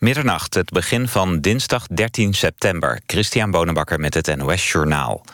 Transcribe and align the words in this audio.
Middernacht, 0.00 0.54
het 0.54 0.70
begin 0.70 1.08
van 1.08 1.40
dinsdag 1.40 1.86
13 1.86 2.34
september. 2.34 3.00
Christian 3.06 3.50
Bonenbakker 3.50 4.00
met 4.00 4.14
het 4.14 4.36
NOS 4.36 4.72
Journaal. 4.72 5.24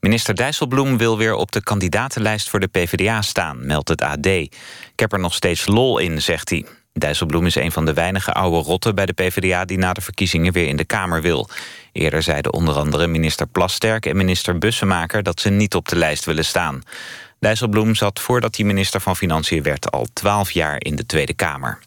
Minister 0.00 0.34
Dijsselbloem 0.34 0.98
wil 0.98 1.18
weer 1.18 1.34
op 1.34 1.52
de 1.52 1.62
kandidatenlijst 1.62 2.50
voor 2.50 2.60
de 2.60 2.66
PvdA 2.66 3.22
staan, 3.22 3.66
meldt 3.66 3.88
het 3.88 4.02
AD. 4.02 4.26
Ik 4.26 4.52
heb 4.96 5.12
er 5.12 5.18
nog 5.18 5.34
steeds 5.34 5.66
lol 5.66 5.98
in, 5.98 6.22
zegt 6.22 6.50
hij. 6.50 6.66
Dijsselbloem 6.92 7.46
is 7.46 7.54
een 7.54 7.72
van 7.72 7.84
de 7.84 7.92
weinige 7.92 8.32
oude 8.32 8.56
rotten 8.56 8.94
bij 8.94 9.06
de 9.06 9.12
PvdA... 9.12 9.64
die 9.64 9.78
na 9.78 9.92
de 9.92 10.00
verkiezingen 10.00 10.52
weer 10.52 10.66
in 10.66 10.76
de 10.76 10.84
Kamer 10.84 11.22
wil. 11.22 11.48
Eerder 11.92 12.22
zeiden 12.22 12.52
onder 12.52 12.74
andere 12.74 13.06
minister 13.06 13.46
Plasterk 13.46 14.06
en 14.06 14.16
minister 14.16 14.58
Bussemaker... 14.58 15.22
dat 15.22 15.40
ze 15.40 15.50
niet 15.50 15.74
op 15.74 15.88
de 15.88 15.96
lijst 15.96 16.24
willen 16.24 16.44
staan. 16.44 16.82
Dijsselbloem 17.38 17.94
zat 17.94 18.20
voordat 18.20 18.56
hij 18.56 18.64
minister 18.64 19.00
van 19.00 19.16
Financiën 19.16 19.62
werd... 19.62 19.90
al 19.90 20.06
twaalf 20.12 20.50
jaar 20.50 20.76
in 20.78 20.96
de 20.96 21.06
Tweede 21.06 21.34
Kamer. 21.34 21.78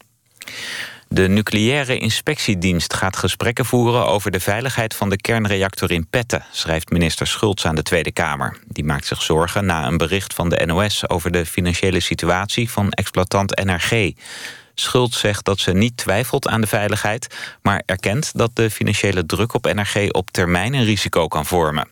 De 1.14 1.28
nucleaire 1.28 1.98
inspectiedienst 1.98 2.94
gaat 2.94 3.16
gesprekken 3.16 3.64
voeren 3.64 4.06
over 4.06 4.30
de 4.30 4.40
veiligheid 4.40 4.94
van 4.94 5.08
de 5.08 5.16
kernreactor 5.16 5.90
in 5.90 6.06
Petten, 6.06 6.44
schrijft 6.52 6.90
minister 6.90 7.26
Schultz 7.26 7.64
aan 7.64 7.74
de 7.74 7.82
Tweede 7.82 8.12
Kamer. 8.12 8.56
Die 8.66 8.84
maakt 8.84 9.06
zich 9.06 9.22
zorgen 9.22 9.66
na 9.66 9.86
een 9.86 9.96
bericht 9.96 10.34
van 10.34 10.48
de 10.48 10.66
NOS 10.66 11.08
over 11.08 11.30
de 11.30 11.46
financiële 11.46 12.00
situatie 12.00 12.70
van 12.70 12.90
exploitant 12.90 13.64
NRG. 13.64 14.12
Schultz 14.74 15.20
zegt 15.20 15.44
dat 15.44 15.58
ze 15.58 15.72
niet 15.72 15.96
twijfelt 15.96 16.48
aan 16.48 16.60
de 16.60 16.66
veiligheid... 16.66 17.36
maar 17.62 17.82
erkent 17.86 18.30
dat 18.34 18.50
de 18.54 18.70
financiële 18.70 19.26
druk 19.26 19.54
op 19.54 19.72
NRG 19.74 20.10
op 20.10 20.30
termijn 20.30 20.74
een 20.74 20.84
risico 20.84 21.28
kan 21.28 21.46
vormen. 21.46 21.88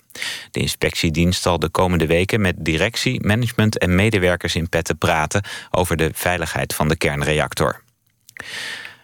De 0.51 0.61
inspectiedienst 0.61 1.43
zal 1.43 1.59
de 1.59 1.69
komende 1.69 2.07
weken 2.07 2.41
met 2.41 2.55
directie, 2.59 3.27
management 3.27 3.79
en 3.79 3.95
medewerkers 3.95 4.55
in 4.55 4.69
Petten 4.69 4.99
praten... 4.99 5.45
over 5.71 5.97
de 5.97 6.11
veiligheid 6.15 6.75
van 6.75 6.89
de 6.89 6.97
kernreactor. 6.97 7.83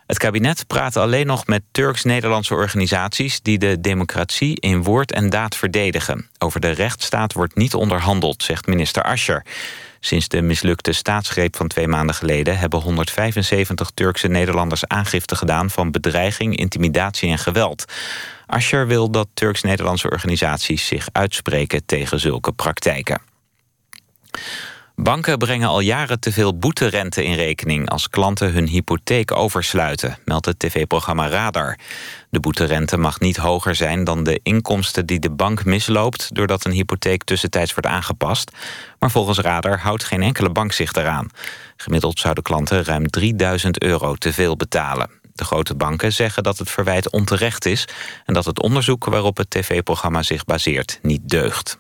Het 0.09 0.19
kabinet 0.19 0.67
praat 0.67 0.97
alleen 0.97 1.27
nog 1.27 1.47
met 1.47 1.63
Turks-Nederlandse 1.71 2.55
organisaties... 2.55 3.41
die 3.43 3.59
de 3.59 3.81
democratie 3.81 4.61
in 4.61 4.83
woord 4.83 5.13
en 5.13 5.31
daad 5.31 5.57
verdedigen. 5.57 6.29
Over 6.39 6.61
de 6.61 6.71
rechtsstaat 6.71 7.33
wordt 7.33 7.57
niet 7.57 7.75
onderhandeld, 7.75 8.43
zegt 8.43 8.67
minister 8.67 9.03
Ascher. 9.03 9.45
Sinds 10.01 10.29
de 10.29 10.43
mislukte 10.43 10.93
staatsgreep 10.93 11.57
van 11.57 11.69
twee 11.69 11.89
maanden 11.89 12.15
geleden... 12.15 12.59
hebben 12.59 12.81
175 12.81 13.91
Turkse 13.95 14.29
Nederlanders 14.29 14.87
aangifte 14.87 15.37
gedaan... 15.37 15.71
van 15.71 15.91
bedreiging, 15.91 16.57
intimidatie 16.57 17.31
en 17.31 17.39
geweld. 17.39 17.85
Ascher 18.47 18.87
wil 18.87 19.11
dat 19.11 19.29
Turks-Nederlandse 19.35 20.11
organisaties 20.11 20.87
zich 20.87 21.09
uitspreken 21.13 21.87
tegen 21.87 22.21
zulke 22.21 22.53
praktijken. 22.53 23.21
Banken 25.01 25.39
brengen 25.39 25.69
al 25.69 25.81
jaren 25.81 26.21
te 26.21 26.33
veel 26.33 26.59
boeterente 26.59 27.25
in 27.25 27.35
rekening... 27.35 27.89
als 27.91 28.09
klanten 28.09 28.53
hun 28.53 28.67
hypotheek 28.67 29.33
oversluiten, 29.33 30.19
meldt 30.25 30.47
het 30.47 30.59
tv-programma 30.59 31.29
Radar. 31.29 31.79
De 32.31 32.41
boeterente 32.41 32.97
mag 32.97 33.21
niet 33.21 33.37
hoger 33.37 33.75
zijn 33.75 34.05
dan 34.05 34.25
de 34.25 34.41
inkomsten 34.43 35.07
die 35.07 35.19
de 35.19 35.31
bank 35.31 35.65
misloopt... 35.65 36.35
doordat 36.35 36.65
een 36.65 36.73
hypotheek 36.73 37.25
tussentijds 37.25 37.75
wordt 37.75 37.89
aangepast. 37.89 38.51
Maar 38.99 39.11
volgens 39.11 39.39
Radar 39.39 39.79
houdt 39.79 40.05
geen 40.05 40.23
enkele 40.23 40.51
bank 40.51 40.73
zich 40.73 40.93
eraan. 40.93 41.29
Gemiddeld 41.77 42.19
zouden 42.19 42.43
klanten 42.43 42.85
ruim 42.85 43.07
3000 43.07 43.83
euro 43.83 44.15
te 44.15 44.33
veel 44.33 44.57
betalen. 44.57 45.11
De 45.35 45.45
grote 45.45 45.75
banken 45.75 46.13
zeggen 46.13 46.43
dat 46.43 46.59
het 46.59 46.71
verwijt 46.71 47.11
onterecht 47.11 47.67
is... 47.67 47.89
en 48.25 48.35
dat 48.35 48.45
het 48.45 48.63
onderzoek 48.63 49.05
waarop 49.05 49.37
het 49.37 49.51
tv-programma 49.51 50.23
zich 50.23 50.45
baseert 50.45 50.99
niet 51.03 51.29
deugt. 51.29 51.79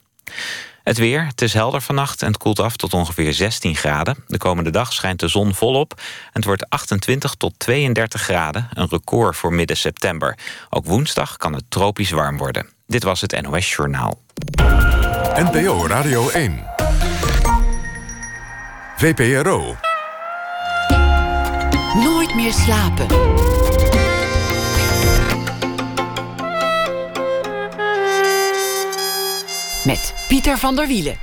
Het 0.89 0.98
weer, 0.98 1.27
het 1.27 1.42
is 1.42 1.53
helder 1.53 1.81
vannacht 1.81 2.22
en 2.22 2.28
het 2.28 2.36
koelt 2.36 2.61
af 2.61 2.77
tot 2.77 2.94
ongeveer 2.94 3.33
16 3.33 3.77
graden. 3.77 4.17
De 4.27 4.39
komende 4.39 4.70
dag 4.70 4.92
schijnt 4.92 5.20
de 5.20 5.28
zon 5.28 5.55
volop 5.55 5.92
en 5.98 6.33
het 6.33 6.45
wordt 6.45 6.70
28 6.70 7.34
tot 7.34 7.55
32 7.56 8.22
graden. 8.22 8.69
Een 8.72 8.89
record 8.89 9.36
voor 9.36 9.53
midden 9.53 9.77
september. 9.77 10.39
Ook 10.70 10.86
woensdag 10.86 11.36
kan 11.36 11.53
het 11.53 11.64
tropisch 11.69 12.11
warm 12.11 12.36
worden. 12.36 12.69
Dit 12.86 13.03
was 13.03 13.20
het 13.20 13.41
NOS 13.41 13.75
Journaal. 13.75 14.20
NPO 15.34 15.86
Radio 15.86 16.29
1. 16.29 16.64
VPRO. 18.96 19.77
Nooit 21.95 22.34
meer 22.34 22.52
slapen. 22.52 23.07
Met 29.89 30.15
Pieter 30.29 30.59
van 30.59 30.77
der 30.77 30.87
Wielen. 30.87 31.17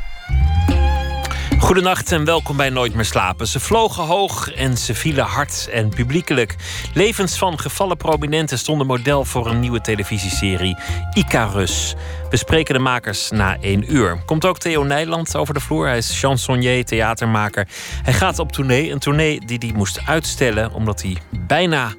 Goedenacht 1.60 2.12
en 2.12 2.26
welkom 2.26 2.58
bij 2.58 2.70
Nooit 2.70 2.94
meer 2.94 3.06
slapen. 3.06 3.48
Ze 3.48 3.60
vlogen 3.60 4.04
hoog 4.04 4.54
en 4.54 4.78
ze 4.78 4.96
vielen 4.96 5.26
hard 5.26 5.70
en 5.72 5.90
publiekelijk. 5.90 6.56
Levens 6.94 7.38
van 7.38 7.60
gevallen 7.60 7.98
prominenten 7.98 8.58
stonden 8.58 8.88
model 8.88 9.26
voor 9.26 9.48
een 9.48 9.60
nieuwe 9.60 9.82
televisieserie 9.82 10.78
Icarus. 11.14 11.96
We 12.30 12.38
spreken 12.38 12.74
de 12.74 12.80
makers 12.80 13.32
na 13.32 13.58
één 13.60 13.94
uur. 13.94 14.24
Komt 14.26 14.46
ook 14.46 14.58
Theo 14.58 14.84
Nijland 14.84 15.36
over 15.36 15.54
de 15.54 15.60
vloer. 15.60 15.88
Hij 15.88 15.98
is 15.98 16.20
chansonnier, 16.20 16.86
theatermaker. 16.86 17.68
Hij 18.04 18.14
gaat 18.14 18.40
op 18.40 18.52
tournee, 18.52 18.92
een 18.92 19.00
tournee 19.00 19.46
die 19.46 19.58
hij 19.58 19.72
moest 19.76 20.02
uitstellen 20.06 20.74
omdat 20.74 21.02
hij 21.02 21.18
bijna 21.48 21.94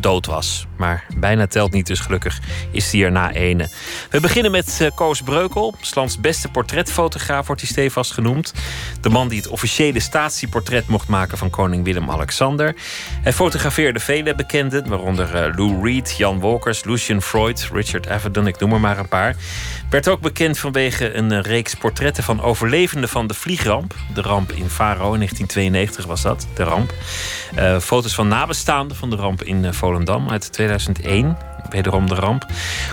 dood 0.00 0.26
was. 0.26 0.66
Maar 0.82 1.04
bijna 1.16 1.46
telt 1.46 1.72
niet, 1.72 1.86
dus 1.86 2.00
gelukkig 2.00 2.40
is 2.70 2.92
hij 2.92 3.02
er 3.02 3.12
na 3.12 3.32
ene. 3.32 3.68
We 4.10 4.20
beginnen 4.20 4.50
met 4.50 4.78
uh, 4.82 4.88
Koos 4.94 5.22
Breukel. 5.22 5.74
Slands 5.80 6.20
beste 6.20 6.48
portretfotograaf 6.48 7.46
wordt 7.46 7.60
hij 7.60 7.70
stevast 7.70 8.12
genoemd. 8.12 8.52
De 9.00 9.08
man 9.08 9.28
die 9.28 9.38
het 9.38 9.48
officiële 9.48 10.00
statieportret 10.00 10.86
mocht 10.86 11.08
maken 11.08 11.38
van 11.38 11.50
koning 11.50 11.84
Willem-Alexander. 11.84 12.74
Hij 13.22 13.32
fotografeerde 13.32 14.00
vele 14.00 14.34
bekenden, 14.34 14.88
waaronder 14.88 15.48
uh, 15.48 15.56
Lou 15.56 15.82
Reed, 15.82 16.14
Jan 16.16 16.40
Walkers, 16.40 16.84
Lucian 16.84 17.22
Freud, 17.22 17.68
Richard 17.72 18.08
Avedon, 18.08 18.46
ik 18.46 18.58
noem 18.58 18.72
er 18.72 18.80
maar 18.80 18.98
een 18.98 19.08
paar. 19.08 19.36
Werd 19.90 20.08
ook 20.08 20.20
bekend 20.20 20.58
vanwege 20.58 21.14
een 21.14 21.32
uh, 21.32 21.40
reeks 21.40 21.74
portretten 21.74 22.24
van 22.24 22.42
overlevenden 22.42 23.08
van 23.08 23.26
de 23.26 23.34
vliegramp. 23.34 23.94
De 24.14 24.20
ramp 24.20 24.52
in 24.52 24.68
Faro 24.68 25.12
in 25.12 25.18
1992 25.18 26.06
was 26.06 26.22
dat, 26.22 26.46
de 26.54 26.62
ramp. 26.62 26.94
foto's 27.80 28.14
van 28.14 28.28
nabestaanden 28.28 28.96
van 28.96 29.10
de 29.10 29.16
ramp 29.16 29.42
in 29.42 29.74
Volendam 29.74 30.30
uit 30.30 30.52
2001. 30.78 31.36
Wederom 31.70 32.08
de 32.08 32.14
ramp. 32.14 32.46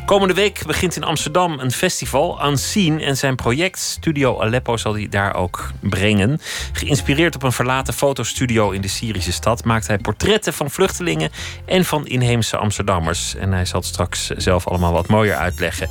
Komende 0.06 0.34
week 0.34 0.66
begint 0.66 0.96
in 0.96 1.04
Amsterdam 1.04 1.60
een 1.60 1.72
festival, 1.72 2.46
Unseen. 2.46 3.02
En 3.02 3.18
zijn 3.18 3.36
project 3.36 3.80
Studio 3.80 4.42
Aleppo 4.42 4.78
zal 4.78 4.94
hij 4.94 5.08
daar 5.10 5.36
ook 5.36 5.72
brengen. 5.80 6.40
Geïnspireerd 6.74 7.36
op 7.36 7.44
een 7.44 7.52
verlaten 7.52 7.94
fotostudio 7.94 8.72
in 8.72 8.82
de 8.82 8.88
Syrische 8.88 9.32
stad... 9.32 9.64
maakt 9.64 9.88
hij 9.88 9.98
portretten 9.98 10.54
van 10.54 10.70
vluchtelingen 10.70 11.32
en 11.66 11.86
van 11.86 12.08
inheemse 12.08 12.58
Amsterdammers. 12.58 13.36
En 13.36 13.52
hij 13.52 13.66
zal 13.66 13.80
het 13.80 13.90
straks 13.90 14.28
zelf 14.28 14.68
allemaal 14.68 14.94
wat 14.94 15.08
mooier 15.08 15.36
uitleggen. 15.36 15.90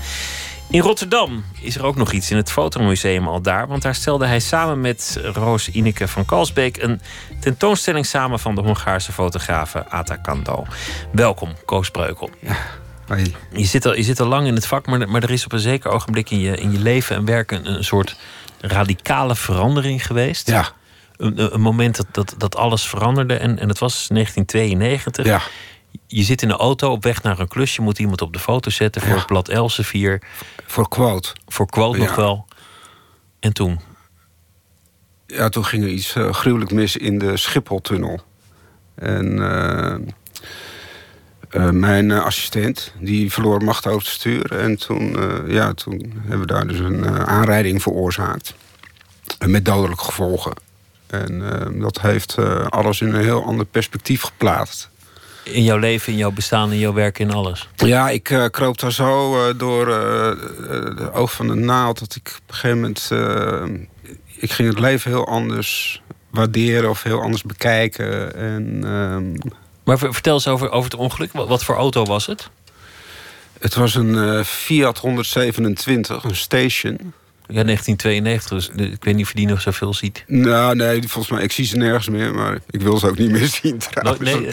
In 0.70 0.80
Rotterdam 0.80 1.44
is 1.60 1.76
er 1.76 1.84
ook 1.84 1.96
nog 1.96 2.12
iets 2.12 2.30
in 2.30 2.36
het 2.36 2.50
Fotomuseum 2.50 3.28
al 3.28 3.42
daar. 3.42 3.66
Want 3.66 3.82
daar 3.82 3.94
stelde 3.94 4.26
hij 4.26 4.40
samen 4.40 4.80
met 4.80 5.20
Roos 5.22 5.68
Ineke 5.68 6.08
van 6.08 6.24
Kalsbeek... 6.24 6.82
een 6.82 7.00
tentoonstelling 7.40 8.06
samen 8.06 8.38
van 8.38 8.54
de 8.54 8.60
Hongaarse 8.60 9.12
fotografe 9.12 9.88
Ata 9.88 10.16
Kando. 10.16 10.66
Welkom, 11.12 11.52
Koos 11.64 11.90
Breukel. 11.90 12.30
Ja, 12.40 12.56
Je 13.52 13.64
zit, 13.64 13.86
al, 13.86 13.94
je 13.94 14.02
zit 14.02 14.20
al 14.20 14.26
lang 14.26 14.46
in 14.46 14.54
het 14.54 14.66
vak, 14.66 14.86
maar, 14.86 15.08
maar 15.08 15.22
er 15.22 15.30
is 15.30 15.44
op 15.44 15.52
een 15.52 15.58
zeker 15.58 15.90
ogenblik... 15.90 16.30
in 16.30 16.40
je, 16.40 16.56
in 16.56 16.72
je 16.72 16.78
leven 16.78 17.16
en 17.16 17.24
werken 17.24 17.66
een, 17.66 17.74
een 17.74 17.84
soort 17.84 18.16
radicale 18.60 19.36
verandering 19.36 20.06
geweest. 20.06 20.48
Ja. 20.48 20.68
Een, 21.16 21.54
een, 21.54 21.60
moment 21.60 21.96
dat, 21.96 22.06
dat, 22.12 22.34
dat 22.38 22.56
alles 22.56 22.86
veranderde 22.86 23.34
en, 23.34 23.58
en 23.58 23.68
het 23.68 23.78
was 23.78 24.08
1992. 24.08 25.26
Ja 25.26 25.42
je 26.06 26.22
zit 26.22 26.42
in 26.42 26.50
een 26.50 26.56
auto 26.56 26.90
op 26.90 27.02
weg 27.02 27.22
naar 27.22 27.38
een 27.38 27.48
klus. 27.48 27.74
Je 27.74 27.82
moet 27.82 27.98
iemand 27.98 28.22
op 28.22 28.32
de 28.32 28.38
foto 28.38 28.70
zetten 28.70 29.02
voor 29.02 29.16
het 29.16 29.26
blad 29.26 29.48
Elsevier. 29.48 30.22
Voor 30.66 30.88
quote. 30.88 31.32
Voor 31.46 31.66
quote 31.66 31.98
nog 31.98 32.14
wel. 32.14 32.46
En 33.40 33.52
toen? 33.52 33.80
Ja, 35.26 35.48
toen 35.48 35.64
ging 35.64 35.82
er 35.82 35.88
iets 35.88 36.16
uh, 36.16 36.32
gruwelijk 36.32 36.70
mis 36.70 36.96
in 36.96 37.18
de 37.18 37.36
Schipholtunnel. 37.36 38.20
En 38.94 39.26
uh, 39.36 39.94
uh, 41.50 41.70
mijn 41.70 42.10
assistent, 42.10 42.92
die 43.00 43.32
verloor 43.32 43.64
macht 43.64 43.86
over 43.86 44.02
het 44.02 44.08
stuur. 44.08 44.58
En 44.58 44.76
toen, 44.76 45.16
ja, 45.46 45.74
toen 45.74 46.12
hebben 46.20 46.40
we 46.40 46.46
daar 46.46 46.66
dus 46.66 46.78
een 46.78 47.08
aanrijding 47.26 47.82
veroorzaakt. 47.82 48.54
met 49.46 49.64
dodelijke 49.64 50.04
gevolgen. 50.04 50.52
En 51.06 51.42
dat 51.80 52.00
heeft 52.00 52.38
alles 52.68 53.00
in 53.00 53.14
een 53.14 53.22
heel 53.22 53.44
ander 53.44 53.66
perspectief 53.66 54.22
geplaatst 54.22 54.90
in 55.52 55.62
jouw 55.62 55.78
leven, 55.78 56.12
in 56.12 56.18
jouw 56.18 56.30
bestaan, 56.30 56.72
in 56.72 56.78
jouw 56.78 56.92
werk, 56.92 57.18
in 57.18 57.32
alles? 57.32 57.68
Ja, 57.76 58.10
ik 58.10 58.30
uh, 58.30 58.44
kroop 58.50 58.78
daar 58.78 58.92
zo 58.92 59.34
uh, 59.34 59.54
door 59.56 59.88
uh, 59.88 59.94
de 60.96 61.10
oog 61.12 61.32
van 61.32 61.46
de 61.46 61.54
naald... 61.54 61.98
dat 61.98 62.14
ik 62.14 62.38
op 62.42 62.48
een 62.48 62.54
gegeven 62.54 62.76
moment... 62.76 63.10
ik 64.36 64.52
ging 64.52 64.68
het 64.68 64.78
leven 64.78 65.10
heel 65.10 65.26
anders 65.26 66.02
waarderen 66.30 66.90
of 66.90 67.02
heel 67.02 67.22
anders 67.22 67.42
bekijken. 67.42 68.34
En, 68.34 68.80
ehm, 68.84 69.50
maar 69.84 69.98
vertel 69.98 70.34
eens 70.34 70.48
over, 70.48 70.70
over 70.70 70.90
het 70.90 71.00
ongeluk. 71.00 71.32
Wat, 71.32 71.48
wat 71.48 71.64
voor 71.64 71.76
auto 71.76 72.04
was 72.04 72.26
het? 72.26 72.50
Het 73.60 73.74
was 73.74 73.94
een 73.94 74.44
Fiat 74.44 74.98
127, 74.98 76.24
een 76.24 76.36
station. 76.36 77.12
Ja, 77.50 77.64
1992, 77.64 78.48
dus 78.48 78.90
ik 78.92 79.04
weet 79.04 79.14
niet 79.14 79.24
of 79.24 79.30
je 79.30 79.36
die 79.36 79.46
nog 79.46 79.60
zoveel 79.60 79.94
ziet. 79.94 80.24
Nou, 80.26 80.76
nee, 80.76 81.08
volgens 81.08 81.28
mij, 81.28 81.42
ik 81.42 81.52
zie 81.52 81.64
ze 81.64 81.76
nergens 81.76 82.08
meer, 82.08 82.34
maar 82.34 82.58
ik 82.70 82.80
wil 82.80 82.98
ze 82.98 83.06
ook 83.08 83.18
niet 83.18 83.30
meer 83.30 83.46
zien 83.62 83.78
trouwens. 83.78 84.30
nee. 84.30 84.50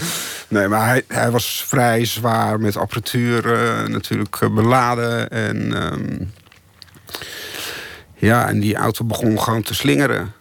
nee, 0.48 0.68
maar 0.68 0.88
hij, 0.88 1.04
hij 1.08 1.32
was 1.32 1.64
vrij 1.68 2.06
zwaar 2.06 2.60
met 2.60 2.78
apparatuur 2.78 3.46
uh, 3.46 3.88
natuurlijk 3.88 4.42
uh, 4.42 4.50
beladen. 4.50 5.30
En 5.30 5.84
um, 5.94 6.32
ja, 8.16 8.48
en 8.48 8.60
die 8.60 8.76
auto 8.76 9.06
begon 9.06 9.42
gewoon 9.42 9.62
te 9.62 9.74
slingeren. 9.74 10.34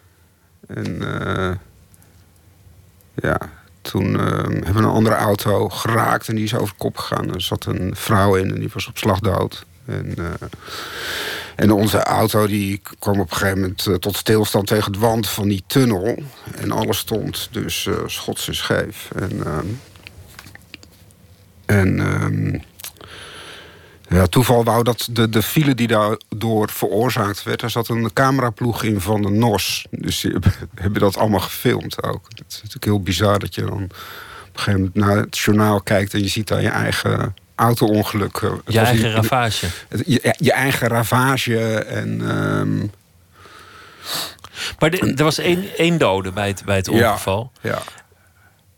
En 0.67 1.01
uh, 1.01 1.51
ja, 3.15 3.37
toen 3.81 4.13
uh, 4.13 4.19
hebben 4.19 4.73
we 4.73 4.79
een 4.79 4.85
andere 4.85 5.15
auto 5.15 5.69
geraakt 5.69 6.27
en 6.27 6.35
die 6.35 6.43
is 6.43 6.55
over 6.55 6.67
de 6.67 6.77
kop 6.77 6.97
gegaan. 6.97 7.33
Er 7.33 7.41
zat 7.41 7.65
een 7.65 7.95
vrouw 7.95 8.35
in 8.35 8.53
en 8.53 8.59
die 8.59 8.69
was 8.73 8.87
op 8.87 8.97
slag 8.97 9.19
dood. 9.19 9.65
En, 9.85 10.15
uh, 10.19 10.25
en 11.55 11.71
onze 11.71 12.03
auto 12.03 12.47
die 12.47 12.81
kwam 12.99 13.19
op 13.19 13.31
een 13.31 13.37
gegeven 13.37 13.59
moment 13.59 13.85
uh, 13.85 13.95
tot 13.95 14.15
stilstand 14.15 14.67
tegen 14.67 14.91
het 14.91 15.01
wand 15.01 15.29
van 15.29 15.47
die 15.47 15.63
tunnel. 15.67 16.23
En 16.55 16.71
alles 16.71 16.97
stond 16.97 17.47
dus 17.51 17.85
uh, 17.85 17.95
schots 18.05 18.47
en 18.47 18.55
scheef. 18.55 19.09
En, 19.15 19.43
en 21.65 21.99
um, 21.99 22.63
ja, 24.09 24.27
toeval 24.27 24.63
wou 24.63 24.83
dat 24.83 25.07
de, 25.11 25.29
de 25.29 25.41
file 25.41 25.75
die 25.75 25.87
daardoor 25.87 26.69
veroorzaakt 26.69 27.43
werd... 27.43 27.59
daar 27.59 27.69
zat 27.69 27.87
een 27.87 28.13
cameraploeg 28.13 28.83
in 28.83 29.01
van 29.01 29.21
de 29.21 29.29
NOS. 29.29 29.85
Dus 29.91 30.19
die 30.21 30.33
hebben 30.75 31.01
dat 31.01 31.17
allemaal 31.17 31.39
gefilmd 31.39 32.03
ook. 32.03 32.25
Het 32.29 32.45
is 32.47 32.55
natuurlijk 32.55 32.85
heel 32.85 33.01
bizar 33.01 33.39
dat 33.39 33.55
je 33.55 33.61
dan 33.61 33.83
op 33.83 33.91
een 33.91 33.91
gegeven 34.53 34.79
moment 34.79 34.95
naar 34.95 35.17
het 35.17 35.37
journaal 35.37 35.81
kijkt... 35.81 36.13
en 36.13 36.21
je 36.21 36.27
ziet 36.27 36.47
daar 36.47 36.61
je 36.61 36.69
eigen 36.69 37.33
auto-ongeluk. 37.55 38.51
Je 38.67 38.79
eigen 38.79 39.11
ravage. 39.11 39.67
Je, 40.05 40.35
je, 40.37 40.51
eigen 40.51 40.87
ravage 40.87 41.83
en... 41.83 42.37
Um... 42.37 42.91
Maar 44.79 44.89
de, 44.89 45.13
er 45.15 45.23
was 45.23 45.37
één, 45.37 45.77
één 45.77 45.97
dode 45.97 46.31
bij 46.31 46.47
het, 46.47 46.65
bij 46.65 46.75
het 46.75 46.87
ongeval. 46.87 47.51
Ja, 47.61 47.69
ja. 47.69 47.81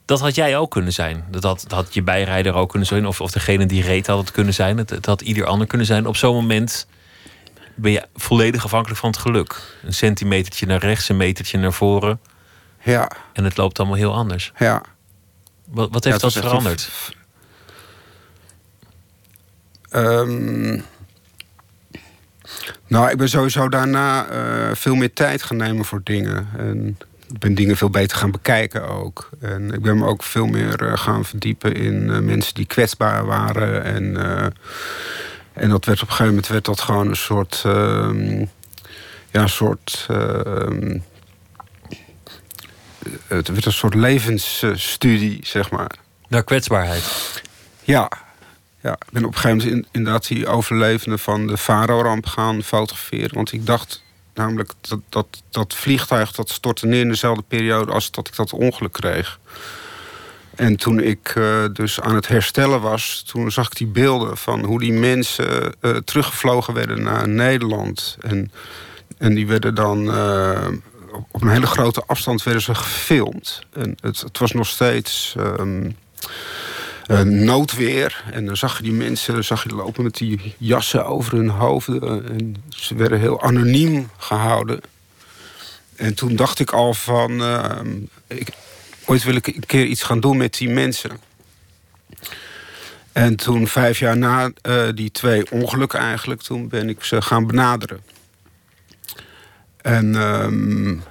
Dat 0.05 0.19
had 0.19 0.35
jij 0.35 0.57
ook 0.57 0.71
kunnen 0.71 0.93
zijn. 0.93 1.25
Dat 1.29 1.43
had, 1.43 1.61
dat 1.61 1.71
had 1.71 1.93
je 1.93 2.01
bijrijder 2.01 2.53
ook 2.53 2.69
kunnen 2.69 2.87
zijn. 2.87 3.07
Of, 3.07 3.21
of 3.21 3.31
degene 3.31 3.65
die 3.65 3.83
reed 3.83 4.07
had 4.07 4.19
het 4.19 4.31
kunnen 4.31 4.53
zijn. 4.53 4.77
Het, 4.77 4.89
het 4.89 5.05
had 5.05 5.21
ieder 5.21 5.45
ander 5.45 5.67
kunnen 5.67 5.87
zijn. 5.87 6.07
Op 6.07 6.15
zo'n 6.15 6.35
moment 6.35 6.87
ben 7.75 7.91
je 7.91 8.05
volledig 8.15 8.63
afhankelijk 8.63 8.99
van 8.99 9.09
het 9.09 9.19
geluk. 9.19 9.77
Een 9.83 9.93
centimetertje 9.93 10.65
naar 10.65 10.79
rechts, 10.79 11.09
een 11.09 11.17
metertje 11.17 11.57
naar 11.57 11.73
voren. 11.73 12.19
Ja. 12.83 13.11
En 13.33 13.43
het 13.43 13.57
loopt 13.57 13.79
allemaal 13.79 13.97
heel 13.97 14.13
anders. 14.13 14.51
Ja. 14.57 14.81
Wat, 15.65 15.89
wat 15.91 16.03
heeft 16.03 16.21
ja, 16.21 16.21
dat 16.21 16.33
veranderd? 16.33 16.89
Um, 19.97 20.83
nou, 22.87 23.09
ik 23.09 23.17
ben 23.17 23.29
sowieso 23.29 23.69
daarna 23.69 24.31
uh, 24.31 24.75
veel 24.75 24.95
meer 24.95 25.13
tijd 25.13 25.43
gaan 25.43 25.57
nemen 25.57 25.85
voor 25.85 26.01
dingen. 26.03 26.47
En 26.57 26.97
ik 27.29 27.39
ben 27.39 27.55
dingen 27.55 27.77
veel 27.77 27.89
beter 27.89 28.17
gaan 28.17 28.31
bekijken 28.31 28.87
ook. 28.87 29.29
En 29.39 29.73
ik 29.73 29.81
ben 29.81 29.97
me 29.97 30.05
ook 30.05 30.23
veel 30.23 30.45
meer 30.45 30.83
uh, 30.83 30.97
gaan 30.97 31.25
verdiepen 31.25 31.73
in 31.75 31.93
uh, 31.93 32.19
mensen 32.19 32.53
die 32.53 32.65
kwetsbaar 32.65 33.25
waren. 33.25 33.83
En, 33.83 34.17
en 35.53 35.69
dat 35.69 35.85
werd 35.85 36.01
op 36.01 36.07
een 36.07 36.13
gegeven 36.13 36.25
moment 36.25 36.47
werd 36.47 36.65
dat 36.65 36.79
gewoon 36.79 37.07
een 37.07 37.15
soort. 37.15 37.59
ja, 39.31 39.41
een 39.41 39.49
soort. 39.49 40.07
het 43.27 43.47
werd 43.47 43.65
een 43.65 43.71
soort 43.71 43.93
levensstudie, 43.93 45.39
zeg 45.43 45.71
maar. 45.71 45.91
Naar 46.27 46.43
kwetsbaarheid. 46.43 47.41
Ja, 47.83 48.09
ja, 48.81 48.91
ik 48.91 49.11
ben 49.11 49.25
op 49.25 49.33
een 49.33 49.39
gegeven 49.39 49.69
moment 49.69 49.87
inderdaad 49.91 50.27
die 50.27 50.47
overlevenden 50.47 51.19
van 51.19 51.47
de 51.47 51.57
Faro-ramp 51.57 52.25
gaan 52.25 52.63
fotograferen. 52.63 53.35
Want 53.35 53.51
ik 53.51 53.65
dacht 53.65 54.03
namelijk 54.33 54.71
dat, 54.81 54.99
dat 55.09 55.27
dat 55.49 55.73
vliegtuig 55.73 56.31
dat 56.31 56.49
stortte 56.49 56.85
neer 56.85 57.01
in 57.01 57.09
dezelfde 57.09 57.43
periode 57.47 57.91
als 57.91 58.11
dat 58.11 58.27
ik 58.27 58.35
dat 58.35 58.53
ongeluk 58.53 58.91
kreeg. 58.91 59.39
En 60.55 60.75
toen 60.75 60.99
ik 60.99 61.35
uh, 61.35 61.65
dus 61.73 62.01
aan 62.01 62.15
het 62.15 62.27
herstellen 62.27 62.81
was, 62.81 63.23
toen 63.27 63.51
zag 63.51 63.65
ik 63.65 63.75
die 63.75 63.87
beelden 63.87 64.37
van 64.37 64.63
hoe 64.63 64.79
die 64.79 64.93
mensen 64.93 65.75
uh, 65.81 65.95
teruggevlogen 65.97 66.73
werden 66.73 67.03
naar 67.03 67.27
Nederland. 67.27 68.17
En, 68.21 68.51
en 69.17 69.35
die 69.35 69.47
werden 69.47 69.75
dan 69.75 70.05
uh, 70.05 70.67
op 71.31 71.41
een 71.41 71.49
hele 71.49 71.67
grote 71.67 72.03
afstand 72.05 72.43
werden 72.43 72.61
ze 72.61 72.75
gefilmd. 72.75 73.61
En 73.73 73.97
het, 74.01 74.19
het 74.21 74.37
was 74.37 74.51
nog 74.51 74.67
steeds. 74.67 75.35
Um, 75.37 75.97
uh, 77.07 77.21
noodweer. 77.21 78.23
En 78.31 78.45
dan 78.45 78.57
zag 78.57 78.77
je 78.77 78.83
die 78.83 78.91
mensen 78.91 79.43
zag 79.43 79.63
je 79.63 79.69
lopen 79.69 80.03
met 80.03 80.17
die 80.17 80.55
jassen 80.57 81.05
over 81.05 81.35
hun 81.35 81.49
hoofden. 81.49 82.29
En 82.29 82.55
ze 82.69 82.95
werden 82.95 83.19
heel 83.19 83.41
anoniem 83.41 84.09
gehouden. 84.17 84.81
En 85.95 86.13
toen 86.13 86.35
dacht 86.35 86.59
ik 86.59 86.71
al 86.71 86.93
van... 86.93 87.31
Uh, 87.31 87.79
ik, 88.27 88.49
ooit 89.05 89.23
wil 89.23 89.35
ik 89.35 89.47
een 89.47 89.65
keer 89.65 89.85
iets 89.85 90.03
gaan 90.03 90.19
doen 90.19 90.37
met 90.37 90.57
die 90.57 90.69
mensen. 90.69 91.11
En 93.11 93.35
toen, 93.35 93.67
vijf 93.67 93.99
jaar 93.99 94.17
na 94.17 94.51
die 94.95 95.11
twee 95.11 95.51
ongelukken 95.51 95.99
eigenlijk... 95.99 96.41
toen 96.41 96.67
ben 96.67 96.89
ik 96.89 97.03
ze 97.03 97.21
gaan 97.21 97.47
benaderen. 97.47 98.01
En... 99.81 100.15
Um, 100.15 101.03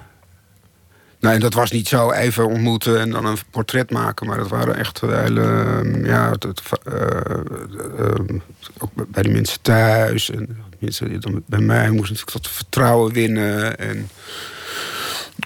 Nee, 1.19 1.39
dat 1.39 1.53
was 1.53 1.71
niet 1.71 1.87
zo 1.87 2.11
even 2.11 2.47
ontmoeten 2.47 2.99
en 2.99 3.09
dan 3.09 3.25
een 3.25 3.37
portret 3.51 3.91
maken. 3.91 4.27
Maar 4.27 4.37
dat 4.37 4.47
waren 4.47 4.75
echt 4.75 5.01
hele... 5.01 6.01
Ja, 6.03 6.29
het, 6.29 6.45
uh, 6.87 6.93
uh, 7.99 8.39
ook 8.77 8.91
bij 9.07 9.23
die 9.23 9.31
mensen 9.31 9.61
thuis. 9.61 10.29
En 10.29 10.63
mensen, 10.79 11.21
dan 11.21 11.43
bij 11.45 11.59
mij 11.59 11.89
moest 11.89 12.21
ik 12.21 12.31
dat 12.31 12.47
vertrouwen 12.47 13.13
winnen. 13.13 13.77
En, 13.77 14.09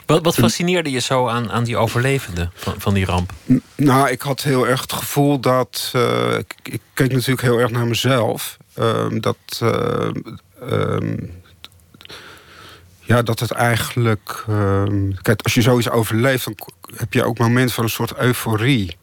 wat, 0.05 0.23
wat 0.23 0.35
fascineerde 0.35 0.91
je 0.91 0.99
zo 0.99 1.27
aan, 1.27 1.51
aan 1.51 1.63
die 1.63 1.77
overlevenden 1.77 2.51
van, 2.53 2.73
van 2.77 2.93
die 2.93 3.05
ramp? 3.05 3.31
Nou, 3.75 4.09
ik 4.09 4.21
had 4.21 4.41
heel 4.41 4.67
erg 4.67 4.81
het 4.81 4.93
gevoel 4.93 5.39
dat... 5.39 5.91
Uh, 5.95 6.37
ik, 6.37 6.55
ik, 6.63 6.81
keek 6.93 7.11
natuurlijk 7.11 7.41
heel 7.41 7.59
erg 7.59 7.71
naar 7.71 7.87
mezelf. 7.87 8.57
Ehm, 8.73 9.19
dat... 9.19 9.61
Um, 10.69 11.40
ja, 13.01 13.21
dat 13.21 13.39
het 13.39 13.51
eigenlijk. 13.51 14.45
Uh, 14.49 14.83
kijk, 15.21 15.41
als 15.41 15.53
je 15.53 15.61
zoiets 15.61 15.89
overleeft, 15.89 16.45
dan 16.45 16.55
heb 16.95 17.13
je 17.13 17.23
ook 17.23 17.37
momenten 17.37 17.75
van 17.75 17.83
een 17.83 17.89
soort 17.89 18.17
euforie. 18.17 18.97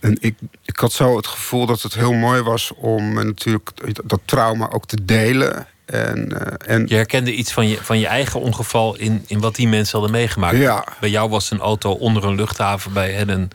En 0.00 0.16
ik, 0.20 0.34
ik 0.64 0.78
had 0.78 0.92
zo 0.92 1.16
het 1.16 1.26
gevoel 1.26 1.66
dat 1.66 1.82
het 1.82 1.94
heel 1.94 2.12
mooi 2.12 2.42
was 2.42 2.72
om 2.76 3.14
natuurlijk 3.14 3.70
dat 4.04 4.20
trauma 4.24 4.70
ook 4.70 4.86
te 4.86 5.04
delen. 5.04 5.66
En, 5.84 6.32
uh, 6.32 6.74
en... 6.74 6.86
Je 6.86 6.94
herkende 6.94 7.34
iets 7.34 7.52
van 7.52 7.68
je, 7.68 7.76
van 7.76 7.98
je 7.98 8.06
eigen 8.06 8.40
ongeval 8.40 8.96
in, 8.96 9.24
in 9.26 9.40
wat 9.40 9.54
die 9.54 9.68
mensen 9.68 9.98
hadden 9.98 10.16
meegemaakt. 10.16 10.56
Ja. 10.56 10.84
Bij 11.00 11.10
jou 11.10 11.30
was 11.30 11.50
een 11.50 11.60
auto 11.60 11.92
onder 11.92 12.24
een 12.24 12.34
luchthaven, 12.34 12.92
bij 12.92 13.12
hen 13.12 13.28
een 13.28 13.50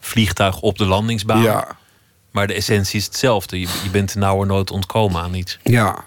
vliegtuig 0.00 0.60
op 0.60 0.78
de 0.78 0.86
landingsbaan. 0.86 1.42
Ja. 1.42 1.76
Maar 2.30 2.46
de 2.46 2.54
essentie 2.54 2.98
is 2.98 3.04
hetzelfde. 3.04 3.60
Je, 3.60 3.68
je 3.82 3.90
bent 3.90 4.14
er 4.14 4.46
nooit 4.46 4.70
ontkomen 4.70 5.22
aan 5.22 5.34
iets. 5.34 5.58
Ja, 5.62 6.04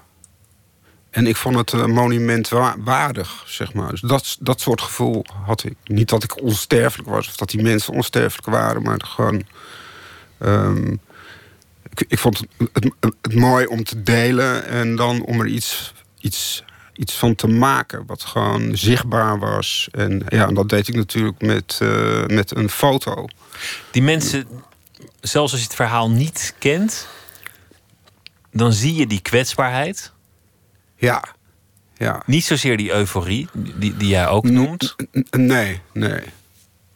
en 1.13 1.27
ik 1.27 1.36
vond 1.36 1.55
het 1.55 1.72
een 1.72 1.91
monument 1.91 2.50
waardig, 2.77 3.43
zeg 3.46 3.74
maar. 3.74 3.89
Dus 3.89 4.01
dat, 4.01 4.38
dat 4.39 4.62
soort 4.62 4.82
gevoel 4.82 5.25
had 5.46 5.63
ik. 5.63 5.75
Niet 5.84 6.10
dat 6.10 6.24
ik 6.24 6.41
onsterfelijk 6.41 7.10
was 7.10 7.27
of 7.27 7.36
dat 7.36 7.50
die 7.50 7.62
mensen 7.62 7.93
onsterfelijk 7.93 8.48
waren, 8.48 8.82
maar 8.82 9.01
gewoon. 9.05 9.43
Um, 10.39 11.00
ik, 12.08 12.20
vond 12.20 12.43
het, 12.58 12.91
het, 13.00 13.36
mooi 13.36 13.65
om 13.65 13.84
te 13.84 14.03
delen 14.03 14.65
en 14.65 14.96
dan 14.96 15.24
om 15.24 15.39
er 15.39 15.48
iets, 15.48 15.93
iets, 16.20 16.63
iets 16.93 17.13
van 17.13 17.36
te 17.36 17.48
maken, 17.48 18.05
wat 18.05 18.24
gewoon 18.24 18.77
zichtbaar 18.77 19.39
was. 19.39 19.88
En 19.91 20.24
ja, 20.27 20.48
en 20.48 20.53
dat 20.53 20.70
deed 20.70 20.88
ik 20.88 20.96
natuurlijk 20.96 21.41
met, 21.41 21.79
uh, 21.84 22.25
met 22.25 22.55
een 22.55 22.70
foto. 22.70 23.27
Die 23.91 24.01
mensen, 24.01 24.48
zelfs 25.22 25.51
als 25.51 25.62
je 25.62 25.67
het 25.67 25.75
verhaal 25.75 26.10
niet 26.10 26.55
kent, 26.60 27.08
dan 28.51 28.74
zie 28.74 28.96
je 28.96 29.08
die 29.08 29.22
kwetsbaarheid. 29.22 30.12
Ja. 31.03 31.24
ja. 31.98 32.22
Niet 32.25 32.45
zozeer 32.45 32.77
die 32.77 32.91
euforie, 32.91 33.48
die, 33.53 33.98
die 33.98 34.07
jij 34.07 34.27
ook 34.27 34.43
noemt. 34.43 34.95
Nee, 35.31 35.81
nee. 35.93 36.24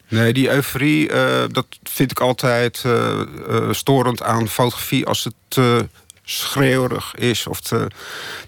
Nee, 0.08 0.32
die 0.32 0.50
euforie, 0.50 1.10
uh, 1.10 1.44
dat 1.48 1.66
vind 1.82 2.10
ik 2.10 2.20
altijd 2.20 2.82
uh, 2.86 3.20
uh, 3.48 3.72
storend 3.72 4.22
aan 4.22 4.48
fotografie 4.48 5.06
als 5.06 5.24
het 5.24 5.34
te 5.48 5.88
schreeuwerig 6.24 7.14
is 7.14 7.46
of 7.46 7.60
te, 7.60 7.90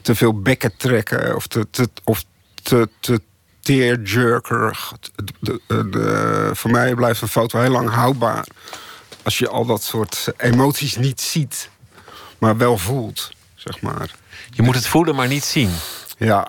te 0.01 0.15
veel 0.15 0.41
bekken 0.41 0.77
trekken 0.77 1.37
of 1.37 1.47
te, 1.47 1.67
te, 1.71 1.89
of 2.05 2.25
te, 2.63 2.89
te 3.01 3.21
de, 5.41 5.61
de, 5.67 6.51
voor 6.53 6.71
mij 6.71 6.95
blijft 6.95 7.21
een 7.21 7.29
foto 7.29 7.61
heel 7.61 7.71
lang 7.71 7.91
houdbaar 7.91 8.47
als 9.23 9.39
je 9.39 9.49
al 9.49 9.67
dat 9.67 9.83
soort 9.83 10.33
emoties 10.37 10.97
niet 10.97 11.21
ziet, 11.21 11.71
maar 12.39 12.57
wel 12.57 12.79
voelt, 12.79 13.33
zeg 13.55 13.81
maar. 13.81 14.11
Je 14.51 14.63
moet 14.63 14.75
het 14.75 14.87
voelen, 14.87 15.15
maar 15.15 15.29
niet 15.29 15.45
zien. 15.45 15.71
Ja. 16.19 16.43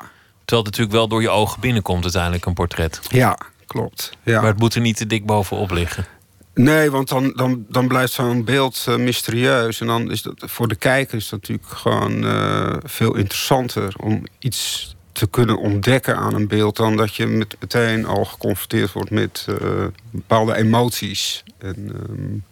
Terwijl 0.45 0.63
het 0.63 0.65
natuurlijk 0.65 0.91
wel 0.91 1.07
door 1.07 1.21
je 1.21 1.29
ogen 1.29 1.59
binnenkomt, 1.59 2.03
uiteindelijk 2.03 2.45
een 2.45 2.53
portret. 2.53 2.99
Ja, 3.09 3.37
klopt. 3.65 4.17
Ja. 4.23 4.41
Maar 4.41 4.49
het 4.49 4.59
moet 4.59 4.75
er 4.75 4.81
niet 4.81 4.97
te 4.97 5.07
dik 5.07 5.25
bovenop 5.25 5.71
liggen. 5.71 6.05
Nee, 6.53 6.91
want 6.91 7.07
dan, 7.09 7.33
dan, 7.35 7.65
dan 7.69 7.87
blijft 7.87 8.13
zo'n 8.13 8.43
beeld 8.43 8.85
uh, 8.89 8.95
mysterieus. 8.95 9.81
En 9.81 9.87
dan 9.87 10.11
is 10.11 10.21
dat 10.21 10.43
voor 10.45 10.67
de 10.67 10.75
kijker 10.75 11.17
is 11.17 11.29
dat 11.29 11.39
natuurlijk 11.39 11.67
gewoon 11.67 12.25
uh, 12.25 12.75
veel 12.83 13.15
interessanter 13.15 13.93
om 13.97 14.23
iets 14.39 14.95
te 15.11 15.27
kunnen 15.27 15.57
ontdekken 15.57 16.15
aan 16.15 16.33
een 16.33 16.47
beeld 16.47 16.75
dan 16.75 16.95
dat 16.95 17.15
je 17.15 17.27
met, 17.27 17.55
meteen 17.59 18.05
al 18.05 18.25
geconfronteerd 18.25 18.91
wordt 18.91 19.09
met 19.09 19.45
uh, 19.49 19.85
bepaalde 20.11 20.55
emoties. 20.55 21.43
En, 21.57 21.91
um... 22.09 22.43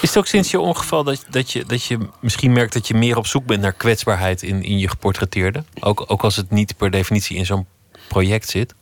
Is 0.00 0.08
het 0.08 0.18
ook 0.18 0.26
sinds 0.26 0.50
je 0.50 0.60
ongeval 0.60 1.04
dat, 1.04 1.24
dat, 1.30 1.52
je, 1.52 1.64
dat 1.64 1.84
je 1.84 1.98
misschien 2.20 2.52
merkt 2.52 2.72
dat 2.72 2.88
je 2.88 2.94
meer 2.94 3.16
op 3.16 3.26
zoek 3.26 3.46
bent 3.46 3.60
naar 3.60 3.72
kwetsbaarheid 3.72 4.42
in, 4.42 4.62
in 4.62 4.78
je 4.78 4.88
geportretteerde? 4.88 5.64
Ook, 5.80 6.04
ook 6.06 6.22
als 6.22 6.36
het 6.36 6.50
niet 6.50 6.76
per 6.76 6.90
definitie 6.90 7.36
in 7.36 7.46
zo'n 7.46 7.66
project 8.08 8.48
zit? 8.48 8.74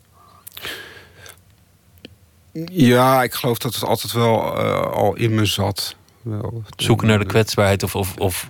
Ja, 2.71 3.23
ik 3.23 3.35
geloof 3.35 3.59
dat 3.59 3.75
het 3.75 3.85
altijd 3.85 4.13
wel 4.13 4.59
uh, 4.59 4.81
al 4.81 5.15
in 5.15 5.35
me 5.35 5.45
zat. 5.45 5.97
Wel, 6.23 6.63
Zoeken 6.77 7.07
naar 7.07 7.19
de 7.19 7.27
kwetsbaarheid 7.27 7.83
of, 7.83 7.95
of, 7.97 8.17
of, 8.17 8.49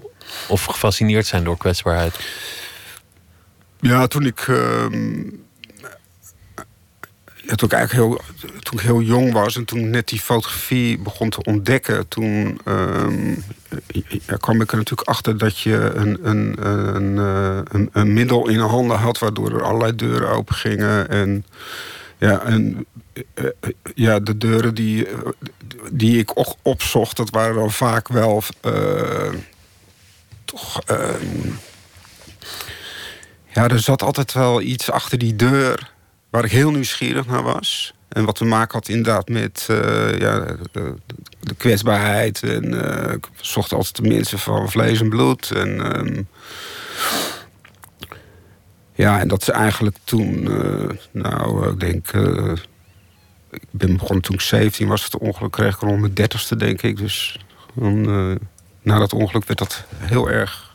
of 0.49 0.65
gefascineerd 0.65 1.27
zijn 1.27 1.45
door 1.45 1.57
kwetsbaarheid? 1.57 2.19
Ja, 3.81 4.07
toen 4.07 4.27
ik. 4.27 4.47
Uh, 4.47 4.87
toen 7.47 7.69
ik 7.69 7.73
eigenlijk 7.73 7.93
heel, 7.93 8.21
toen 8.61 8.79
ik 8.79 8.85
heel 8.85 9.01
jong 9.01 9.33
was 9.33 9.57
en 9.57 9.65
toen 9.65 9.91
net 9.91 10.09
die 10.09 10.21
fotografie 10.21 10.99
begon 10.99 11.31
te 11.31 11.43
ontdekken, 11.43 12.09
toen 12.09 12.61
ja, 14.27 14.37
kwam 14.37 14.61
ik 14.61 14.71
er 14.71 14.77
natuurlijk 14.77 15.09
achter 15.09 15.39
dat 15.39 15.59
je 15.59 15.75
een, 15.95 16.19
een, 16.29 16.67
een, 16.67 17.17
een, 17.69 17.89
een 17.93 18.13
middel 18.13 18.49
in 18.49 18.59
handen 18.59 18.99
had 18.99 19.19
waardoor 19.19 19.53
er 19.53 19.63
allerlei 19.63 19.95
deuren 19.95 20.29
open 20.29 20.55
gingen. 20.55 21.09
En 21.09 21.45
ja, 22.19 22.43
en 22.43 22.87
uh, 23.35 23.45
ja, 23.95 24.21
de 24.21 24.39
deuren 24.39 24.75
die, 24.75 25.07
die 25.91 26.19
ik 26.19 26.33
opzocht, 26.63 27.17
dat 27.17 27.31
waren 27.31 27.55
dan 27.55 27.73
vaak 27.73 28.09
wel 28.09 28.43
uh, 28.63 29.33
toch. 30.45 30.81
Ehm, 30.87 31.49
ja, 33.47 33.69
er 33.69 33.81
zat 33.81 34.03
altijd 34.03 34.33
wel 34.33 34.61
iets 34.61 34.91
achter 34.91 35.19
die 35.19 35.37
deur 35.37 35.93
waar 36.35 36.45
ik 36.45 36.51
heel 36.51 36.71
nieuwsgierig 36.71 37.27
naar 37.27 37.43
was. 37.43 37.95
En 38.09 38.25
wat 38.25 38.35
te 38.35 38.45
maken 38.45 38.73
had 38.73 38.89
inderdaad 38.89 39.29
met 39.29 39.67
uh, 39.71 40.19
ja, 40.19 40.57
de, 40.73 41.55
kwetsbaarheid. 41.57 42.43
En 42.43 42.73
ik 43.15 43.29
zocht 43.41 43.73
altijd 43.73 43.97
de 43.97 44.09
mensen 44.09 44.39
van 44.39 44.71
vlees 44.71 45.01
en 45.01 45.09
bloed. 45.09 45.51
En, 45.51 45.99
um, 45.99 46.29
ja, 48.95 49.21
en 49.21 49.29
dat 49.29 49.43
is 49.43 49.49
eigenlijk 49.49 49.97
toen, 50.05 50.51
uh, 50.51 50.91
nou, 51.11 51.71
ik 51.71 51.81
denk. 51.81 52.09
ik 53.51 53.67
ben 53.71 53.97
begonnen 53.97 54.23
toen 54.23 54.35
ik 54.35 54.41
17 54.41 54.89
was. 54.89 55.05
Het 55.05 55.19
ongeluk 55.19 55.53
kreeg 55.53 55.75
ik 55.75 55.81
rond 55.81 56.01
mijn 56.01 56.15
dertigste, 56.15 56.57
denk 56.57 56.83
ik. 56.83 56.97
Dus 56.97 57.45
dan, 57.75 58.03
na 58.83 58.99
dat 58.99 59.13
ongeluk 59.13 59.45
werd 59.45 59.59
dat 59.59 59.85
heel 59.99 60.31
erg 60.31 60.74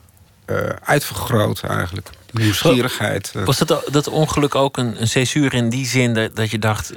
uitvergroot 0.84 1.64
eigenlijk 1.64 2.10
nieuwsgierigheid. 2.32 3.32
Was 3.46 3.58
dat, 3.58 3.88
dat 3.92 4.08
ongeluk 4.08 4.56
ook 4.56 4.78
een, 4.78 5.02
een 5.02 5.08
césuur 5.08 5.54
in 5.54 5.70
die 5.70 5.86
zin 5.86 6.14
dat, 6.14 6.36
dat 6.36 6.52
je 6.52 6.60
dacht: 6.60 6.94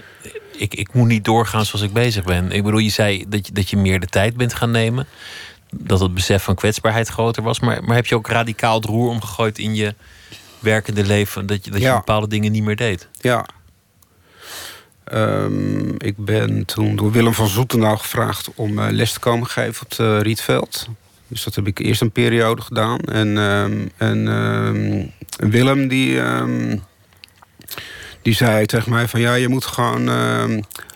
ik, 0.57 0.75
ik 0.75 0.93
moet 0.93 1.09
niet 1.09 1.25
doorgaan 1.25 1.65
zoals 1.65 1.85
ik 1.85 1.93
bezig 1.93 2.25
ben? 2.25 2.51
Ik 2.51 2.63
bedoel, 2.63 2.79
je 2.79 2.91
zei 2.91 3.25
dat 3.29 3.47
je, 3.47 3.53
dat 3.53 3.71
je 3.71 3.77
meer 3.77 4.01
de 4.01 4.07
tijd 4.07 4.37
bent 4.37 4.55
gaan 4.55 4.71
nemen. 4.71 5.07
Dat 5.71 6.01
het 6.01 6.15
besef 6.15 6.43
van 6.43 6.55
kwetsbaarheid 6.55 7.09
groter 7.09 7.43
was. 7.43 7.61
Maar, 7.61 7.85
maar 7.85 7.97
heb 7.97 8.07
je 8.07 8.15
ook 8.15 8.29
radicaal 8.29 8.75
het 8.75 8.85
roer 8.85 9.09
omgegooid 9.09 9.59
in 9.59 9.75
je 9.75 9.95
werkende 10.59 11.05
leven? 11.05 11.47
Dat 11.47 11.65
je, 11.65 11.71
dat 11.71 11.81
je 11.81 11.93
bepaalde 11.93 12.29
dingen 12.29 12.53
niet 12.53 12.63
meer 12.63 12.77
deed? 12.77 13.09
Ja. 13.21 13.47
Um, 15.13 15.95
ik 15.99 16.15
ben 16.17 16.65
toen 16.65 16.97
door 16.97 17.13
Willem 17.13 17.35
van 17.35 17.49
Zoetenau 17.49 17.99
gevraagd 17.99 18.51
om 18.55 18.79
uh, 18.79 18.87
les 18.91 19.13
te 19.13 19.19
komen 19.19 19.47
geven 19.47 19.83
op 19.83 19.91
het 19.97 20.23
Rietveld. 20.23 20.89
Dus 21.33 21.45
dat 21.45 21.55
heb 21.55 21.67
ik 21.67 21.79
eerst 21.79 22.01
een 22.01 22.13
periode 22.13 22.63
gedaan. 22.63 22.99
En, 22.99 23.37
um, 23.37 23.91
en 23.97 24.27
um, 24.27 25.11
Willem 25.37 25.89
die, 25.89 26.19
um, 26.19 26.83
die 28.23 28.35
zei 28.35 28.67
tegen 28.67 28.91
mij 28.91 29.09
van 29.09 29.21
ja, 29.21 29.35
je 29.35 29.49
moet 29.49 29.65
gewoon 29.65 30.11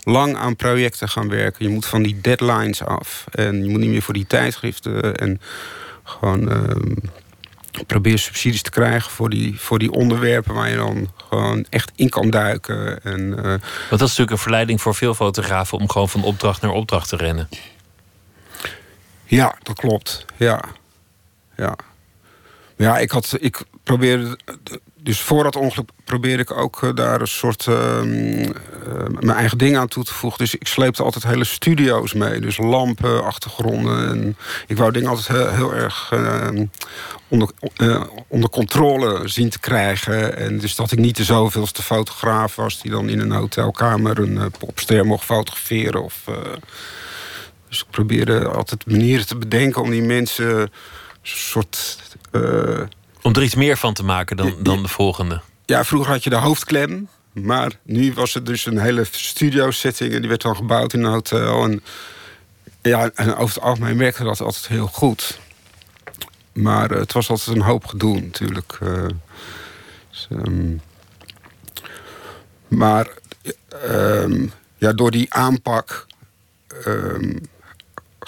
lang 0.03 0.37
aan 0.37 0.57
projecten 0.57 1.09
gaan 1.09 1.29
werken. 1.29 1.67
Je 1.67 1.73
moet 1.73 1.87
van 1.87 2.03
die 2.03 2.21
deadlines 2.21 2.83
af. 2.83 3.25
En 3.31 3.63
je 3.63 3.69
moet 3.69 3.81
niet 3.81 3.91
meer 3.91 4.03
voor 4.03 4.15
die 4.15 4.27
tijdschriften. 4.27 5.15
En 5.15 5.41
gewoon 6.05 6.49
probeer 7.87 8.19
subsidies 8.19 8.63
te 8.63 8.71
krijgen 8.71 9.11
voor 9.11 9.31
die, 9.31 9.61
voor 9.61 9.79
die 9.79 9.91
onderwerpen 9.91 10.55
waar 10.55 10.71
je 10.71 10.77
dan 10.77 11.11
gewoon 11.29 11.67
echt 11.71 11.93
in 11.95 12.09
kan 12.09 12.31
duiken. 12.31 13.03
En, 13.03 13.21
uh, 13.21 13.43
Want 13.43 13.61
dat 13.89 14.01
is 14.01 14.09
natuurlijk 14.09 14.31
een 14.31 14.39
verleiding 14.39 14.81
voor 14.81 14.95
veel 14.95 15.15
fotografen 15.15 15.79
om 15.79 15.91
gewoon 15.91 16.09
van 16.09 16.23
opdracht 16.23 16.61
naar 16.61 16.71
opdracht 16.71 17.09
te 17.09 17.17
rennen. 17.17 17.49
Ja, 19.27 19.55
dat 19.63 19.77
klopt. 19.77 20.25
Ja. 20.37 20.61
Ja. 21.57 21.77
Ja, 22.77 22.99
ik 22.99 23.11
had. 23.11 23.37
Ik 23.41 23.63
probeerde. 23.83 24.39
Dus 24.95 25.21
voor 25.21 25.43
dat 25.43 25.57
ongeluk 25.57 25.91
probeerde 26.05 26.43
ik 26.43 26.51
ook 26.51 26.83
eh, 26.83 26.95
daar 26.95 27.21
een 27.21 27.29
soort. 27.29 27.67
Uh, 27.67 28.01
mijn 29.09 29.37
eigen 29.37 29.59
ding 29.59 29.77
aan 29.77 29.89
toe 29.89 30.05
te 30.05 30.15
voegen. 30.15 30.39
Dus 30.39 30.55
ik 30.55 30.67
sleepte 30.67 31.03
altijd 31.03 31.25
hele 31.25 31.45
studio's 31.45 32.13
mee. 32.13 32.41
Dus 32.41 32.57
lampen, 32.57 33.25
achtergronden. 33.25 34.09
En 34.09 34.37
ik 34.67 34.77
wou 34.77 34.93
dingen 34.93 35.09
altijd 35.09 35.51
heel, 35.51 35.75
erg 35.75 36.11
uh, 36.15 36.49
onder, 37.29 37.51
uh, 37.77 38.03
onder 38.29 38.51
controle 38.51 39.29
zien 39.29 39.49
te 39.49 39.59
krijgen. 39.59 40.37
En 40.37 40.59
dus 40.59 40.75
dat 40.75 40.93
ik 40.93 40.99
niet 40.99 41.17
de 41.17 41.25
zoveelste 41.25 41.83
fotograaf 41.83 42.57
was 42.57 42.81
die 42.81 42.91
dan 42.91 43.09
in 43.09 43.21
een 43.21 43.33
hotelkamer 43.33 44.19
een 44.19 44.53
popster 44.59 45.07
mocht 45.07 45.25
fotograferen. 45.25 46.03
Of 46.03 46.25
dus 47.69 47.81
ik 47.81 47.91
probeerde 47.91 48.49
altijd 48.49 48.87
manieren 48.87 49.27
te 49.27 49.37
bedenken 49.37 49.83
om 49.83 49.91
die 49.91 50.03
mensen 50.03 50.59
een 50.59 50.71
soort. 51.23 51.99
Uh, 52.33 52.81
om 53.23 53.35
er 53.35 53.43
iets 53.43 53.55
meer 53.55 53.77
van 53.77 53.95
te 53.95 54.05
maken 54.05 54.37
dan, 54.37 54.55
dan 54.59 54.83
de 54.83 54.89
volgende. 54.89 55.41
Ja, 55.65 55.85
vroeger 55.85 56.13
had 56.13 56.25
je 56.25 56.31
de 56.31 56.37
hoofdklem. 56.37 57.09
Maar 57.43 57.73
nu 57.83 58.13
was 58.13 58.35
het 58.35 58.47
dus 58.47 58.67
een 58.67 58.79
hele 58.79 59.05
studio-setting. 59.11 60.13
En 60.13 60.21
die 60.21 60.29
werd 60.29 60.43
dan 60.43 60.57
gebouwd 60.57 60.93
in 60.93 61.03
een 61.03 61.13
hotel. 61.13 61.65
En, 61.65 61.83
ja, 62.83 63.11
en 63.15 63.37
over 63.37 63.55
het 63.55 63.65
algemeen 63.65 63.99
werkte 63.99 64.25
dat 64.25 64.41
altijd 64.41 64.69
heel 64.69 64.87
goed. 64.87 65.39
Maar 66.53 66.93
uh, 66.93 66.99
het 66.99 67.13
was 67.13 67.29
altijd 67.29 67.57
een 67.57 67.63
hoop 67.63 67.87
gedoe 67.87 68.21
natuurlijk. 68.21 68.79
Uh, 68.83 69.07
dus, 70.11 70.29
um, 70.31 70.81
maar 72.69 73.09
um, 73.85 74.53
ja, 74.77 74.93
door 74.93 75.11
die 75.11 75.35
aanpak 75.35 76.07
um, 76.87 77.41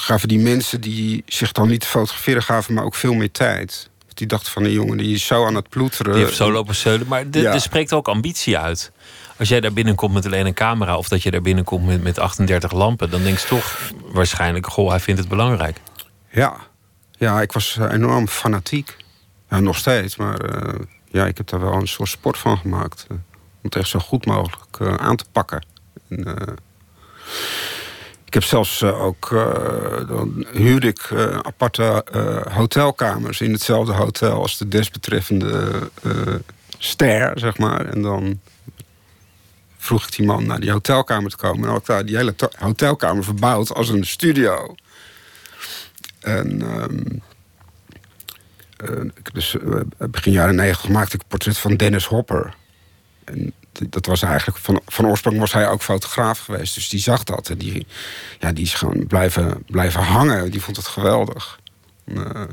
gaven 0.01 0.29
die 0.29 0.39
mensen 0.39 0.81
die 0.81 1.23
zich 1.27 1.53
dan 1.53 1.69
niet 1.69 1.85
fotograferen, 1.85 2.43
gaven 2.43 2.75
me 2.75 2.83
ook 2.83 2.95
veel 2.95 3.15
meer 3.15 3.31
tijd. 3.31 3.91
Die 4.15 4.27
dachten 4.27 4.53
van 4.53 4.65
een 4.65 4.73
jongen 4.73 4.97
die 4.97 5.15
is 5.15 5.27
zo 5.27 5.47
aan 5.47 5.55
het 5.55 5.69
ploeteren. 5.69 6.13
Die 6.13 6.25
heeft 6.25 6.37
zo 6.37 6.53
lopen 6.53 6.75
zeulen. 6.75 7.07
Maar 7.07 7.25
er 7.31 7.61
spreekt 7.61 7.93
ook 7.93 8.09
ambitie 8.09 8.59
uit. 8.59 8.93
Als 9.39 9.49
jij 9.49 9.61
daar 9.61 9.73
binnenkomt 9.73 10.15
met 10.15 10.27
alleen 10.27 10.47
een 10.47 10.55
camera, 10.55 10.97
of 10.97 11.09
dat 11.09 11.23
je 11.23 11.31
daar 11.31 11.43
binnenkomt 11.43 11.87
met, 11.87 12.03
met 12.03 12.19
38 12.19 12.73
lampen, 12.73 13.11
dan 13.11 13.23
denk 13.23 13.39
je 13.39 13.47
toch 13.47 13.93
waarschijnlijk: 14.13 14.67
goh, 14.67 14.91
hij 14.91 15.01
vindt 15.01 15.21
het 15.21 15.29
belangrijk. 15.29 15.81
Ja, 16.31 16.57
ja 17.19 17.41
ik 17.41 17.53
was 17.53 17.77
eh, 17.77 17.93
enorm 17.93 18.29
fanatiek. 18.29 18.97
Ja, 19.51 19.61
nog 19.61 19.77
steeds, 19.77 20.17
maar 20.17 20.65
uh, 20.65 20.75
ja, 21.11 21.27
ik 21.27 21.37
heb 21.37 21.47
daar 21.47 21.61
wel 21.61 21.73
een 21.73 21.89
soort 21.89 22.09
sport 22.09 22.39
van 22.39 22.59
gemaakt. 22.59 23.07
Uh, 23.11 23.17
om 23.37 23.61
het 23.63 23.77
echt 23.77 23.89
zo 23.89 23.99
goed 23.99 24.27
mogelijk 24.27 24.79
uh, 24.79 24.95
aan 24.95 25.17
te 25.17 25.25
pakken. 25.33 25.67
En, 26.09 26.57
ik 28.29 28.35
heb 28.35 28.43
zelfs 28.45 28.83
uh, 28.83 29.03
ook, 29.03 29.31
uh, 29.31 30.09
dan 30.09 30.47
huurde 30.53 30.87
ik 30.87 31.11
uh, 31.11 31.39
aparte 31.39 32.05
hotelkamers 32.53 33.41
in 33.41 33.53
hetzelfde 33.53 33.93
hotel 33.93 34.41
als 34.41 34.59
de 34.59 34.69
desbetreffende 34.69 35.91
ster, 36.79 37.39
zeg 37.39 37.59
maar. 37.59 37.87
En 37.87 38.03
dan 38.03 38.41
vroeg 39.79 40.05
ik 40.05 40.17
die 40.17 40.27
man 40.27 40.47
naar 40.47 40.61
die 40.61 40.71
hotelkamer 40.71 41.31
te 41.31 41.37
komen. 41.37 41.65
En 41.65 41.71
had 41.71 41.81
ik 41.81 41.87
daar 41.87 42.07
die 42.07 42.17
hele 42.17 42.35
hotelkamer 42.59 43.25
verbouwd 43.25 43.75
als 43.75 43.89
een 43.89 44.07
studio. 44.07 44.75
En 46.21 46.63
um, 46.83 47.23
dus 49.33 49.57
begin 50.11 50.33
jaren 50.33 50.55
negentig 50.55 50.91
maakte 50.91 51.15
ik 51.15 51.23
een 51.23 51.29
portret 51.29 51.59
van 51.59 51.77
Dennis 51.77 52.07
Hopper. 52.07 52.55
En 53.29 53.53
dat 53.89 54.07
was 54.07 54.23
eigenlijk 54.23 54.59
van, 54.59 54.81
van 54.87 55.07
oorsprong 55.07 55.39
was 55.39 55.53
hij 55.53 55.69
ook 55.69 55.83
fotograaf 55.83 56.39
geweest. 56.39 56.75
Dus 56.75 56.89
die 56.89 57.01
zag 57.01 57.25
dat. 57.25 57.49
En 57.49 57.59
die, 57.59 57.87
ja, 58.39 58.53
die 58.53 58.65
is 58.65 58.75
gewoon 58.75 59.07
blijven, 59.07 59.63
blijven 59.67 60.03
hangen. 60.03 60.51
Die 60.51 60.63
vond 60.63 60.77
het 60.77 60.87
geweldig. 60.87 61.61
Uh, 62.05 62.45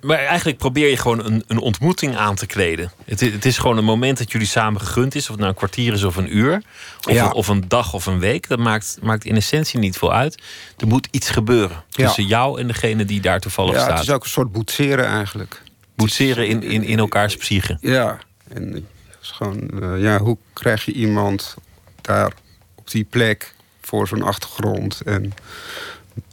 maar 0.00 0.18
eigenlijk 0.18 0.58
probeer 0.58 0.90
je 0.90 0.96
gewoon 0.96 1.24
een, 1.24 1.44
een 1.46 1.58
ontmoeting 1.58 2.16
aan 2.16 2.34
te 2.34 2.46
kleden. 2.46 2.92
Het, 3.04 3.20
het, 3.20 3.44
is 3.44 3.58
gewoon 3.58 3.76
een 3.76 3.84
moment 3.84 4.18
dat 4.18 4.32
jullie 4.32 4.46
samen 4.46 4.80
gegund 4.80 5.14
is. 5.14 5.22
Of 5.22 5.28
het 5.28 5.38
nou 5.38 5.50
een 5.50 5.56
kwartier 5.56 5.92
is 5.92 6.02
of 6.02 6.16
een 6.16 6.36
uur. 6.36 6.62
Of, 7.06 7.12
ja. 7.12 7.24
een, 7.24 7.32
of 7.32 7.48
een 7.48 7.64
dag 7.68 7.94
of 7.94 8.06
een 8.06 8.18
week. 8.18 8.48
Dat 8.48 8.58
maakt, 8.58 8.98
maakt 9.02 9.24
in 9.24 9.36
essentie 9.36 9.78
niet 9.78 9.98
veel 9.98 10.12
uit. 10.12 10.42
Er 10.76 10.86
moet 10.86 11.08
iets 11.10 11.30
gebeuren. 11.30 11.84
Tussen 11.90 12.26
jou 12.26 12.60
en 12.60 12.66
degene 12.66 13.04
die 13.04 13.20
daar 13.20 13.40
toevallig 13.40 13.74
ja, 13.74 13.80
staat. 13.80 13.98
Het 13.98 14.08
is 14.08 14.14
ook 14.14 14.24
een 14.24 14.30
soort 14.30 14.52
boetseren 14.52 15.06
eigenlijk. 15.06 15.62
Boetseren 15.94 16.48
in, 16.48 16.62
in, 16.62 16.84
in 16.84 16.98
elkaars 16.98 17.36
psyche. 17.36 17.78
Ja, 17.80 18.18
en 18.48 18.86
gewoon, 19.30 19.70
uh, 19.74 20.02
ja, 20.02 20.18
hoe 20.18 20.36
krijg 20.52 20.84
je 20.84 20.92
iemand 20.92 21.56
daar 22.00 22.32
op 22.74 22.90
die 22.90 23.04
plek 23.04 23.54
voor 23.80 24.08
zo'n 24.08 24.22
achtergrond. 24.22 25.00
En 25.00 25.32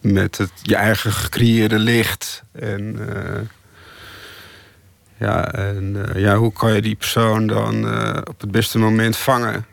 met 0.01 0.37
het, 0.37 0.51
je 0.61 0.75
eigen 0.75 1.11
gecreëerde 1.11 1.79
licht. 1.79 2.43
En, 2.51 2.97
uh, 2.99 3.39
ja, 5.17 5.51
en 5.53 5.95
uh, 5.95 6.21
ja, 6.21 6.35
hoe 6.35 6.53
kan 6.53 6.73
je 6.73 6.81
die 6.81 6.95
persoon 6.95 7.47
dan 7.47 7.93
uh, 7.93 8.17
op 8.23 8.41
het 8.41 8.51
beste 8.51 8.77
moment 8.77 9.17
vangen? 9.17 9.65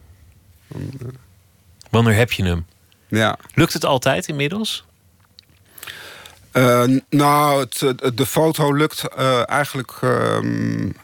Wanneer 1.90 2.14
heb 2.14 2.32
je 2.32 2.44
hem? 2.44 2.66
Ja. 3.08 3.38
Lukt 3.54 3.72
het 3.72 3.84
altijd 3.84 4.28
inmiddels? 4.28 4.84
nou, 7.08 7.60
het, 7.60 7.78
de 8.16 8.26
foto 8.26 8.72
lukt 8.72 9.08
eigenlijk 9.44 9.92
um, 10.02 10.94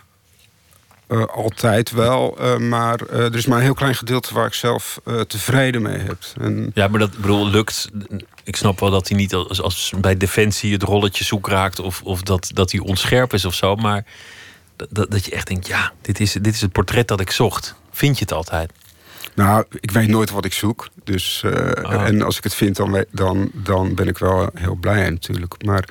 uh, 1.11 1.25
altijd 1.25 1.90
wel. 1.90 2.37
Uh, 2.40 2.57
maar 2.57 3.00
uh, 3.12 3.25
er 3.25 3.37
is 3.37 3.47
maar 3.47 3.59
een 3.59 3.64
heel 3.64 3.75
klein 3.75 3.95
gedeelte 3.95 4.35
waar 4.35 4.47
ik 4.47 4.55
zelf 4.55 5.00
tevreden 5.26 5.83
mee 5.83 5.99
heb. 5.99 6.17
En... 6.40 6.71
Ja, 6.75 6.88
maar 6.88 7.00
dat 7.00 7.17
bedoel, 7.17 7.49
lukt. 7.49 7.88
Ik 8.45 8.57
snap 8.57 8.81
wel 8.81 8.90
dat 8.90 9.09
hij 9.09 9.17
niet 9.17 9.35
als, 9.35 9.62
als 9.62 9.93
bij 10.00 10.17
Defensie 10.17 10.73
het 10.73 10.83
rolletje 10.83 11.25
zoek 11.25 11.49
raakt. 11.49 11.79
of, 11.79 12.02
of 12.02 12.23
dat, 12.23 12.50
dat 12.55 12.71
hij 12.71 12.81
onscherp 12.81 13.33
is 13.33 13.45
of 13.45 13.55
zo. 13.55 13.76
Maar 13.76 14.05
dat, 14.88 15.11
dat 15.11 15.25
je 15.25 15.31
echt 15.31 15.47
denkt: 15.47 15.67
ja, 15.67 15.93
dit 16.00 16.21
is, 16.21 16.33
dit 16.33 16.55
is 16.55 16.61
het 16.61 16.73
portret 16.73 17.09
dat 17.09 17.21
ik 17.21 17.31
zocht. 17.31 17.75
Vind 17.90 18.19
je 18.19 18.25
het 18.25 18.33
altijd? 18.33 18.73
Nou, 19.35 19.64
ik 19.81 19.90
weet 19.90 20.09
nooit 20.09 20.31
wat 20.31 20.45
ik 20.45 20.52
zoek. 20.52 20.88
Dus, 21.05 21.43
oh. 21.45 22.05
En 22.05 22.23
als 22.23 22.37
ik 22.37 22.45
het 22.45 22.55
vind, 22.55 22.76
dan, 22.76 23.05
dan, 23.11 23.50
dan 23.52 23.95
ben 23.95 24.09
ik 24.09 24.19
wel 24.19 24.50
heel 24.55 24.75
blij 24.75 25.11
natuurlijk. 25.11 25.64
Maar. 25.64 25.88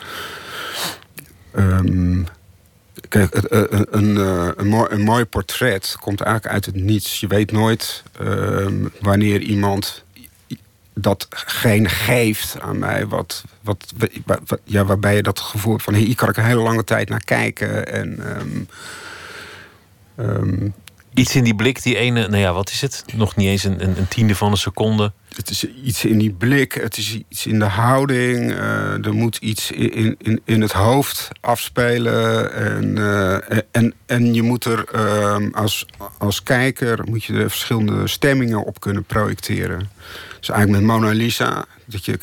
Um, 1.56 2.28
Kijk, 3.08 3.36
een, 3.50 3.88
een, 3.90 4.16
een, 4.60 4.68
mooi, 4.68 4.88
een 4.90 5.02
mooi 5.02 5.26
portret 5.26 5.96
komt 6.00 6.22
eigenlijk 6.22 6.54
uit 6.54 6.66
het 6.66 6.76
niets. 6.76 7.20
Je 7.20 7.28
weet 7.28 7.52
nooit 7.52 8.04
uh, 8.22 8.68
wanneer 9.02 9.42
iemand 9.42 10.04
datgene 10.94 11.90
geeft 11.90 12.60
aan 12.60 12.80
mij. 12.80 13.08
Wat, 13.08 13.44
wat, 13.62 13.94
ja, 14.64 14.86
waarbij 14.86 15.16
je 15.16 15.24
dat 15.24 15.40
gevoel 15.40 15.78
van... 15.78 15.94
hier 15.94 16.16
kan 16.16 16.30
ik 16.30 16.38
een 16.38 16.44
hele 16.44 16.62
lange 16.62 16.84
tijd 16.84 17.10
naar 17.10 17.24
kijken. 17.24 17.88
En, 17.88 18.40
um, 18.42 18.68
um, 20.18 20.74
Iets 21.20 21.36
in 21.36 21.44
die 21.44 21.56
blik, 21.56 21.84
die 21.84 21.98
ene, 21.98 22.28
nou 22.28 22.42
ja, 22.42 22.54
wat 22.54 22.70
is 22.70 22.82
het? 22.82 23.04
Nog 23.16 23.36
niet 23.36 23.48
eens 23.48 23.64
een, 23.64 23.88
een, 23.88 24.08
tiende 24.08 24.36
van 24.36 24.52
een 24.52 24.58
seconde. 24.58 25.12
Het 25.36 25.50
is 25.50 25.66
iets 25.84 26.06
in 26.06 26.18
die 26.18 26.32
blik, 26.32 26.74
het 26.74 26.98
is 26.98 27.22
iets 27.30 27.46
in 27.46 27.60
de 27.60 27.66
houding. 27.66 28.52
Uh, 28.52 29.06
er 29.06 29.14
moet 29.14 29.38
iets 29.38 29.72
in, 29.72 30.16
in, 30.18 30.42
in 30.46 30.62
het 30.62 30.72
hoofd 30.72 31.28
afspelen. 31.42 32.54
En, 32.54 32.98
uh, 32.98 33.58
en, 33.72 33.94
en 34.06 34.34
je 34.34 34.42
moet 34.42 34.66
er 34.66 34.86
uh, 34.96 35.38
als, 35.52 35.86
als 36.18 36.44
kijker 36.44 37.00
moet 37.10 37.24
je 37.24 37.34
er 37.34 37.50
verschillende 37.50 38.08
stemmingen 38.08 38.64
op 38.64 38.80
kunnen 38.80 39.04
projecteren. 39.04 39.90
Dus 40.40 40.50
eigenlijk 40.50 40.84
met 40.84 40.92
Mona 40.92 41.12
Lisa, 41.12 41.66
dat 41.86 42.06
je, 42.06 42.20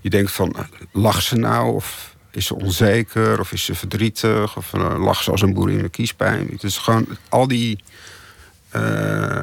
je 0.00 0.10
denkt 0.10 0.32
van, 0.32 0.56
lacht 0.92 1.24
ze 1.24 1.36
nou? 1.36 1.74
Of 1.74 2.16
is 2.32 2.46
ze 2.46 2.54
onzeker? 2.54 3.40
Of 3.40 3.52
is 3.52 3.64
ze 3.64 3.74
verdrietig? 3.74 4.56
Of 4.56 4.72
lacht 4.98 5.24
ze 5.24 5.30
als 5.30 5.42
een 5.42 5.54
boer 5.54 5.70
in 5.70 5.82
de 5.82 5.88
kiespijn? 5.88 6.48
Het 6.52 6.62
is 6.62 6.78
gewoon 6.78 7.06
al 7.28 7.48
die 7.48 7.78
uh, 8.76 9.40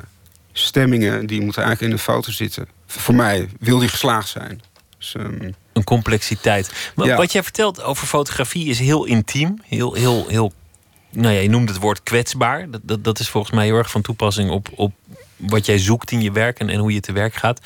stemmingen 0.53 1.25
die 1.25 1.41
moeten 1.41 1.63
eigenlijk 1.63 1.91
in 1.91 1.97
de 1.97 2.03
foto 2.03 2.31
zitten. 2.31 2.67
Voor 2.85 3.15
mij 3.15 3.49
wil 3.59 3.77
die 3.79 3.89
geslaagd 3.89 4.29
zijn. 4.29 4.61
Dus, 4.97 5.13
um... 5.17 5.55
Een 5.73 5.83
complexiteit. 5.83 6.91
Maar 6.95 7.15
wat 7.15 7.31
jij 7.31 7.43
vertelt 7.43 7.83
over 7.83 8.07
fotografie 8.07 8.69
is 8.69 8.79
heel 8.79 9.05
intiem. 9.05 9.61
Heel, 9.63 9.93
heel, 9.93 10.25
heel. 10.27 10.53
Nou 11.11 11.33
ja, 11.33 11.39
je 11.39 11.49
noemt 11.49 11.69
het 11.69 11.79
woord 11.79 12.03
kwetsbaar. 12.03 12.69
Dat, 12.69 12.81
dat, 12.83 13.03
dat 13.03 13.19
is 13.19 13.29
volgens 13.29 13.53
mij 13.53 13.65
heel 13.65 13.75
erg 13.77 13.91
van 13.91 14.01
toepassing 14.01 14.49
op, 14.49 14.69
op 14.75 14.93
wat 15.35 15.65
jij 15.65 15.77
zoekt 15.77 16.11
in 16.11 16.21
je 16.21 16.31
werk 16.31 16.59
en, 16.59 16.69
en 16.69 16.79
hoe 16.79 16.93
je 16.93 16.99
te 16.99 17.11
werk 17.11 17.35
gaat. 17.35 17.61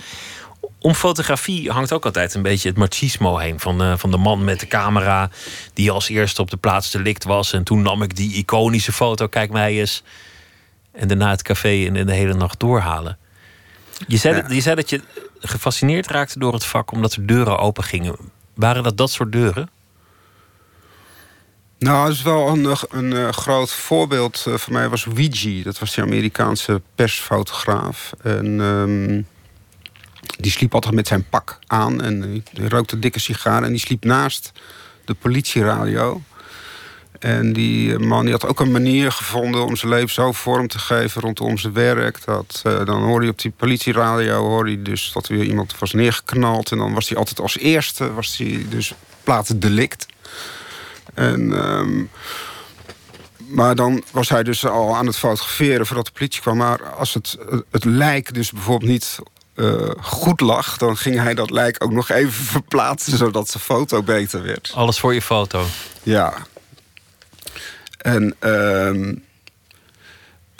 Om 0.79 0.93
fotografie 0.93 1.69
hangt 1.69 1.93
ook 1.93 2.05
altijd 2.05 2.33
een 2.33 2.41
beetje 2.41 2.69
het 2.69 2.77
machismo 2.77 3.37
heen. 3.37 3.59
Van, 3.59 3.81
uh, 3.81 3.97
van 3.97 4.11
de 4.11 4.17
man 4.17 4.43
met 4.43 4.59
de 4.59 4.67
camera 4.67 5.29
die 5.73 5.91
als 5.91 6.09
eerste 6.09 6.41
op 6.41 6.49
de 6.49 6.57
plaats 6.57 6.91
delict 6.91 7.23
was. 7.23 7.53
En 7.53 7.63
toen 7.63 7.81
nam 7.81 8.01
ik 8.01 8.15
die 8.15 8.33
iconische 8.33 8.91
foto. 8.91 9.27
Kijk 9.27 9.51
mij 9.51 9.79
eens. 9.79 10.03
En 10.91 11.07
daarna 11.07 11.29
het 11.29 11.41
café 11.41 11.85
en 11.85 12.05
de 12.05 12.13
hele 12.13 12.33
nacht 12.33 12.59
doorhalen. 12.59 13.17
Je 14.07 14.17
zei, 14.17 14.41
dat, 14.41 14.51
je 14.51 14.61
zei 14.61 14.75
dat 14.75 14.89
je 14.89 15.01
gefascineerd 15.39 16.07
raakte 16.07 16.39
door 16.39 16.53
het 16.53 16.65
vak 16.65 16.91
omdat 16.91 17.13
er 17.13 17.25
deuren 17.25 17.59
open 17.59 17.83
gingen. 17.83 18.15
Waren 18.53 18.83
dat 18.83 18.97
dat 18.97 19.11
soort 19.11 19.31
deuren? 19.31 19.69
Nou, 21.79 22.07
dat 22.07 22.15
is 22.15 22.21
wel 22.21 22.47
een, 22.47 22.75
een, 22.89 23.13
eh, 23.13 23.29
groot 23.29 23.71
voorbeeld 23.71 24.45
uh, 24.47 24.55
voor 24.55 24.73
mij 24.73 24.89
was 24.89 25.05
Ouija. 25.05 25.63
Dat 25.63 25.79
was 25.79 25.95
die 25.95 26.03
Amerikaanse 26.03 26.81
persfotograaf. 26.95 28.11
En 28.21 28.59
um, 28.59 29.27
die 30.37 30.51
sliep 30.51 30.73
altijd 30.73 30.93
met 30.93 31.07
zijn 31.07 31.29
pak 31.29 31.59
aan 31.67 32.01
en 32.01 32.21
hij 32.21 32.67
rookte 32.67 32.99
dikke 32.99 33.19
sigaren 33.19 33.63
en 33.63 33.71
die 33.71 33.79
sliep 33.79 34.03
naast 34.03 34.51
de 35.05 35.13
politieradio. 35.13 36.21
En 37.21 37.53
die 37.53 37.99
man 37.99 38.23
die 38.23 38.31
had 38.33 38.47
ook 38.47 38.59
een 38.59 38.71
manier 38.71 39.11
gevonden 39.11 39.65
om 39.65 39.75
zijn 39.75 39.91
leven 39.91 40.09
zo 40.09 40.31
vorm 40.31 40.67
te 40.67 40.79
geven 40.79 41.21
rondom 41.21 41.57
zijn 41.57 41.73
werk. 41.73 42.25
Dat, 42.25 42.61
uh, 42.67 42.85
dan 42.85 43.03
hoorde 43.03 43.25
je 43.25 43.31
op 43.31 43.41
die 43.41 43.53
politieradio 43.57 44.47
hoorde 44.47 44.71
je 44.71 44.81
dus 44.81 45.11
dat 45.13 45.27
er 45.27 45.35
weer 45.35 45.45
iemand 45.45 45.79
was 45.79 45.93
neergeknald. 45.93 46.71
En 46.71 46.77
dan 46.77 46.93
was 46.93 47.09
hij 47.09 47.17
altijd 47.17 47.39
als 47.39 47.57
eerste, 47.57 48.13
was 48.13 48.37
hij 48.37 48.65
dus 48.69 48.93
platen 49.23 49.59
delict. 49.59 50.05
En, 51.13 51.39
um, 51.39 52.09
maar 53.47 53.75
dan 53.75 54.03
was 54.11 54.29
hij 54.29 54.43
dus 54.43 54.65
al 54.65 54.95
aan 54.95 55.05
het 55.05 55.17
fotograferen 55.17 55.85
voordat 55.85 56.05
de 56.05 56.11
politie 56.11 56.41
kwam. 56.41 56.57
Maar 56.57 56.83
als 56.83 57.13
het, 57.13 57.37
het 57.71 57.83
lijk 57.83 58.33
dus 58.33 58.51
bijvoorbeeld 58.51 58.91
niet 58.91 59.19
uh, 59.55 59.89
goed 60.01 60.39
lag, 60.39 60.77
dan 60.77 60.97
ging 60.97 61.19
hij 61.19 61.33
dat 61.33 61.49
lijk 61.49 61.83
ook 61.83 61.91
nog 61.91 62.09
even 62.09 62.43
verplaatsen, 62.57 63.17
zodat 63.17 63.49
zijn 63.49 63.63
foto 63.63 64.03
beter 64.03 64.43
werd. 64.43 64.71
Alles 64.75 64.99
voor 64.99 65.13
je 65.13 65.21
foto. 65.21 65.65
Ja, 66.03 66.33
en 68.01 68.35
uh, 68.39 69.13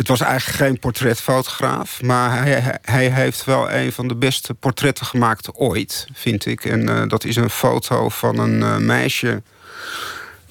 het 0.01 0.10
was 0.10 0.21
eigenlijk 0.21 0.58
geen 0.58 0.80
portretfotograaf, 0.80 2.01
maar 2.01 2.43
hij, 2.43 2.77
hij, 2.82 3.10
heeft 3.10 3.45
wel 3.45 3.71
een 3.71 3.91
van 3.91 4.08
de 4.08 4.15
beste 4.15 4.54
portretten 4.54 5.06
gemaakt 5.06 5.54
ooit, 5.54 6.08
vind 6.13 6.45
ik. 6.45 6.65
En 6.65 6.89
uh, 6.89 7.08
dat 7.08 7.23
is 7.23 7.36
een 7.36 7.49
foto 7.49 8.10
van 8.10 8.39
een 8.39 8.60
uh, 8.60 8.77
meisje. 8.77 9.41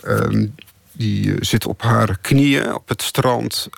Uh, 0.05 0.47
die 0.93 1.35
zit 1.41 1.67
op 1.67 1.83
haar 1.83 2.19
knieën 2.21 2.75
op 2.75 2.89
het 2.89 3.03
strand 3.03 3.69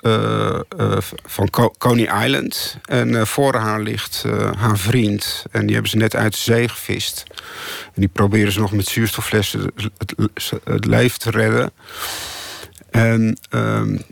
van 1.25 1.49
Coney 1.77 2.23
Island. 2.25 2.77
En 2.85 3.27
voor 3.27 3.55
haar 3.55 3.81
ligt 3.81 4.23
haar 4.57 4.77
vriend. 4.77 5.45
En 5.51 5.61
die 5.61 5.73
hebben 5.73 5.91
ze 5.91 5.97
net 5.97 6.15
uit 6.15 6.33
de 6.33 6.39
zee 6.39 6.69
gevist. 6.69 7.23
En 7.85 8.01
die 8.01 8.09
proberen 8.13 8.51
ze 8.51 8.59
nog 8.59 8.71
met 8.71 8.87
zuurstofflessen 8.87 9.71
het, 9.97 10.13
het 10.63 10.85
leven 10.85 11.19
te 11.19 11.29
redden. 11.29 11.71
En 12.93 13.37
um, 13.49 14.03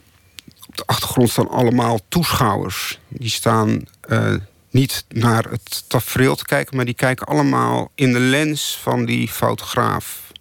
op 0.67 0.77
de 0.77 0.83
achtergrond 0.85 1.29
staan 1.29 1.49
allemaal 1.49 1.99
toeschouwers. 2.07 2.99
Die 3.07 3.29
staan 3.29 3.81
uh, 4.09 4.33
niet 4.69 5.05
naar 5.09 5.45
het 5.49 5.83
tafereel 5.87 6.35
te 6.35 6.45
kijken, 6.45 6.75
maar 6.75 6.85
die 6.85 6.93
kijken 6.93 7.25
allemaal 7.25 7.91
in 7.95 8.13
de 8.13 8.19
lens 8.19 8.77
van 8.81 9.05
die 9.05 9.27
fotograaf. 9.27 10.31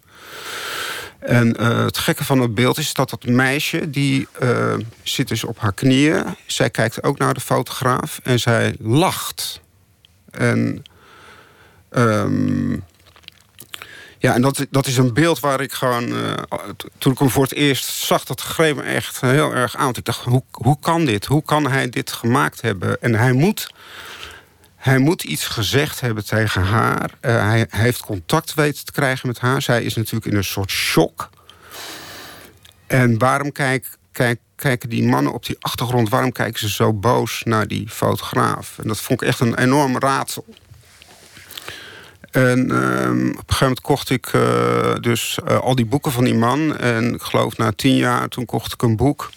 En 1.19 1.61
uh, 1.61 1.83
het 1.83 1.97
gekke 1.97 2.23
van 2.23 2.39
het 2.39 2.55
beeld 2.55 2.77
is 2.77 2.93
dat 2.93 3.09
dat 3.09 3.25
meisje, 3.25 3.89
die 3.89 4.27
uh, 4.41 4.73
zit 5.03 5.27
dus 5.27 5.43
op 5.43 5.59
haar 5.59 5.73
knieën. 5.73 6.23
Zij 6.45 6.69
kijkt 6.69 7.03
ook 7.03 7.17
naar 7.17 7.33
de 7.33 7.39
fotograaf 7.39 8.19
en 8.23 8.39
zij 8.39 8.75
lacht. 8.79 9.61
En 10.31 10.83
um, 11.91 12.83
ja, 14.21 14.33
en 14.33 14.41
dat, 14.41 14.65
dat 14.69 14.87
is 14.87 14.97
een 14.97 15.13
beeld 15.13 15.39
waar 15.39 15.61
ik 15.61 15.71
gewoon... 15.71 16.09
Uh, 16.09 16.33
toen 16.97 17.11
ik 17.11 17.19
hem 17.19 17.29
voor 17.29 17.43
het 17.43 17.53
eerst 17.53 17.85
zag, 17.85 18.23
dat 18.23 18.41
greep 18.41 18.75
me 18.75 18.81
echt 18.81 19.21
heel 19.21 19.53
erg 19.53 19.75
aan. 19.75 19.93
Ik 19.95 20.05
dacht, 20.05 20.23
hoe, 20.23 20.43
hoe 20.51 20.77
kan 20.79 21.05
dit? 21.05 21.25
Hoe 21.25 21.43
kan 21.43 21.67
hij 21.67 21.89
dit 21.89 22.11
gemaakt 22.11 22.61
hebben? 22.61 23.01
En 23.01 23.15
hij 23.15 23.31
moet, 23.31 23.73
hij 24.75 24.97
moet 24.97 25.23
iets 25.23 25.47
gezegd 25.47 25.99
hebben 25.99 26.25
tegen 26.25 26.61
haar. 26.61 27.11
Hij, 27.21 27.39
hij, 27.41 27.67
heeft 27.69 28.01
contact 28.01 28.53
weten 28.53 28.85
te 28.85 28.91
krijgen 28.91 29.27
met 29.27 29.39
haar. 29.39 29.61
Zij 29.61 29.83
is 29.83 29.95
natuurlijk 29.95 30.31
in 30.31 30.37
een 30.37 30.43
soort 30.43 30.71
shock. 30.71 31.29
En 32.87 33.17
waarom 33.17 33.51
kijk, 33.51 33.87
kijk, 34.11 34.39
kijken 34.55 34.89
die 34.89 35.03
mannen 35.03 35.33
op 35.33 35.45
die 35.45 35.57
achtergrond... 35.59 36.09
waarom 36.09 36.31
kijken 36.31 36.59
ze 36.59 36.69
zo 36.69 36.93
boos 36.93 37.41
naar 37.43 37.67
die 37.67 37.89
fotograaf? 37.89 38.77
En 38.77 38.87
dat 38.87 38.99
vond 38.99 39.21
ik 39.21 39.27
echt 39.27 39.39
een 39.39 39.57
enorm 39.57 39.99
raadsel. 39.99 40.45
En 42.31 42.59
um, 42.59 43.29
op 43.29 43.37
een 43.37 43.43
gegeven 43.47 43.57
moment 43.59 43.81
kocht 43.81 44.09
ik 44.09 44.33
uh, 44.33 44.95
dus 44.99 45.39
uh, 45.47 45.59
al 45.59 45.75
die 45.75 45.85
boeken 45.85 46.11
van 46.11 46.23
die 46.23 46.33
man. 46.33 46.77
En 46.77 47.13
ik 47.13 47.21
geloof 47.21 47.57
na 47.57 47.71
tien 47.71 47.95
jaar, 47.95 48.27
toen 48.27 48.45
kocht 48.45 48.73
ik 48.73 48.81
een 48.81 48.95
boek. 48.95 49.29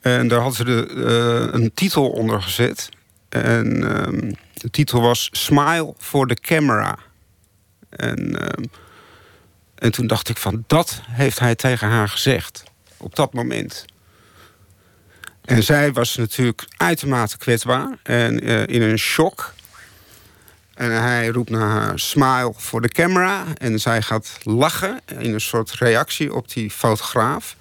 En 0.00 0.28
daar 0.28 0.40
hadden 0.40 0.56
ze 0.56 0.64
de, 0.64 0.88
uh, 0.94 1.60
een 1.60 1.74
titel 1.74 2.10
onder 2.10 2.42
gezet. 2.42 2.88
En 3.28 3.66
um, 4.06 4.36
de 4.54 4.70
titel 4.70 5.00
was 5.00 5.28
Smile 5.32 5.94
for 5.98 6.26
the 6.26 6.34
Camera. 6.34 6.98
En, 7.88 8.18
um, 8.58 8.70
en 9.74 9.92
toen 9.92 10.06
dacht 10.06 10.28
ik 10.28 10.36
van, 10.36 10.64
dat 10.66 11.00
heeft 11.10 11.38
hij 11.38 11.54
tegen 11.54 11.88
haar 11.88 12.08
gezegd. 12.08 12.64
Op 12.96 13.16
dat 13.16 13.32
moment. 13.32 13.84
En 15.44 15.62
zij 15.62 15.92
was 15.92 16.16
natuurlijk 16.16 16.66
uitermate 16.76 17.38
kwetsbaar. 17.38 17.98
En 18.02 18.38
in 18.66 18.82
een 18.82 18.98
shock. 18.98 19.54
En 20.76 21.02
hij 21.02 21.26
roept 21.28 21.50
naar 21.50 21.68
haar 21.82 21.98
smile 21.98 22.52
voor 22.56 22.80
de 22.80 22.88
camera. 22.88 23.44
En 23.58 23.78
zij 23.80 24.02
gaat 24.02 24.38
lachen 24.42 25.00
in 25.18 25.34
een 25.34 25.40
soort 25.40 25.70
reactie 25.72 26.34
op 26.34 26.52
die 26.52 26.70
fotograaf. 26.70 27.56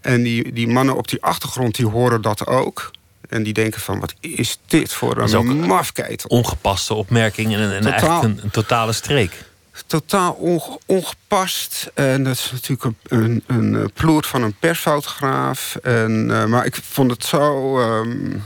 En 0.00 0.22
die, 0.22 0.52
die 0.52 0.68
mannen 0.68 0.96
op 0.96 1.08
die 1.08 1.22
achtergrond 1.22 1.74
die 1.74 1.86
horen 1.86 2.22
dat 2.22 2.46
ook. 2.46 2.90
En 3.28 3.42
die 3.42 3.52
denken 3.52 3.80
van, 3.80 4.00
wat 4.00 4.14
is 4.20 4.58
dit 4.66 4.92
voor 4.92 5.16
een 5.16 5.34
een 5.34 5.60
mafketel? 5.60 6.28
Ongepaste 6.28 6.94
opmerking 6.94 7.54
en, 7.54 7.60
en 7.72 7.82
Totaal. 7.82 7.92
eigenlijk 7.92 8.38
een, 8.38 8.44
een 8.44 8.50
totale 8.50 8.92
streek. 8.92 9.44
Totaal 9.86 10.32
onge- 10.32 10.78
ongepast. 10.86 11.90
En 11.94 12.24
dat 12.24 12.34
is 12.36 12.50
natuurlijk 12.52 12.84
een, 12.84 12.96
een, 13.08 13.42
een 13.46 13.76
eh, 13.76 13.84
ploert 13.94 14.26
van 14.26 14.42
een 14.42 14.54
persfotograaf. 14.58 15.76
En, 15.82 16.30
eh, 16.30 16.44
maar 16.44 16.66
ik 16.66 16.74
vond 16.82 17.10
het 17.10 17.24
zo... 17.24 17.78
ehm, 17.80 18.36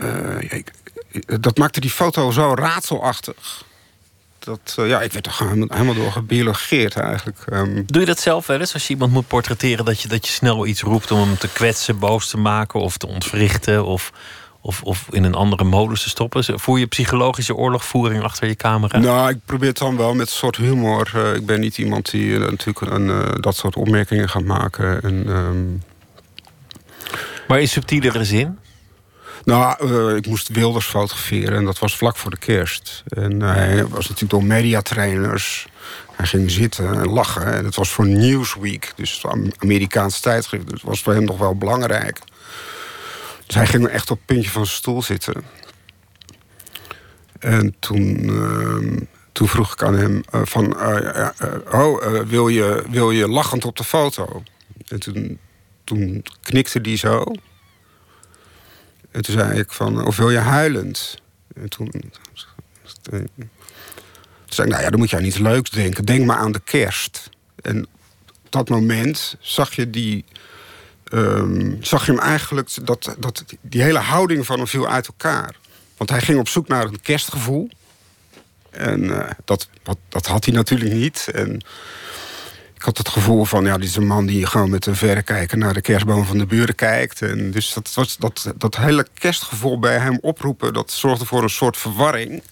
eh, 0.00 0.40
ja, 0.40 0.50
ik- 0.50 0.72
dat 1.40 1.58
maakte 1.58 1.80
die 1.80 1.90
foto 1.90 2.30
zo 2.30 2.54
raadselachtig. 2.54 3.64
Dat, 4.38 4.74
eh, 4.78 4.88
ja, 4.88 5.02
ik 5.02 5.12
werd 5.12 5.26
er 5.26 5.32
gewoon 5.32 5.70
helemaal, 5.72 5.94
door 5.94 6.12
gebiologeerd 6.12 6.96
eigenlijk. 6.96 7.38
Ehm, 7.48 7.82
Doe 7.86 8.00
je 8.00 8.06
dat 8.06 8.20
zelf 8.20 8.46
wel 8.46 8.60
eens 8.60 8.72
als 8.72 8.86
je 8.86 8.92
iemand 8.92 9.12
moet 9.12 9.26
portretteren 9.28 9.84
dat 9.84 10.00
je, 10.00 10.08
dat 10.08 10.26
je 10.26 10.32
snel 10.32 10.66
iets 10.66 10.82
roept 10.82 11.10
om 11.10 11.18
hem 11.18 11.38
te 11.38 11.48
kwetsen, 11.48 11.98
boos 11.98 12.28
te 12.28 12.36
maken 12.36 12.80
of 12.80 12.96
te 12.96 13.06
ontwrichten 13.06 13.84
of, 13.84 14.12
of, 14.60 14.82
of 14.82 15.06
in 15.10 15.24
een 15.24 15.34
andere 15.34 15.64
modus 15.64 16.02
te 16.02 16.08
stoppen? 16.08 16.60
Voer 16.60 16.78
je 16.78 16.86
psychologische 16.86 17.54
oorlogvoering 17.54 18.22
achter 18.22 18.48
je 18.48 18.54
camera? 18.54 18.98
Nou, 18.98 19.30
ik 19.30 19.38
probeer 19.44 19.68
het 19.68 19.78
dan 19.78 19.96
wel 19.96 20.14
met 20.14 20.26
een 20.26 20.32
soort 20.36 20.56
humor. 20.56 21.10
Eh, 21.14 21.34
ik 21.34 21.46
ben 21.46 21.60
niet 21.60 21.78
iemand 21.78 22.10
die 22.10 22.34
eh, 22.34 22.40
natuurlijk 22.40 22.92
een, 22.92 23.40
dat 23.40 23.56
soort 23.56 23.76
opmerkingen 23.76 24.28
gaat 24.28 24.44
maken. 24.44 25.02
En, 25.02 25.24
ehm, 25.28 25.92
Maar 27.48 27.60
in 27.60 27.68
subtielere 27.68 28.24
zin? 28.24 28.58
Nou, 29.44 29.88
eh, 29.88 30.16
ik 30.16 30.26
moest 30.26 30.48
Wilders 30.48 30.86
fotograferen 30.86 31.58
en 31.58 31.64
dat 31.64 31.78
was 31.78 31.96
vlak 31.96 32.16
voor 32.16 32.30
de 32.30 32.38
kerst. 32.38 33.02
En 33.08 33.42
eh, 33.42 33.54
hij 33.54 33.86
was 33.86 34.08
natuurlijk 34.08 34.30
door 34.30 34.44
mediatrainers. 34.44 35.66
Hij 36.12 36.26
ging 36.26 36.50
zitten 36.50 36.94
en 36.94 37.08
lachen. 37.08 37.54
En 37.54 37.64
het 37.64 37.74
was 37.74 37.90
voor 37.90 38.06
Newsweek, 38.06 38.92
dus 38.96 39.12
het 39.12 39.32
Am- 39.32 39.52
Amerikaanse 39.58 40.20
tijdschrift. 40.20 40.64
Dus 40.70 40.80
het 40.80 40.88
was 40.88 41.02
voor 41.02 41.12
hem 41.12 41.24
nog 41.24 41.38
wel 41.38 41.56
belangrijk. 41.56 42.18
Dus 43.46 43.54
hij 43.54 43.66
ging 43.66 43.86
echt 43.86 44.10
op 44.10 44.16
het 44.16 44.26
puntje 44.26 44.50
van 44.50 44.66
zijn 44.66 44.76
stoel 44.78 45.02
zitten. 45.02 45.44
En 47.38 47.74
toen, 47.78 48.28
ehm, 48.28 49.00
toen 49.32 49.48
vroeg 49.48 49.72
ik 49.72 49.82
aan 49.82 49.94
hem 49.94 50.22
eh, 50.30 50.40
van... 50.44 50.76
oh, 51.72 52.22
wil, 52.26 52.48
je, 52.48 52.84
wil 52.90 53.10
je 53.10 53.28
lachend 53.28 53.64
op 53.64 53.76
de 53.76 53.84
foto? 53.84 54.42
En 54.88 55.00
toen, 55.00 55.38
toen 55.84 56.24
knikte 56.42 56.78
hij 56.82 56.96
zo. 56.96 57.24
En 59.14 59.22
toen 59.22 59.34
zei 59.34 59.58
ik 59.58 59.72
van, 59.72 60.06
of 60.06 60.16
wil 60.16 60.30
je 60.30 60.38
huilend? 60.38 61.18
En 61.54 61.68
toen, 61.68 61.92
zei 64.44 64.68
ik, 64.68 64.72
nou 64.72 64.82
ja, 64.82 64.90
dan 64.90 64.98
moet 64.98 65.10
jij 65.10 65.20
niet 65.20 65.38
leuks 65.38 65.70
denken. 65.70 66.04
Denk 66.04 66.24
maar 66.24 66.36
aan 66.36 66.52
de 66.52 66.60
kerst. 66.60 67.30
En 67.62 67.84
op 68.44 68.52
dat 68.52 68.68
moment 68.68 69.36
zag 69.40 69.74
je 69.74 69.90
die... 69.90 70.24
ehm, 71.04 71.72
zag 71.80 72.06
je 72.06 72.12
hem 72.12 72.20
eigenlijk, 72.20 72.86
dat, 72.86 73.16
dat, 73.18 73.44
die 73.60 73.82
hele 73.82 73.98
houding 73.98 74.46
van 74.46 74.56
hem 74.56 74.66
viel 74.66 74.88
uit 74.88 75.06
elkaar. 75.06 75.56
Want 75.96 76.10
hij 76.10 76.20
ging 76.20 76.38
op 76.38 76.48
zoek 76.48 76.68
naar 76.68 76.84
een 76.84 77.00
kerstgevoel. 77.00 77.68
En 78.70 79.20
eh, 79.20 79.30
dat, 79.44 79.68
dat, 79.82 79.98
dat 80.08 80.26
had 80.26 80.44
hij 80.44 80.54
natuurlijk 80.54 80.92
niet. 80.92 81.28
En 81.32 81.64
had 82.84 82.98
het 82.98 83.08
gevoel 83.08 83.44
van, 83.44 83.64
ja, 83.64 83.78
dit 83.78 83.88
is 83.88 83.96
een 83.96 84.06
man 84.06 84.26
die 84.26 84.46
gewoon 84.46 84.70
met 84.70 84.86
een 84.86 84.96
verrekijker 84.96 85.58
naar 85.58 85.74
de 85.74 85.80
kerstboom 85.80 86.24
van 86.24 86.38
de 86.38 86.46
buren 86.46 86.74
kijkt. 86.74 87.22
En 87.22 87.50
dus 87.50 87.72
dat, 87.72 87.92
was, 87.94 88.16
dat, 88.16 88.52
dat 88.56 88.76
hele 88.76 89.06
kerstgevoel 89.14 89.78
bij 89.78 89.98
hem 89.98 90.18
oproepen, 90.20 90.72
dat 90.72 90.90
zorgde 90.90 91.24
voor 91.24 91.42
een 91.42 91.50
soort 91.50 91.76
verwarring. 91.76 92.42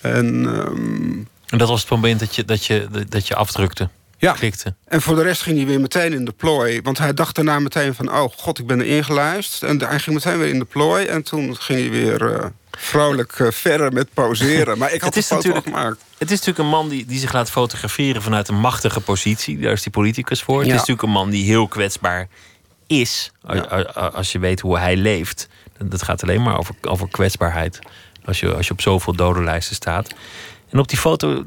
En, 0.00 0.46
ehm, 0.46 1.18
En 1.46 1.58
dat 1.58 1.68
was 1.68 1.80
het 1.80 1.90
moment 1.90 2.20
dat 2.20 2.34
je, 2.34 2.44
dat 2.44 2.64
je, 2.66 2.88
dat 3.08 3.28
je 3.28 3.34
afdrukte, 3.34 3.88
ja. 4.18 4.32
klikte. 4.32 4.74
En 4.84 5.02
voor 5.02 5.14
de 5.16 5.22
rest 5.22 5.42
ging 5.42 5.56
hij 5.56 5.66
weer 5.66 5.80
meteen 5.80 6.12
in 6.12 6.24
de 6.24 6.32
plooi. 6.32 6.80
Want 6.82 6.98
hij 6.98 7.14
dacht 7.14 7.34
daarna 7.34 7.58
meteen 7.58 7.94
van, 7.94 8.12
oh 8.12 8.32
god, 8.36 8.58
ik 8.58 8.66
ben 8.66 8.80
erin 8.80 9.04
geluisterd. 9.04 9.70
En 9.70 9.88
hij 9.88 9.98
ging 9.98 10.16
meteen 10.16 10.38
weer 10.38 10.48
in 10.48 10.58
de 10.58 10.64
plooi. 10.64 11.04
En 11.06 11.22
toen 11.22 11.56
ging 11.56 11.78
hij 11.80 11.90
weer 11.90 12.34
eh, 12.34 12.46
vrolijk 12.70 13.32
eh, 13.38 13.50
verder 13.50 13.92
met 13.92 14.08
poseren. 14.14 14.78
Maar 14.78 14.92
ik 14.92 15.00
had 15.02 15.14
Het 15.14 15.24
is 15.24 15.30
natuurlijk- 15.30 15.64
gemaakt. 15.64 16.00
Het 16.18 16.30
is 16.30 16.38
natuurlijk 16.38 16.58
een 16.58 16.66
man 16.78 16.88
die, 16.88 17.06
die 17.06 17.18
zich 17.18 17.32
laat 17.32 17.50
fotograferen 17.50 18.22
vanuit 18.22 18.48
een 18.48 18.60
machtige 18.60 19.00
positie. 19.00 19.58
Daar 19.58 19.72
is 19.72 19.82
die 19.82 19.92
politicus 19.92 20.42
voor. 20.42 20.58
Het 20.58 20.66
is 20.66 20.72
natuurlijk 20.72 21.02
een 21.02 21.10
man 21.10 21.30
die 21.30 21.44
heel 21.44 21.68
kwetsbaar 21.68 22.28
is. 22.86 23.32
a- 23.50 23.54
Ja. 23.54 23.66
a- 23.72 23.92
a- 23.96 24.08
Als 24.08 24.32
je 24.32 24.38
weet 24.38 24.60
hoe 24.60 24.78
hij 24.78 24.96
leeft. 24.96 25.48
Dat 25.84 26.02
gaat 26.02 26.22
alleen 26.22 26.42
maar 26.42 26.58
over, 26.58 26.74
over 26.82 27.08
kwetsbaarheid. 27.08 27.78
Als 28.24 28.40
je, 28.40 28.54
als 28.54 28.66
je 28.66 28.72
op 28.72 28.80
zoveel 28.80 29.12
dodenlijsten 29.14 29.74
staat. 29.74 30.14
En 30.70 30.78
op 30.78 30.88
die 30.88 30.98
foto, 30.98 31.44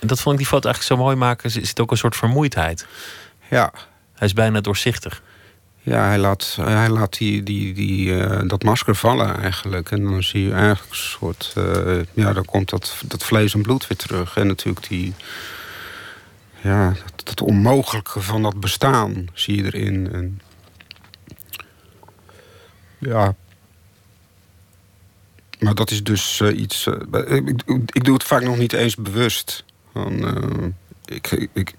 dat 0.00 0.20
vond 0.20 0.34
ik 0.34 0.40
die 0.40 0.50
foto 0.50 0.64
eigenlijk 0.68 0.94
zo 0.94 1.04
mooi 1.04 1.16
maken, 1.16 1.50
zit 1.50 1.80
ook 1.80 1.90
een 1.90 1.96
soort 1.96 2.16
vermoeidheid. 2.16 2.86
Ja, 3.50 3.72
Hij 4.14 4.26
is 4.26 4.32
bijna 4.32 4.60
doorzichtig. 4.60 5.22
ja 5.82 6.06
hij 6.06 6.18
laat, 6.18 6.56
hij 6.60 6.88
laat 6.88 7.18
die, 7.18 7.42
die, 7.42 7.74
die, 7.74 8.20
eh, 8.24 8.48
dat 8.48 8.62
masker 8.62 8.94
vallen 8.94 9.40
eigenlijk. 9.42 9.90
En 9.90 10.02
dan 10.02 10.22
zie 10.22 10.44
je 10.44 10.52
eigenlijk 10.52 10.90
een 10.90 10.96
soort... 10.96 11.52
eh, 11.56 11.98
ja, 12.12 12.32
dan 12.32 12.44
komt 12.44 12.70
dat, 12.70 12.96
dat 13.04 13.24
vlees 13.24 13.54
en 13.54 13.62
bloed 13.62 13.86
weer 13.86 13.98
terug. 13.98 14.36
En 14.36 14.46
natuurlijk 14.46 14.88
die... 14.88 15.14
Ja, 16.60 16.88
dat, 16.88 17.26
dat 17.26 17.40
onmogelijke 17.40 18.20
van 18.20 18.42
dat 18.42 18.60
bestaan 18.60 19.28
zie 19.32 19.56
je 19.56 19.64
erin. 19.64 20.12
En, 20.12 20.40
ja... 22.98 23.34
Maar 25.58 25.74
dat 25.74 25.90
is 25.90 26.04
dus 26.04 26.40
eh, 26.40 26.58
iets... 26.58 26.86
ik 27.86 28.04
doe 28.04 28.14
het 28.14 28.24
vaak 28.24 28.42
nog 28.42 28.56
niet 28.56 28.72
eens 28.72 28.96
bewust. 28.96 29.64
Van, 29.96 30.26
eh, 30.26 31.14
ik, 31.16 31.48
ik, 31.52 31.74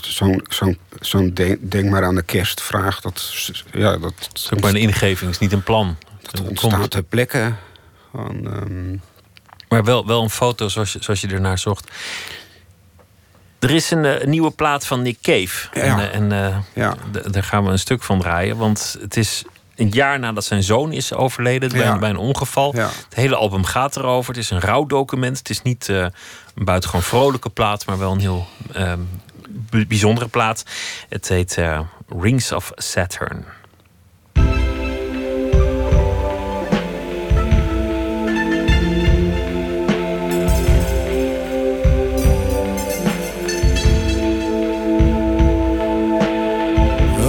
Zo'n 0.00 0.44
zo'n 0.48 0.78
zo'n 1.00 1.34
denk, 1.34 1.70
denk 1.70 1.90
maar 1.90 2.04
aan 2.04 2.14
de 2.14 2.22
kerstvraag. 2.22 3.00
Dat, 3.00 3.34
ja, 3.72 3.96
dat, 3.96 4.12
Het 4.18 4.38
is 4.38 4.50
ook 4.52 4.60
maar 4.60 4.70
een 4.70 4.76
ingeving, 4.76 5.30
is 5.30 5.38
niet 5.38 5.52
een 5.52 5.62
plan. 5.62 5.96
dat 6.30 6.40
ontstaat 6.40 6.90
ter 6.90 7.02
plekke. 7.02 7.52
Van, 8.10 8.46
ehm, 8.46 8.96
Maar 9.68 9.84
wel, 9.84 10.06
wel 10.06 10.22
een 10.22 10.30
foto 10.30 10.68
zoals 10.68 10.92
je, 10.92 11.02
zoals 11.02 11.20
je 11.20 11.28
ernaar 11.28 11.58
zocht. 11.58 11.90
Er 13.58 13.70
is 13.70 13.90
een, 13.90 14.04
eh, 14.04 14.20
een 14.20 14.30
nieuwe 14.30 14.50
plaat 14.50 14.86
van 14.86 15.02
Nick 15.02 15.18
Cave. 15.20 15.68
Ja. 15.72 15.80
En, 15.80 15.98
eh, 15.98 16.14
en 16.14 16.32
eh, 16.32 16.56
ja. 16.74 16.96
daar 17.30 17.42
gaan 17.42 17.64
we 17.64 17.70
een 17.70 17.78
stuk 17.78 18.02
van 18.02 18.20
draaien. 18.20 18.56
Want 18.56 18.96
het 19.00 19.16
is 19.16 19.44
een 19.82 19.88
jaar 19.90 20.18
nadat 20.18 20.44
zijn 20.44 20.62
zoon 20.62 20.92
is 20.92 21.12
overleden 21.12 21.68
bij, 21.68 21.80
Ja. 21.80 21.92
een, 21.92 22.00
bij 22.00 22.10
een 22.10 22.16
ongeval. 22.16 22.76
Ja. 22.76 22.88
Het 23.04 23.14
hele 23.14 23.36
album 23.36 23.64
gaat 23.64 23.96
erover. 23.96 24.34
Het 24.34 24.42
is 24.42 24.50
een 24.50 24.60
rouwdocument. 24.60 25.38
Het 25.38 25.50
is 25.50 25.62
niet 25.62 25.88
eh, 25.88 25.96
een 26.54 26.64
buitengewoon 26.64 27.02
vrolijke 27.04 27.50
plaat, 27.50 27.86
maar 27.86 27.98
wel 27.98 28.12
een 28.12 28.20
heel 28.20 28.46
ehm, 28.72 29.00
b- 29.70 29.88
bijzondere 29.88 30.28
plaat. 30.28 30.64
Het 31.08 31.28
heet 31.28 31.56
eh, 31.58 31.80
Rings 32.20 32.52
of 32.52 32.70
Saturn. 32.74 33.44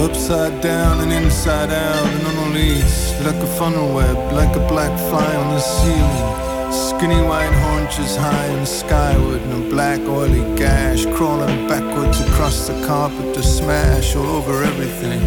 Upside 0.04 0.60
down 0.60 1.00
and 1.00 1.12
inside 1.12 1.70
out 1.72 2.33
Like 2.54 3.42
a 3.42 3.46
funnel 3.58 3.92
web, 3.92 4.32
like 4.32 4.54
a 4.54 4.60
black 4.68 4.96
fly 5.10 5.34
on 5.34 5.54
the 5.54 5.58
ceiling. 5.58 6.70
Skinny 6.72 7.20
white 7.20 7.52
haunches 7.52 8.14
high 8.14 8.46
and 8.46 8.68
skyward 8.68 9.42
And 9.42 9.66
a 9.66 9.68
black 9.68 9.98
oily 10.02 10.44
gash. 10.56 11.04
Crawling 11.16 11.66
backwards 11.66 12.20
across 12.20 12.68
the 12.68 12.86
carpet 12.86 13.34
to 13.34 13.42
smash 13.42 14.14
all 14.14 14.26
over 14.26 14.62
everything. 14.62 15.20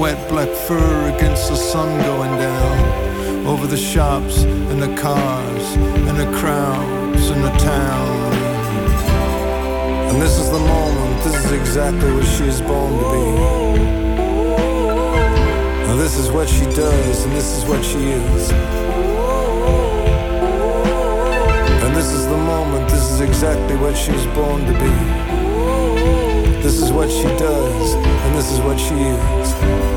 Wet 0.00 0.18
black 0.28 0.48
fur 0.48 1.14
against 1.14 1.48
the 1.48 1.54
sun 1.54 1.96
going 2.02 2.36
down. 2.38 3.46
Over 3.46 3.68
the 3.68 3.76
shops 3.76 4.42
and 4.42 4.82
the 4.82 4.92
cars 5.00 5.76
And 5.76 6.18
the 6.18 6.36
crowds 6.40 7.30
and 7.30 7.44
the 7.44 7.56
town. 7.58 8.32
And 10.10 10.20
this 10.20 10.40
is 10.40 10.50
the 10.50 10.58
moment, 10.58 11.22
this 11.22 11.36
is 11.44 11.52
exactly 11.52 12.12
what 12.12 12.26
she 12.26 12.44
is 12.44 12.60
born 12.60 12.92
to 12.98 13.12
be. 13.12 14.03
Now 15.94 16.00
this 16.00 16.18
is 16.18 16.28
what 16.32 16.48
she 16.48 16.64
does, 16.64 17.24
and 17.24 17.32
this 17.36 17.56
is 17.56 17.64
what 17.66 17.84
she 17.84 17.98
is. 17.98 18.50
And 21.82 21.94
this 21.94 22.10
is 22.10 22.26
the 22.26 22.36
moment, 22.36 22.90
this 22.90 23.12
is 23.12 23.20
exactly 23.20 23.76
what 23.76 23.96
she 23.96 24.10
was 24.10 24.26
born 24.34 24.64
to 24.64 24.72
be. 24.72 24.90
This 26.64 26.82
is 26.82 26.90
what 26.90 27.08
she 27.08 27.28
does, 27.38 27.94
and 27.94 28.34
this 28.34 28.50
is 28.50 28.58
what 28.62 28.76
she 28.76 28.94
is. 28.94 29.93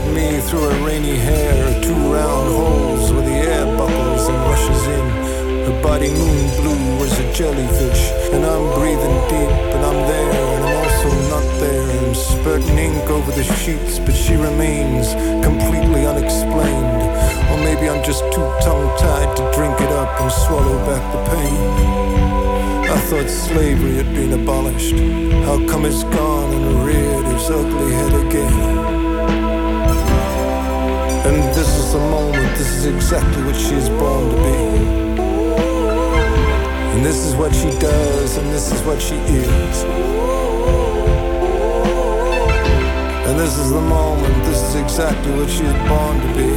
at 0.00 0.14
me 0.14 0.40
through 0.40 0.68
her 0.68 0.86
rainy 0.86 1.16
hair, 1.16 1.80
two 1.82 1.94
round 2.12 2.48
holes 2.48 3.12
where 3.12 3.22
the 3.22 3.38
air 3.52 3.66
buckles 3.76 4.28
and 4.28 4.38
rushes 4.48 4.82
in. 4.86 5.06
Her 5.66 5.82
body 5.82 6.10
moon 6.10 6.46
blue 6.60 7.04
as 7.04 7.18
a 7.18 7.32
jellyfish, 7.32 8.02
and 8.32 8.44
I'm 8.44 8.64
breathing 8.78 9.18
deep, 9.28 9.54
and 9.74 9.82
I'm 9.84 10.00
there, 10.08 10.32
and 10.54 10.64
I'm 10.64 10.76
also 10.80 11.10
not 11.34 11.46
there. 11.60 11.80
I'm 12.10 12.14
spurting 12.14 12.78
ink 12.78 13.10
over 13.10 13.30
the 13.32 13.44
sheets, 13.44 13.98
but 13.98 14.14
she 14.14 14.34
remains 14.34 15.12
completely 15.44 16.06
unexplained. 16.06 17.02
Or 17.50 17.58
maybe 17.58 17.88
I'm 17.88 18.02
just 18.04 18.22
too 18.32 18.48
tongue 18.64 18.90
tied 18.98 19.36
to 19.36 19.42
drink 19.54 19.80
it 19.80 19.92
up 19.92 20.20
and 20.20 20.32
swallow 20.32 20.78
back 20.86 21.04
the 21.12 21.20
pain. 21.30 22.10
I 22.90 22.98
thought 23.08 23.28
slavery 23.28 23.96
had 23.96 24.12
been 24.14 24.32
abolished. 24.32 24.96
How 25.46 25.58
come 25.70 25.84
it's 25.84 26.04
gone 26.04 26.52
and 26.54 26.86
reared 26.86 27.26
its 27.34 27.48
ugly 27.50 27.92
head 27.92 28.14
again? 28.26 29.09
And 31.22 31.36
this 31.54 31.68
is 31.76 31.92
the 31.92 31.98
moment, 31.98 32.56
this 32.56 32.68
is 32.68 32.86
exactly 32.86 33.42
what 33.44 33.54
she 33.54 33.74
is 33.74 33.88
born 33.90 34.30
to 34.30 34.36
be. 34.36 34.60
And 36.92 37.04
this 37.04 37.24
is 37.24 37.34
what 37.36 37.54
she 37.54 37.70
does, 37.78 38.36
and 38.38 38.50
this 38.50 38.72
is 38.72 38.82
what 38.82 39.00
she 39.00 39.16
is. 39.16 39.84
And 43.28 43.38
this 43.38 43.58
is 43.58 43.70
the 43.70 43.80
moment, 43.80 44.44
this 44.44 44.62
is 44.62 44.74
exactly 44.76 45.32
what 45.32 45.48
she 45.48 45.64
is 45.64 45.88
born 45.88 46.20
to 46.20 46.28
be. 46.38 46.50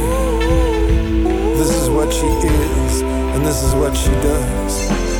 This 1.58 1.70
is 1.82 1.88
what 1.90 2.12
she 2.12 2.26
is, 2.26 3.02
and 3.02 3.44
this 3.44 3.62
is 3.62 3.74
what 3.74 3.94
she 3.96 4.10
does. 4.10 5.13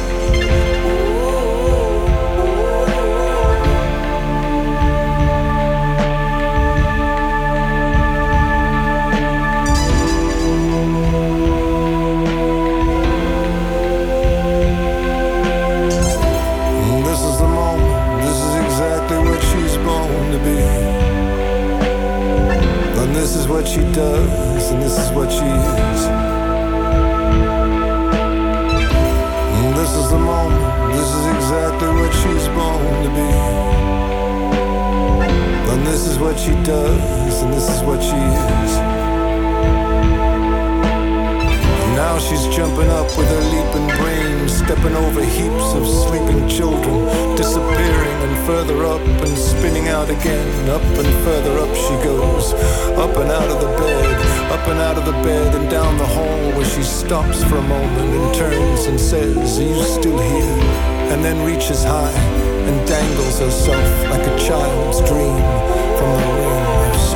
She 23.75 23.83
does, 23.93 24.71
and 24.71 24.81
this 24.81 24.97
is 24.97 25.11
what 25.11 25.29
she 25.33 25.39
is. 25.39 26.01
And 29.63 29.75
this 29.77 29.91
is 29.97 30.11
the 30.11 30.19
moment, 30.19 30.93
this 30.95 31.11
is 31.19 31.27
exactly 31.35 31.89
what 31.89 32.13
she's 32.15 32.47
born 32.55 33.03
to 33.03 33.11
be. 33.19 33.31
And 35.73 35.85
this 35.85 36.07
is 36.07 36.21
what 36.21 36.39
she 36.39 36.53
does, 36.63 37.43
and 37.43 37.53
this 37.53 37.69
is 37.69 37.83
what 37.83 38.01
she 38.01 38.15
is. 38.15 38.73
Now 41.97 42.19
she's 42.21 42.47
jumping 42.55 42.91
up 42.91 43.07
with 43.19 43.27
her 43.27 43.43
leaping 43.55 43.89
stepping 44.65 44.97
over 44.97 45.23
heaps 45.23 45.75
of 45.75 45.87
sleeping 45.87 46.49
children, 46.49 47.37
disappearing 47.37 48.19
and 48.25 48.47
further 48.47 48.87
up 48.87 49.01
and 49.01 49.37
spinning 49.37 49.89
out 49.89 50.09
again. 50.09 50.71
Up 50.71 50.83
and 50.83 51.25
further 51.25 51.59
up 51.59 51.75
she 51.75 51.95
goes, 52.03 52.55
up 52.97 53.15
and 53.17 53.31
out 53.31 53.51
of 53.51 53.61
the 53.61 53.73
bed, 53.77 54.17
up 54.51 54.67
and 54.69 54.81
out 54.81 54.97
of 54.97 55.05
the 55.05 55.19
bed 55.23 55.55
and 55.55 55.69
down 55.71 55.99
the 55.99 56.07
hall 56.07 56.41
where 56.57 56.65
she 56.65 56.83
stops 56.83 57.45
for 57.45 57.57
a 57.57 57.63
moment 57.63 58.09
and 58.17 58.35
turns 58.35 58.87
and 58.87 58.99
says, 58.99 59.59
Are 59.59 59.63
you 59.63 59.85
still 59.85 60.19
here? 60.19 60.59
And 61.13 61.23
then 61.23 61.45
reaches 61.45 61.85
high 61.85 62.19
and 62.69 62.89
dangles 62.89 63.41
herself 63.41 64.11
like 64.11 64.27
a 64.27 64.39
child's 64.39 65.01
dream 65.01 65.45
from 65.99 66.11
the 66.21 66.33
ring. 66.39 67.14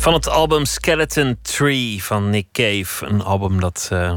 Van 0.00 0.12
het 0.12 0.28
album 0.28 0.64
Skeleton 0.64 1.38
Tree 1.42 2.04
van 2.04 2.30
Nick 2.30 2.46
Cave. 2.52 3.06
Een 3.06 3.22
album 3.22 3.60
dat 3.60 3.88
uh, 3.92 4.12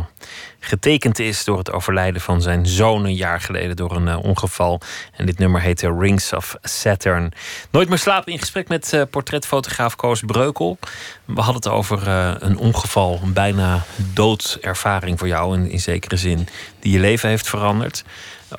getekend 0.60 1.20
is 1.20 1.44
door 1.44 1.58
het 1.58 1.72
overlijden 1.72 2.22
van 2.22 2.42
zijn 2.42 2.66
zoon 2.66 3.06
een 3.06 3.16
jaar 3.16 3.42
geleden 3.42 3.76
door 3.76 3.96
een 3.96 4.08
uh, 4.08 4.24
ongeval. 4.24 4.82
En 5.16 5.26
dit 5.26 5.38
nummer 5.38 5.62
heette 5.62 5.96
Rings 6.00 6.34
of 6.34 6.56
Saturn. 6.62 7.34
Nooit 7.72 7.90
meer 7.90 7.98
slapen 7.98 8.32
in 8.32 8.40
gesprek 8.40 8.68
met 8.68 8.94
uh, 8.94 9.02
portretfotograaf 9.10 9.96
Koos 9.96 10.22
Breukel. 10.26 10.78
We 11.26 11.42
hadden 11.42 11.56
het 11.56 11.68
over 11.68 12.08
een 12.44 12.58
ongeval, 12.58 13.20
een 13.24 13.34
bijna 13.34 13.86
doodervaring 14.14 15.20
voor 15.20 15.28
jou 15.28 15.58
in, 15.58 15.70
in 15.70 15.80
zekere 15.80 16.18
zin, 16.18 16.48
die 16.80 16.92
je 16.92 17.00
leven 17.00 17.30
heeft 17.30 17.50
veranderd 17.50 18.04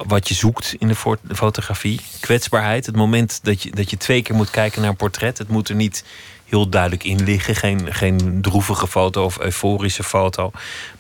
wat 0.07 0.29
je 0.29 0.35
zoekt 0.35 0.75
in 0.79 0.89
de, 0.89 1.17
fotografie. 1.35 2.01
Kwetsbaarheid. 2.21 2.87
Het 2.87 2.97
moment 2.97 3.41
dat 3.43 3.63
je, 3.63 3.71
dat 3.71 3.91
je 3.91 3.97
twee 3.97 4.23
keer 4.23 4.37
moet 4.37 4.51
kijken 4.51 4.81
naar 4.81 4.91
een 4.91 4.97
portret. 4.97 5.39
Het 5.39 5.49
moet 5.49 5.69
er 5.69 5.75
niet 5.75 6.05
heel 6.45 6.69
duidelijk 6.69 7.05
in 7.05 7.25
liggen. 7.25 7.57
Geen, 7.57 7.95
geen 7.95 8.39
droevige 8.43 8.87
foto 8.87 9.25
of 9.25 9.39
euforische 9.41 10.03
foto. 10.03 10.51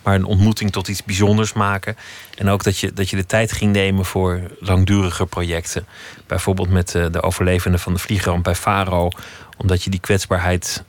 Maar 0.03 0.15
een 0.15 0.25
ontmoeting 0.25 0.73
tot 0.73 0.89
iets 0.89 1.05
bijzonders 1.05 1.53
maken. 1.53 1.97
En 2.39 2.49
ook 2.49 2.65
dat 2.65 2.79
je, 2.79 2.93
dat 2.93 3.11
je 3.11 3.17
de 3.17 3.27
tijd 3.27 3.53
ging 3.53 3.73
nemen 3.73 4.05
voor 4.05 4.41
langdurige 4.61 5.27
projecten. 5.27 5.87
Bijvoorbeeld 6.27 6.71
met 6.71 6.95
eh, 6.95 7.07
de 7.11 7.23
overlevenden 7.23 7.81
van 7.81 7.93
de 7.93 7.99
vliegramp 7.99 8.45
bij 8.45 8.55
Faro. 8.55 9.09
Omdat 9.57 9.83
je 9.83 9.91
die 9.91 10.01
kwetsbaarheid 10.01 10.85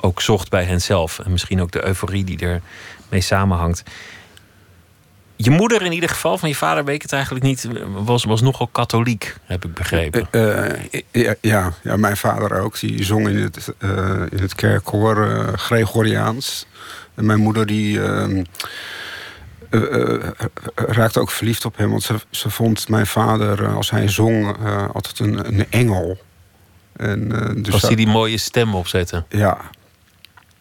ook 0.00 0.20
zocht 0.20 0.50
bij 0.50 0.64
henzelf. 0.64 1.18
En 1.18 1.30
misschien 1.30 1.60
ook 1.60 1.72
de 1.72 1.86
euforie 1.86 2.24
die 2.24 2.38
er 2.38 2.60
mee 3.08 3.20
samenhangt. 3.20 3.82
Je 5.44 5.50
moeder 5.50 5.82
in 5.82 5.92
ieder 5.92 6.08
geval, 6.08 6.38
van 6.38 6.48
je 6.48 6.54
vader 6.54 6.84
weet 6.84 7.02
het 7.02 7.12
eigenlijk 7.12 7.44
niet, 7.44 7.68
was, 7.92 8.24
was 8.24 8.40
nogal 8.40 8.66
katholiek, 8.66 9.36
heb 9.44 9.64
ik 9.64 9.74
begrepen. 9.74 10.28
Uh, 10.30 10.68
uh, 11.12 11.30
ja, 11.40 11.72
ja, 11.82 11.96
mijn 11.96 12.16
vader 12.16 12.60
ook. 12.60 12.80
Die 12.80 13.04
zong 13.04 13.28
in 13.28 13.36
het, 13.36 13.74
uh, 13.78 13.90
in 14.30 14.38
het 14.38 14.54
kerkkoor 14.54 15.48
Gregoriaans. 15.56 16.66
En 17.14 17.26
mijn 17.26 17.40
moeder 17.40 17.66
die 17.66 18.02
ehm, 18.02 18.44
raakte 20.74 21.20
ook 21.20 21.30
verliefd 21.30 21.64
op 21.64 21.76
hem. 21.76 21.90
Want 21.90 22.02
ze, 22.02 22.14
ze 22.30 22.50
vond 22.50 22.88
mijn 22.88 23.06
vader, 23.06 23.66
als 23.66 23.90
hij 23.90 24.08
zong, 24.08 24.56
altijd 24.92 25.18
een, 25.18 25.46
een 25.46 25.66
engel. 25.70 26.20
En, 26.96 27.28
dus 27.62 27.72
als 27.72 27.82
hij 27.82 27.94
die 27.94 28.06
mooie 28.06 28.38
stem 28.38 28.74
opzette. 28.74 29.24
Ja, 29.28 29.60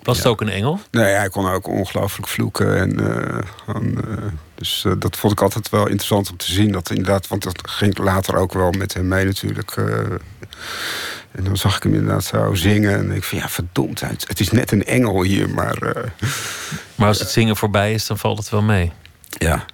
was 0.03 0.17
het 0.17 0.27
ook 0.27 0.41
een 0.41 0.49
engel? 0.49 0.79
Nee, 0.91 1.13
hij 1.13 1.29
kon 1.29 1.49
ook 1.49 1.67
ongelooflijk 1.67 2.27
vloeken. 2.27 2.77
En, 2.77 3.01
uh, 3.01 4.31
dus 4.61 4.83
uh, 4.87 4.93
dat 4.97 5.17
vond 5.17 5.33
ik 5.33 5.41
altijd 5.41 5.69
wel 5.69 5.87
interessant 5.87 6.29
om 6.31 6.37
te 6.37 6.51
zien. 6.51 6.71
Dat 6.71 6.89
inderdaad, 6.89 7.27
want 7.27 7.43
dat 7.43 7.61
ging 7.69 7.97
later 7.97 8.35
ook 8.35 8.53
wel 8.53 8.71
met 8.71 8.93
hem 8.93 9.07
mee 9.07 9.25
natuurlijk. 9.25 9.75
en 11.31 11.43
dan 11.43 11.57
zag 11.57 11.75
ik 11.75 11.83
hem 11.83 11.93
inderdaad 11.93 12.23
zo 12.23 12.53
zingen. 12.53 12.97
En 12.97 13.11
ik 13.11 13.23
van 13.23 13.37
ja, 13.37 13.49
verdomd, 13.49 14.01
het, 14.01 14.39
is 14.39 14.51
net 14.51 14.71
een 14.71 14.83
engel 14.83 15.23
hier. 15.23 15.49
Maar, 15.49 15.77
maar 16.95 17.07
als 17.07 17.19
het 17.19 17.29
zingen 17.29 17.55
voorbij 17.55 17.93
is, 17.93 18.05
dan 18.07 18.17
valt 18.17 18.37
het 18.37 18.49
wel 18.49 18.61
mee. 18.61 18.91
Ja, 19.29 19.65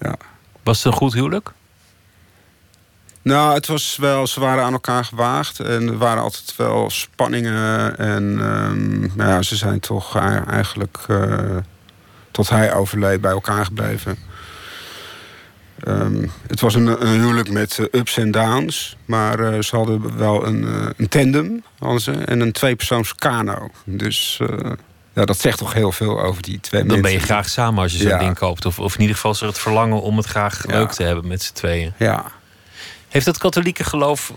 ja. 0.00 0.16
Was 0.62 0.76
het 0.76 0.92
een 0.92 0.98
goed 0.98 1.12
huwelijk? 1.12 1.52
Nou, 3.22 3.54
het 3.54 3.66
was 3.66 3.96
wel, 3.96 4.26
ze 4.26 4.40
waren 4.40 4.64
aan 4.64 4.72
elkaar 4.72 5.04
gewaagd 5.04 5.60
en 5.60 5.88
er 5.88 5.98
waren 5.98 6.22
altijd 6.22 6.56
wel 6.56 6.90
spanningen. 6.90 7.98
En 7.98 8.22
um, 8.22 9.12
nou 9.14 9.30
ja, 9.30 9.42
ze 9.42 9.56
zijn 9.56 9.80
toch 9.80 10.16
eigenlijk 10.46 10.98
uh, 11.08 11.56
tot 12.32 12.48
hij 12.48 12.74
overleed 12.74 13.20
bij 13.20 13.30
elkaar 13.30 13.64
gebleven. 13.64 14.16
Um, 15.88 16.30
het 16.46 16.60
was 16.60 16.74
een, 16.74 17.06
een 17.06 17.20
huwelijk 17.20 17.50
met 17.50 17.78
uh, 17.78 17.86
ups 17.90 18.16
en 18.16 18.30
downs, 18.30 18.96
maar 19.04 19.40
uh, 19.40 19.60
ze 19.60 19.76
hadden 19.76 20.16
wel 20.18 20.46
een, 20.46 20.92
een 20.96 21.08
tandem 21.08 21.64
ze, 21.96 22.12
en 22.12 22.40
een 22.40 22.52
tweepersoons 22.52 23.14
kano. 23.14 23.70
Dus 23.84 24.40
ja, 25.12 25.24
dat 25.24 25.38
zegt 25.38 25.58
toch 25.58 25.72
heel 25.72 25.92
veel 25.92 26.20
over 26.22 26.42
die 26.42 26.60
twee 26.60 26.80
Dan 26.80 26.90
mensen. 26.90 27.02
Dan 27.02 27.12
ben 27.12 27.20
je 27.20 27.26
graag 27.26 27.48
samen 27.48 27.82
als 27.82 27.92
je 27.92 27.98
zo'n 27.98 28.08
ja. 28.08 28.18
ding 28.18 28.38
koopt. 28.38 28.66
Of, 28.66 28.78
of 28.78 28.94
in 28.94 29.00
ieder 29.00 29.14
geval 29.14 29.30
is 29.30 29.40
er 29.40 29.46
het 29.46 29.58
verlangen 29.58 30.02
om 30.02 30.16
het 30.16 30.26
graag 30.26 30.66
ja. 30.66 30.72
leuk 30.72 30.90
te 30.90 31.02
hebben 31.02 31.26
met 31.26 31.42
z'n 31.42 31.52
tweeën. 31.52 31.92
Ja. 31.96 32.24
Heeft 33.08 33.26
het 33.26 33.38
katholieke 33.38 33.84
geloof 33.84 34.32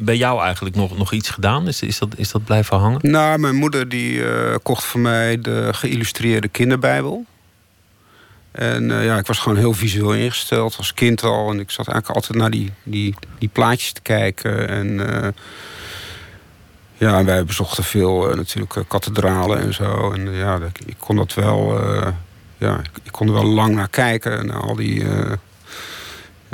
bij 0.00 0.16
jou 0.16 0.42
eigenlijk 0.42 0.76
nog, 0.76 0.98
nog 0.98 1.12
iets 1.12 1.30
gedaan? 1.30 1.68
Is, 1.68 1.82
is, 1.82 1.98
dat, 1.98 2.08
is 2.16 2.30
dat 2.30 2.44
blijven 2.44 2.78
hangen? 2.78 2.98
Nou, 3.02 3.38
mijn 3.38 3.54
moeder 3.54 3.88
die 3.88 4.22
kocht 4.62 4.84
voor 4.84 5.00
mij 5.00 5.40
de 5.40 5.68
geïllustreerde 5.72 6.48
kinderbijbel. 6.48 7.24
En 8.54 8.90
uh, 8.90 9.04
ja, 9.04 9.18
ik 9.18 9.26
was 9.26 9.38
gewoon 9.38 9.58
heel 9.58 9.72
visueel 9.72 10.14
ingesteld 10.14 10.76
als 10.76 10.94
kind 10.94 11.22
al. 11.22 11.50
En 11.50 11.60
ik 11.60 11.70
zat 11.70 11.88
eigenlijk 11.88 12.16
altijd 12.16 12.38
naar 12.38 12.50
die, 12.50 12.72
die, 12.82 13.14
die 13.38 13.48
plaatjes 13.48 13.92
te 13.92 14.00
kijken. 14.00 14.68
En 14.68 14.86
uh, 14.86 15.28
ja, 16.96 17.24
wij 17.24 17.44
bezochten 17.44 17.84
veel 17.84 18.34
natuurlijk 18.34 18.84
kathedralen 18.88 19.60
en 19.60 19.74
zo. 19.74 20.12
En 20.12 20.32
ja, 20.32 20.58
ik 20.86 20.94
kon 20.98 21.16
dat 21.16 21.34
wel... 21.34 21.80
ja, 22.58 22.80
ik 23.02 23.12
kon 23.12 23.26
er 23.26 23.32
wel 23.32 23.44
lang 23.44 23.74
naar 23.74 23.88
kijken. 23.88 24.46
Naar 24.46 24.60
al 24.60 24.74
die 24.74 25.04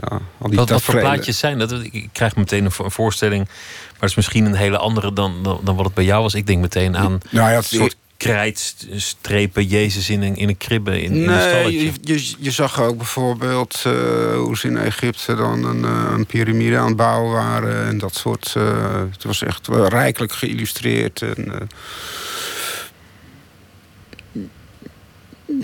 ja, 0.01 0.21
wat, 0.39 0.69
wat, 0.69 0.83
voor 0.83 0.99
plaatjes 0.99 1.39
zijn 1.39 1.59
dat? 1.59 1.73
Ik 1.91 2.09
krijg 2.13 2.37
meteen 2.37 2.65
een 2.65 2.91
voorstelling, 2.91 3.45
maar 3.45 4.01
het 4.01 4.11
is 4.11 4.15
misschien 4.15 4.45
een 4.45 4.55
hele 4.55 4.79
andere 4.79 5.13
dan, 5.13 5.43
dan, 5.43 5.61
dan 5.65 5.77
wat 5.77 5.85
het 5.85 5.95
bij 5.95 6.05
jou 6.05 6.23
was. 6.23 6.35
Ik 6.35 6.47
denk 6.47 6.61
meteen 6.61 6.97
aan 6.97 7.21
nou 7.31 7.51
ja, 7.51 7.61
soort 7.61 7.97
krijtstrepen 8.21 9.65
Jezus 9.65 10.11
in 10.11 10.23
een, 10.23 10.37
in 10.37 10.49
een 10.49 10.57
kribbe 10.57 11.03
in, 11.03 11.25
nee, 11.25 11.65
een. 11.65 11.73
Je, 11.73 11.93
je, 12.03 12.35
je, 12.39 12.51
zag 12.51 12.81
ook 12.81 12.97
bijvoorbeeld 12.97 13.85
uh, 13.87 13.93
hoe 14.35 14.57
ze 14.57 14.67
in 14.67 14.77
Egypte 14.77 15.35
dan 15.35 15.65
een, 15.65 15.83
uh, 15.83 16.13
een 16.13 16.27
piramide 16.27 16.77
aan 16.77 16.87
het 16.87 16.97
bouwen 16.97 17.33
waren 17.33 17.87
en 17.87 17.99
dat 17.99 18.15
soort. 18.15 18.55
Uh, 18.57 19.01
het 19.11 19.25
was 19.25 19.43
echt 19.43 19.69
rijkelijk 19.69 20.33
geïllustreerd. 20.33 21.23
En, 21.23 21.69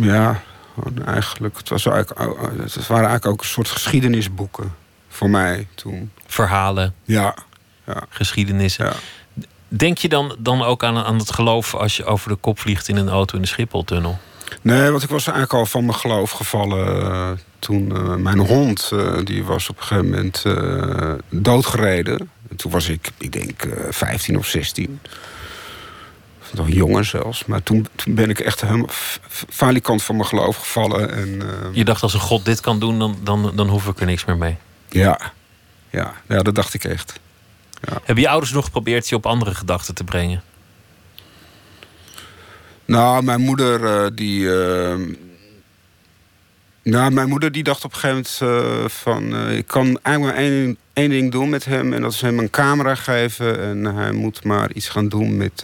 Ja, 0.01 0.43
eigenlijk. 1.05 1.57
Het, 1.57 1.69
was 1.69 1.87
eigenlijk, 1.87 2.41
het 2.61 2.87
waren 2.87 3.09
eigenlijk 3.09 3.27
ook 3.27 3.41
een 3.41 3.47
soort 3.47 3.69
geschiedenisboeken 3.69 4.75
voor 5.09 5.31
mij 5.31 5.67
toen. 5.75 6.11
Verhalen, 6.27 6.95
Ja, 7.05 7.37
ja, 7.87 8.07
geschiedenissen. 8.09 8.87
ja. 8.87 8.93
Denk 9.77 9.99
je 9.99 10.09
dan, 10.09 10.37
dan 10.39 10.63
ook 10.63 10.85
aan, 10.85 10.97
aan 10.97 11.19
het 11.19 11.33
geloof 11.33 11.75
als 11.75 11.97
je 11.97 12.05
over 12.05 12.29
de 12.29 12.37
kop 12.37 12.59
vliegt 12.59 12.89
in 12.89 12.97
een 12.97 13.09
auto 13.09 13.37
in 13.37 13.43
de 13.43 13.49
Schipholtunnel? 13.49 14.19
Nee, 14.63 14.91
want 14.91 15.03
ik 15.03 15.09
was 15.09 15.27
eigenlijk 15.27 15.59
al 15.59 15.67
van 15.67 15.85
mijn 15.85 15.99
geloof 15.99 16.31
gevallen 16.31 17.03
eh, 17.03 17.31
toen 17.59 17.97
eh, 17.97 18.15
mijn 18.15 18.39
hond, 18.39 18.91
eh, 18.93 19.19
die 19.25 19.45
was 19.45 19.69
op 19.69 19.77
een 19.77 19.83
gegeven 19.83 20.11
moment 20.11 20.45
doodgereden. 21.29 22.31
En 22.51 22.57
toen 22.57 22.71
was 22.71 22.89
ik, 22.89 23.11
ik 23.19 23.33
denk, 23.33 23.63
eh 23.63 23.85
15 23.91 24.39
of 24.39 24.47
16. 24.47 25.01
Of 26.43 26.55
Nog 26.55 26.69
jonger 26.69 27.05
zelfs. 27.05 27.45
Maar 27.45 27.63
toen, 27.63 27.87
toen 27.95 28.15
ben 28.15 28.31
ik 28.31 28.41
echt 28.41 28.61
helemaal 28.61 28.89
falikant 29.49 30.03
van 30.03 30.17
mijn 30.17 30.29
geloof 30.29 30.57
gevallen. 30.57 31.13
En, 31.13 31.43
Je 31.73 31.85
dacht 31.85 32.03
als 32.03 32.15
een 32.15 32.21
god 32.21 32.45
dit 32.45 32.61
kan 32.61 32.81
doen, 32.81 32.99
dan, 32.99 33.19
dan, 33.23 33.53
dan 33.55 33.69
hoef 33.69 33.87
ik 33.87 34.01
er 34.01 34.07
niks 34.07 34.25
meer 34.25 34.37
mee. 34.37 34.57
ja, 34.89 35.33
ja, 35.91 36.15
ja, 36.29 36.43
dat 36.43 36.55
dacht 36.55 36.75
ik 36.75 36.85
echt. 36.85 37.21
Hebben 37.95 38.25
je 38.25 38.29
ouders 38.29 38.53
nog 38.53 38.65
geprobeerd 38.65 39.09
je 39.09 39.15
op 39.15 39.27
andere 39.27 39.55
gedachten 39.55 39.95
te 39.95 40.05
brengen? 40.05 40.43
Nou, 42.85 43.23
mijn 43.23 43.41
moeder 43.41 43.85
eh, 43.85 44.11
die. 44.15 44.61
eh, 44.61 44.95
nou, 46.83 47.11
mijn 47.13 47.29
moeder 47.29 47.53
die 47.53 47.63
dacht 47.63 47.85
op 47.85 47.93
een 47.93 47.99
gegeven 47.99 48.47
moment 48.49 48.65
eh, 48.85 48.89
van... 48.89 49.35
eh, 49.35 49.57
ik 49.57 49.67
kan 49.67 49.99
eigenlijk 50.03 50.37
maar 50.37 50.45
één, 50.45 50.77
één 50.93 51.11
ding 51.11 51.33
doen 51.33 51.49
met 51.49 51.65
hem... 51.65 51.93
en 51.93 52.01
dat 52.03 52.13
is 52.13 52.21
hem 52.21 52.39
een 52.39 52.51
camera 52.51 52.95
geven... 52.95 53.61
en 53.61 53.85
hij 53.85 54.13
moet 54.13 54.45
maar 54.45 54.73
iets 54.73 54.89
gaan 54.89 55.09
doen 55.09 55.37
met, 55.37 55.63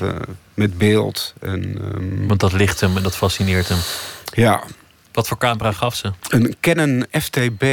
met 0.54 0.78
beeld. 0.78 1.34
En, 1.40 1.78
ehm, 1.94 2.26
Want 2.26 2.40
dat 2.40 2.52
ligt 2.52 2.80
hem 2.80 2.96
en 2.96 3.02
dat 3.02 3.16
fascineert 3.16 3.68
hem. 3.68 3.78
ja, 4.34 4.62
Wat 5.12 5.28
voor 5.28 5.38
camera 5.38 5.72
gaf 5.72 5.94
ze? 5.94 6.12
een 6.28 6.56
Canon 6.60 7.06
FTB. 7.10 7.64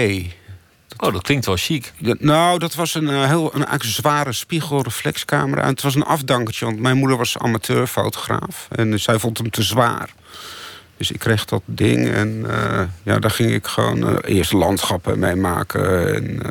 Oh, 1.01 1.13
dat 1.13 1.21
klinkt 1.21 1.45
wel 1.45 1.55
chic. 1.55 1.91
Nou, 2.19 2.59
dat 2.59 2.75
was 2.75 2.93
een 2.93 3.09
eh, 3.09 3.25
heel 3.25 3.45
een 3.45 3.65
eigenlijk 3.65 3.83
zware 3.83 4.33
spiegelreflexcamera. 4.33 5.61
En 5.61 5.67
het 5.67 5.81
was 5.81 5.95
een 5.95 6.03
afdankertje, 6.03 6.65
want 6.65 6.79
mijn 6.79 6.97
moeder 6.97 7.17
was 7.17 7.37
amateurfotograaf. 7.37 8.67
En 8.71 8.99
zij 8.99 9.19
vond 9.19 9.37
hem 9.37 9.49
te 9.49 9.63
zwaar. 9.63 10.09
Dus 10.97 11.11
ik 11.11 11.19
kreeg 11.19 11.45
dat 11.45 11.61
ding 11.65 12.09
en 12.09 12.45
eh, 12.49 12.81
ja, 13.03 13.19
daar 13.19 13.31
ging 13.31 13.51
ik 13.51 13.67
gewoon 13.67 14.07
eh, 14.07 14.35
eerst 14.35 14.51
landschappen 14.51 15.19
mee 15.19 15.35
maken. 15.35 16.15
En, 16.15 16.41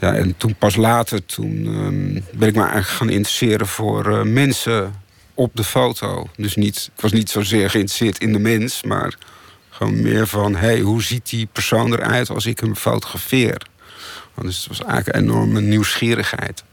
ja, 0.00 0.14
en 0.14 0.36
toen 0.36 0.54
pas 0.54 0.76
later 0.76 1.26
toen, 1.26 1.66
ehm, 1.66 2.38
ben 2.38 2.48
ik 2.48 2.54
me 2.54 2.62
eigenlijk 2.62 2.88
gaan 2.88 3.10
interesseren 3.10 3.66
voor 3.66 4.26
mensen 4.26 4.94
op 5.34 5.50
de 5.54 5.64
foto. 5.64 6.28
Dus 6.36 6.56
niet, 6.56 6.90
ik 6.96 7.00
was 7.00 7.12
niet 7.12 7.30
zozeer 7.30 7.70
geïnteresseerd 7.70 8.18
in 8.18 8.32
de 8.32 8.38
mens, 8.38 8.82
maar 8.82 9.14
gewoon 9.78 10.02
meer 10.02 10.26
van... 10.26 10.54
hey, 10.56 10.80
hoe 10.80 11.02
ziet 11.02 11.30
die 11.30 11.48
persoon 11.52 11.92
eruit 11.92 12.30
als 12.30 12.46
ik 12.46 12.60
hem 12.60 12.76
fotografeer? 12.76 13.62
Want 14.34 14.46
Dus 14.46 14.58
het 14.58 14.68
was 14.68 14.82
eigenlijk 14.82 15.16
een 15.16 15.22
enorme 15.22 15.60
nieuwsgierigheid. 15.60 16.64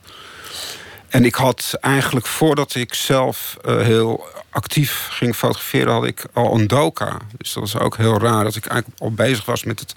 En 1.09 1.25
ik 1.25 1.35
had 1.35 1.77
eigenlijk 1.81 2.25
voordat 2.25 2.75
ik 2.75 2.93
zelf 2.93 3.57
eh, 3.65 3.77
heel 3.81 4.25
actief 4.49 5.07
ging 5.11 5.35
fotograferen, 5.35 5.93
had 5.93 6.05
ik 6.05 6.25
al 6.33 6.59
een 6.59 6.67
doka. 6.67 7.17
Dus 7.37 7.53
dat 7.53 7.63
was 7.71 7.77
ook 7.81 7.97
heel 7.97 8.19
raar 8.19 8.43
dat 8.43 8.55
ik 8.55 8.65
eigenlijk 8.65 9.01
al 9.01 9.11
bezig 9.11 9.45
was 9.45 9.63
met 9.63 9.79
het 9.79 9.93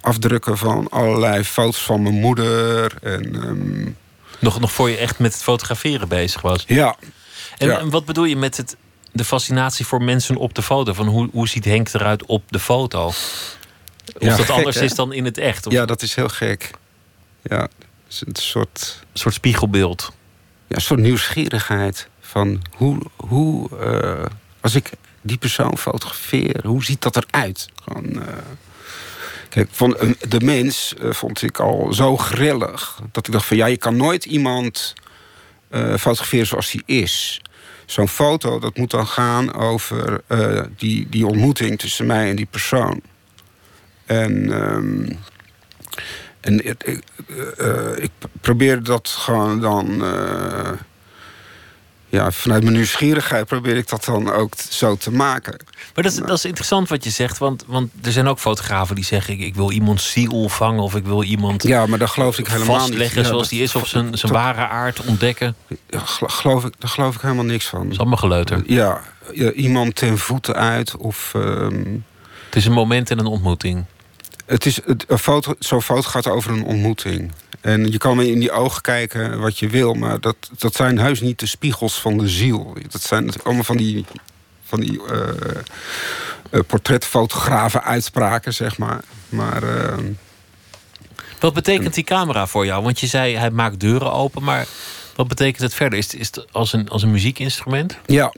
afdrukken 0.00 0.58
van 0.58 0.88
allerlei 0.90 1.44
foto's 1.44 1.82
van 1.82 2.02
mijn 2.02 2.14
moeder. 2.14 2.94
En 3.02 3.34
ehm, 3.34 3.90
Nog, 4.38 4.60
nog 4.60 4.72
voor 4.72 4.90
je 4.90 4.96
echt 4.96 5.18
met 5.18 5.32
het 5.32 5.42
fotograferen 5.42 6.08
bezig 6.08 6.40
was. 6.40 6.64
ja, 6.66 6.96
En, 7.58 7.68
Ja. 7.68 7.78
en 7.78 7.90
wat 7.90 8.04
bedoel 8.04 8.24
je 8.24 8.36
met 8.36 8.56
het, 8.56 8.76
de 9.14 9.24
fascinatie 9.24 9.86
voor 9.86 10.02
mensen 10.02 10.36
op 10.36 10.54
de 10.54 10.62
foto? 10.62 10.92
Van 10.92 11.06
hoe, 11.06 11.28
hoe 11.32 11.48
ziet 11.48 11.64
Henk 11.64 11.92
eruit 11.92 12.26
op 12.26 12.42
de 12.48 12.58
foto? 12.58 13.04
Of 13.04 13.56
Ja, 14.18 14.36
dat 14.36 14.46
gek, 14.46 14.48
anders 14.48 14.76
hè? 14.76 14.82
is 14.84 14.94
dan 14.94 15.12
in 15.12 15.24
het 15.24 15.38
echt? 15.38 15.66
Of 15.66 15.72
ja, 15.72 15.84
dat 15.86 16.02
is 16.02 16.14
heel 16.14 16.28
gek. 16.28 16.70
Ja, 17.42 17.60
het 17.60 17.70
is 18.08 18.22
een 18.26 18.36
soort, 18.36 18.98
Een 19.12 19.18
soort 19.18 19.34
spiegelbeeld. 19.34 20.12
ja, 20.68 20.76
een 20.76 20.82
soort 20.82 21.00
nieuwsgierigheid 21.00 22.08
van 22.20 22.62
hoe, 22.70 22.98
hoe 23.16 23.78
eh, 23.78 24.24
als 24.60 24.74
ik 24.74 24.90
die 25.20 25.36
persoon 25.36 25.78
fotografeer, 25.78 26.60
hoe 26.66 26.84
ziet 26.84 27.02
dat 27.02 27.16
eruit? 27.16 27.68
Gewoon, 27.82 28.22
eh, 28.22 28.34
kijk, 29.48 29.68
van 29.72 29.96
de 30.28 30.40
mens 30.40 30.94
eh, 30.94 31.10
vond 31.12 31.42
ik 31.42 31.58
al 31.60 31.92
zo 31.92 32.16
grillig 32.16 33.00
dat 33.12 33.26
ik 33.26 33.32
dacht 33.32 33.46
van 33.46 33.56
ja, 33.56 33.66
je 33.66 33.76
kan 33.76 33.96
nooit 33.96 34.24
iemand 34.24 34.94
fotograferen 35.98 36.46
zoals 36.46 36.72
hij 36.72 36.82
is. 36.86 37.40
Zo'n 37.86 38.08
foto, 38.08 38.58
dat 38.58 38.76
moet 38.76 38.90
dan 38.90 39.06
gaan 39.06 39.54
over 39.54 40.20
eh, 40.26 40.62
die, 40.76 41.08
die 41.08 41.26
ontmoeting 41.26 41.78
tussen 41.78 42.06
mij 42.06 42.30
en 42.30 42.36
die 42.36 42.48
persoon. 42.50 43.00
En, 44.06 44.52
ehm, 44.52 45.10
en 46.40 46.62
eh, 46.62 46.96
eh, 47.58 48.02
ik 48.02 48.10
probeer 48.40 48.82
dat 48.82 49.08
gewoon 49.08 49.60
dan. 49.60 50.02
Ja, 52.14 52.30
vanuit 52.30 52.62
mijn 52.62 52.74
nieuwsgierigheid 52.74 53.46
probeer 53.46 53.76
ik 53.76 53.88
dat 53.88 54.04
dan 54.04 54.32
ook 54.32 54.52
zo 54.70 54.96
te 54.96 55.10
maken. 55.12 55.56
Maar 55.94 56.04
dat 56.04 56.12
is, 56.12 56.18
dat 56.18 56.30
is 56.38 56.44
interessant 56.44 56.88
wat 56.88 57.04
je 57.04 57.10
zegt. 57.10 57.38
Want, 57.38 57.64
want 57.66 57.90
er 58.02 58.12
zijn 58.12 58.26
ook 58.26 58.38
fotografen 58.38 58.94
die 58.94 59.04
zeggen... 59.04 59.34
ik, 59.34 59.40
ik 59.40 59.54
wil 59.54 59.70
iemand 59.70 60.00
ziel 60.00 60.48
vangen 60.48 60.82
of 60.82 60.94
ik 60.94 61.04
wil 61.04 61.22
iemand 61.22 61.62
Ja, 61.62 61.86
maar 61.86 61.98
daar 61.98 62.08
geloof 62.08 62.38
ik 62.38 62.46
helemaal 62.46 62.78
vastleggen 62.78 63.16
niet. 63.16 63.24
Ja, 63.24 63.30
zoals 63.30 63.40
dat- 63.42 63.50
die 63.50 63.62
is... 63.62 63.74
of 63.74 63.88
zijn, 63.88 64.18
zijn 64.18 64.32
ware 64.32 64.66
aard 64.68 65.04
ontdekken. 65.04 65.54
Ja, 65.88 65.98
gel- 65.98 66.28
geloof 66.28 66.64
ik, 66.64 66.72
daar 66.78 66.90
geloof 66.90 67.14
ik 67.14 67.20
helemaal 67.20 67.44
niks 67.44 67.66
van. 67.66 67.82
Dat 67.82 67.92
is 67.92 67.98
allemaal 67.98 68.16
geleuter. 68.18 68.62
Ja, 68.66 69.00
ja, 69.32 69.50
iemand 69.52 69.94
ten 69.94 70.18
voeten 70.18 70.54
uit 70.54 70.96
of. 70.96 71.32
ehm, 71.34 71.84
Het 72.46 72.56
is 72.56 72.64
een 72.66 72.72
moment 72.72 73.10
en 73.10 73.18
een 73.18 73.26
ontmoeting. 73.26 73.84
Het 74.46 74.66
is, 74.66 74.80
het, 74.84 75.04
een 75.08 75.18
foto, 75.18 75.54
zo'n 75.58 75.82
foto 75.82 76.08
gaat 76.08 76.26
over 76.26 76.52
een 76.52 76.64
ontmoeting. 76.64 77.32
En 77.60 77.90
je 77.90 77.98
kan 77.98 78.16
me 78.16 78.30
in 78.30 78.38
die 78.40 78.52
ogen 78.52 78.82
kijken 78.82 79.40
wat 79.40 79.58
je 79.58 79.68
wil, 79.68 79.94
maar 79.94 80.20
dat, 80.20 80.36
dat 80.58 80.74
zijn 80.74 80.98
heus 80.98 81.20
niet 81.20 81.38
de 81.38 81.46
spiegels 81.46 82.00
van 82.00 82.18
de 82.18 82.28
ziel. 82.28 82.76
Dat 82.88 83.02
zijn 83.02 83.42
allemaal 83.42 83.64
van 83.64 83.76
die, 83.76 84.04
van 84.64 84.80
die 84.80 85.06
eh, 85.06 85.28
eh, 86.50 86.60
portretfotografen 86.66 87.82
uitspraken, 87.82 88.54
zeg 88.54 88.78
maar. 88.78 89.00
Maar 89.28 89.62
eh, 89.62 89.98
Wat 91.40 91.54
betekent 91.54 91.94
die 91.94 92.04
camera 92.04 92.46
voor 92.46 92.66
jou? 92.66 92.82
Want 92.82 93.00
je 93.00 93.06
zei 93.06 93.36
hij 93.36 93.50
maakt 93.50 93.80
deuren 93.80 94.12
open, 94.12 94.42
maar 94.42 94.66
wat 95.14 95.28
betekent 95.28 95.62
het 95.62 95.74
verder? 95.74 95.98
Is 95.98 96.04
het, 96.04 96.20
is 96.20 96.26
het 96.26 96.52
als, 96.52 96.72
een, 96.72 96.88
als 96.88 97.02
een 97.02 97.10
muziekinstrument? 97.10 97.98
ja. 98.06 98.32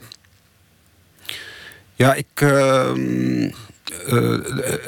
Ja, 1.95 2.13
ik. 2.13 2.27
Eh, 3.89 4.11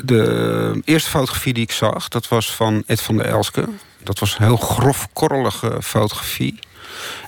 de, 0.04 0.82
eerste 0.84 1.10
fotografie 1.10 1.54
die 1.54 1.64
ik 1.64 1.72
zag, 1.72 2.08
dat 2.08 2.28
was 2.28 2.56
van 2.56 2.84
Ed 2.86 3.02
van 3.02 3.18
der 3.18 3.26
Elske. 3.26 3.70
Dat 4.04 4.20
was 4.20 4.36
een 4.40 4.46
heel 4.46 4.58
grof, 4.58 5.08
korrelige 5.14 5.78
fotografie. 5.82 6.60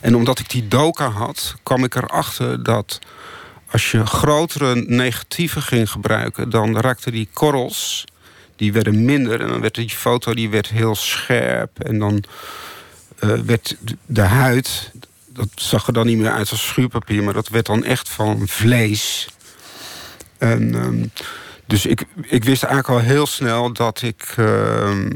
En 0.01 0.15
omdat 0.15 0.39
ik 0.39 0.49
die 0.49 0.67
doka 0.67 1.09
had, 1.09 1.55
kwam 1.63 1.83
ik 1.83 1.95
erachter 1.95 2.63
dat 2.63 2.99
als 3.71 3.91
je 3.91 4.05
grotere 4.05 4.75
negatieven 4.75 5.61
ging 5.61 5.91
gebruiken, 5.91 6.49
dan 6.49 6.79
raakten 6.79 7.11
die 7.11 7.29
korrels, 7.33 8.05
die 8.55 8.73
werden 8.73 9.05
minder. 9.05 9.41
En 9.41 9.47
dan 9.47 9.61
werd 9.61 9.75
die 9.75 9.89
foto 9.89 10.33
die 10.33 10.49
werd 10.49 10.67
heel 10.69 10.95
scherp. 10.95 11.79
En 11.79 11.99
dan 11.99 12.23
eh, 13.19 13.29
werd 13.29 13.77
de- 13.79 13.97
de 14.05 14.21
huid, 14.21 14.91
dat 15.27 15.47
zag 15.55 15.87
er 15.87 15.93
dan 15.93 16.05
niet 16.05 16.17
meer 16.17 16.31
uit 16.31 16.51
als 16.51 16.67
schuurpapier, 16.67 17.23
maar 17.23 17.33
dat 17.33 17.47
werd 17.49 17.65
dan 17.65 17.83
echt 17.83 18.09
van 18.09 18.47
vlees. 18.47 19.27
En 20.37 20.75
ehm, 20.75 21.05
dus 21.71 21.85
ik, 21.85 22.05
ik 22.21 22.43
wist 22.43 22.63
eigenlijk 22.63 22.93
al 22.93 23.07
heel 23.07 23.25
snel 23.25 23.73
dat 23.73 24.01
ik 24.01 24.33
ehm, 24.37 25.09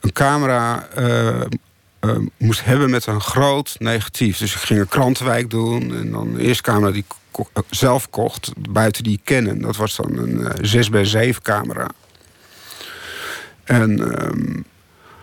een 0.00 0.12
camera 0.12 0.88
eh, 0.94 1.40
eh, 2.00 2.16
moest 2.36 2.64
hebben 2.64 2.90
met 2.90 3.06
een 3.06 3.20
groot 3.20 3.74
negatief. 3.78 4.38
Dus 4.38 4.54
ik 4.54 4.60
ging 4.60 4.80
een 4.80 4.88
krantenwijk 4.88 5.50
doen. 5.50 5.94
En 5.94 6.10
dan 6.10 6.34
de 6.34 6.42
eerste 6.42 6.62
camera 6.62 6.90
die 6.90 7.04
ik 7.08 7.46
eh, 7.52 7.62
zelf 7.70 8.10
kocht, 8.10 8.52
buiten 8.70 9.04
die 9.04 9.20
kennen. 9.24 9.60
Dat 9.60 9.76
was 9.76 9.96
dan 9.96 10.18
een 10.18 10.46
eh 10.46 10.58
6 10.60 10.88
bij 10.88 11.04
7 11.04 11.42
camera. 11.42 11.88
En 13.64 14.16
ehm, 14.16 14.60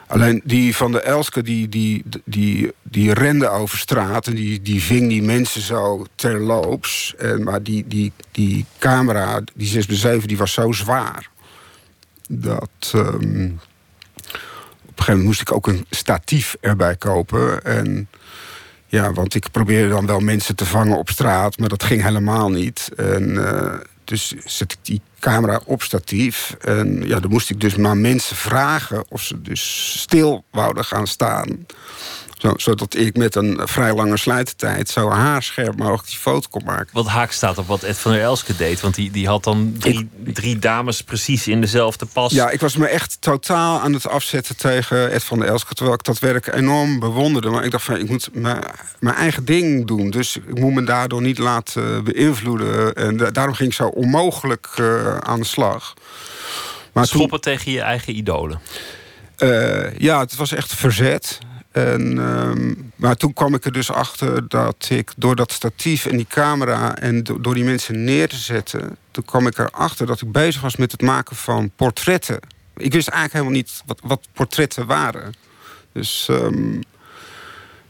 alleen 0.10 0.42
die 0.44 0.76
van 0.76 0.92
de 0.92 1.02
Elske, 1.02 1.44
die, 1.44 1.70
die, 1.70 2.04
die, 2.26 2.72
die 2.84 3.14
rende 3.14 3.50
over 3.50 3.78
straat... 3.78 4.28
en 4.28 4.36
die, 4.36 4.62
die 4.62 4.84
ving 4.84 5.10
die 5.10 5.24
mensen 5.24 5.62
zo 5.62 6.06
terloops. 6.16 7.14
En, 7.18 7.44
maar 7.44 7.64
die, 7.64 7.88
die, 7.88 8.12
die 8.32 8.66
camera, 8.80 9.42
die 9.54 9.68
6 9.68 9.86
bij 9.86 9.96
7, 9.96 10.28
die 10.28 10.38
was 10.38 10.54
zo 10.54 10.72
zwaar... 10.72 11.30
dat... 12.28 12.92
ehm, 12.92 13.50
op 14.90 15.06
een 15.08 15.14
gegeven 15.14 15.24
moment 15.24 15.24
moest 15.24 15.42
ik 15.42 15.52
ook 15.52 15.68
een 15.68 15.86
statief 15.90 16.56
erbij 16.62 16.96
kopen. 16.96 17.64
En 17.64 18.08
ja, 18.88 19.14
want 19.14 19.36
ik 19.36 19.52
probeerde 19.52 19.90
dan 19.90 20.06
wel 20.06 20.20
mensen 20.20 20.56
te 20.56 20.66
vangen 20.66 20.98
op 20.98 21.10
straat, 21.10 21.58
maar 21.58 21.70
dat 21.70 21.84
ging 21.84 22.04
helemaal 22.04 22.50
niet. 22.50 22.90
En 22.96 23.48
eh, 23.48 23.80
dus 24.10 24.34
zet 24.46 24.72
ik 24.72 24.78
die 24.82 25.02
camera 25.20 25.62
op 25.66 25.84
statief. 25.84 26.56
En 26.60 27.08
ja, 27.08 27.20
dan 27.20 27.32
moest 27.32 27.50
ik 27.50 27.62
dus 27.62 27.76
maar 27.76 27.98
mensen 27.98 28.36
vragen 28.36 29.04
of 29.10 29.22
ze 29.22 29.42
dus 29.42 29.94
stil 30.00 30.44
wouden 30.52 30.86
gaan 30.86 31.08
staan. 31.08 31.66
Zo, 32.40 32.54
zodat 32.56 32.96
ik 32.96 33.18
met 33.18 33.36
een 33.36 33.60
vrij 33.64 33.94
lange 33.94 34.18
slijtertijd 34.18 34.90
zo 34.90 35.10
haarscherp 35.10 35.78
mogelijk 35.78 36.08
die 36.08 36.18
foto 36.18 36.48
kon 36.50 36.64
maken. 36.66 36.88
Wat 36.94 37.08
haak 37.08 37.32
staat 37.32 37.58
op 37.58 37.68
wat 37.68 37.84
Ed 37.84 37.98
van 37.98 38.12
der 38.12 38.22
Elske 38.22 38.56
deed. 38.56 38.82
Want 38.82 38.96
die, 38.96 39.12
die 39.12 39.28
had 39.28 39.44
dan 39.44 39.76
drie, 39.80 40.10
drie 40.24 40.60
dames 40.60 41.02
precies 41.02 41.48
in 41.48 41.62
dezelfde 41.62 42.06
pas. 42.06 42.34
Ja, 42.34 42.50
ik 42.50 42.60
was 42.60 42.76
me 42.76 42.88
echt 42.88 43.18
totaal 43.20 43.80
aan 43.80 43.94
het 43.94 44.08
afzetten 44.08 44.58
tegen 44.58 45.12
Ed 45.12 45.24
van 45.24 45.40
der 45.40 45.48
Elske. 45.48 45.74
Terwijl 45.74 45.98
ik 45.98 46.04
dat 46.04 46.20
werk 46.20 46.48
enorm 46.54 47.00
bewonderde. 47.00 47.50
Maar 47.50 47.66
ik 47.66 47.72
dacht 47.72 47.84
van, 47.84 47.98
ik 47.98 48.10
moet 48.10 48.30
mijn, 48.34 48.64
mijn 49.00 49.16
eigen 49.16 49.46
ding 49.46 49.88
doen. 49.88 50.10
Dus 50.10 50.38
ik 50.38 50.60
moet 50.60 50.74
me 50.74 50.84
daardoor 50.84 51.22
niet 51.22 51.38
laten 51.38 52.04
beïnvloeden. 52.04 52.94
En 52.94 53.18
daarom 53.18 53.54
ging 53.54 53.70
ik 53.70 53.76
zo 53.76 53.88
onmogelijk 53.88 54.68
uh, 54.80 55.18
aan 55.18 55.40
de 55.40 55.46
slag. 55.46 55.94
Maar 56.94 57.08
Schoppen 57.08 57.42
toen, 57.42 57.54
tegen 57.54 57.72
je 57.72 57.82
eigen 57.82 58.16
idolen? 58.16 58.60
Uh, 59.38 59.98
ja, 59.98 60.20
het 60.20 60.36
was 60.36 60.52
echt 60.52 60.76
verzet. 60.76 61.40
En, 61.72 62.16
uh, 62.16 62.52
maar 62.96 63.16
toen 63.16 63.34
kwam 63.34 63.54
ik 63.54 63.66
er 63.66 63.72
dus 63.72 63.92
achter 63.92 64.48
dat 64.48 64.88
ik 64.90 65.12
door 65.18 65.36
dat 65.36 65.52
statief 65.52 66.06
en 66.06 66.18
die 66.18 66.28
camera 66.30 66.98
en 66.98 67.24
do 67.24 67.42
door 67.42 67.54
die 67.54 67.64
mensen 67.64 68.04
neer 68.04 68.30
te 68.30 68.36
zetten, 68.36 68.98
toen 69.12 69.26
kwam 69.26 69.48
ik 69.48 69.58
erachter 69.58 70.06
dat 70.06 70.22
ik 70.22 70.32
bezig 70.32 70.62
was 70.62 70.76
met 70.76 70.92
het 70.92 71.02
maken 71.02 71.36
van 71.36 71.72
portretten. 71.76 72.40
Ik 72.78 72.94
wist 72.94 73.08
eigenlijk 73.08 73.34
helemaal 73.34 73.54
niet 73.54 73.84
wat, 73.86 74.00
wat 74.04 74.28
portretten 74.34 74.86
waren. 74.86 75.34
Dus. 75.92 76.28
Um, 76.32 76.82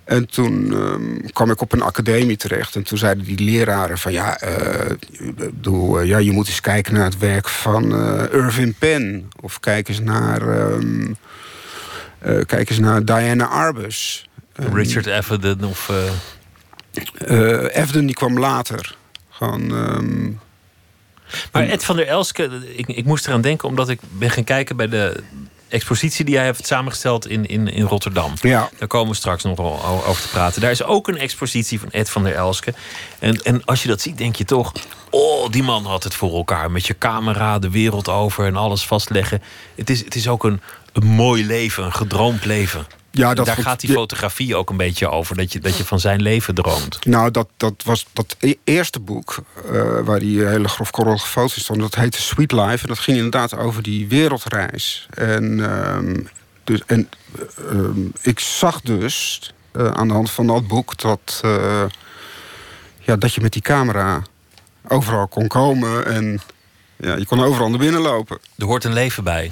en 0.03 0.27
toen 0.27 0.71
um, 0.71 1.31
kwam 1.31 1.51
ik 1.51 1.61
op 1.61 1.71
een 1.71 1.81
academie 1.81 2.37
terecht. 2.37 2.75
En 2.75 2.83
toen 2.83 2.97
zeiden 2.97 3.23
die 3.23 3.39
leraren 3.39 3.97
van 3.97 4.11
ja, 4.11 4.43
uh, 4.43 4.91
bedoel, 5.35 6.01
uh, 6.01 6.07
ja 6.07 6.17
je 6.17 6.31
moet 6.31 6.47
eens 6.47 6.61
kijken 6.61 6.93
naar 6.93 7.03
het 7.03 7.17
werk 7.17 7.47
van 7.47 7.95
uh, 7.95 8.23
Irving 8.31 8.77
Penn. 8.77 9.29
Of 9.41 9.59
kijk 9.59 9.87
eens 9.87 9.99
naar. 9.99 10.41
Kijk 12.45 12.69
eens 12.69 12.79
naar 12.79 13.05
Diana 13.05 13.47
Arbus. 13.47 14.29
Richard 14.53 15.09
Avedon 15.09 15.63
of... 15.63 15.91
Avedon 17.73 18.05
die 18.05 18.15
kwam 18.15 18.39
later. 18.39 18.95
Gewoon... 19.29 19.71
Um... 19.71 20.39
Maar 21.51 21.63
Ed 21.63 21.83
van 21.83 21.95
der 21.95 22.07
Elske, 22.07 22.49
ik, 22.75 22.87
ik 22.87 23.05
moest 23.05 23.27
eraan 23.27 23.41
denken 23.41 23.67
omdat 23.67 23.89
ik 23.89 23.99
ben 24.09 24.29
gaan 24.29 24.43
kijken 24.43 24.75
bij 24.75 24.87
de 24.87 25.23
expositie 25.67 26.25
die 26.25 26.35
hij 26.35 26.45
heeft 26.45 26.67
samengesteld 26.67 27.27
in, 27.27 27.45
in, 27.45 27.67
in 27.67 27.85
Rotterdam. 27.85 28.33
Ja. 28.41 28.69
Daar 28.77 28.87
komen 28.87 29.09
we 29.09 29.15
straks 29.15 29.43
nog 29.43 29.59
over 30.07 30.21
te 30.21 30.29
praten. 30.29 30.61
Daar 30.61 30.71
is 30.71 30.83
ook 30.83 31.07
een 31.07 31.17
expositie 31.17 31.79
van 31.79 31.91
Ed 31.91 32.09
van 32.09 32.23
der 32.23 32.35
Elske. 32.35 32.73
En, 33.19 33.41
en 33.43 33.65
als 33.65 33.81
je 33.81 33.87
dat 33.87 34.01
ziet, 34.01 34.17
denk 34.17 34.35
je 34.35 34.45
toch... 34.45 34.71
oh, 35.09 35.49
die 35.51 35.63
man 35.63 35.85
had 35.85 36.03
het 36.03 36.13
voor 36.13 36.35
elkaar. 36.35 36.71
Met 36.71 36.87
je 36.87 36.97
camera 36.97 37.59
de 37.59 37.69
wereld 37.69 38.09
over 38.09 38.45
en 38.45 38.55
alles 38.55 38.85
vastleggen. 38.85 39.41
Het 39.75 39.89
is, 39.89 40.03
het 40.03 40.15
is 40.15 40.27
ook 40.27 40.43
een, 40.43 40.61
een 40.93 41.05
mooi 41.07 41.45
leven, 41.45 41.85
een 41.85 41.93
gedroomd 41.93 42.45
leven. 42.45 42.87
Ja, 43.11 43.33
dat 43.33 43.45
Daar 43.45 43.57
gaat 43.57 43.79
die 43.79 43.91
fotografie 43.91 44.55
ook 44.55 44.69
een 44.69 44.77
beetje 44.77 45.09
over. 45.09 45.35
Dat 45.35 45.53
je, 45.53 45.59
dat 45.59 45.77
je 45.77 45.85
van 45.85 45.99
zijn 45.99 46.21
leven 46.21 46.55
droomt. 46.55 47.05
Nou, 47.05 47.31
dat, 47.31 47.47
dat 47.57 47.73
was 47.83 48.05
dat 48.13 48.35
e-, 48.39 48.53
eerste 48.63 48.99
boek. 48.99 49.43
Uh, 49.71 49.99
waar 49.99 50.19
die 50.19 50.45
hele 50.45 50.67
grofkorrelige 50.67 51.27
foto's 51.27 51.61
stonden. 51.61 51.89
Dat 51.89 51.99
heette 51.99 52.21
Sweet 52.21 52.51
Life. 52.51 52.81
En 52.81 52.87
dat 52.87 52.99
ging 52.99 53.17
inderdaad 53.17 53.57
over 53.57 53.83
die 53.83 54.07
wereldreis. 54.07 55.07
En, 55.13 55.43
uh, 55.57 55.97
dus, 56.63 56.81
en 56.85 57.09
uh, 57.71 58.05
ik 58.21 58.39
zag 58.39 58.81
dus 58.81 59.41
eh, 59.71 59.91
aan 59.91 60.07
de 60.07 60.13
hand 60.13 60.31
van 60.31 60.47
dat 60.47 60.67
boek. 60.67 60.97
dat, 60.97 61.41
ja, 62.99 63.15
dat 63.15 63.33
je 63.33 63.41
met 63.41 63.53
die 63.53 63.61
camera 63.61 64.21
overal 64.87 65.27
kon 65.27 65.47
komen. 65.47 66.05
En 66.05 66.41
ja, 66.95 67.15
je 67.15 67.25
kon 67.25 67.43
overal 67.43 67.69
naar 67.69 67.79
binnen 67.79 68.01
lopen. 68.01 68.39
Er 68.57 68.65
hoort 68.65 68.83
een 68.83 68.93
leven 68.93 69.23
bij. 69.23 69.51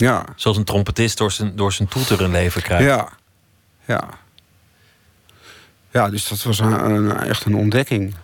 Ja. 0.00 0.24
Zoals 0.36 0.56
een 0.56 0.64
trompetist 0.64 1.18
door 1.18 1.32
zijn, 1.32 1.56
door 1.56 1.72
zijn 1.72 1.88
toeter 1.88 2.20
een 2.20 2.30
leven 2.30 2.62
krijgt. 2.62 2.84
Ja, 2.84 3.08
ja. 3.84 4.08
Ja, 5.90 6.10
dus 6.10 6.28
dat 6.28 6.42
was 6.42 6.58
een, 6.58 6.90
een, 6.90 7.16
echt 7.16 7.44
een 7.44 7.54
ontdekking. 7.54 8.14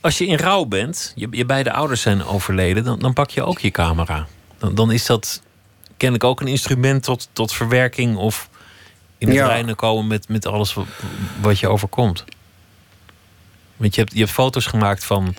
Als 0.00 0.18
je 0.18 0.26
in 0.26 0.36
rouw 0.36 0.64
bent, 0.64 1.12
je, 1.14 1.28
je 1.30 1.44
beide 1.44 1.72
ouders 1.72 2.00
zijn 2.00 2.24
overleden, 2.24 2.84
dan, 2.84 2.98
dan 2.98 3.12
pak 3.12 3.30
je 3.30 3.42
ook 3.42 3.58
je 3.58 3.70
camera. 3.70 4.26
Dan, 4.58 4.74
dan 4.74 4.92
is 4.92 5.06
dat 5.06 5.42
kennelijk 5.96 6.24
ook 6.24 6.40
een 6.40 6.46
instrument 6.46 7.02
tot, 7.02 7.28
tot 7.32 7.52
verwerking 7.52 8.16
of 8.16 8.48
in 9.18 9.28
het 9.28 9.36
ja. 9.36 9.46
reinen 9.46 9.76
komen 9.76 10.06
met, 10.06 10.28
met 10.28 10.46
alles 10.46 10.74
wat, 10.74 10.86
wat 11.40 11.58
je 11.58 11.68
overkomt. 11.68 12.24
Want 13.76 13.94
je 13.94 14.00
hebt, 14.00 14.12
je 14.12 14.18
hebt 14.18 14.30
foto's 14.30 14.66
gemaakt 14.66 15.04
van 15.04 15.34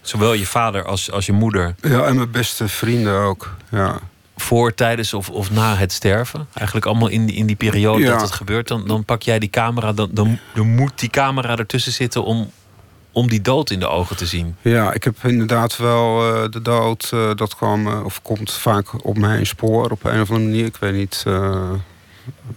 zowel 0.00 0.32
je 0.32 0.46
vader 0.46 0.84
als, 0.84 1.10
als 1.10 1.26
je 1.26 1.32
moeder. 1.32 1.74
Ja, 1.80 2.04
en 2.04 2.16
mijn 2.16 2.30
beste 2.30 2.68
vrienden 2.68 3.20
ook. 3.20 3.56
Ja 3.70 4.00
voor, 4.36 4.74
tijdens 4.74 5.14
of, 5.14 5.30
of 5.30 5.50
na 5.50 5.76
het 5.76 5.92
sterven. 5.92 6.46
Eigenlijk 6.52 6.86
allemaal 6.86 7.08
in 7.08 7.26
die, 7.26 7.36
in 7.36 7.46
die 7.46 7.56
periode 7.56 8.04
dat 8.04 8.20
het 8.20 8.30
gebeurt. 8.30 8.68
Dan, 8.68 8.86
dan 8.86 9.04
pak 9.04 9.22
jij 9.22 9.38
die 9.38 9.50
camera. 9.50 9.92
Dan, 9.92 10.08
dan, 10.12 10.38
dan 10.54 10.74
moet 10.74 10.98
die 10.98 11.10
camera 11.10 11.56
ertussen 11.56 11.92
zitten 11.92 12.24
om, 12.24 12.50
om 13.12 13.28
die 13.28 13.40
dood 13.40 13.70
in 13.70 13.78
de 13.78 13.88
ogen 13.88 14.16
te 14.16 14.26
zien. 14.26 14.56
Ja, 14.60 14.92
ik 14.92 15.04
heb 15.04 15.16
inderdaad 15.22 15.76
wel 15.76 16.34
uh, 16.34 16.50
de 16.50 16.62
dood. 16.62 17.10
Uh, 17.14 17.34
dat 17.34 17.56
kwam 17.56 17.86
uh, 17.86 18.04
of 18.04 18.22
komt 18.22 18.52
vaak 18.52 19.04
op 19.04 19.18
mijn 19.18 19.46
spoor 19.46 19.90
op 19.90 20.04
een 20.04 20.20
of 20.20 20.30
andere 20.30 20.48
manier. 20.48 20.64
Ik 20.64 20.76
weet 20.76 20.94
niet 20.94 21.24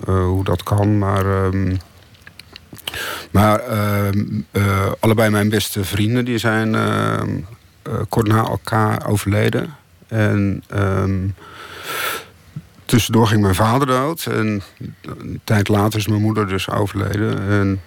hoe 0.06 0.44
dat 0.44 0.64
kan, 0.64 0.98
maar. 0.98 1.26
Um, 1.26 1.78
maar 3.32 3.60
ehm, 3.60 4.42
allebei 5.00 5.30
mijn 5.30 5.50
beste 5.50 5.84
vrienden 5.84 6.26
die 6.26 6.38
zijn 6.38 6.76
ehm, 6.76 7.40
kort 8.10 8.28
na 8.28 8.44
elkaar 8.44 9.08
overleden. 9.08 9.76
En 10.08 10.64
um, 10.74 11.36
tussendoor 12.86 13.28
ging 13.28 13.42
mijn 13.42 13.56
vader 13.56 13.88
dood. 13.88 14.26
En 14.26 14.62
een 15.02 15.42
tijd 15.44 15.68
later 15.68 16.00
is 16.00 16.08
mijn 16.08 16.22
moeder 16.22 16.48
dus 16.48 16.70
overleden. 16.70 17.50
En 17.50 17.82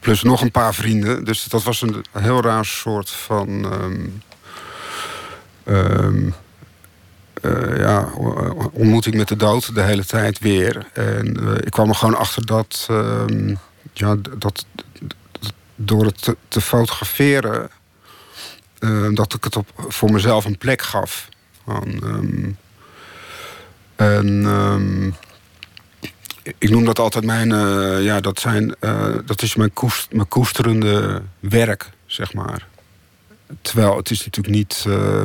plus 0.00 0.22
nog 0.22 0.42
een 0.42 0.50
paar 0.50 0.74
vrienden. 0.74 1.24
Dus 1.24 1.44
dat 1.44 1.62
was 1.62 1.82
een 1.82 2.04
heel 2.12 2.42
raar 2.42 2.64
soort 2.64 3.10
van... 3.10 3.48
Um, 3.72 4.22
um, 5.64 6.34
uh, 7.42 7.78
ja, 7.78 8.08
ontmoeting 8.72 9.14
met 9.14 9.28
de 9.28 9.36
dood 9.36 9.74
de 9.74 9.82
hele 9.82 10.04
tijd 10.04 10.38
weer. 10.38 10.86
En 10.92 11.36
uh, 11.40 11.54
ik 11.54 11.70
kwam 11.70 11.88
er 11.88 11.94
gewoon 11.94 12.16
achter 12.16 12.46
dat, 12.46 12.88
ja, 13.92 14.16
dat, 14.38 14.66
door 15.74 16.04
het 16.04 16.34
te 16.48 16.60
fotograferen, 16.60 17.70
uh, 18.80 19.14
dat 19.14 19.34
ik 19.34 19.44
het 19.44 19.56
op, 19.56 19.68
voor 19.88 20.12
mezelf 20.12 20.44
een 20.44 20.58
plek 20.58 20.82
gaf. 20.82 21.28
Um, 21.68 22.56
en 23.96 24.26
um, 24.44 25.14
ik 26.58 26.70
noem 26.70 26.84
dat 26.84 26.98
altijd 26.98 27.24
mijn, 27.24 27.50
uh, 27.50 28.04
ja, 28.04 28.20
dat, 28.20 28.40
zijn, 28.40 28.74
uh, 28.80 29.14
dat 29.24 29.42
is 29.42 29.54
mijn, 29.54 29.72
koest, 29.72 30.12
mijn 30.12 30.28
koesterende 30.28 31.22
werk, 31.40 31.90
zeg 32.06 32.32
maar. 32.32 32.66
Terwijl 33.62 33.96
het 33.96 34.10
is 34.10 34.24
natuurlijk 34.24 34.54
niet, 34.54 34.84
uh, 34.88 35.22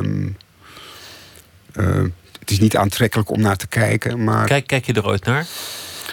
het 2.40 2.50
is 2.50 2.58
niet 2.58 2.76
aantrekkelijk 2.76 3.30
om 3.30 3.40
naar 3.40 3.56
te 3.56 3.66
kijken. 3.66 4.24
Maar... 4.24 4.46
Kijk, 4.46 4.66
kijk 4.66 4.86
je 4.86 4.92
er 4.92 5.06
ooit 5.06 5.24
naar? 5.24 5.46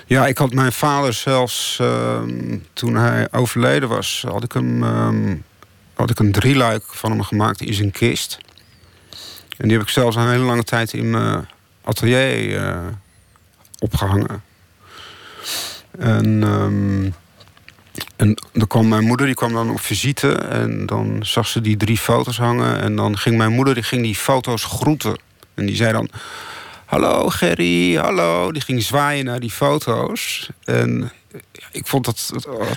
Ja, 0.05 0.27
ik 0.27 0.37
had 0.37 0.53
mijn 0.53 0.71
vader 0.71 1.13
zelfs, 1.13 1.81
toen 2.73 2.95
hij 2.95 3.27
overleden 3.31 3.89
was, 3.89 4.23
had 4.27 4.43
ik, 4.43 4.51
hem, 4.51 5.43
had 5.93 6.09
ik 6.09 6.19
een 6.19 6.31
drieluik 6.31 6.83
van 6.85 7.11
hem 7.11 7.23
gemaakt 7.23 7.61
in 7.61 7.73
zijn 7.73 7.91
kist. 7.91 8.37
En 9.57 9.67
die 9.67 9.77
heb 9.77 9.87
ik 9.87 9.93
zelfs 9.93 10.15
een 10.15 10.29
hele 10.29 10.43
lange 10.43 10.63
tijd 10.63 10.93
in 10.93 11.09
mijn 11.09 11.47
atelier 11.83 12.49
uh, 12.49 12.77
opgehangen. 13.79 14.43
En, 15.99 16.43
um, 16.43 17.13
en 18.15 18.37
dan 18.53 18.67
kwam 18.67 18.87
mijn 18.87 19.03
moeder, 19.03 19.25
die 19.25 19.35
kwam 19.35 19.53
dan 19.53 19.69
op 19.69 19.79
visite. 19.79 20.31
En 20.31 20.85
dan 20.85 21.19
zag 21.21 21.47
ze 21.47 21.61
die 21.61 21.77
drie 21.77 21.97
foto's 21.97 22.37
hangen. 22.37 22.79
En 22.79 22.95
dan 22.95 23.17
ging 23.17 23.37
mijn 23.37 23.51
moeder 23.51 23.73
die, 23.73 23.83
ging 23.83 24.01
die 24.01 24.15
foto's 24.15 24.63
groeten. 24.63 25.15
En 25.53 25.65
die 25.65 25.75
zei 25.75 25.91
dan... 25.91 26.09
Hallo 26.85 27.29
Gerry, 27.29 27.95
hallo. 27.95 28.51
Die 28.51 28.61
ging 28.61 28.83
zwaaien 28.83 29.25
naar 29.25 29.39
die 29.39 29.51
foto's. 29.51 30.49
En 30.63 31.11
ik 31.71 31.87
vond 31.87 32.05
dat... 32.05 32.29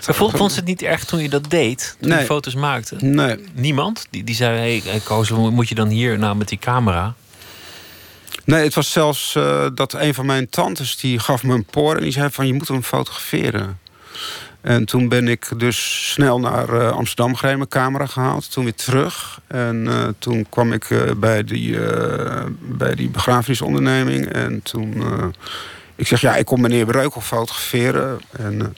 dat 0.06 0.16
vond, 0.16 0.36
vond 0.36 0.52
ze 0.52 0.58
het 0.58 0.68
niet 0.68 0.82
erg 0.82 1.04
toen 1.04 1.22
je 1.22 1.28
dat 1.28 1.50
deed? 1.50 1.96
Toen 2.00 2.08
nee. 2.08 2.18
je 2.18 2.24
foto's 2.24 2.54
maakte? 2.54 2.96
Nee. 3.00 3.36
Niemand? 3.52 4.06
Die, 4.10 4.24
die 4.24 4.34
zei, 4.34 4.58
hey, 4.58 4.82
hey 4.84 5.00
Koos, 5.00 5.30
moet 5.30 5.68
je 5.68 5.74
dan 5.74 5.88
hier 5.88 6.18
nou 6.18 6.36
met 6.36 6.48
die 6.48 6.58
camera? 6.58 7.14
Nee, 8.44 8.64
het 8.64 8.74
was 8.74 8.90
zelfs 8.90 9.34
uh, 9.34 9.66
dat 9.74 9.92
een 9.92 10.14
van 10.14 10.26
mijn 10.26 10.48
tantes... 10.48 10.96
die 10.96 11.18
gaf 11.18 11.42
me 11.42 11.54
een 11.54 11.64
poor 11.64 11.96
en 11.96 12.02
die 12.02 12.12
zei 12.12 12.30
van... 12.30 12.46
je 12.46 12.52
moet 12.52 12.68
hem 12.68 12.82
fotograferen. 12.82 13.78
En 14.60 14.84
toen 14.84 15.08
ben 15.08 15.28
ik 15.28 15.48
dus 15.56 16.10
snel 16.12 16.40
naar 16.40 16.74
uh, 16.74 16.90
Amsterdam 16.90 17.34
gereden, 17.34 17.58
mijn 17.58 17.70
camera 17.70 18.06
gehaald. 18.06 18.52
Toen 18.52 18.64
weer 18.64 18.74
terug. 18.74 19.40
En 19.46 19.84
uh, 19.86 20.08
toen 20.18 20.46
kwam 20.48 20.72
ik 20.72 20.88
bij, 21.16 21.44
die, 21.44 21.78
bij 22.60 22.94
die 22.94 23.08
begrafenisonderneming. 23.08 24.26
En 24.32 24.62
toen... 24.62 25.04
ik 25.96 26.06
zeg, 26.06 26.20
ja, 26.20 26.36
ik 26.36 26.44
kom 26.44 26.60
meneer 26.60 26.86
Breukel 26.86 27.20
fotograferen. 27.20 28.20
En 28.30 28.76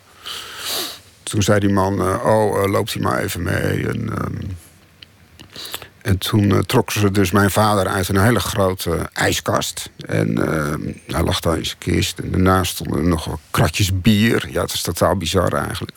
toen 1.22 1.42
zei 1.42 1.60
die 1.60 1.72
man, 1.72 2.00
oh, 2.22 2.70
loopt 2.70 2.92
hij 2.92 3.02
maar 3.02 3.18
even 3.18 3.42
mee. 3.42 3.88
En... 3.88 4.10
En 6.02 6.18
toen 6.18 6.62
trokken 6.66 7.00
ze 7.00 7.10
dus 7.10 7.30
mijn 7.30 7.50
vader 7.50 7.86
uit 7.86 8.08
een 8.08 8.20
hele 8.20 8.40
grote 8.40 9.08
ijskast. 9.12 9.90
En 10.06 10.38
uh, 10.38 10.74
hij 11.06 11.22
lag 11.22 11.40
daar 11.40 11.56
in 11.56 11.66
zijn 11.66 11.78
kist. 11.78 12.18
En 12.18 12.30
daarnaast 12.30 12.72
stonden 12.72 13.08
nog 13.08 13.38
kratjes 13.50 14.00
bier. 14.00 14.48
Ja, 14.50 14.60
het 14.60 14.72
is 14.72 14.82
totaal 14.82 15.16
bizar 15.16 15.52
eigenlijk. 15.52 15.96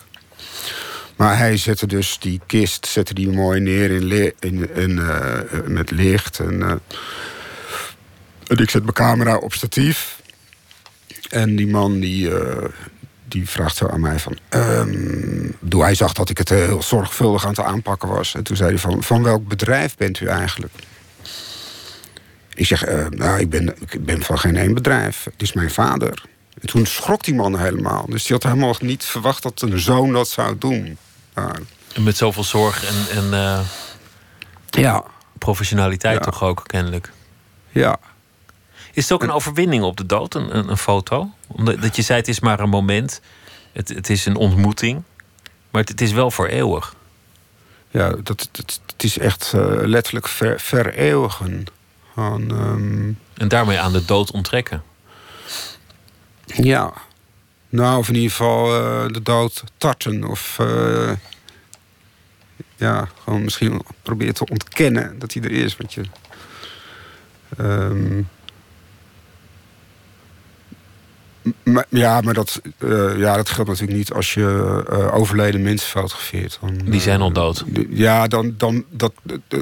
Maar 1.15 1.37
hij 1.37 1.57
zette 1.57 1.87
dus 1.87 2.19
die 2.19 2.41
kist 2.45 2.85
zette 2.85 3.13
die 3.13 3.29
mooi 3.29 3.59
neer 3.59 3.91
in, 4.39 5.01
met 5.67 5.91
licht. 5.91 6.39
En, 6.39 6.61
en 8.47 8.57
ik 8.57 8.69
zet 8.69 8.81
mijn 8.81 8.93
camera 8.93 9.37
op 9.37 9.53
statief. 9.53 10.20
En 11.31 11.55
die 11.55 11.67
man 11.67 11.99
die, 11.99 12.29
die 13.27 13.49
vraagt 13.49 13.75
zo 13.75 13.87
aan 13.87 13.99
mij 13.99 14.19
van... 14.19 14.37
Um, 14.49 15.55
hij 15.69 15.95
zag 15.95 16.13
dat 16.13 16.29
ik 16.29 16.37
het 16.37 16.49
heel 16.49 16.83
zorgvuldig 16.83 17.43
aan 17.43 17.49
het 17.49 17.59
aanpakken 17.59 18.09
was. 18.09 18.35
En 18.35 18.43
toen 18.43 18.55
zei 18.55 18.69
hij 18.69 18.79
van, 18.79 19.03
van 19.03 19.23
welk 19.23 19.47
bedrijf 19.47 19.95
bent 19.97 20.19
u 20.19 20.25
eigenlijk? 20.25 20.73
Ik 22.53 22.65
zeg, 22.65 22.89
uh, 22.89 23.07
nou, 23.07 23.39
ik 23.39 23.49
ben, 23.49 23.75
ik 23.79 24.05
ben 24.05 24.23
van 24.23 24.39
geen 24.39 24.55
één 24.55 24.73
bedrijf. 24.73 25.23
Het 25.23 25.41
is 25.41 25.53
mijn 25.53 25.71
vader. 25.71 26.23
En 26.61 26.67
toen 26.67 26.85
schrok 26.85 27.23
die 27.23 27.35
man 27.35 27.59
helemaal. 27.59 28.05
Dus 28.09 28.23
die 28.23 28.33
had 28.33 28.43
helemaal 28.43 28.75
niet 28.79 29.03
verwacht 29.03 29.43
dat 29.43 29.61
een 29.61 29.79
zoon 29.79 30.13
dat 30.13 30.27
zou 30.27 30.57
doen. 30.57 30.97
En 31.93 32.03
met 32.03 32.17
zoveel 32.17 32.43
zorg 32.43 32.85
en, 32.85 33.17
en 33.17 33.25
uh, 33.25 33.59
ja. 34.69 35.03
professionaliteit 35.37 36.17
ja. 36.17 36.31
toch 36.31 36.43
ook, 36.43 36.63
kennelijk. 36.65 37.11
Ja. 37.69 37.99
Is 38.93 39.03
het 39.03 39.11
ook 39.11 39.23
een 39.23 39.31
overwinning 39.31 39.83
op 39.83 39.97
de 39.97 40.05
dood, 40.05 40.35
een, 40.35 40.57
een, 40.57 40.69
een 40.69 40.77
foto? 40.77 41.29
Omdat 41.47 41.81
dat 41.81 41.95
je 41.95 42.01
zei, 42.01 42.19
het 42.19 42.27
is 42.27 42.39
maar 42.39 42.59
een 42.59 42.69
moment. 42.69 43.21
Het, 43.71 43.89
het 43.89 44.09
is 44.09 44.25
een 44.25 44.35
ontmoeting. 44.35 45.03
Maar 45.69 45.81
het, 45.81 45.89
het 45.89 46.01
is 46.01 46.11
wel 46.11 46.31
voor 46.31 46.47
eeuwig. 46.47 46.95
Ja, 47.89 48.09
dat, 48.09 48.49
het, 48.51 48.79
het 48.85 49.03
is 49.03 49.17
echt 49.17 49.53
uh, 49.55 49.61
letterlijk 49.75 50.27
ver, 50.27 50.59
vereeuwigen. 50.59 51.65
Van, 52.13 52.51
um... 52.51 53.19
En 53.33 53.47
daarmee 53.47 53.79
aan 53.79 53.91
de 53.91 54.05
dood 54.05 54.31
onttrekken. 54.31 54.83
Ja. 56.45 56.93
Nou, 57.69 57.97
of 57.97 58.07
in 58.07 58.15
ieder 58.15 58.29
geval 58.29 58.81
uh, 58.81 59.13
de 59.13 59.21
dood 59.21 59.63
tarten. 59.77 60.23
Of 60.23 60.57
uh, 60.61 61.11
ja, 62.75 63.09
gewoon 63.23 63.43
misschien 63.43 63.81
proberen 64.01 64.33
te 64.33 64.45
ontkennen 64.45 65.19
dat 65.19 65.33
hij 65.33 65.43
er 65.43 65.51
is. 65.51 65.77
Want 65.77 65.93
je... 65.93 66.01
Um, 67.59 68.29
Maar, 71.63 71.85
ja, 71.89 72.21
maar 72.21 72.33
dat, 72.33 72.61
uh, 72.79 73.17
ja, 73.17 73.35
dat 73.35 73.49
geldt 73.49 73.69
natuurlijk 73.69 73.97
niet 73.97 74.13
als 74.13 74.33
je 74.33 74.83
uh, 74.91 75.15
overleden 75.15 75.61
mensen 75.61 75.89
fotografeert. 75.89 76.57
Dan, 76.61 76.77
Die 76.83 77.01
zijn 77.01 77.21
al 77.21 77.31
dood. 77.31 77.65
Ja, 77.89 78.27
dan, 78.27 78.53
dan 78.57 78.85
dat, 78.89 79.13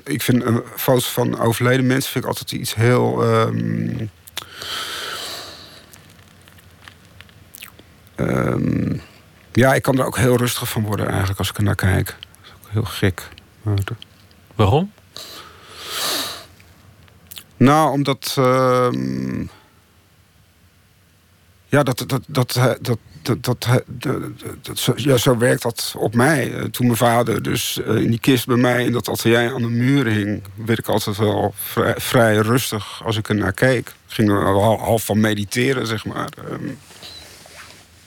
ik 0.03 0.21
vind 0.21 0.43
een 0.43 0.63
foto's 0.75 1.09
van 1.09 1.39
overleden 1.39 1.87
mensen 1.87 2.11
vind 2.11 2.23
ik 2.23 2.29
altijd 2.29 2.51
iets 2.51 2.75
heel. 2.75 3.23
Um, 3.23 4.09
um, 8.15 9.01
ja, 9.51 9.73
ik 9.73 9.81
kan 9.81 9.99
er 9.99 10.05
ook 10.05 10.17
heel 10.17 10.37
rustig 10.37 10.69
van 10.69 10.83
worden 10.83 11.07
eigenlijk 11.07 11.39
als 11.39 11.49
ik 11.49 11.57
er 11.57 11.63
naar 11.63 11.75
kijk. 11.75 12.05
Dat 12.05 12.43
is 12.43 12.51
ook 12.53 12.71
heel 12.71 12.83
gek. 12.83 13.29
Waarom? 14.55 14.91
Nou, 17.57 17.91
omdat. 17.91 18.37
Ja, 21.69 21.83
dat, 21.83 21.97
dat, 21.97 22.23
dat, 22.27 22.59
dat, 22.81 22.97
dat, 23.21 23.43
dat, 23.43 23.83
dat, 24.61 24.79
zo, 24.79 24.93
ja, 24.95 25.17
zo 25.17 25.37
werkt 25.37 25.61
dat 25.61 25.93
op 25.97 26.15
mij. 26.15 26.67
Toen 26.71 26.85
mijn 26.85 26.97
vader 26.97 27.43
dus 27.43 27.77
in 27.77 28.09
die 28.09 28.19
kist 28.19 28.45
bij 28.45 28.55
mij 28.55 28.85
in 28.85 28.91
dat 28.91 29.09
atelier 29.09 29.53
aan 29.53 29.61
de 29.61 29.67
muur 29.67 30.05
hing, 30.05 30.43
werd 30.65 30.79
ik 30.79 30.87
altijd 30.87 31.17
wel 31.17 31.53
vrij, 31.55 31.93
vrij 31.97 32.35
rustig 32.35 33.01
als 33.05 33.17
ik 33.17 33.29
er 33.29 33.35
naar 33.35 33.53
keek. 33.53 33.87
Ik 33.87 33.93
ging 34.07 34.29
er 34.29 34.45
half 34.79 35.03
van 35.03 35.19
mediteren, 35.19 35.87
zeg 35.87 36.05
maar. 36.05 36.29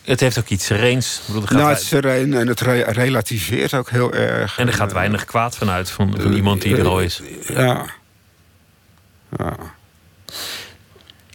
Het 0.03 0.21
heeft 0.21 0.39
ook 0.39 0.49
iets 0.49 0.65
sereens. 0.65 1.21
Bedoel, 1.27 1.43
nou, 1.49 1.71
het 1.71 1.83
sereen 1.83 2.35
en 2.35 2.47
het 2.47 2.61
re 2.61 2.83
relativeert 2.83 3.75
ook 3.75 3.91
heel 3.91 4.13
erg. 4.13 4.59
En 4.59 4.67
er 4.67 4.73
gaat 4.73 4.93
weinig 4.93 5.25
kwaad 5.25 5.57
vanuit 5.57 5.91
van, 5.91 6.21
van 6.21 6.33
iemand 6.33 6.63
die 6.63 6.77
er 6.77 6.87
al 6.87 7.01
is. 7.01 7.23
Ja. 7.49 7.87
ja 9.37 9.57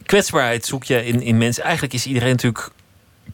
kwetsbaarheid 0.08 0.66
zoek 0.66 0.84
je 0.84 1.06
in, 1.06 1.22
in 1.22 1.38
mensen. 1.38 1.64
Eigenlijk 1.64 1.94
is 1.94 2.06
iedereen 2.06 2.30
natuurlijk 2.32 2.70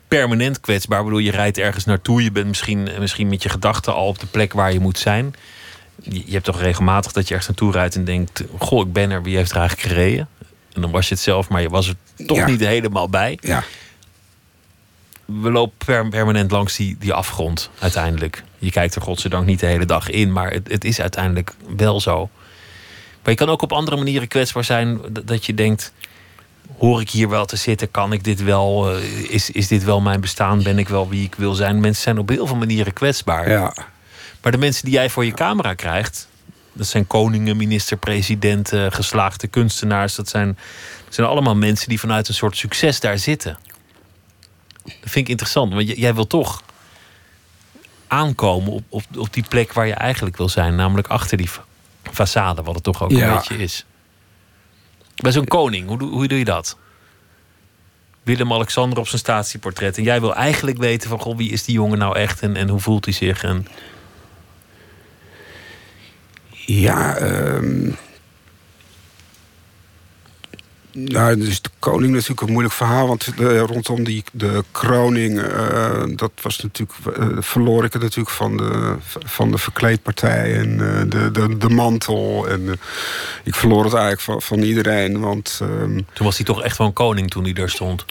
permanent 0.07 0.59
kwetsbaar. 0.59 0.99
Ik 0.99 1.05
bedoel, 1.05 1.19
je 1.19 1.31
rijdt 1.31 1.57
ergens 1.57 1.85
naartoe. 1.85 2.23
Je 2.23 2.31
bent 2.31 2.47
misschien, 2.47 2.89
misschien 2.99 3.27
met 3.27 3.43
je 3.43 3.49
gedachten 3.49 3.93
al 3.93 4.07
op 4.07 4.19
de 4.19 4.25
plek 4.25 4.53
waar 4.53 4.73
je 4.73 4.79
moet 4.79 4.97
zijn. 4.99 5.35
Je, 6.01 6.23
je 6.25 6.31
hebt 6.31 6.45
toch 6.45 6.61
regelmatig 6.61 7.11
dat 7.11 7.23
je 7.27 7.33
ergens 7.33 7.47
naartoe 7.49 7.71
rijdt 7.71 7.95
en 7.95 8.03
denkt... 8.05 8.43
Goh, 8.57 8.87
ik 8.87 8.93
ben 8.93 9.11
er. 9.11 9.23
Wie 9.23 9.35
heeft 9.35 9.51
er 9.51 9.57
eigenlijk 9.57 9.87
gereden? 9.87 10.27
En 10.73 10.81
dan 10.81 10.91
was 10.91 11.07
je 11.07 11.13
het 11.13 11.23
zelf, 11.23 11.49
maar 11.49 11.61
je 11.61 11.69
was 11.69 11.87
er 11.87 11.95
toch 12.27 12.37
Ja. 12.37 12.45
niet 12.45 12.59
helemaal 12.59 13.09
bij. 13.09 13.37
Ja. 13.41 13.63
We 15.25 15.51
lopen 15.51 15.77
per- 15.85 16.09
permanent 16.09 16.51
langs 16.51 16.75
die, 16.75 16.95
die 16.99 17.13
afgrond 17.13 17.69
uiteindelijk. 17.79 18.43
Je 18.57 18.71
kijkt 18.71 18.95
er 18.95 19.01
godzijdank 19.01 19.45
niet 19.45 19.59
de 19.59 19.65
hele 19.65 19.85
dag 19.85 20.09
in, 20.09 20.31
maar 20.31 20.51
het, 20.51 20.67
het 20.71 20.83
is 20.85 21.01
uiteindelijk 21.01 21.53
wel 21.75 22.01
zo. 22.01 22.29
Maar 23.23 23.31
je 23.31 23.35
kan 23.37 23.49
ook 23.49 23.61
op 23.61 23.71
andere 23.71 23.97
manieren 23.97 24.27
kwetsbaar 24.27 24.63
zijn. 24.63 24.99
Dat 25.25 25.45
je 25.45 25.53
denkt, 25.53 25.93
hoor 26.77 27.01
ik 27.01 27.09
hier 27.09 27.29
wel 27.29 27.45
te 27.45 27.55
zitten? 27.55 27.91
Kan 27.91 28.13
ik 28.13 28.23
dit 28.23 28.43
wel? 28.43 28.95
eh, 28.95 29.29
is, 29.29 29.49
is 29.49 29.67
dit 29.67 29.83
wel 29.83 30.01
mijn 30.01 30.21
bestaan? 30.21 30.63
Ben 30.63 30.79
ik 30.79 30.89
wel 30.89 31.09
wie 31.09 31.23
ik 31.23 31.35
wil 31.35 31.53
zijn? 31.53 31.79
Mensen 31.79 32.03
zijn 32.03 32.17
op 32.17 32.29
heel 32.29 32.47
veel 32.47 32.55
manieren 32.55 32.93
kwetsbaar. 32.93 33.49
Ja. 33.49 33.73
Maar 34.41 34.51
de 34.51 34.57
mensen 34.57 34.85
die 34.85 34.93
jij 34.93 35.09
voor 35.09 35.25
je 35.25 35.31
camera 35.31 35.73
krijgt... 35.73 36.27
dat 36.73 36.87
zijn 36.87 37.07
koningen, 37.07 37.57
minister-presidenten, 37.57 38.91
geslaagde 38.91 39.47
kunstenaars... 39.47 40.15
Dat 40.15 40.29
zijn, 40.29 40.57
dat 41.05 41.13
zijn 41.15 41.27
allemaal 41.27 41.55
mensen 41.55 41.89
die 41.89 41.99
vanuit 41.99 42.27
een 42.27 42.33
soort 42.33 42.57
succes 42.57 42.99
daar 42.99 43.17
zitten. 43.17 43.57
Dat 44.83 44.93
vind 45.01 45.25
ik 45.25 45.29
interessant, 45.29 45.73
want 45.73 45.87
jij 45.97 46.13
wil 46.13 46.27
toch 46.27 46.63
aankomen 48.07 48.71
op, 48.71 48.83
op, 48.89 49.03
op 49.17 49.33
die 49.33 49.45
plek 49.49 49.73
waar 49.73 49.87
je 49.87 49.93
eigenlijk 49.93 50.37
wil 50.37 50.49
zijn. 50.49 50.75
Namelijk 50.75 51.07
achter 51.07 51.37
die 51.37 51.47
fa- 51.47 51.65
façade, 52.11 52.63
wat 52.63 52.75
het 52.75 52.83
toch 52.83 53.03
ook 53.03 53.11
een 53.11 53.33
beetje 53.33 53.57
is. 53.57 53.85
Bij 55.15 55.31
zo'n 55.31 55.45
koning, 55.45 55.87
hoe, 55.87 56.03
hoe 56.03 56.27
doe 56.27 56.37
je 56.37 56.45
dat? 56.45 56.77
Willem-Alexander 58.23 58.99
op 58.99 59.07
zijn 59.07 59.19
statieportret. 59.19 59.97
En 59.97 60.03
jij 60.03 60.19
wil 60.19 60.35
eigenlijk 60.35 60.77
weten 60.77 61.09
van, 61.09 61.19
goh, 61.19 61.37
wie 61.37 61.51
is 61.51 61.63
die 61.63 61.75
jongen 61.75 61.97
nou 61.97 62.15
echt? 62.15 62.41
En, 62.41 62.55
en 62.55 62.69
hoe 62.69 62.79
voelt 62.79 63.05
hij 63.05 63.13
zich? 63.13 63.43
En 63.43 63.67
Ja, 66.65 67.15
ehm 67.15 67.91
nou, 70.93 71.37
dus 71.37 71.61
de 71.61 71.69
koning 71.79 72.11
natuurlijk 72.13 72.41
een 72.41 72.51
moeilijk 72.51 72.73
verhaal. 72.75 73.07
Want 73.07 73.37
de, 73.37 73.57
rondom 73.59 74.03
die, 74.03 74.23
de 74.31 74.63
kroning, 74.71 75.41
eh, 75.41 76.03
dat 76.15 76.31
was 76.41 76.59
natuurlijk, 76.59 76.99
eh, 77.17 77.27
verloor 77.39 77.83
ik 77.83 77.93
het 77.93 78.01
natuurlijk 78.01 78.35
van 78.35 78.57
de, 78.57 78.95
van 79.25 79.51
de 79.51 79.57
verkleedpartij 79.57 80.55
en 80.55 80.71
eh, 80.71 81.01
de, 81.09 81.31
de, 81.31 81.57
de 81.57 81.69
mantel. 81.69 82.47
En 82.47 82.67
eh, 82.69 82.73
ik 83.43 83.55
verloor 83.55 83.83
het 83.83 83.93
eigenlijk 83.93 84.21
van, 84.23 84.41
van 84.41 84.59
iedereen. 84.59 85.19
Want 85.19 85.59
ehm, 85.61 85.95
toen 86.13 86.25
was 86.25 86.35
hij 86.37 86.45
toch 86.45 86.63
echt 86.63 86.77
wel 86.77 86.87
een 86.87 86.93
koning 86.93 87.29
toen 87.29 87.43
hij 87.43 87.53
daar 87.53 87.69
stond. 87.69 88.05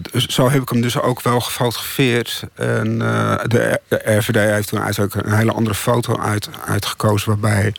d- 0.02 0.32
zo 0.32 0.50
heb 0.50 0.62
ik 0.62 0.68
hem 0.68 0.80
dus 0.80 1.00
ook 1.00 1.22
wel 1.22 1.40
gefotografeerd. 1.40 2.42
En 2.54 3.02
eh, 3.02 3.38
de, 3.46 3.80
RVD 3.88 4.34
heeft 4.34 4.68
toen 4.68 4.80
eigenlijk 4.82 5.14
een 5.14 5.32
hele 5.32 5.52
andere 5.52 5.74
foto 5.74 6.18
uit, 6.18 6.48
uitgekozen. 6.66 7.28
Waarbij 7.28 7.74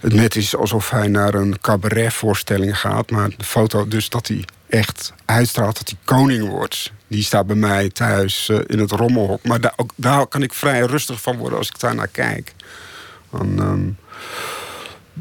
het 0.00 0.12
net 0.12 0.36
is 0.36 0.56
alsof 0.56 0.90
hij 0.90 1.08
naar 1.08 1.34
een 1.34 1.60
cabaretvoorstelling 1.60 2.78
gaat. 2.78 3.10
Maar 3.10 3.28
de 3.36 3.44
foto 3.44 3.88
dus 3.88 4.08
dat 4.08 4.26
hij 4.26 4.44
echt 4.68 5.12
uitstraalt 5.24 5.76
dat 5.78 5.88
hij 5.88 5.98
koning 6.04 6.48
wordt. 6.48 6.92
Die 7.08 7.22
staat 7.22 7.46
bij 7.46 7.56
mij 7.56 7.88
thuis 7.88 8.48
eh, 8.48 8.58
in 8.66 8.78
het 8.78 8.90
rommelhok. 8.90 9.42
Maar 9.46 9.60
daar, 9.60 9.72
ook, 9.76 9.90
daar 9.94 10.26
kan 10.26 10.42
ik 10.42 10.54
vrij 10.54 10.80
rustig 10.80 11.20
van 11.20 11.36
worden 11.36 11.58
als 11.58 11.68
ik 11.68 11.78
daar 11.80 11.94
naar 11.94 12.08
kijk. 12.08 12.54
Ehm, 13.32 13.88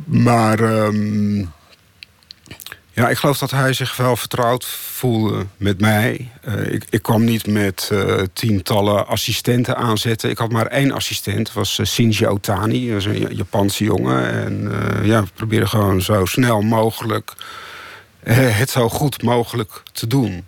maar 0.05 0.60
ehm, 0.60 1.45
ja, 2.98 3.10
ik 3.10 3.18
geloof 3.18 3.38
dat 3.38 3.52
hij 3.52 3.74
zich 3.74 3.95
wel 3.95 4.16
vertrouwd 4.16 4.66
voelde 4.66 5.45
met 5.58 5.80
mij. 5.80 6.32
Eh, 6.41 6.74
ik, 6.74 6.86
ik 6.89 7.02
kwam 7.02 7.24
niet 7.24 7.48
met 7.48 7.89
eh, 7.91 8.22
tientallen 8.34 9.08
assistenten 9.08 9.76
aanzetten. 9.76 10.30
Ik 10.30 10.38
had 10.38 10.52
maar 10.52 10.66
één 10.68 10.91
assistent, 10.91 11.45
dat 11.45 11.54
was 11.56 11.80
eh, 11.80 11.86
Shinji 11.86 12.28
Otani. 12.28 12.89
Dat 12.89 12.98
is 12.98 13.06
een 13.06 13.20
Ja- 13.20 13.30
Japanse 13.30 13.84
jongen. 13.84 14.32
En 14.32 14.72
ja, 15.04 15.22
we 15.24 15.30
probeerden 15.34 15.70
gewoon 15.70 16.02
zo 16.02 16.26
snel 16.26 16.62
mogelijk... 16.62 17.34
het 18.24 18.70
zo 18.70 18.89
goed 18.89 19.22
mogelijk 19.24 19.84
te 19.91 20.08
doen. 20.08 20.45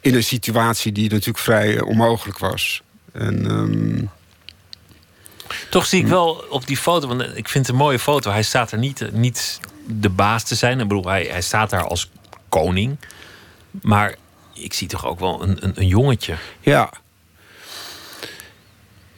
In 0.00 0.14
een 0.14 0.24
situatie 0.24 0.92
die 0.92 1.10
natuurlijk 1.10 1.38
vrij 1.38 1.80
onmogelijk 1.80 2.38
was. 2.38 2.82
En... 3.12 3.46
ehm, 3.46 4.04
Toch 5.70 5.86
zie 5.86 6.00
ik 6.00 6.06
wel 6.06 6.44
op 6.50 6.66
die 6.66 6.76
foto, 6.76 7.08
want 7.08 7.22
ik 7.22 7.48
vind 7.48 7.66
het 7.66 7.68
een 7.68 7.82
mooie 7.82 7.98
foto. 7.98 8.30
Hij 8.30 8.42
staat 8.42 8.72
er 8.72 8.78
niet, 8.78 9.12
niet 9.12 9.60
de 9.86 10.10
baas 10.10 10.42
te 10.44 10.54
zijn. 10.54 10.80
Ik 10.80 10.88
bedoel, 10.88 11.08
hij, 11.08 11.24
hij 11.24 11.42
staat 11.42 11.70
daar 11.70 11.86
als 11.86 12.10
koning. 12.48 12.96
Maar 13.70 14.14
ik 14.54 14.72
zie 14.72 14.88
toch 14.88 15.06
ook 15.06 15.20
wel 15.20 15.42
een, 15.42 15.56
een, 15.64 15.72
een 15.74 15.86
jongetje. 15.86 16.34
Ja. 16.60 16.90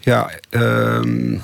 Ja, 0.01 0.31
ehm, 0.51 1.39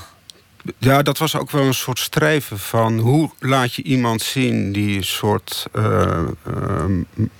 ja, 0.78 1.02
dat 1.02 1.18
was 1.18 1.36
ook 1.36 1.50
wel 1.50 1.64
een 1.64 1.74
soort 1.74 1.98
streven 1.98 2.58
van 2.58 2.98
hoe 2.98 3.30
laat 3.38 3.74
je 3.74 3.82
iemand 3.82 4.22
zien 4.22 4.72
die 4.72 4.96
een 4.96 5.04
soort 5.04 5.66
uh, 5.76 6.24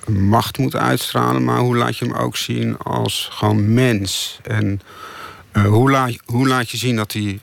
macht 0.07 0.57
moet 0.57 0.75
uitstralen, 0.75 1.43
maar 1.43 1.59
hoe 1.59 1.77
laat 1.77 1.97
je 1.97 2.05
hem 2.05 2.13
ook 2.13 2.37
zien 2.37 2.77
als 2.77 3.27
gewoon 3.31 3.73
mens? 3.73 4.39
En 4.43 4.81
uh, 5.53 5.65
hoe, 5.65 5.91
laat, 5.91 6.17
hoe 6.25 6.47
laat 6.47 6.69
je 6.69 6.77
zien 6.77 6.95
dat 6.95 7.13
hij 7.13 7.39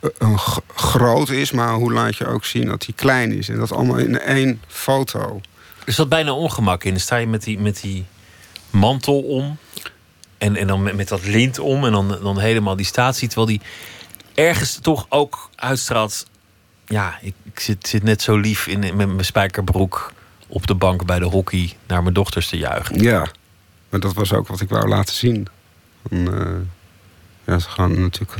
een 0.00 0.38
groot 0.74 1.28
is, 1.28 1.50
maar 1.50 1.72
hoe 1.72 1.92
laat 1.92 2.16
je 2.16 2.26
ook 2.26 2.44
zien 2.44 2.66
dat 2.66 2.84
hij 2.84 2.94
klein 2.94 3.32
is? 3.32 3.48
En 3.48 3.58
dat 3.58 3.72
allemaal 3.72 3.98
in 3.98 4.18
één 4.18 4.62
foto. 4.66 5.40
Er 5.84 5.92
zat 5.92 6.08
bijna 6.08 6.32
ongemak 6.32 6.84
in. 6.84 6.90
Dan 6.90 7.00
sta 7.00 7.16
je 7.16 7.26
met 7.26 7.42
die, 7.42 7.58
met 7.58 7.80
die 7.80 8.04
mantel 8.70 9.20
om. 9.20 9.58
En, 10.38 10.56
en 10.56 10.66
dan 10.66 10.82
met, 10.82 10.96
met 10.96 11.08
dat 11.08 11.26
lint 11.26 11.58
om. 11.58 11.84
En 11.84 11.92
dan, 11.92 12.18
dan 12.22 12.38
helemaal 12.38 12.76
die 12.76 12.86
statie. 12.86 13.28
Terwijl 13.28 13.48
die 13.48 13.60
ergens 14.34 14.78
toch 14.82 15.06
ook 15.08 15.50
uitstraalt. 15.54 16.26
Ja, 16.86 17.18
ik, 17.22 17.34
ik 17.42 17.60
zit, 17.60 17.88
zit 17.88 18.02
net 18.02 18.22
zo 18.22 18.36
lief 18.36 18.66
in, 18.66 18.78
met 18.78 18.94
mijn 18.96 19.24
spijkerbroek 19.24 20.12
op 20.46 20.66
de 20.66 20.74
bank 20.74 21.06
bij 21.06 21.18
de 21.18 21.24
hockey 21.24 21.76
naar 21.86 22.02
mijn 22.02 22.14
dochters 22.14 22.48
te 22.48 22.58
juichen. 22.58 23.02
Ja, 23.02 23.26
maar 23.88 24.00
dat 24.00 24.14
was 24.14 24.32
ook 24.32 24.48
wat 24.48 24.60
ik 24.60 24.68
wou 24.68 24.88
laten 24.88 25.14
zien. 25.14 25.46
En, 26.10 26.18
uh, 26.18 26.56
ja, 27.46 27.58
ze 27.58 27.68
gaan 27.68 28.00
natuurlijk. 28.00 28.38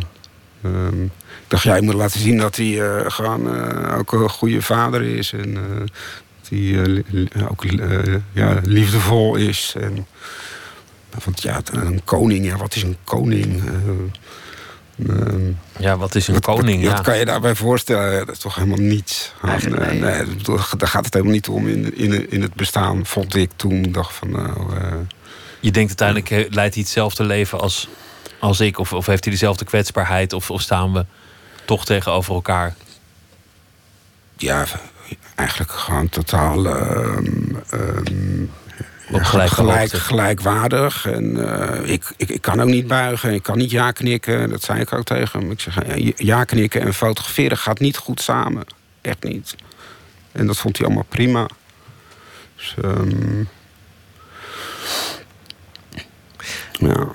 Uh, 0.62 1.02
ik 1.02 1.48
dacht, 1.48 1.62
jij 1.62 1.80
moet 1.80 1.94
laten 1.94 2.20
zien 2.20 2.38
dat 2.38 2.56
hij 2.56 2.66
uh, 2.66 3.00
gewoon 3.06 3.56
uh, 3.56 3.98
ook 3.98 4.12
een 4.12 4.28
goede 4.28 4.62
vader 4.62 5.02
is. 5.02 5.32
En 5.32 5.54
dat 5.54 6.48
hij 6.48 7.04
ook 7.50 7.64
ja, 8.32 8.60
liefdevol 8.62 9.36
is. 9.36 9.74
En, 9.80 10.06
want 11.24 11.42
ja, 11.42 11.60
een 11.72 12.00
koning, 12.04 12.46
ja, 12.46 12.56
wat 12.56 12.74
is 12.74 12.82
een 12.82 12.96
koning? 13.04 13.62
Ehm, 15.08 15.52
ja, 15.78 15.96
wat 15.96 16.14
is 16.14 16.28
een 16.28 16.40
koning? 16.40 16.84
Wat, 16.84 17.00
kan 17.00 17.18
je 17.18 17.24
daarbij 17.24 17.54
voorstellen? 17.54 18.26
Dat 18.26 18.34
is 18.34 18.40
toch 18.40 18.54
helemaal 18.54 18.78
niets. 18.78 19.32
Eigenlijk, 19.42 19.86
nee. 19.86 20.00
nee, 20.00 20.36
daar 20.76 20.88
gaat 20.88 21.04
het 21.04 21.14
helemaal 21.14 21.34
niet 21.34 21.48
om 21.48 21.68
in, 21.68 21.96
in, 21.96 22.30
in 22.30 22.42
het 22.42 22.54
bestaan, 22.54 23.06
vond 23.06 23.34
ik 23.34 23.50
toen. 23.56 23.92
dacht 23.92 24.14
van, 24.14 24.30
nou, 24.30 24.72
je 25.60 25.70
denkt 25.70 26.00
uiteindelijk, 26.00 26.54
leidt 26.54 26.74
hij 26.74 26.82
hetzelfde 26.82 27.24
leven 27.24 27.60
als, 27.60 27.88
als 28.40 28.60
ik? 28.60 28.78
Of, 28.78 28.92
of 28.92 29.06
heeft 29.06 29.24
hij 29.24 29.32
dezelfde 29.32 29.64
kwetsbaarheid? 29.64 30.32
Of, 30.32 30.50
of 30.50 30.60
staan 30.60 30.92
we 30.92 31.04
toch 31.64 31.84
tegenover 31.84 32.34
elkaar? 32.34 32.74
Ja, 34.36 34.64
eigenlijk 35.34 35.70
gewoon 35.70 36.08
totaal 36.08 36.66
um, 36.66 37.62
ja, 39.08 39.22
gelijk, 39.46 39.92
gelijkwaardig. 39.92 41.06
En 41.06 41.36
uh, 41.36 41.92
ik, 41.92 42.12
ik, 42.16 42.28
ik 42.28 42.40
kan 42.40 42.60
ook 42.60 42.68
niet 42.68 42.86
buigen, 42.86 43.34
ik 43.34 43.42
kan 43.42 43.58
niet 43.58 43.70
ja 43.70 43.90
knikken. 43.90 44.50
Dat 44.50 44.62
zei 44.62 44.80
ik 44.80 44.92
ook 44.92 45.04
tegen 45.04 45.40
hem. 45.40 45.50
Ik 45.50 45.60
zeg, 45.60 45.78
ja 46.16 46.44
knikken 46.44 46.80
en 46.80 46.94
fotograferen 46.94 47.56
gaat 47.56 47.78
niet 47.78 47.96
goed 47.96 48.20
samen. 48.20 48.64
Echt 49.00 49.22
niet. 49.22 49.54
En 50.32 50.46
dat 50.46 50.56
vond 50.56 50.76
hij 50.76 50.86
allemaal 50.86 51.06
prima. 51.08 51.48
Dus, 52.56 52.74
um, 52.84 53.48
ja. 56.72 57.06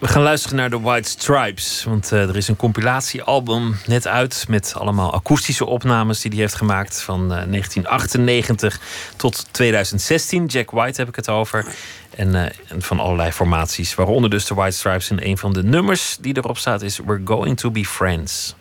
We 0.00 0.08
gaan 0.08 0.22
luisteren 0.22 0.56
naar 0.56 0.70
de 0.70 0.80
White 0.80 1.08
Stripes. 1.08 1.84
Want 1.84 2.12
uh, 2.12 2.28
er 2.28 2.36
is 2.36 2.48
een 2.48 2.56
compilatiealbum 2.56 3.76
net 3.86 4.06
uit 4.06 4.44
met 4.48 4.74
allemaal 4.76 5.12
akoestische 5.12 5.66
opnames 5.66 6.20
die 6.20 6.30
hij 6.30 6.40
heeft 6.40 6.54
gemaakt 6.54 7.02
van 7.02 7.20
uh, 7.20 7.28
1998 7.28 8.80
tot 9.16 9.46
2016. 9.50 10.46
Jack 10.46 10.70
White 10.70 11.00
heb 11.00 11.08
ik 11.08 11.16
het 11.16 11.28
over. 11.28 11.66
En, 12.16 12.28
uh, 12.28 12.42
en, 12.42 12.82
van 12.82 13.00
allerlei 13.00 13.32
formaties, 13.32 13.94
waaronder 13.94 14.30
dus 14.30 14.44
de 14.44 14.54
White 14.54 14.76
Stripes. 14.76 15.10
En 15.10 15.26
een 15.26 15.38
van 15.38 15.52
de 15.52 15.62
nummers 15.62 16.16
die 16.20 16.36
erop 16.36 16.58
staat 16.58 16.82
is 16.82 16.98
We're 16.98 17.22
Going 17.24 17.56
to 17.58 17.70
Be 17.70 17.84
Friends. 17.84 18.54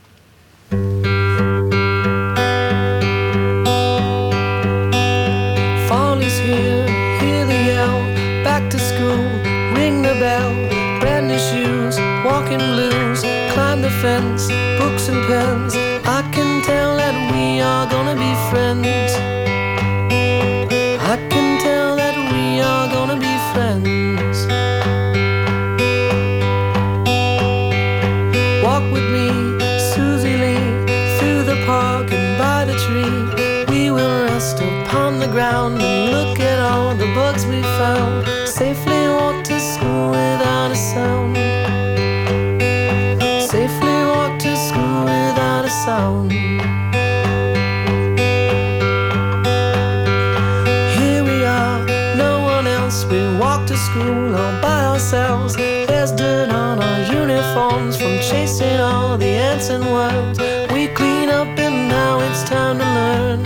The 59.19 59.25
ants 59.25 59.69
and 59.69 59.83
worms. 59.85 60.39
We 60.71 60.87
clean 60.87 61.29
up 61.29 61.47
and 61.59 61.89
now 61.89 62.19
it's 62.21 62.43
time 62.43 62.77
to 62.79 62.85
learn. 62.85 63.39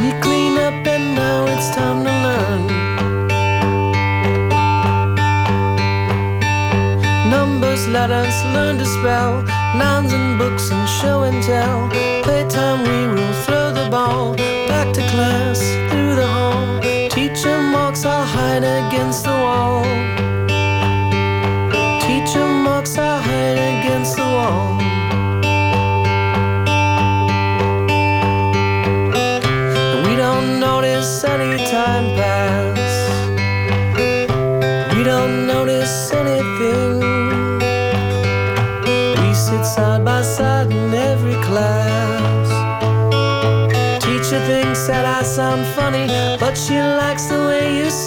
We 0.00 0.08
clean 0.20 0.58
up 0.58 0.86
and 0.86 1.14
now 1.14 1.46
it's 1.46 1.70
time 1.74 2.04
to 2.04 2.12
learn. 2.26 2.62
Numbers, 7.30 7.88
letters, 7.88 8.36
learn 8.54 8.76
to 8.78 8.86
spell. 8.86 9.42
Nouns 9.74 10.12
and 10.12 10.38
books 10.38 10.70
and 10.70 10.88
show 10.88 11.22
and 11.22 11.42
tell. 11.42 11.88
Playtime, 12.22 12.82
we 12.82 13.14
will 13.14 13.34
throw 13.44 13.72
the 13.72 13.88
ball. 13.90 14.36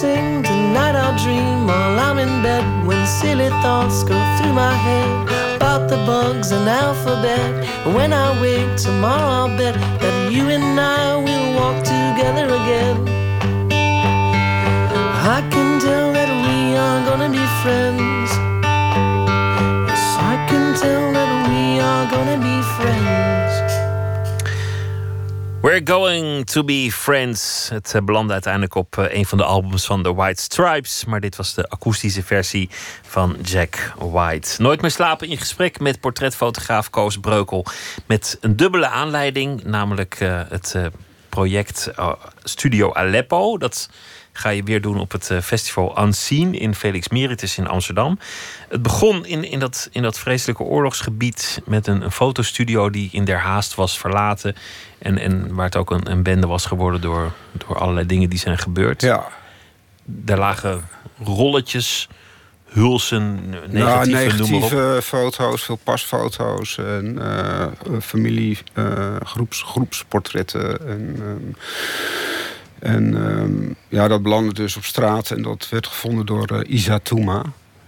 Sing. 0.00 0.42
Tonight 0.42 0.96
I'll 0.96 1.18
dream 1.24 1.66
while 1.66 1.98
I'm 1.98 2.18
in 2.18 2.42
bed 2.42 2.64
when 2.86 3.06
silly 3.06 3.50
thoughts 3.62 4.02
go 4.02 4.16
through 4.36 4.54
my 4.54 4.74
head 4.86 5.10
about 5.56 5.90
the 5.90 5.96
bugs 6.08 6.52
and 6.52 6.66
alphabet. 6.66 7.50
When 7.94 8.10
I 8.12 8.28
wake 8.40 8.76
tomorrow, 8.76 9.30
I'll 9.40 9.56
bet 9.58 9.74
that 10.00 10.32
you 10.32 10.48
and 10.48 10.80
I 10.80 11.16
will 11.16 11.46
walk 11.58 11.78
together 11.84 12.46
again. 12.46 13.09
We're 25.70 25.92
Going 25.92 26.46
to 26.46 26.64
Be 26.64 26.88
Friends. 26.92 27.68
Het 27.72 27.94
eh, 27.94 28.02
belandde 28.02 28.32
uiteindelijk 28.32 28.74
op 28.74 28.98
eh, 28.98 29.14
een 29.14 29.26
van 29.26 29.38
de 29.38 29.44
albums 29.44 29.86
van 29.86 30.02
The 30.02 30.14
White 30.14 30.42
Stripes. 30.42 31.04
Maar 31.04 31.20
dit 31.20 31.36
was 31.36 31.54
de 31.54 31.68
akoestische 31.68 32.22
versie 32.22 32.68
van 33.02 33.36
Jack 33.42 33.92
White. 33.98 34.62
Nooit 34.62 34.80
meer 34.80 34.90
slapen 34.90 35.28
in 35.28 35.38
gesprek 35.38 35.80
met 35.80 36.00
portretfotograaf 36.00 36.90
Koos 36.90 37.16
Breukel. 37.16 37.66
Met 38.06 38.38
een 38.40 38.56
dubbele 38.56 38.88
aanleiding, 38.88 39.64
namelijk 39.64 40.20
uh, 40.20 40.40
het 40.48 40.74
project 41.28 41.90
Studio 42.42 42.92
Aleppo. 42.92 43.58
Dat 43.58 43.88
ga 44.32 44.48
je 44.48 44.62
weer 44.62 44.80
doen 44.80 44.98
op 44.98 45.12
het 45.12 45.30
festival 45.42 46.02
Unseen 46.02 46.54
in 46.54 46.74
Felix 46.74 47.08
Meritus 47.08 47.58
in 47.58 47.66
Amsterdam. 47.66 48.18
Het 48.68 48.82
begon 48.82 49.26
in, 49.26 49.44
in, 49.44 49.58
dat, 49.58 49.88
in 49.92 50.02
dat 50.02 50.18
vreselijke 50.18 50.62
oorlogsgebied 50.62 51.60
met 51.66 51.86
een, 51.86 52.02
een 52.02 52.12
fotostudio 52.12 52.90
die 52.90 53.08
in 53.12 53.24
der 53.24 53.38
haast 53.38 53.74
was 53.74 53.98
verlaten. 53.98 54.56
En, 54.98 55.18
en 55.18 55.54
waar 55.54 55.64
het 55.64 55.76
ook 55.76 55.90
een, 55.90 56.10
een 56.10 56.22
bende 56.22 56.46
was 56.46 56.66
geworden 56.66 57.00
door, 57.00 57.32
door 57.52 57.78
allerlei 57.78 58.06
dingen 58.06 58.30
die 58.30 58.38
zijn 58.38 58.58
gebeurd. 58.58 59.02
Ja. 59.02 59.28
Daar 60.04 60.38
lagen 60.38 60.88
rolletjes 61.24 62.08
hulsen, 62.70 63.50
negatieve, 63.50 63.78
nou, 63.78 64.10
negatieve 64.10 65.00
foto's, 65.02 65.62
veel 65.62 65.78
pasfoto's 65.84 66.78
en 66.78 67.18
eh, 67.18 67.66
familie, 68.00 68.58
eh, 68.72 69.16
groeps, 69.24 69.62
groepsportretten. 69.62 70.88
En, 70.88 71.16
ehm, 71.18 71.52
en 72.80 73.26
ehm, 73.26 73.72
ja, 73.88 74.08
dat 74.08 74.22
belandde 74.22 74.54
dus 74.54 74.76
op 74.76 74.84
straat 74.84 75.30
en 75.30 75.42
dat 75.42 75.68
werd 75.68 75.86
gevonden 75.86 76.26
door 76.26 76.46
eh, 76.46 76.74
Isa 76.74 76.98
Touma, 76.98 77.42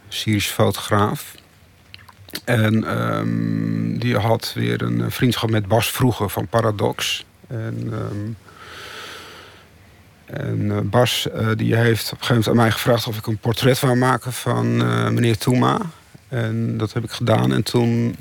Syrische 0.08 0.52
fotograaf. 0.52 1.34
En 2.44 2.84
ehm, 2.84 3.98
die 3.98 4.16
had 4.16 4.52
weer 4.54 4.82
een 4.82 5.10
vriendschap 5.10 5.50
met 5.50 5.66
Bas 5.66 5.90
Vroeger 5.90 6.30
van 6.30 6.46
Paradox. 6.46 7.24
En, 7.48 7.92
ehm, 7.92 8.32
en 10.40 10.70
eh, 10.70 10.78
Bas 10.80 11.28
eh, 11.30 11.48
die 11.56 11.76
heeft 11.76 12.12
op 12.12 12.18
een 12.18 12.26
gegeven 12.26 12.34
moment 12.34 12.48
aan 12.48 12.56
mij 12.56 12.70
gevraagd 12.70 13.06
of 13.06 13.16
ik 13.16 13.26
een 13.26 13.38
portret 13.38 13.80
wou 13.80 13.96
maken 13.96 14.32
van 14.32 14.82
eh, 14.82 15.08
meneer 15.08 15.38
Toema. 15.38 15.80
En 16.28 16.76
dat 16.76 16.92
heb 16.92 17.04
ik 17.04 17.10
gedaan. 17.10 17.52
En 17.52 17.62
toen, 17.62 18.16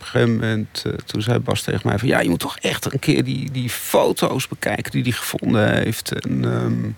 op 0.00 0.06
een 0.06 0.12
gegeven 0.12 0.34
moment, 0.34 0.82
eh, 0.86 0.92
toen 0.92 1.22
zei 1.22 1.38
Bas 1.38 1.62
tegen 1.62 1.80
mij 1.84 1.98
van 1.98 2.08
ja, 2.08 2.20
je 2.20 2.28
moet 2.28 2.38
toch 2.38 2.58
echt 2.58 2.92
een 2.92 2.98
keer 2.98 3.24
die, 3.24 3.50
die 3.50 3.70
foto's 3.70 4.48
bekijken 4.48 4.90
die 4.90 5.02
hij 5.02 5.12
gevonden 5.12 5.74
heeft. 5.74 6.12
En, 6.12 6.44
ehm, 6.44 6.90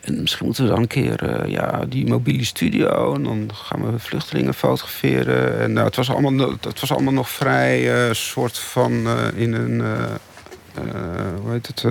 en 0.00 0.20
misschien 0.20 0.46
moeten 0.46 0.64
we 0.64 0.70
dan 0.70 0.80
een 0.80 0.86
keer 0.86 1.22
eh, 1.22 1.50
ja, 1.50 1.84
die 1.88 2.06
mobiele 2.06 2.44
studio. 2.44 3.14
En 3.14 3.22
dan 3.22 3.50
gaan 3.54 3.92
we 3.92 3.98
vluchtelingen 3.98 4.54
fotograferen. 4.54 5.60
En 5.60 5.72
nou, 5.72 5.86
het, 5.86 5.96
was 5.96 6.10
allemaal, 6.10 6.50
het 6.60 6.80
was 6.80 6.92
allemaal 6.92 7.12
nog 7.12 7.30
vrij 7.30 8.06
eh, 8.08 8.14
soort 8.14 8.58
van 8.58 9.08
in 9.34 9.52
een. 9.52 9.80
hoe 11.42 11.52
heet 11.52 11.66
het? 11.66 11.82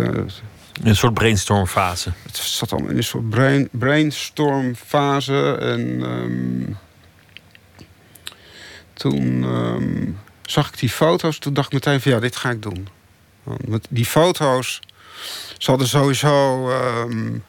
Een 0.84 0.96
soort 0.96 1.14
brainstormfase. 1.14 2.12
het 2.24 2.38
zat 2.38 2.72
allemaal 2.72 2.92
in 2.92 2.98
een 2.98 3.04
soort 3.04 3.30
brain, 3.30 3.70
brainstormfase. 3.72 5.58
En 5.60 6.04
ehm, 6.04 6.74
toen 9.00 9.44
ehm, 9.44 10.12
zag 10.42 10.68
ik 10.68 10.80
die 10.80 10.90
foto's. 10.90 11.38
Toen 11.38 11.54
dacht 11.54 11.68
ik 11.68 11.74
meteen 11.74 12.02
van 12.02 12.12
ja, 12.12 12.20
dit 12.20 12.36
ga 12.36 12.50
ik 12.50 12.62
doen. 12.62 12.88
Want 13.44 13.68
met 13.68 13.88
die 13.90 14.06
foto's... 14.06 14.80
Ze 15.58 15.70
hadden 15.70 15.88
sowieso... 15.88 16.70
ehm, 16.70 17.12
een 17.12 17.44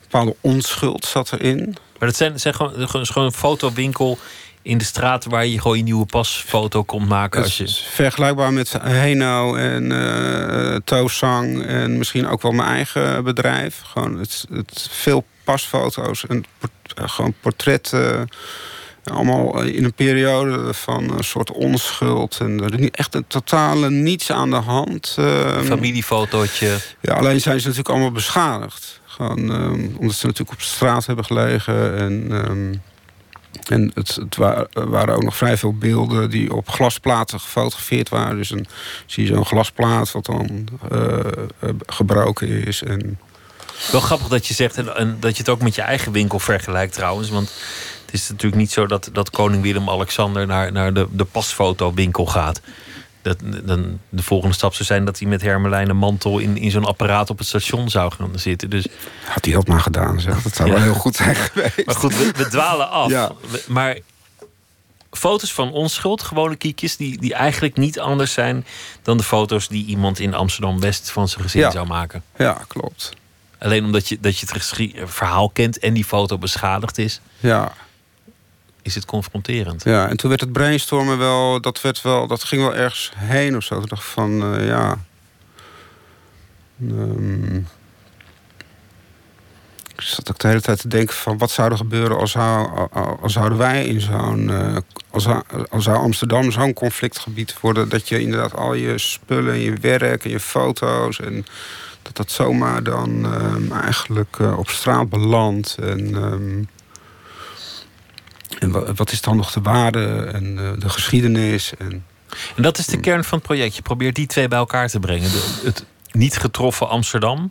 bepaalde 0.00 0.36
onschuld 0.40 1.04
zat 1.04 1.32
erin. 1.32 1.76
Maar 1.98 2.08
dat 2.08 2.16
zijn, 2.16 2.40
zijn 2.40 2.54
gewoon, 2.54 2.72
gewoon, 2.72 3.02
is 3.02 3.10
gewoon 3.10 3.28
een 3.28 3.34
fotowinkel 3.34 4.18
in 4.62 4.78
de 4.78 4.84
straat 4.84 5.24
waar 5.24 5.46
je 5.46 5.60
gewoon 5.60 5.76
je 5.76 5.82
nieuwe 5.82 6.06
pasfoto 6.06 6.82
komt 6.82 7.08
maken. 7.08 7.42
Als 7.42 7.56
je... 7.56 7.68
vergelijkbaar 7.90 8.52
met 8.52 8.72
Heno 8.82 9.54
en 9.54 9.92
eh 9.92 10.76
Toosang 10.84 11.66
en 11.66 11.98
misschien 11.98 12.26
ook 12.26 12.42
wel 12.42 12.52
mijn 12.52 12.68
eigen 12.68 13.24
bedrijf. 13.24 13.80
Gewoon 13.84 14.18
het, 14.18 14.46
het 14.50 14.88
veel 14.90 15.24
pasfoto's 15.44 16.26
en 16.26 16.44
eh, 16.94 17.08
gewoon 17.08 17.34
portretten. 17.40 18.28
Allemaal 19.04 19.60
in 19.62 19.84
een 19.84 19.94
periode 19.94 20.74
van 20.74 21.10
een 21.18 21.24
soort 21.24 21.50
onschuld. 21.52 22.38
En 22.40 22.60
er 22.62 22.72
is 22.72 22.78
niet 22.78 22.96
echt 22.96 23.14
een 23.14 23.24
totale 23.26 23.90
niets 23.90 24.30
aan 24.32 24.50
de 24.50 24.56
hand. 24.56 25.14
Ehm, 25.18 25.64
familiefotootje. 25.64 26.76
ja, 27.00 27.14
alleen 27.14 27.40
zijn 27.40 27.60
ze 27.60 27.66
natuurlijk 27.66 27.94
allemaal 27.94 28.12
beschadigd. 28.12 29.00
Gewoon, 29.04 29.52
ehm, 29.52 29.86
omdat 29.98 30.14
ze 30.16 30.26
natuurlijk 30.26 30.58
op 30.58 30.62
straat 30.62 31.06
hebben 31.06 31.24
gelegen. 31.24 31.96
En, 31.98 32.26
ehm, 32.30 32.74
en 33.74 33.90
het, 33.94 34.14
het 34.14 34.36
wa- 34.36 34.66
waren 34.72 35.14
ook 35.14 35.22
nog 35.22 35.36
vrij 35.36 35.56
veel 35.56 35.74
beelden 35.74 36.30
die 36.30 36.54
op 36.54 36.68
glasplaten 36.68 37.40
gefotografeerd 37.40 38.08
waren. 38.08 38.36
Dus 38.36 38.48
dan 38.48 38.66
zie 39.06 39.26
je 39.26 39.34
zo'n 39.34 39.44
glasplaat 39.46 40.12
wat 40.12 40.24
dan 40.24 40.68
eh, 40.90 41.18
eh, 41.18 41.68
gebroken 41.86 42.48
is. 42.66 42.82
En, 42.82 43.18
Wel 43.92 44.00
grappig 44.00 44.28
dat 44.28 44.46
je 44.46 44.54
zegt 44.54 44.76
en, 44.76 44.96
en 44.96 45.16
dat 45.20 45.32
je 45.32 45.38
het 45.38 45.48
ook 45.48 45.62
met 45.62 45.74
je 45.74 45.82
eigen 45.82 46.12
winkel 46.12 46.38
vergelijkt 46.38 46.94
trouwens. 46.94 47.28
Want 47.30 47.50
is 48.14 48.28
natuurlijk 48.28 48.60
niet 48.62 48.72
zo 48.72 48.86
dat, 48.86 49.08
dat 49.12 49.30
koning 49.30 49.62
Willem-Alexander 49.62 50.46
naar, 50.46 50.72
naar 50.72 50.92
de, 50.94 51.06
de 51.10 51.24
pasfotowinkel 51.24 52.26
gaat. 52.26 52.60
Dat, 53.22 53.36
dan, 53.64 53.98
de 54.08 54.22
volgende 54.22 54.54
stap 54.54 54.74
zou 54.74 54.84
zijn 54.84 55.04
dat 55.04 55.18
hij 55.18 55.28
met 55.28 55.42
hermelijn 55.42 55.88
en 55.88 55.96
mantel 55.96 56.38
in, 56.38 56.56
in 56.56 56.70
zo'n 56.70 56.84
apparaat 56.84 57.30
op 57.30 57.38
het 57.38 57.46
station 57.46 57.90
zou 57.90 58.12
gaan 58.12 58.30
zitten. 58.38 58.70
Dus, 58.70 58.86
had 59.24 59.44
hij 59.44 59.54
dat 59.54 59.66
maar 59.66 59.80
gedaan, 59.80 60.20
zeg. 60.20 60.42
Dat 60.42 60.54
zou 60.54 60.68
Ja. 60.68 60.74
wel 60.74 60.82
heel 60.82 60.94
goed 60.94 61.16
zijn 61.16 61.34
geweest. 61.36 61.86
maar 61.86 61.94
goed, 61.94 62.16
we, 62.16 62.32
we 62.36 62.48
dwalen 62.48 62.90
af. 62.90 63.10
Ja. 63.10 63.32
We- 63.50 63.64
Maar 63.68 63.98
foto's 65.10 65.52
van 65.52 65.72
onschuld, 65.72 66.22
gewone 66.22 66.56
kiekjes, 66.56 66.96
die, 66.96 67.18
die 67.20 67.34
eigenlijk 67.34 67.76
niet 67.76 68.00
anders 68.00 68.32
zijn 68.32 68.66
dan 69.02 69.16
de 69.16 69.22
foto's 69.22 69.68
die 69.68 69.86
iemand 69.86 70.18
in 70.18 70.34
Amsterdam-West 70.34 71.10
van 71.10 71.28
zijn 71.28 71.42
gezin 71.42 71.60
Ja. 71.60 71.70
zou 71.70 71.86
maken. 71.86 72.22
Ja, 72.36 72.64
klopt. 72.68 73.12
Alleen 73.58 73.84
omdat 73.84 74.08
je, 74.08 74.18
dat 74.20 74.38
je 74.38 74.46
het 74.52 75.10
verhaal 75.10 75.48
kent 75.48 75.78
en 75.78 75.94
die 75.94 76.04
foto 76.04 76.38
beschadigd 76.38 76.98
is, 76.98 77.20
Ja, 77.40 77.72
is 78.84 78.94
het 78.94 79.04
confronterend. 79.04 79.84
Ja, 79.84 80.08
en 80.08 80.16
toen 80.16 80.28
werd 80.28 80.40
het 80.40 80.52
brainstormen 80.52 81.18
wel, 81.18 81.60
dat, 81.60 81.80
werd 81.80 82.02
wel, 82.02 82.26
dat 82.26 82.44
ging 82.44 82.62
wel 82.62 82.74
ergens 82.74 83.12
heen 83.16 83.56
of 83.56 83.64
zo. 83.64 83.78
Toen 83.78 83.88
dacht 83.88 84.02
ik 84.02 84.08
van, 84.08 84.54
eh, 84.54 84.66
ja. 84.66 84.98
Ehm, 86.80 87.56
ik 89.94 90.00
zat 90.00 90.30
ook 90.30 90.38
de 90.38 90.48
hele 90.48 90.60
tijd 90.60 90.80
te 90.80 90.88
denken 90.88 91.14
van, 91.14 91.38
wat 91.38 91.50
zou 91.50 91.70
er 91.70 91.76
gebeuren 91.76 92.16
als, 92.16 92.36
als 93.20 93.32
zouden 93.32 93.58
wij 93.58 93.84
in 93.84 94.00
zo'n, 94.00 94.50
eh, 94.50 94.76
als, 95.10 95.26
als 95.70 95.84
zou 95.84 95.96
Amsterdam 95.96 96.50
zo'n 96.50 96.72
conflictgebied 96.72 97.60
worden, 97.60 97.88
dat 97.88 98.08
je 98.08 98.20
inderdaad 98.20 98.54
al 98.54 98.74
je 98.74 98.98
spullen 98.98 99.52
en 99.52 99.60
je 99.60 99.72
werk 99.72 100.24
en 100.24 100.30
je 100.30 100.40
foto's 100.40 101.20
en 101.20 101.46
dat 102.02 102.16
dat 102.16 102.30
zomaar 102.30 102.82
dan 102.82 103.24
ehm, 103.24 103.72
eigenlijk 103.72 104.36
eh, 104.38 104.58
op 104.58 104.68
straat 104.68 105.08
belandt 105.08 105.76
en 105.80 106.14
ehm, 106.14 106.62
en 108.64 108.70
wa- 108.70 108.92
wat 108.94 109.12
is 109.12 109.20
dan 109.20 109.36
nog 109.36 109.52
de 109.52 109.60
waarde 109.60 110.30
en 110.32 110.58
eh, 110.58 110.70
de 110.78 110.88
geschiedenis? 110.88 111.72
En, 111.78 112.04
En 112.56 112.62
dat 112.62 112.78
is 112.78 112.86
de 112.86 113.00
kern 113.00 113.24
van 113.24 113.38
het 113.38 113.46
project. 113.46 113.76
Je 113.76 113.82
probeert 113.82 114.14
die 114.14 114.26
twee 114.26 114.48
bij 114.48 114.58
elkaar 114.58 114.88
te 114.88 115.00
brengen. 115.00 115.30
De- 115.30 115.60
het 115.64 115.84
niet 116.10 116.36
getroffen 116.36 116.88
Amsterdam, 116.88 117.46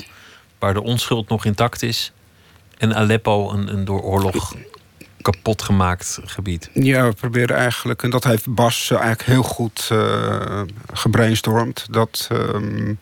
waar 0.60 0.74
de 0.74 0.84
onschuld 0.84 1.30
nog 1.30 1.46
intact 1.46 1.82
is. 1.82 2.12
En 2.78 2.96
Aleppo, 2.96 3.52
een, 3.52 3.74
een 3.74 3.86
door 3.86 4.02
oorlog 4.02 4.54
kapot 5.22 5.62
gemaakt 5.62 6.20
gebied. 6.26 6.70
ja, 6.74 7.08
we 7.08 7.14
proberen 7.14 7.56
eigenlijk, 7.56 8.04
en 8.04 8.10
dat 8.10 8.24
heeft 8.24 8.54
Bas 8.56 8.90
eigenlijk 8.92 9.22
heel 9.22 9.44
goed 9.44 9.88
eh 9.92 10.62
gebrainstormd. 10.94 11.86
Dat, 11.90 12.28
ehm, 12.32 12.94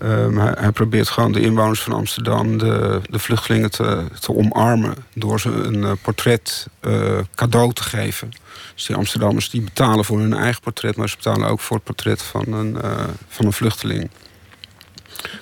ehm, 0.00 0.36
hij, 0.36 0.72
probeert 0.72 1.08
gewoon 1.08 1.32
de 1.32 1.40
inwoners 1.40 1.82
van 1.82 1.92
Amsterdam, 1.92 2.58
de, 2.58 3.00
de 3.10 3.18
vluchtelingen, 3.18 3.70
te, 3.70 4.04
te 4.20 4.34
omarmen. 4.34 4.94
Door 5.14 5.40
ze 5.40 5.48
een 5.48 5.84
eh, 5.84 5.92
portret 6.02 6.66
eh, 6.80 7.18
cadeau 7.34 7.72
te 7.72 7.82
geven. 7.82 8.30
Dus 8.74 8.86
die 8.86 8.96
Amsterdammers 8.96 9.50
die 9.50 9.62
betalen 9.62 10.04
voor 10.04 10.18
hun 10.18 10.34
eigen 10.34 10.62
portret, 10.62 10.96
maar 10.96 11.08
ze 11.08 11.16
betalen 11.16 11.48
ook 11.48 11.60
voor 11.60 11.76
het 11.76 11.84
portret 11.84 12.22
van 12.22 12.52
een, 12.52 12.80
eh, 12.82 13.04
van 13.28 13.46
een 13.46 13.52
vluchteling. 13.52 14.10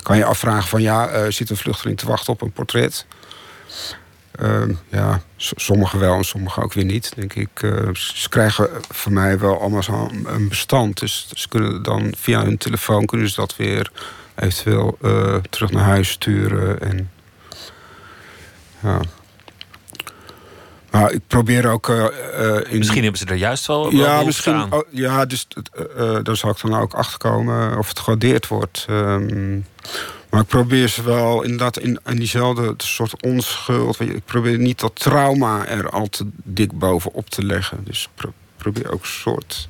Kan 0.03 0.17
je 0.17 0.25
afvragen 0.25 0.69
van 0.69 0.83
ja, 0.83 1.31
zit 1.31 1.51
een 1.51 1.57
vluchteling 1.57 1.99
te 1.99 2.07
wachten 2.07 2.33
op 2.33 2.43
een 2.43 2.53
portret? 2.53 3.07
Ehm, 4.33 4.73
ja, 4.89 5.23
sommigen 5.37 5.99
wel 5.99 6.17
en 6.17 6.25
sommigen 6.25 6.63
ook 6.63 6.73
weer 6.73 6.85
niet, 6.85 7.13
denk 7.15 7.35
ik. 7.35 7.51
Ze 7.93 8.29
krijgen 8.29 8.69
van 8.89 9.13
mij 9.13 9.39
wel 9.39 9.61
allemaal 9.61 9.83
zo'n 9.83 10.27
bestand. 10.49 10.99
Dus 11.01 11.29
ze 11.35 11.49
kunnen 11.49 11.83
dan 11.83 12.13
via 12.17 12.43
hun 12.43 12.59
telefoon 12.59 13.05
kunnen 13.05 13.29
ze 13.29 13.35
dat 13.35 13.57
weer 13.57 13.91
eventueel 14.39 14.99
eh, 15.03 15.35
terug 15.51 15.71
naar 15.71 15.85
huis 15.85 16.09
sturen. 16.11 16.81
En, 16.81 17.11
ja. 18.83 19.01
Maar 20.91 21.13
ik 21.13 21.21
probeer 21.27 21.67
ook 21.71 21.89
eh, 21.89 22.05
eh, 22.07 22.73
in 22.73 22.79
Misschien 22.79 23.03
hebben 23.03 23.21
ze 23.21 23.27
er 23.27 23.35
juist 23.35 23.67
wel, 23.67 23.93
ja, 23.93 24.23
misschien. 24.23 24.55
aan. 24.55 24.73
oh, 24.73 24.83
ja, 24.91 25.25
dus 25.27 25.47
daar 26.23 26.37
zal 26.37 26.51
ik 26.51 26.61
dan 26.61 26.75
ook 26.75 26.95
achter 26.95 27.19
komen 27.19 27.79
of 27.79 27.89
het 27.89 27.99
gewaardeerd 27.99 28.49
wordt. 28.49 28.85
Ehm, 28.89 29.55
maar 30.31 30.41
ik 30.41 30.47
probeer 30.47 30.89
ze 30.89 31.03
wel 31.03 31.43
inderdaad 31.43 31.79
in, 31.79 32.01
in 32.07 32.17
diezelfde 32.17 32.75
soort 32.77 33.23
onschuld. 33.23 34.01
Ik 34.01 34.25
probeer 34.25 34.59
niet 34.59 34.81
dat 34.81 34.95
trauma 34.95 35.67
er 35.67 35.91
al 35.91 36.07
te 36.09 36.27
dik 36.35 36.73
bovenop 36.79 37.31
te 37.31 37.45
leggen. 37.45 37.85
Dus 37.85 38.03
ik 38.03 38.09
pro- 38.15 38.33
probeer 38.57 38.93
ook 38.93 39.03
een 39.03 39.09
soort. 39.09 39.69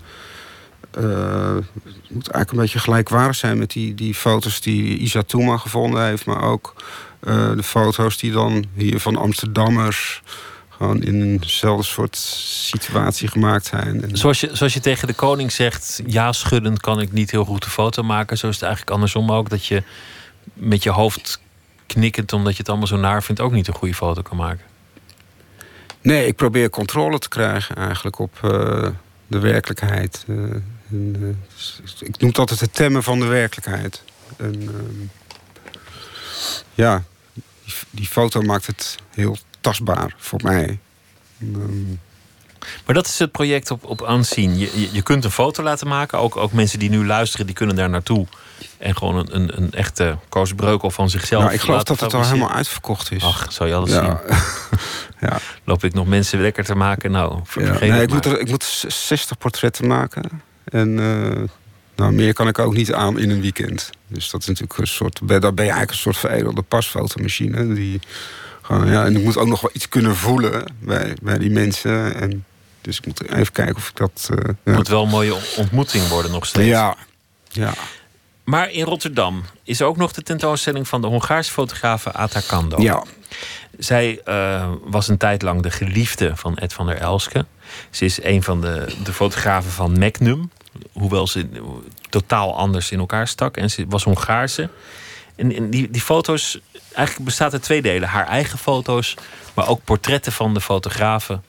Eh, 0.90 1.54
het 1.54 2.10
moet 2.10 2.28
eigenlijk 2.28 2.50
een 2.50 2.58
beetje 2.58 2.78
gelijkwaardig 2.78 3.36
zijn 3.36 3.58
met 3.58 3.70
die, 3.70 3.94
die 3.94 4.14
foto's 4.14 4.60
die 4.60 4.98
Isa 4.98 5.22
Touma 5.22 5.56
gevonden 5.56 6.04
heeft. 6.04 6.24
Maar 6.24 6.42
ook 6.42 6.74
eh, 7.20 7.52
de 7.56 7.62
foto's 7.62 8.18
die 8.18 8.32
dan 8.32 8.64
hier 8.74 9.00
van 9.00 9.16
Amsterdammers 9.16 10.22
gewoon 10.68 11.02
in 11.02 11.22
eenzelfde 11.22 11.84
soort 11.84 12.16
situatie 12.16 13.28
gemaakt 13.28 13.66
zijn. 13.66 14.02
En, 14.02 14.16
Zoals 14.16 14.40
je, 14.40 14.50
zoals 14.52 14.74
je 14.74 14.80
tegen 14.80 15.06
de 15.06 15.14
koning 15.14 15.52
zegt, 15.52 16.02
ja, 16.06 16.32
schuddend 16.32 16.80
kan 16.80 17.00
ik 17.00 17.12
niet 17.12 17.30
heel 17.30 17.44
goed 17.44 17.64
de 17.64 17.70
foto 17.70 18.02
maken. 18.02 18.38
Zo 18.38 18.48
is 18.48 18.54
het 18.54 18.62
eigenlijk 18.62 18.92
andersom 18.92 19.32
ook. 19.32 19.48
Dat 19.48 19.66
je 19.66 19.82
met 20.54 20.82
je 20.82 20.90
hoofd 20.90 21.40
knikkend, 21.86 22.32
omdat 22.32 22.52
je 22.52 22.58
het 22.58 22.68
allemaal 22.68 22.86
zo 22.86 22.96
naar 22.96 23.22
vindt, 23.22 23.40
ook 23.40 23.52
niet 23.52 23.68
een 23.68 23.74
goede 23.74 23.94
foto 23.94 24.22
kan 24.22 24.36
maken. 24.36 24.64
Nee, 26.00 26.26
ik 26.26 26.36
probeer 26.36 26.70
controle 26.70 27.18
te 27.18 27.28
krijgen 27.28 27.76
eigenlijk 27.76 28.18
op 28.18 28.38
eh, 28.42 28.88
de 29.26 29.38
werkelijkheid. 29.38 30.24
En, 30.90 31.16
eh, 32.00 32.06
ik 32.08 32.18
noem 32.20 32.28
het 32.28 32.38
altijd 32.38 32.60
het 32.60 32.74
temmen 32.74 33.02
van 33.02 33.18
de 33.18 33.26
werkelijkheid. 33.26 34.02
En, 34.36 34.54
ehm, 34.62 35.06
ja, 36.74 37.02
die, 37.64 37.74
die 37.90 38.06
foto 38.06 38.40
maakt 38.42 38.66
het 38.66 38.96
heel 39.14 39.36
tastbaar 39.60 40.14
voor 40.18 40.40
mij. 40.42 40.78
Ehm, 41.40 41.90
Maar 42.84 42.94
dat 42.94 43.06
is 43.06 43.18
het 43.18 43.32
project 43.32 43.70
op, 43.70 43.84
op 43.84 44.08
Unseen. 44.08 44.58
Je, 44.58 44.80
je, 44.80 44.88
je 44.92 45.02
kunt 45.02 45.24
een 45.24 45.30
foto 45.30 45.62
laten 45.62 45.88
maken. 45.88 46.18
Ook, 46.18 46.36
ook 46.36 46.52
mensen 46.52 46.78
die 46.78 46.90
nu 46.90 47.06
luisteren, 47.06 47.46
die 47.46 47.54
kunnen 47.54 47.76
daar 47.76 47.90
naartoe. 47.90 48.26
En 48.78 48.96
gewoon 48.96 49.16
een, 49.16 49.34
een, 49.36 49.56
een 49.56 49.72
echte 49.72 50.18
Koos 50.28 50.54
Breukel 50.54 50.90
van 50.90 51.10
zichzelf 51.10 51.42
nou, 51.42 51.54
ik 51.54 51.60
geloof 51.60 51.82
dat 51.82 52.00
het 52.00 52.14
al 52.14 52.24
helemaal 52.24 52.50
uitverkocht 52.52 53.12
is. 53.12 53.22
Ach, 53.22 53.52
zou 53.52 53.68
je 53.68 53.74
alles 53.74 53.90
ja. 53.90 54.20
zien. 54.26 54.38
ja. 55.28 55.38
Loop 55.64 55.84
ik 55.84 55.94
nog 55.94 56.06
mensen 56.06 56.40
lekker 56.40 56.64
te 56.64 56.74
maken? 56.74 57.10
Nou, 57.10 57.40
Ja. 57.54 57.78
Nee, 57.78 58.02
ik 58.02 58.12
moet, 58.12 58.24
er, 58.24 58.40
ik 58.40 58.48
moet 58.48 58.64
z- 58.64 58.84
60 59.06 59.38
portretten 59.38 59.86
maken. 59.86 60.42
En 60.70 60.98
eh, 60.98 61.42
nou, 61.96 62.12
meer 62.12 62.32
kan 62.32 62.48
ik 62.48 62.58
ook 62.58 62.74
niet 62.74 62.92
aan 62.92 63.18
in 63.18 63.30
een 63.30 63.40
weekend. 63.40 63.90
Dus 64.06 64.30
dat 64.30 64.40
is 64.40 64.46
natuurlijk 64.46 64.78
een 64.78 64.86
soort. 64.86 65.20
Dan 65.24 65.40
ben 65.40 65.50
je 65.52 65.60
eigenlijk 65.60 65.90
een 65.90 65.96
soort 65.96 66.16
veredelde 66.16 66.62
pasfotomachine. 66.62 67.74
Die, 67.74 68.00
gewoon, 68.62 68.90
ja, 68.90 69.04
en 69.04 69.16
ik 69.16 69.22
moet 69.22 69.36
ook 69.36 69.46
nog 69.48 69.60
wel 69.60 69.70
iets 69.74 69.88
kunnen 69.88 70.16
voelen 70.16 70.72
bij, 70.80 71.16
bij 71.22 71.38
die 71.38 71.50
mensen. 71.50 72.14
En, 72.14 72.44
dus 72.80 72.98
ik 72.98 73.06
moet 73.06 73.30
even 73.30 73.52
kijken 73.52 73.76
of 73.76 73.88
ik 73.88 73.96
dat. 73.96 74.28
eh, 74.32 74.36
Het 74.44 74.56
ja. 74.64 74.72
moet 74.72 74.88
wel 74.88 75.02
een 75.02 75.08
mooie 75.08 75.36
ontmoeting 75.56 76.08
worden 76.08 76.30
nog 76.30 76.46
steeds. 76.46 76.68
ja. 76.68 76.96
ja. 77.48 77.72
Maar 78.44 78.70
in 78.70 78.84
Rotterdam 78.84 79.42
is 79.62 79.82
ook 79.82 79.96
nog 79.96 80.12
de 80.12 80.22
tentoonstelling 80.22 80.88
van 80.88 81.00
de 81.00 81.06
Hongaarse 81.06 81.52
fotografe 81.52 82.12
Ata 82.12 82.40
Kando. 82.46 82.80
Ja. 82.82 83.04
Zij 83.78 84.20
eh, 84.24 84.70
was 84.84 85.08
een 85.08 85.16
tijd 85.16 85.42
lang 85.42 85.62
de 85.62 85.70
geliefde 85.70 86.36
van 86.36 86.56
Ed 86.56 86.72
van 86.72 86.86
der 86.86 86.96
Elske. 86.96 87.46
Ze 87.90 88.04
is 88.04 88.22
een 88.22 88.42
van 88.42 88.60
de, 88.60 88.94
de 89.04 89.12
fotografen 89.12 89.70
van 89.70 89.98
Magnum. 89.98 90.50
Hoewel 90.92 91.26
ze 91.26 91.48
totaal 92.10 92.56
anders 92.56 92.90
in 92.90 92.98
elkaar 92.98 93.28
stak. 93.28 93.56
En 93.56 93.70
ze 93.70 93.84
was 93.88 94.04
Hongaarse. 94.04 94.68
En, 95.36 95.54
en 95.56 95.70
die, 95.70 95.90
die 95.90 96.00
foto's, 96.00 96.58
eigenlijk 96.92 97.24
bestaat 97.26 97.52
uit 97.52 97.62
twee 97.62 97.82
delen. 97.82 98.08
Haar 98.08 98.26
eigen 98.26 98.58
foto's, 98.58 99.14
maar 99.54 99.68
ook 99.68 99.84
portretten 99.84 100.32
van 100.32 100.54
de 100.54 100.60
fotografen. 100.60 101.42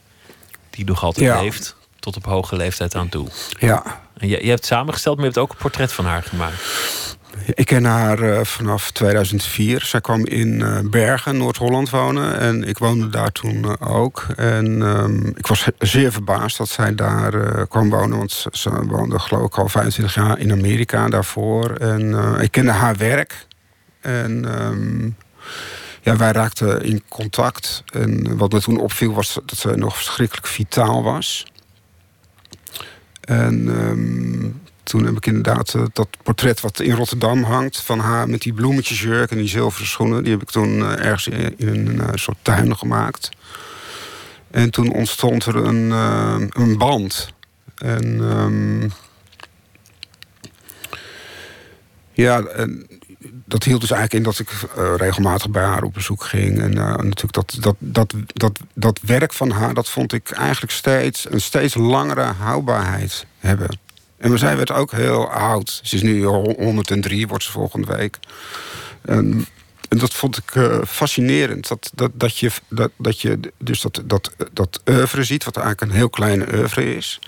Die 0.70 0.84
nog 0.84 1.02
altijd 1.04 1.26
Ja. 1.26 1.40
leeft, 1.40 1.76
tot 1.98 2.16
op 2.16 2.24
hoge 2.24 2.56
leeftijd 2.56 2.94
aan 2.94 3.08
toe. 3.08 3.28
ja. 3.58 4.00
En 4.18 4.28
je, 4.28 4.44
je 4.44 4.50
hebt 4.50 4.66
samengesteld, 4.66 5.16
maar 5.16 5.24
je 5.24 5.30
hebt 5.32 5.42
ook 5.44 5.50
een 5.52 5.56
portret 5.62 5.92
van 5.92 6.04
haar 6.04 6.22
gemaakt. 6.22 6.62
Ik 7.46 7.66
ken 7.66 7.84
haar 7.84 8.22
eh, 8.22 8.44
vanaf 8.44 8.90
2004. 8.90 9.84
Zij 9.84 10.00
kwam 10.00 10.26
in 10.26 10.62
eh, 10.62 10.78
Bergen, 10.90 11.36
Noord-Holland 11.36 11.90
wonen. 11.90 12.38
En 12.38 12.64
ik 12.64 12.78
woonde 12.78 13.08
daar 13.08 13.32
toen 13.32 13.64
eh, 13.64 13.96
ook. 13.96 14.26
En 14.36 14.82
ehm, 14.82 15.26
ik 15.26 15.46
was 15.46 15.68
zeer 15.78 16.12
verbaasd 16.12 16.58
dat 16.58 16.68
zij 16.68 16.94
daar 16.94 17.66
kwam 17.66 17.90
wonen. 17.90 18.18
Want 18.18 18.46
ze, 18.52 18.86
woonde 18.86 19.18
geloof 19.18 19.46
ik 19.46 19.58
al 19.58 19.68
25 19.68 20.14
jaar 20.14 20.38
in 20.38 20.52
Amerika 20.52 21.08
daarvoor. 21.08 21.70
En 21.70 22.14
ik 22.40 22.50
kende 22.50 22.70
haar 22.70 22.96
werk. 22.96 23.46
En 24.00 24.44
ehm, 24.44 25.10
ja, 26.00 26.16
wij 26.16 26.32
raakten 26.32 26.82
in 26.82 27.02
contact. 27.08 27.82
En 27.92 28.36
wat 28.36 28.52
me 28.52 28.60
toen 28.60 28.80
opviel 28.80 29.12
was 29.12 29.34
dat 29.34 29.58
ze 29.58 29.70
nog 29.76 29.96
verschrikkelijk 29.96 30.46
vitaal 30.46 31.02
was. 31.02 31.46
En 33.20 33.68
ehm, 33.68 34.69
toen 34.90 35.04
heb 35.04 35.16
ik 35.16 35.26
inderdaad 35.26 35.74
eh, 35.74 35.82
dat 35.92 36.08
portret 36.22 36.60
wat 36.60 36.80
in 36.80 36.94
Rotterdam 36.94 37.42
hangt... 37.42 37.80
van 37.80 37.98
haar 37.98 38.28
met 38.28 38.42
die 38.42 38.52
bloemetjesjurk 38.52 39.30
en 39.30 39.36
die 39.36 39.48
zilveren 39.48 39.86
schoenen... 39.86 40.22
die 40.22 40.32
heb 40.32 40.42
ik 40.42 40.50
toen 40.50 40.80
eh, 40.80 41.04
ergens 41.04 41.28
in, 41.28 41.54
een 41.58 42.00
eh, 42.00 42.08
soort 42.14 42.36
tuin 42.42 42.76
gemaakt. 42.76 43.28
En 44.50 44.70
toen 44.70 44.92
ontstond 44.92 45.44
er 45.44 45.56
een, 45.56 45.90
een 46.50 46.78
band. 46.78 47.32
En 47.74 48.20
ehm, 48.20 48.88
ja, 52.12 52.42
dat 53.44 53.64
hield 53.64 53.80
dus 53.80 53.90
eigenlijk 53.90 54.12
in 54.12 54.22
dat 54.22 54.38
ik 54.38 54.50
regelmatig 54.96 55.50
bij 55.50 55.62
haar 55.62 55.82
op 55.82 55.94
bezoek 55.94 56.24
ging. 56.24 56.60
En 56.60 56.74
natuurlijk 56.74 57.32
dat, 57.32 57.56
dat, 57.60 57.76
dat, 57.78 58.14
dat, 58.32 58.60
dat 58.74 59.00
werk 59.02 59.32
van 59.32 59.50
haar, 59.50 59.74
dat 59.74 59.88
vond 59.88 60.12
ik 60.12 60.30
eigenlijk 60.30 60.72
steeds 60.72 61.30
een 61.30 61.40
steeds 61.40 61.74
langere 61.74 62.22
houdbaarheid 62.22 63.26
hebben. 63.38 63.78
En 64.20 64.38
zij 64.38 64.56
werd 64.56 64.70
ook 64.70 64.92
heel 64.92 65.30
oud. 65.30 65.80
Ze 65.82 65.94
is 65.94 66.02
nu 66.02 66.26
al 66.26 66.54
103, 66.58 67.28
wordt 67.28 67.44
ze 67.44 67.50
volgende 67.50 67.96
week. 67.96 68.18
En, 69.02 69.46
dat 69.88 70.14
vond 70.14 70.36
ik 70.36 70.54
eh, 70.54 70.78
fascinerend. 70.86 71.68
Dat, 71.68 71.90
dat, 71.94 72.10
dat 72.14 72.38
je, 72.38 72.50
dat, 72.68 72.90
dat 72.96 73.20
je 73.20 73.40
dus 73.58 73.80
dat, 73.80 74.02
dat, 74.04 74.32
dat 74.52 74.80
oeuvre 74.88 75.24
ziet, 75.24 75.44
wat 75.44 75.56
eigenlijk 75.56 75.90
een 75.90 75.98
heel 75.98 76.10
kleine 76.10 76.46
oeuvre 76.54 76.96
is. 76.96 77.20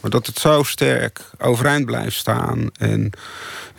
Maar 0.00 0.10
dat 0.10 0.26
het 0.26 0.38
zo 0.38 0.62
sterk 0.62 1.20
overeind 1.38 1.86
blijft 1.86 2.16
staan. 2.16 2.70
En 2.78 3.10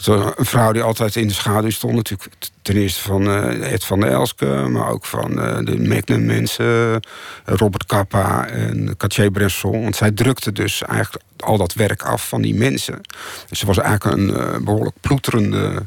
een 0.05 0.45
vrouw 0.45 0.71
die 0.71 0.81
altijd 0.81 1.15
in 1.15 1.27
de 1.27 1.33
schaduw 1.33 1.69
stond, 1.69 1.95
natuurlijk 1.95 2.35
ten 2.61 2.75
eerste 2.75 3.01
van 3.01 3.27
eh, 3.27 3.71
Ed 3.73 3.83
van 3.83 3.99
der 3.99 4.09
Elske, 4.09 4.45
maar 4.45 4.89
ook 4.89 5.05
van 5.05 5.41
eh, 5.41 5.57
de 5.63 5.79
Magnum 5.79 6.25
mensen, 6.25 6.99
Robert 7.45 7.85
Capa 7.85 8.47
en 8.47 8.97
Cartier-Bresson. 8.97 9.81
Want 9.81 9.95
zij 9.95 10.11
drukte 10.11 10.51
dus 10.51 10.81
eigenlijk 10.81 11.23
al 11.37 11.57
dat 11.57 11.73
werk 11.73 12.03
af 12.03 12.27
van 12.27 12.41
die 12.41 12.55
mensen. 12.55 13.01
Dus 13.49 13.59
ze 13.59 13.65
was 13.65 13.77
eigenlijk 13.77 14.17
een 14.17 14.35
eh, 14.35 14.59
behoorlijk 14.59 14.95
ploeterende 15.01 15.85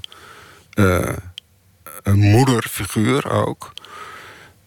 moederfiguur 2.12 3.30
ook. 3.30 3.72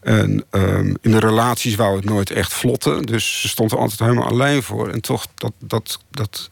En 0.05 0.45
ehm, 0.49 0.93
in 1.01 1.11
de 1.11 1.19
relaties 1.19 1.75
wou 1.75 1.95
het 1.95 2.05
nooit 2.05 2.31
echt 2.31 2.53
vlotten. 2.53 3.01
Dus 3.01 3.41
ze 3.41 3.47
stond 3.47 3.71
er 3.71 3.77
altijd 3.77 3.99
helemaal 3.99 4.27
alleen 4.27 4.63
voor. 4.63 4.89
En 4.89 5.01
toch 5.01 5.25
dat, 5.35 5.51
dat, 5.59 5.99
dat 6.11 6.49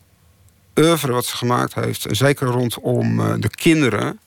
oeuvre 0.80 1.12
wat 1.12 1.26
ze 1.26 1.38
gemaakt 1.38 1.74
heeft... 1.74 2.06
en 2.06 2.16
zeker 2.16 2.48
rondom 2.48 3.20
eh, 3.20 3.34
de 3.40 3.50
kinderen... 3.50 4.20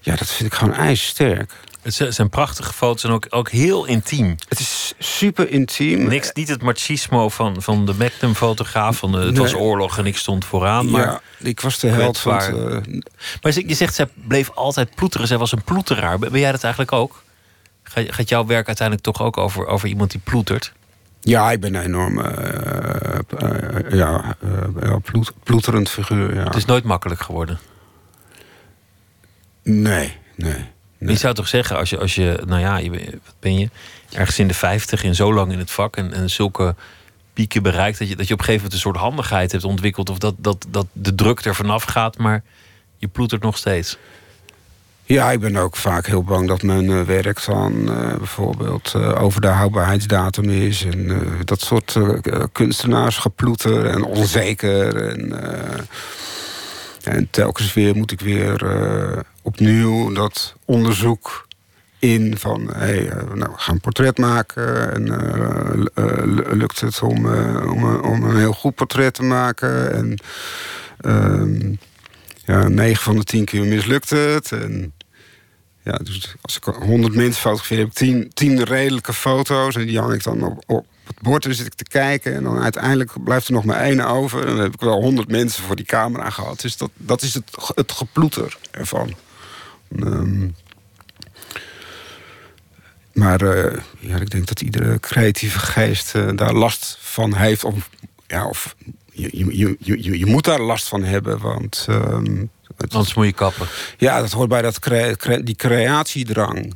ja, 0.00 0.16
dat 0.16 0.28
vind 0.30 0.52
ik 0.52 0.58
gewoon 0.58 0.74
ijzersterk. 0.74 1.52
Het 1.82 1.94
zijn- 2.14 2.28
prachtige 2.28 2.72
foto's 2.72 3.04
en 3.04 3.10
ook, 3.10 3.26
ook 3.30 3.50
heel 3.50 3.84
intiem. 3.84 4.36
Het 4.48 4.58
is 4.58 4.94
super 4.98 5.50
intiem. 5.50 6.08
Niks, 6.08 6.30
niet 6.32 6.48
het 6.48 6.62
machismo 6.62 7.28
van, 7.28 7.62
van 7.62 7.86
de 7.86 7.94
Magnum-fotograaf. 7.94 8.96
Van 8.96 9.12
de, 9.12 9.18
het 9.18 9.30
Nee. 9.32 9.40
was 9.42 9.54
oorlog 9.54 9.98
en 9.98 10.06
ik 10.06 10.16
stond 10.16 10.44
vooraan. 10.44 10.90
Maar, 10.90 11.02
ja, 11.06 11.20
ik 11.38 11.60
was 11.60 11.78
de 11.78 11.88
held 11.88 12.18
van... 12.18 12.34
het, 12.34 12.46
eh, 12.48 13.00
maar 13.42 13.58
je 13.66 13.74
zegt, 13.74 13.94
zij 13.94 14.08
bleef 14.14 14.50
altijd 14.54 14.94
ploeteren. 14.94 15.26
Zij 15.26 15.38
was 15.38 15.52
een 15.52 15.62
ploeteraar. 15.64 16.18
Ben 16.18 16.40
jij 16.40 16.52
dat 16.52 16.62
eigenlijk 16.62 16.92
ook? 16.92 17.24
Ga- 17.96 18.12
Gaat 18.12 18.28
jouw 18.28 18.46
werk 18.46 18.66
uiteindelijk 18.66 19.06
toch 19.06 19.22
ook 19.22 19.36
over, 19.36 19.66
over 19.66 19.88
iemand 19.88 20.10
die 20.10 20.20
ploetert? 20.24 20.72
ja, 21.20 21.50
ik 21.50 21.60
ben 21.60 21.74
een 21.74 21.82
enorm 21.82 22.20
eh, 22.20 23.18
eh, 23.38 23.90
ja, 23.90 24.36
eh, 24.80 24.96
ploet- 25.02 25.32
ploeterend 25.42 25.88
figuur. 25.90 26.34
Ja. 26.34 26.44
Het 26.44 26.54
is 26.54 26.64
nooit 26.64 26.84
makkelijk 26.84 27.20
geworden. 27.20 27.58
Nee, 29.62 30.16
nee. 30.34 30.64
nee. 30.98 31.12
Je 31.12 31.16
zou 31.16 31.34
toch 31.34 31.48
zeggen, 31.48 31.76
als 31.76 31.90
je, 31.90 31.98
als 31.98 32.14
je 32.14 32.42
nou 32.46 32.60
ja, 32.60 32.76
je, 32.76 32.90
wat 33.24 33.34
ben 33.40 33.58
je? 33.58 33.68
Ergens 34.12 34.38
in 34.38 34.48
de 34.48 34.54
vijftig 34.54 35.04
en 35.04 35.14
zo 35.14 35.34
lang 35.34 35.52
in 35.52 35.58
het 35.58 35.70
vak 35.70 35.96
en, 35.96 36.12
en 36.12 36.30
zulke 36.30 36.74
pieken 37.32 37.62
bereikt... 37.62 37.98
Dat 37.98 38.08
je, 38.08 38.16
dat 38.16 38.26
je 38.26 38.32
op 38.32 38.38
een 38.38 38.44
gegeven 38.44 38.66
moment 38.68 38.72
een 38.84 38.92
soort 38.92 39.04
handigheid 39.04 39.52
hebt 39.52 39.64
ontwikkeld... 39.64 40.10
of 40.10 40.18
dat, 40.18 40.34
dat, 40.38 40.66
dat 40.68 40.86
de 40.92 41.14
druk 41.14 41.40
er 41.44 41.54
vanaf 41.54 41.82
gaat, 41.84 42.18
maar 42.18 42.42
je 42.96 43.08
ploetert 43.08 43.42
nog 43.42 43.56
steeds. 43.56 43.96
Ja, 45.08 45.30
ik 45.30 45.40
ben 45.40 45.56
ook 45.56 45.76
vaak 45.76 46.06
heel 46.06 46.22
bang 46.22 46.48
dat 46.48 46.62
mijn 46.62 46.90
eh, 46.90 47.00
werk 47.00 47.44
dan 47.44 47.90
eh, 47.90 48.16
bijvoorbeeld 48.16 48.92
eh, 48.96 49.22
over 49.22 49.40
de 49.40 49.46
houdbaarheidsdatum 49.46 50.50
is. 50.50 50.84
En 50.84 51.20
dat 51.44 51.60
soort 51.60 51.98
kunstenaars 52.52 53.16
geploeter 53.16 53.86
en 53.86 54.04
onzeker. 54.04 54.96
En, 55.08 55.32
en 57.02 57.28
telkens 57.30 57.74
weer 57.74 57.96
moet 57.96 58.12
ik 58.12 58.20
weer 58.20 58.66
opnieuw 59.42 60.12
dat 60.12 60.54
onderzoek 60.64 61.46
in 61.98 62.38
van... 62.38 62.70
Hey, 62.74 63.10
nou, 63.34 63.52
we 63.52 63.58
gaan 63.58 63.74
een 63.74 63.80
portret 63.80 64.18
maken 64.18 64.92
en 64.94 66.56
lukt 66.56 66.80
het 66.80 67.02
om, 67.02 67.26
om, 67.66 67.96
om 67.96 68.24
een 68.24 68.36
heel 68.36 68.52
goed 68.52 68.74
portret 68.74 69.14
te 69.14 69.22
maken... 69.22 69.92
En, 69.92 70.18
ehm, 71.00 71.74
ja, 72.44 72.68
9 72.68 73.02
van 73.02 73.16
de 73.16 73.24
10 73.24 73.44
keer 73.44 73.64
mislukt 73.64 74.10
het. 74.10 74.52
En 74.52 74.92
ja, 75.86 75.92
dus 75.92 76.34
als 76.40 76.56
ik 76.56 76.64
100 76.64 77.14
mensen 77.14 77.40
fotografeer, 77.40 77.78
heb 77.78 77.86
ik 77.86 77.92
10, 77.92 78.30
10 78.34 78.64
redelijke 78.64 79.12
foto's. 79.12 79.76
En 79.76 79.86
die 79.86 79.98
hang 79.98 80.12
ik 80.12 80.22
dan 80.22 80.60
op, 80.66 80.86
het 81.04 81.20
bord. 81.20 81.44
En 81.44 81.54
zit 81.54 81.66
ik 81.66 81.74
te 81.74 81.84
kijken. 81.84 82.34
En 82.34 82.42
dan 82.42 82.58
uiteindelijk 82.58 83.24
blijft 83.24 83.46
er 83.46 83.52
nog 83.52 83.64
maar 83.64 83.80
één 83.80 84.00
over. 84.00 84.40
En 84.40 84.46
dan 84.46 84.58
heb 84.58 84.74
ik 84.74 84.80
wel 84.80 85.00
100 85.00 85.28
mensen 85.28 85.62
voor 85.62 85.76
die 85.76 85.84
camera 85.84 86.30
gehad. 86.30 86.60
Dus 86.60 86.76
dat, 86.76 86.90
dat 86.96 87.22
is 87.22 87.34
het, 87.34 87.50
het 87.74 87.92
geploeter 87.92 88.58
ervan. 88.70 89.14
Ehm, 89.98 90.48
maar 93.12 93.40
eh, 93.40 93.80
ja, 93.98 94.16
ik 94.16 94.30
denk 94.30 94.46
dat 94.46 94.60
iedere 94.60 95.00
creatieve 95.00 95.58
geest 95.58 96.14
eh, 96.14 96.28
daar 96.34 96.54
last 96.54 96.98
van 97.00 97.34
heeft. 97.34 97.64
Of, 97.64 97.90
ja, 98.26 98.48
of 98.48 98.76
je, 99.12 99.56
je, 99.56 99.76
je, 99.78 100.18
je, 100.18 100.26
moet 100.26 100.44
daar 100.44 100.60
last 100.60 100.88
van 100.88 101.02
hebben. 101.02 101.38
Want 101.38 101.86
ehm, 101.88 102.44
Anders 102.88 103.14
moet 103.14 103.26
je 103.26 103.32
kappen. 103.32 103.66
ja, 103.96 104.20
dat 104.20 104.32
hoort 104.32 104.48
bij 104.48 104.62
dat 104.62 104.78
die 105.42 105.56
creatiedrang. 105.56 106.74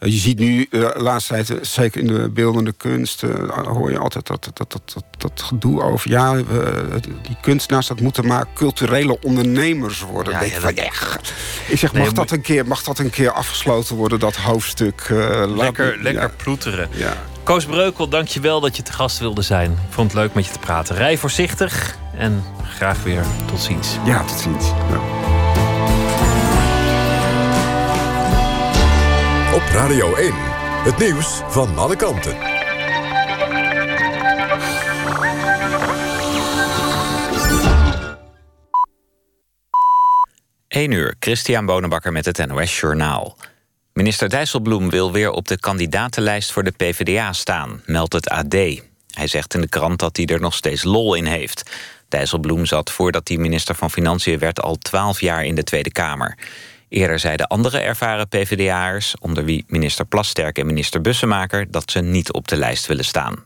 Je 0.00 0.10
ziet 0.18 0.38
nu 0.38 0.66
de 0.70 0.94
laatste 0.96 1.32
tijd, 1.32 1.58
zeker 1.60 2.00
in 2.00 2.06
de 2.06 2.30
beeldende 2.30 2.72
kunst... 2.72 3.20
hoor 3.64 3.90
je 3.90 3.98
altijd 3.98 4.26
dat, 4.26 4.50
dat, 4.54 4.70
dat, 4.70 4.82
dat, 4.94 5.04
dat 5.18 5.42
gedoe 5.42 5.82
over... 5.82 6.10
ja, 6.10 6.34
die 7.02 7.36
kunstenaars, 7.40 7.86
dat 7.86 8.00
moeten 8.00 8.26
maar 8.26 8.46
culturele 8.54 9.18
ondernemers 9.22 10.00
worden. 10.00 10.32
Ja, 10.32 10.42
ja, 10.42 10.60
dat... 10.60 10.72
Ik 11.68 11.78
zeg, 11.78 11.92
mag, 11.92 12.12
dat 12.12 12.30
een 12.30 12.40
keer, 12.40 12.66
mag 12.66 12.82
dat 12.82 12.98
een 12.98 13.10
keer 13.10 13.30
afgesloten 13.30 13.96
worden, 13.96 14.18
dat 14.18 14.36
hoofdstuk? 14.36 15.08
lekker 15.48 15.98
lekker 16.02 16.30
ploeteren. 16.30 16.88
Ja. 16.92 17.16
Koos 17.42 17.64
Breukel, 17.64 18.08
dank 18.08 18.28
je 18.28 18.40
wel 18.40 18.60
dat 18.60 18.76
je 18.76 18.82
te 18.82 18.92
gast 18.92 19.18
wilde 19.18 19.42
zijn. 19.42 19.70
Ik 19.70 19.78
vond 19.92 20.12
het 20.12 20.20
leuk 20.20 20.34
met 20.34 20.46
je 20.46 20.52
te 20.52 20.58
praten. 20.58 20.96
Rij 20.96 21.18
voorzichtig 21.18 21.96
en 22.16 22.44
graag 22.62 23.02
weer 23.02 23.24
tot 23.46 23.60
ziens. 23.60 23.96
Ja, 24.04 24.24
tot 24.24 24.38
ziens. 24.38 24.64
Ja. 24.64 25.19
Radio 29.68 30.14
1, 30.14 30.32
het 30.84 30.98
nieuws 30.98 31.40
van 31.48 31.78
alle 31.78 31.96
kanten. 31.96 32.36
Eén 40.68 40.90
uur, 40.90 41.14
Christian 41.18 41.66
Bonenbakker 41.66 42.12
met 42.12 42.24
het 42.24 42.46
NOS 42.46 42.80
Journaal. 42.80 43.36
Minister 43.92 44.28
Dijsselbloem 44.28 44.90
wil 44.90 45.12
weer 45.12 45.30
op 45.30 45.48
de 45.48 45.58
kandidatenlijst 45.58 46.52
voor 46.52 46.64
de 46.64 46.70
PvdA 46.70 47.32
staan, 47.32 47.82
meldt 47.86 48.12
het 48.12 48.28
AD. 48.28 48.54
Hij 49.10 49.26
zegt 49.26 49.54
in 49.54 49.60
de 49.60 49.68
krant 49.68 49.98
dat 49.98 50.16
hij 50.16 50.26
er 50.26 50.40
nog 50.40 50.54
steeds 50.54 50.82
lol 50.82 51.14
in 51.14 51.26
heeft. 51.26 51.70
Dijsselbloem 52.08 52.66
zat 52.66 52.90
voordat 52.90 53.28
hij 53.28 53.36
minister 53.36 53.74
van 53.74 53.90
Financiën 53.90 54.38
werd 54.38 54.62
al 54.62 54.76
twaalf 54.76 55.20
jaar 55.20 55.44
in 55.44 55.54
de 55.54 55.64
Tweede 55.64 55.92
Kamer. 55.92 56.38
Eerder 56.90 57.18
zeiden 57.18 57.46
andere 57.46 57.78
ervaren 57.78 58.28
PvdA'ers, 58.28 59.14
onder 59.20 59.44
wie 59.44 59.64
minister 59.66 60.04
Plasterk 60.04 60.58
en 60.58 60.66
minister 60.66 61.00
Bussemaker, 61.00 61.70
dat 61.70 61.90
ze 61.90 62.00
niet 62.00 62.32
op 62.32 62.48
de 62.48 62.56
lijst 62.56 62.86
willen 62.86 63.04
staan. 63.04 63.44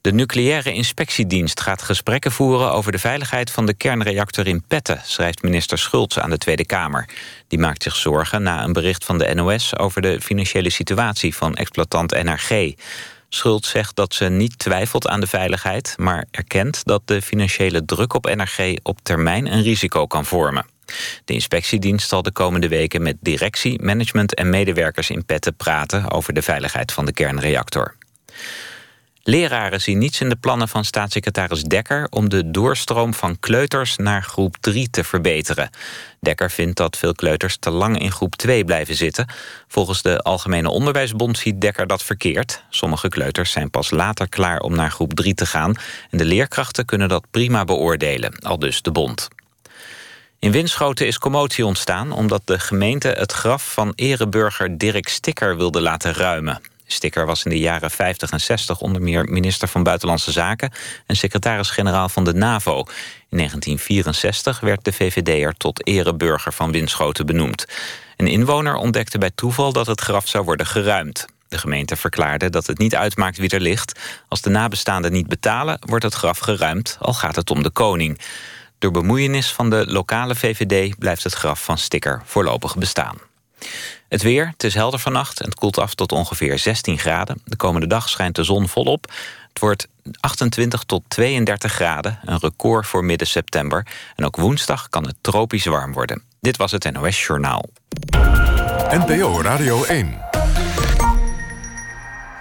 De 0.00 0.12
nucleaire 0.12 0.72
inspectiedienst 0.72 1.60
gaat 1.60 1.82
gesprekken 1.82 2.32
voeren 2.32 2.72
over 2.72 2.92
de 2.92 2.98
veiligheid 2.98 3.50
van 3.50 3.66
de 3.66 3.74
kernreactor 3.74 4.46
in 4.46 4.62
Petten, 4.66 5.00
schrijft 5.04 5.42
minister 5.42 5.78
Schultz 5.78 6.18
aan 6.18 6.30
de 6.30 6.38
Tweede 6.38 6.66
Kamer. 6.66 7.08
Die 7.48 7.58
maakt 7.58 7.82
zich 7.82 7.96
zorgen 7.96 8.42
na 8.42 8.64
een 8.64 8.72
bericht 8.72 9.04
van 9.04 9.18
de 9.18 9.34
NOS 9.34 9.76
over 9.76 10.02
de 10.02 10.20
financiële 10.20 10.70
situatie 10.70 11.34
van 11.34 11.54
exploitant 11.54 12.22
NRG. 12.22 12.74
Schultz 13.28 13.70
zegt 13.70 13.96
dat 13.96 14.14
ze 14.14 14.24
niet 14.24 14.58
twijfelt 14.58 15.08
aan 15.08 15.20
de 15.20 15.26
veiligheid, 15.26 15.94
maar 15.98 16.26
erkent 16.30 16.84
dat 16.84 17.02
de 17.04 17.22
financiële 17.22 17.84
druk 17.84 18.14
op 18.14 18.34
NRG 18.34 18.76
op 18.82 18.98
termijn 19.02 19.52
een 19.52 19.62
risico 19.62 20.06
kan 20.06 20.24
vormen. 20.24 20.69
De 21.24 21.32
inspectiedienst 21.32 22.08
zal 22.08 22.22
de 22.22 22.32
komende 22.32 22.68
weken 22.68 23.02
met 23.02 23.16
directie, 23.20 23.82
management 23.82 24.34
en 24.34 24.50
medewerkers 24.50 25.10
in 25.10 25.24
Petten 25.24 25.56
praten 25.56 26.10
over 26.10 26.32
de 26.32 26.42
veiligheid 26.42 26.92
van 26.92 27.04
de 27.04 27.12
kernreactor. 27.12 27.94
Leraren 29.22 29.80
zien 29.80 29.98
niets 29.98 30.20
in 30.20 30.28
de 30.28 30.36
plannen 30.36 30.68
van 30.68 30.84
staatssecretaris 30.84 31.62
Dekker... 31.62 32.06
om 32.10 32.28
de 32.28 32.50
doorstroom 32.50 33.14
van 33.14 33.38
kleuters 33.40 33.96
naar 33.96 34.22
groep 34.22 34.56
3 34.60 34.90
te 34.90 35.04
verbeteren. 35.04 35.70
Dekker 36.20 36.50
vindt 36.50 36.76
dat 36.76 36.96
veel 36.96 37.14
kleuters 37.14 37.56
te 37.56 37.70
lang 37.70 37.98
in 37.98 38.12
groep 38.12 38.36
2 38.36 38.64
blijven 38.64 38.94
zitten. 38.94 39.26
Volgens 39.68 40.02
de 40.02 40.18
Algemene 40.18 40.70
Onderwijsbond 40.70 41.38
ziet 41.38 41.60
Dekker 41.60 41.86
dat 41.86 42.02
verkeerd. 42.02 42.64
Sommige 42.70 43.08
kleuters 43.08 43.50
zijn 43.50 43.70
pas 43.70 43.90
later 43.90 44.28
klaar 44.28 44.60
om 44.60 44.74
naar 44.74 44.90
groep 44.90 45.14
3 45.14 45.34
te 45.34 45.46
gaan... 45.46 45.74
en 46.10 46.18
de 46.18 46.24
leerkrachten 46.24 46.84
kunnen 46.84 47.08
dat 47.08 47.24
prima 47.30 47.64
beoordelen, 47.64 48.38
al 48.38 48.58
dus 48.58 48.82
de 48.82 48.92
bond. 48.92 49.28
In 50.40 50.52
Winschoten 50.52 51.06
is 51.06 51.18
commotie 51.18 51.66
ontstaan 51.66 52.12
omdat 52.12 52.42
de 52.44 52.58
gemeente 52.58 53.08
het 53.08 53.32
graf 53.32 53.72
van 53.72 53.92
ereburger 53.94 54.78
Dirk 54.78 55.08
Stikker 55.08 55.56
wilde 55.56 55.80
laten 55.80 56.14
ruimen. 56.14 56.60
Sticker 56.86 57.26
was 57.26 57.44
in 57.44 57.50
de 57.50 57.58
jaren 57.58 57.90
50 57.90 58.30
en 58.30 58.40
60 58.40 58.80
onder 58.80 59.02
meer 59.02 59.24
minister 59.24 59.68
van 59.68 59.82
Buitenlandse 59.82 60.32
Zaken 60.32 60.72
en 61.06 61.16
secretaris-generaal 61.16 62.08
van 62.08 62.24
de 62.24 62.34
NAVO. 62.34 62.78
In 63.28 63.36
1964 63.36 64.60
werd 64.60 64.84
de 64.84 64.92
VVD'er 64.92 65.54
tot 65.56 65.86
ereburger 65.86 66.52
van 66.52 66.72
Winschoten 66.72 67.26
benoemd. 67.26 67.66
Een 68.16 68.26
inwoner 68.26 68.74
ontdekte 68.74 69.18
bij 69.18 69.30
toeval 69.34 69.72
dat 69.72 69.86
het 69.86 70.00
graf 70.00 70.28
zou 70.28 70.44
worden 70.44 70.66
geruimd. 70.66 71.26
De 71.48 71.58
gemeente 71.58 71.96
verklaarde 71.96 72.50
dat 72.50 72.66
het 72.66 72.78
niet 72.78 72.96
uitmaakt 72.96 73.38
wie 73.38 73.50
er 73.50 73.60
ligt. 73.60 73.98
Als 74.28 74.40
de 74.40 74.50
nabestaanden 74.50 75.12
niet 75.12 75.26
betalen, 75.26 75.78
wordt 75.80 76.04
het 76.04 76.14
graf 76.14 76.38
geruimd, 76.38 76.96
al 77.00 77.14
gaat 77.14 77.36
het 77.36 77.50
om 77.50 77.62
de 77.62 77.70
koning. 77.70 78.20
Door 78.80 78.90
bemoeienis 78.90 79.52
van 79.52 79.70
de 79.70 79.84
lokale 79.86 80.34
VVD 80.34 80.98
blijft 80.98 81.24
het 81.24 81.34
graf 81.34 81.64
van 81.64 81.78
Sticker 81.78 82.22
voorlopig 82.24 82.76
bestaan. 82.76 83.16
Het 84.08 84.22
weer, 84.22 84.46
het 84.46 84.64
is 84.64 84.74
helder 84.74 85.00
vannacht 85.00 85.40
en 85.40 85.48
het 85.48 85.54
koelt 85.54 85.78
af 85.78 85.94
tot 85.94 86.12
ongeveer 86.12 86.58
16 86.58 86.98
graden. 86.98 87.42
De 87.44 87.56
komende 87.56 87.86
dag 87.86 88.08
schijnt 88.08 88.36
de 88.36 88.44
zon 88.44 88.68
volop. 88.68 89.12
Het 89.48 89.58
wordt 89.58 89.88
28 90.20 90.82
tot 90.82 91.02
32 91.08 91.72
graden, 91.72 92.18
een 92.24 92.38
record 92.38 92.86
voor 92.86 93.04
midden 93.04 93.26
september. 93.26 93.86
En 94.16 94.24
ook 94.24 94.36
woensdag 94.36 94.88
kan 94.88 95.06
het 95.06 95.16
tropisch 95.20 95.64
warm 95.64 95.92
worden. 95.92 96.22
Dit 96.40 96.56
was 96.56 96.70
het 96.70 96.92
NOS 96.92 97.26
Journaal. 97.26 97.64
NPO 98.90 99.42
Radio 99.42 99.84
1. 99.84 100.18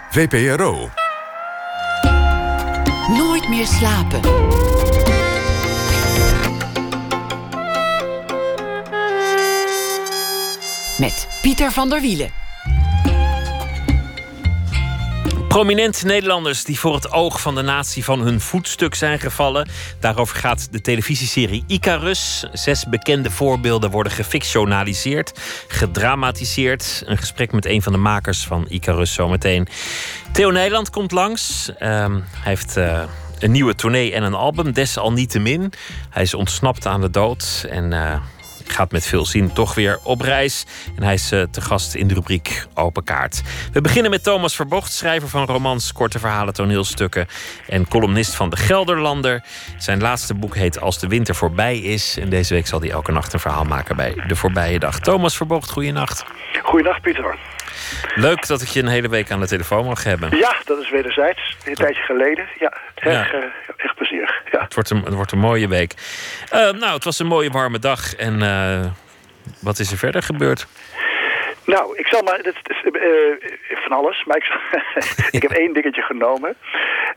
VPRO. 0.09 0.89
Nooit 3.07 3.49
meer 3.49 3.67
slapen. 3.67 4.78
Met 10.99 11.27
Pieter 11.41 11.71
van 11.71 11.89
der 11.89 12.01
Wielen. 12.01 12.31
Prominent 15.47 16.03
Nederlanders 16.03 16.63
die 16.63 16.79
voor 16.79 16.93
het 16.93 17.11
oog 17.11 17.41
van 17.41 17.55
de 17.55 17.61
natie 17.61 18.03
van 18.03 18.19
hun 18.19 18.41
voetstuk 18.41 18.95
zijn 18.95 19.19
gevallen. 19.19 19.69
Daarover 19.99 20.37
gaat 20.37 20.67
de 20.71 20.81
televisieserie 20.81 21.63
Icarus. 21.67 22.45
Zes 22.53 22.85
bekende 22.85 23.31
voorbeelden 23.31 23.91
worden 23.91 24.11
gefictionaliseerd, 24.11 25.39
gedramatiseerd. 25.67 27.03
Een 27.05 27.17
gesprek 27.17 27.51
met 27.51 27.65
een 27.65 27.81
van 27.81 27.91
de 27.91 27.97
makers 27.97 28.43
van 28.43 28.65
Icarus 28.67 29.13
zometeen. 29.13 29.67
Theo 30.31 30.51
Nederland 30.51 30.89
komt 30.89 31.11
langs. 31.11 31.71
Ehm, 31.77 32.13
hij 32.13 32.51
heeft 32.51 32.77
uh, 32.77 33.01
een 33.39 33.51
nieuwe 33.51 33.75
tournee 33.75 34.13
en 34.13 34.23
een 34.23 34.33
album, 34.33 34.71
desalniettemin. 34.71 35.73
Hij 36.09 36.23
is 36.23 36.33
ontsnapt 36.33 36.85
aan 36.85 37.01
de 37.01 37.09
dood 37.09 37.65
en... 37.69 37.91
Uh, 37.91 38.15
gaat 38.71 38.91
met 38.91 39.05
veel 39.05 39.25
zin 39.25 39.53
toch 39.53 39.75
weer 39.75 39.99
op 40.03 40.21
reis. 40.21 40.65
En 40.95 41.03
hij 41.03 41.13
is 41.13 41.31
uh, 41.31 41.43
te 41.51 41.61
gast 41.61 41.95
in 41.95 42.07
de 42.07 42.13
rubriek 42.13 42.65
Open 42.73 43.03
Kaart. 43.03 43.41
We 43.71 43.81
beginnen 43.81 44.11
met 44.11 44.23
Thomas 44.23 44.55
Verbocht, 44.55 44.91
schrijver 44.91 45.29
van 45.29 45.45
romans, 45.45 45.91
korte 45.91 46.19
verhalen, 46.19 46.53
toneelstukken 46.53 47.27
en 47.67 47.87
columnist 47.87 48.35
van 48.35 48.49
De 48.49 48.57
Gelderlander. 48.57 49.43
Zijn 49.77 50.01
laatste 50.01 50.33
boek 50.33 50.55
heet 50.55 50.79
Als 50.79 50.99
de 50.99 51.07
winter 51.07 51.35
voorbij 51.35 51.77
is. 51.77 52.17
En 52.17 52.29
deze 52.29 52.53
week 52.53 52.67
zal 52.67 52.79
hij 52.79 52.91
elke 52.91 53.11
nacht 53.11 53.33
een 53.33 53.39
verhaal 53.39 53.65
maken 53.65 53.95
bij 53.95 54.23
De 54.27 54.35
Voorbije 54.35 54.79
Dag. 54.79 54.99
Thomas 54.99 55.37
Verbocht, 55.37 55.71
goeienacht. 55.71 56.25
Goeiedag, 56.63 57.01
Pieter. 57.01 57.37
Leuk 58.15 58.47
dat 58.47 58.61
ik 58.61 58.67
je 58.67 58.79
een 58.79 58.87
hele 58.87 59.09
week 59.09 59.31
aan 59.31 59.39
de 59.39 59.47
telefoon 59.47 59.85
mag 59.85 60.03
hebben. 60.03 60.37
Ja, 60.37 60.55
dat 60.65 60.79
is 60.79 60.89
wederzijds. 60.89 61.57
Een 61.65 61.73
tijdje 61.73 62.03
geleden. 62.03 62.47
Ja, 62.59 62.73
echt, 62.95 63.31
ja. 63.31 63.51
Echt 63.77 63.95
plezierig. 63.95 64.41
Ja. 64.51 64.61
Het, 64.61 64.73
wordt 64.73 64.89
een, 64.89 65.03
het 65.03 65.13
wordt 65.13 65.31
een 65.31 65.39
mooie 65.39 65.67
week. 65.67 65.93
Uh, 66.53 66.71
nou, 66.71 66.93
het 66.93 67.03
was 67.03 67.19
een 67.19 67.27
mooie 67.27 67.49
warme 67.49 67.79
dag. 67.79 68.15
En 68.15 68.39
uh, 68.41 68.85
wat 69.61 69.79
is 69.79 69.91
er 69.91 69.97
verder 69.97 70.23
gebeurd? 70.23 70.67
Nou, 71.65 71.97
ik 71.97 72.07
zal 72.07 72.21
maar... 72.21 72.41
Dat 72.43 72.55
is, 72.63 72.81
van 73.69 73.97
alles, 73.97 74.23
maar 74.25 74.37
ik, 74.37 74.43
zal, 74.43 74.59
ik 75.37 75.41
heb 75.41 75.51
één 75.51 75.73
dingetje 75.73 76.01
genomen. 76.01 76.55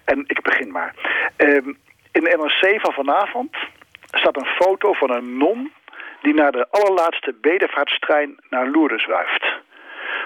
En 0.05 0.25
ik 0.27 0.43
begin 0.43 0.71
maar. 0.71 0.95
Ehm, 1.37 1.69
in 2.13 2.25
de 2.25 2.37
NRC 2.37 2.81
van 2.81 2.93
vanavond 2.93 3.57
staat 4.11 4.37
een 4.37 4.55
foto 4.61 4.93
van 4.93 5.11
een 5.11 5.37
non... 5.37 5.73
die 6.23 6.35
naar 6.35 6.53
de 6.53 6.67
allerlaatste 6.71 7.35
bedevaartstrein 7.41 8.41
naar 8.51 8.69
Lourdes 8.69 9.07
wuift. 9.07 9.45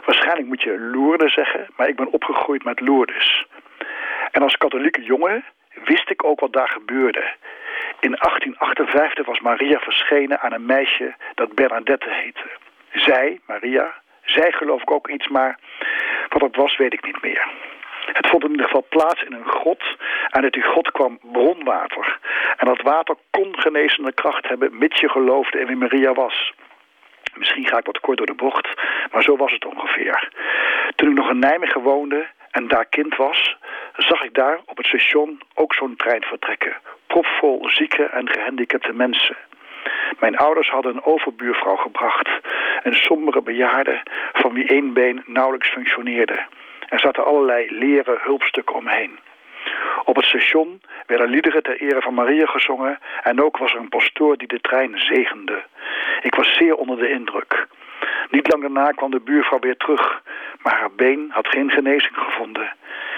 Waarschijnlijk 0.04 0.48
moet 0.48 0.62
je 0.62 0.78
Lourdes 0.78 1.34
zeggen, 1.34 1.66
maar 1.76 1.88
ik 1.88 1.96
ben 1.96 2.12
opgegroeid 2.12 2.64
met 2.64 2.80
Lourdes. 2.80 3.46
En 4.30 4.42
als 4.42 4.56
katholieke 4.56 5.02
jongen 5.02 5.44
wist 5.84 6.10
ik 6.10 6.24
ook 6.24 6.40
wat 6.40 6.52
daar 6.52 6.68
gebeurde. 6.68 7.24
In 8.00 8.10
1858 8.10 9.26
was 9.26 9.40
Maria 9.40 9.78
verschenen 9.78 10.40
aan 10.40 10.52
een 10.52 10.66
meisje 10.66 11.14
dat 11.34 11.54
Bernadette 11.54 12.10
heette. 12.10 12.48
Zij, 12.92 13.40
Maria, 13.46 13.94
zij 14.24 14.52
geloof 14.52 14.82
ik 14.82 14.90
ook 14.90 15.08
iets, 15.08 15.28
maar 15.28 15.58
wat 16.28 16.42
het 16.42 16.56
was 16.56 16.76
weet 16.76 16.92
ik 16.92 17.04
niet 17.04 17.22
meer. 17.22 17.48
Het 18.12 18.28
vond 18.28 18.44
in 18.44 18.50
ieder 18.50 18.66
geval 18.66 18.86
plaats 18.88 19.22
in 19.22 19.32
een 19.32 19.48
grot. 19.48 19.82
En 20.30 20.42
uit 20.42 20.52
die 20.52 20.62
grot 20.62 20.90
kwam 20.90 21.18
bronwater. 21.22 22.18
En 22.56 22.66
dat 22.66 22.82
water 22.82 23.16
kon 23.30 23.58
genezende 23.58 24.12
kracht 24.12 24.48
hebben, 24.48 24.78
mits 24.78 25.00
je 25.00 25.08
geloofde 25.08 25.60
in 25.60 25.66
wie 25.66 25.76
Maria 25.76 26.12
was. 26.12 26.52
Misschien 27.38 27.66
ga 27.66 27.78
ik 27.78 27.86
wat 27.86 28.00
kort 28.00 28.16
door 28.16 28.26
de 28.26 28.34
bocht, 28.34 28.68
maar 29.12 29.22
zo 29.22 29.36
was 29.36 29.52
het 29.52 29.64
ongeveer. 29.64 30.28
Toen 30.94 31.10
ik 31.10 31.16
nog 31.16 31.30
in 31.30 31.38
Nijmegen 31.38 31.80
woonde 31.80 32.26
en 32.50 32.68
daar 32.68 32.86
kind 32.86 33.16
was, 33.16 33.56
zag 33.96 34.22
ik 34.22 34.34
daar 34.34 34.60
op 34.66 34.76
het 34.76 34.86
station 34.86 35.40
ook 35.54 35.74
zo'n 35.74 35.96
trein 35.96 36.22
vertrekken. 36.22 36.76
Propvol 37.06 37.68
zieke 37.68 38.04
en 38.04 38.28
gehandicapte 38.28 38.92
mensen. 38.92 39.36
Mijn 40.18 40.36
ouders 40.36 40.68
hadden 40.68 40.94
een 40.94 41.04
overbuurvrouw 41.04 41.76
gebracht. 41.76 42.28
Een 42.82 42.94
sombere 42.94 43.42
bejaarde 43.42 44.02
van 44.32 44.52
wie 44.52 44.68
één 44.68 44.92
been 44.92 45.22
nauwelijks 45.26 45.68
functioneerde. 45.68 46.46
Er 46.88 47.00
zaten 47.00 47.24
allerlei 47.24 47.78
leren 47.78 48.18
hulpstukken 48.22 48.74
omheen. 48.74 49.18
Op 50.04 50.16
het 50.16 50.24
station 50.24 50.80
werden 51.06 51.28
liederen 51.28 51.62
ter 51.62 51.80
ere 51.80 52.00
van 52.00 52.14
Maria 52.14 52.46
gezongen 52.46 52.98
en 53.22 53.42
ook 53.42 53.56
was 53.56 53.72
er 53.72 53.80
een 53.80 53.88
pastoor 53.88 54.36
die 54.36 54.48
de 54.48 54.60
trein 54.60 54.98
zegende. 54.98 55.62
Ik 56.22 56.34
was 56.34 56.54
zeer 56.54 56.74
onder 56.74 56.98
de 56.98 57.10
indruk. 57.10 57.66
Niet 58.30 58.48
lang 58.50 58.62
daarna 58.62 58.90
kwam 58.90 59.10
de 59.10 59.20
buurvrouw 59.20 59.58
weer 59.58 59.76
terug, 59.76 60.22
maar 60.62 60.74
haar 60.74 60.92
been 60.92 61.30
had 61.30 61.48
geen 61.48 61.70
genezing 61.70 62.16
gevonden. 62.16 62.72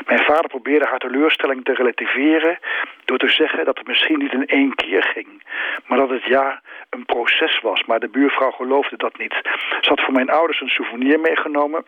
Mijn 0.06 0.24
vader 0.24 0.48
probeerde 0.48 0.86
haar 0.86 0.98
teleurstelling 0.98 1.64
te 1.64 1.74
relativeren 1.74 2.58
door 3.04 3.18
te 3.18 3.28
zeggen 3.28 3.64
dat 3.64 3.78
het 3.78 3.86
misschien 3.86 4.18
niet 4.18 4.32
in 4.32 4.46
één 4.46 4.74
keer 4.74 5.02
ging, 5.02 5.42
maar 5.86 5.98
dat 5.98 6.10
het 6.10 6.24
ja 6.24 6.60
een 6.90 7.04
proces 7.04 7.60
was. 7.60 7.84
Maar 7.84 8.00
de 8.00 8.08
buurvrouw 8.08 8.50
geloofde 8.50 8.96
dat 8.96 9.18
niet. 9.18 9.34
Ze 9.80 9.88
had 9.88 10.00
voor 10.00 10.14
mijn 10.14 10.30
ouders 10.30 10.60
een 10.60 10.68
souvenir 10.68 11.20
meegenomen 11.20 11.84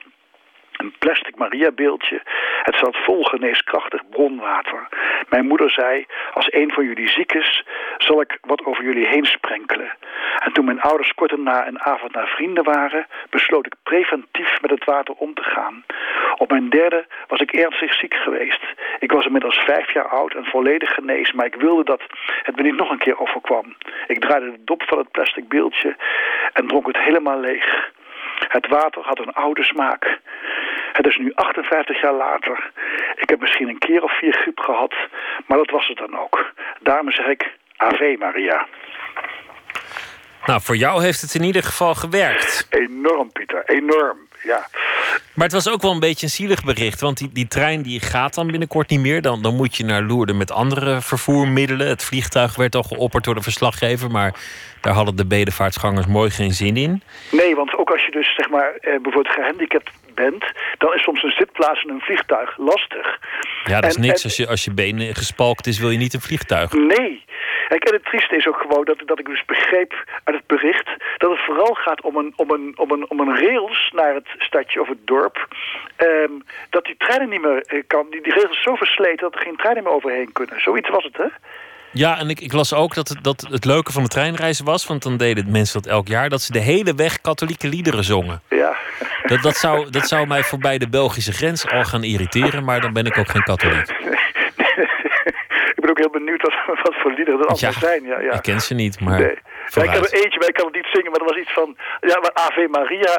een 0.80 0.94
plastic 0.98 1.36
Maria-beeldje. 1.36 2.22
Het 2.62 2.76
zat 2.76 2.96
vol 2.96 3.22
geneeskrachtig 3.22 4.08
bronwater. 4.10 4.88
Mijn 5.28 5.46
moeder 5.46 5.70
zei, 5.70 6.06
als 6.34 6.52
een 6.52 6.72
van 6.72 6.84
jullie 6.84 7.08
ziek 7.08 7.32
is, 7.32 7.64
zal 7.98 8.20
ik 8.20 8.38
wat 8.40 8.64
over 8.64 8.84
jullie 8.84 9.06
heen 9.06 9.24
sprenkelen. 9.24 9.92
En 10.38 10.52
toen 10.52 10.64
mijn 10.64 10.80
ouders 10.80 11.14
kort 11.14 11.36
na 11.36 11.66
een 11.66 11.80
avond 11.80 12.14
naar 12.14 12.28
vrienden 12.28 12.64
waren, 12.64 13.06
besloot 13.30 13.66
ik 13.66 13.74
preventief 13.82 14.60
met 14.60 14.70
het 14.70 14.84
water 14.84 15.14
om 15.14 15.34
te 15.34 15.42
gaan. 15.42 15.84
Op 16.36 16.50
mijn 16.50 16.70
derde 16.70 17.06
was 17.28 17.40
ik 17.40 17.52
ernstig 17.52 17.94
ziek 17.94 18.14
geweest. 18.14 18.62
Ik 18.98 19.12
was 19.12 19.24
inmiddels 19.24 19.58
vijf 19.58 19.92
jaar 19.92 20.08
oud 20.08 20.34
en 20.34 20.44
volledig 20.44 20.90
genezen, 20.90 21.36
maar 21.36 21.46
ik 21.46 21.54
wilde 21.54 21.84
dat 21.84 22.02
het 22.42 22.56
me 22.56 22.62
niet 22.62 22.76
nog 22.76 22.90
een 22.90 22.98
keer 22.98 23.20
overkwam. 23.20 23.76
Ik 24.06 24.20
draaide 24.20 24.50
de 24.50 24.64
dop 24.64 24.82
van 24.86 24.98
het 24.98 25.10
plastic 25.10 25.48
beeldje 25.48 25.96
en 26.52 26.66
dronk 26.66 26.86
het 26.86 26.98
helemaal 26.98 27.40
leeg. 27.40 27.90
Het 28.48 28.68
water 28.68 29.02
had 29.02 29.18
een 29.18 29.32
oude 29.32 29.64
smaak. 29.64 30.20
Het 30.92 31.06
is 31.06 31.16
nu 31.16 31.32
58 31.34 32.00
jaar 32.00 32.14
later. 32.14 32.70
Ik 33.14 33.28
heb 33.28 33.40
misschien 33.40 33.68
een 33.68 33.78
keer 33.78 34.02
of 34.02 34.18
vier 34.18 34.32
griep 34.32 34.58
gehad, 34.58 34.94
maar 35.46 35.58
dat 35.58 35.70
was 35.70 35.88
het 35.88 35.98
dan 35.98 36.18
ook. 36.18 36.52
Daarom 36.80 37.10
zeg 37.10 37.26
ik 37.26 37.50
Ave 37.76 38.16
Maria. 38.18 38.66
Nou, 40.46 40.60
voor 40.62 40.76
jou 40.76 41.02
heeft 41.02 41.20
het 41.20 41.34
in 41.34 41.42
ieder 41.42 41.62
geval 41.62 41.94
gewerkt. 41.94 42.66
Enorm, 42.70 43.32
Pieter, 43.32 43.62
enorm. 43.64 44.28
Ja. 44.42 44.66
Maar 45.34 45.44
het 45.48 45.52
was 45.52 45.68
ook 45.70 45.82
wel 45.82 45.90
een 45.92 46.00
beetje 46.00 46.26
een 46.26 46.32
zielig 46.32 46.64
bericht. 46.64 47.00
Want 47.00 47.18
die, 47.18 47.30
die 47.32 47.48
trein 47.48 47.82
die 47.82 48.00
gaat 48.00 48.34
dan 48.34 48.46
binnenkort 48.46 48.90
niet 48.90 49.00
meer. 49.00 49.22
Dan, 49.22 49.42
dan 49.42 49.56
moet 49.56 49.76
je 49.76 49.84
naar 49.84 50.02
Loerden 50.02 50.36
met 50.36 50.50
andere 50.52 51.00
vervoermiddelen. 51.00 51.86
Het 51.88 52.04
vliegtuig 52.04 52.54
werd 52.56 52.74
al 52.74 52.82
geopperd 52.82 53.24
door 53.24 53.34
de 53.34 53.42
verslaggever. 53.42 54.10
Maar 54.10 54.34
daar 54.80 54.92
hadden 54.94 55.16
de 55.16 55.26
bedevaartsgangers 55.26 56.06
mooi 56.06 56.30
geen 56.30 56.52
zin 56.52 56.76
in. 56.76 57.02
Nee, 57.30 57.54
want 57.54 57.76
ook 57.78 57.90
als 57.90 58.04
je 58.04 58.10
dus 58.10 58.34
zeg 58.36 58.48
maar 58.50 58.72
eh, 58.80 58.92
bijvoorbeeld 59.02 59.34
gehandicapt 59.34 59.90
bent... 60.14 60.44
dan 60.78 60.94
is 60.94 61.02
soms 61.02 61.22
een 61.22 61.34
zitplaats 61.36 61.82
in 61.84 61.90
een 61.90 62.00
vliegtuig 62.00 62.58
lastig. 62.58 63.18
Ja, 63.64 63.80
dat 63.80 63.90
is 63.90 63.96
En- 63.96 64.02
niks. 64.02 64.18
en- 64.18 64.24
Als 64.28 64.36
je, 64.36 64.46
als 64.48 64.64
je 64.64 64.72
been 64.72 65.14
gespalkt 65.14 65.66
is, 65.66 65.78
wil 65.78 65.90
je 65.90 65.98
niet 65.98 66.14
een 66.14 66.20
vliegtuig. 66.20 66.72
Nee. 66.72 67.24
Kijk, 67.70 67.84
en 67.84 67.94
het 67.94 68.04
trieste 68.04 68.36
is 68.36 68.46
ook 68.46 68.60
gewoon 68.60 68.84
dat, 68.84 68.98
dat 69.04 69.18
ik 69.18 69.26
dus 69.26 69.44
begreep 69.44 69.92
uit 70.24 70.36
het 70.36 70.46
bericht... 70.46 70.88
dat 71.16 71.30
het 71.30 71.40
vooral 71.40 71.74
gaat 71.74 72.00
om 72.00 72.16
een, 72.16 72.32
om 72.36 72.50
een, 72.50 72.72
om 72.76 72.90
een, 72.90 73.10
om 73.10 73.20
een 73.20 73.36
rails 73.36 73.90
naar 73.94 74.14
het 74.14 74.28
stadje 74.38 74.80
of 74.80 74.88
het 74.88 75.06
dorp... 75.06 75.48
ehm, 75.96 76.32
dat 76.70 76.84
die 76.84 76.94
treinen 76.98 77.28
niet 77.28 77.40
meer 77.40 77.62
eh, 77.62 77.82
kan... 77.86 78.06
Die, 78.10 78.22
die 78.22 78.32
rails 78.32 78.50
is 78.50 78.62
zo 78.62 78.74
versleten 78.74 79.18
dat 79.30 79.34
er 79.34 79.40
geen 79.40 79.56
treinen 79.56 79.82
meer 79.82 79.92
overheen 79.92 80.32
kunnen. 80.32 80.60
Zoiets 80.60 80.88
was 80.88 81.04
het, 81.04 81.16
hè? 81.16 81.26
Ja, 81.92 82.18
en 82.18 82.28
ik, 82.28 82.40
ik 82.40 82.52
las 82.52 82.74
ook 82.74 82.94
dat 82.94 83.08
het, 83.08 83.24
dat 83.24 83.46
het 83.50 83.64
leuke 83.64 83.92
van 83.92 84.02
de 84.02 84.08
treinreizen 84.08 84.64
was... 84.64 84.86
want 84.86 85.02
dan 85.02 85.16
deden 85.16 85.50
mensen 85.50 85.82
dat 85.82 85.92
elk 85.92 86.08
jaar... 86.08 86.28
dat 86.28 86.42
ze 86.42 86.52
de 86.52 86.58
hele 86.58 86.94
weg 86.94 87.20
katholieke 87.20 87.68
liederen 87.68 88.04
zongen. 88.04 88.42
Ja. 88.48 88.76
Dat, 89.22 89.42
dat, 89.42 89.56
zou, 89.56 89.90
dat 89.90 90.08
zou 90.08 90.26
mij 90.26 90.42
voorbij 90.42 90.78
de 90.78 90.88
Belgische 90.88 91.32
grens 91.32 91.68
al 91.68 91.84
gaan 91.84 92.04
irriteren... 92.04 92.64
maar 92.64 92.80
dan 92.80 92.92
ben 92.92 93.06
ik 93.06 93.18
ook 93.18 93.30
geen 93.30 93.42
katholiek. 93.42 93.88
heel 96.00 96.10
benieuwd 96.10 96.42
wat, 96.42 96.54
wat 96.86 96.94
voor 97.00 97.12
liederen 97.12 97.40
er 97.40 97.46
allemaal 97.46 97.72
Ja, 97.72 97.78
zijn. 97.78 98.02
Ja, 98.04 98.20
ja. 98.20 98.32
Ik 98.32 98.42
ken 98.42 98.60
ze 98.60 98.74
niet, 98.74 99.00
maar 99.00 99.18
Nee. 99.18 99.38
Ja, 99.74 99.82
ik 99.82 99.90
heb 99.90 100.04
er 100.04 100.22
eentje, 100.22 100.38
maar 100.38 100.48
ik 100.48 100.54
kan 100.54 100.66
het 100.66 100.74
niet 100.74 100.88
zingen. 100.92 101.10
Maar 101.10 101.20
dat 101.20 101.28
was 101.28 101.38
iets 101.38 101.52
van... 101.52 101.76
Ja, 102.00 102.18
maar 102.20 102.30
Ave 102.34 102.68
Maria... 102.70 103.14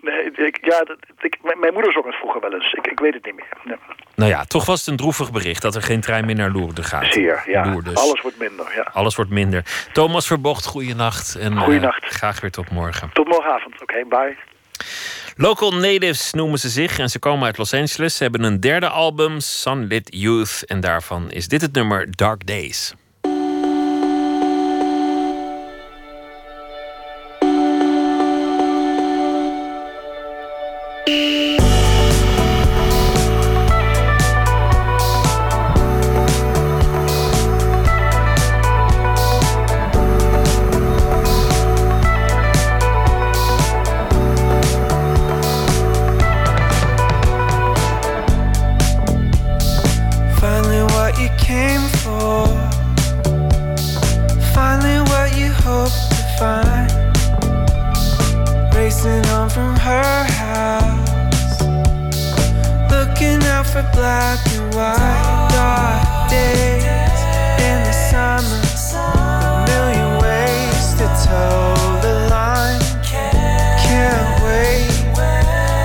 nee, 0.00 0.46
ik, 0.48 0.58
ja, 0.62 0.84
ik, 1.20 1.38
mijn, 1.42 1.72
moeder 1.72 1.92
zong 1.92 2.06
het 2.06 2.14
vroeger 2.14 2.40
wel 2.40 2.52
eens. 2.54 2.72
Ik, 2.72 2.86
ik 2.86 3.00
weet 3.00 3.14
het 3.14 3.24
niet 3.24 3.34
meer. 3.34 3.48
Nee. 3.64 3.76
Nou 4.14 4.30
ja, 4.30 4.44
toch 4.44 4.66
was 4.66 4.78
het 4.80 4.88
een 4.88 4.96
droevig 4.96 5.32
bericht... 5.32 5.62
dat 5.62 5.74
er 5.74 5.82
geen 5.82 6.00
trein 6.00 6.24
meer 6.26 6.34
naar 6.34 6.50
Lourdes 6.50 6.86
gaat. 6.86 7.12
Zeer, 7.12 7.42
ja. 7.46 7.64
Lourdes. 7.70 7.94
Alles 7.94 8.20
wordt 8.20 8.38
minder, 8.38 8.72
ja. 8.74 8.88
Alles 8.92 9.16
wordt 9.16 9.30
minder. 9.30 9.62
Thomas 9.92 10.26
Verbocht, 10.26 10.66
goeienacht. 10.66 11.34
En, 11.34 11.56
eh, 11.56 11.88
graag 12.00 12.40
weer 12.40 12.50
tot 12.50 12.70
morgen. 12.70 13.10
Tot 13.12 13.28
morgenavond. 13.28 13.82
Oké, 13.82 14.04
bye. 14.08 14.36
Local 15.36 15.70
Natives 15.70 16.32
noemen 16.32 16.58
ze 16.58 16.68
zich 16.68 16.98
en 16.98 17.10
ze 17.10 17.18
komen 17.18 17.44
uit 17.46 17.58
Los 17.58 17.74
Angeles. 17.74 18.16
Ze 18.16 18.22
hebben 18.22 18.42
een 18.42 18.60
derde 18.60 18.88
album, 18.88 19.40
Sunlit 19.40 20.08
Youth. 20.10 20.64
En 20.66 20.80
daarvan 20.80 21.30
is 21.30 21.48
dit 21.48 21.60
het 21.60 21.72
nummer 21.72 22.16
Dark 22.16 22.46
Days. 22.46 22.94
Black 63.92 64.38
and 64.54 64.74
white. 64.74 65.48
Dark 65.52 66.30
days 66.30 66.84
in 67.66 67.78
the 67.84 67.92
summer. 67.92 68.60
A 68.94 69.64
million 69.66 70.10
ways 70.22 70.94
to 70.98 71.06
toe 71.26 72.00
the 72.02 72.28
line. 72.30 72.80
Can't 73.04 74.42
wait. 74.44 74.90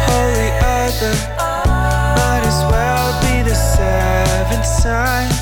Holy 0.10 0.52
other. 0.64 1.14
Might 2.18 2.44
as 2.46 2.60
well 2.72 3.08
be 3.22 3.44
the 3.48 3.56
seventh 3.56 4.66
sign. 4.66 5.37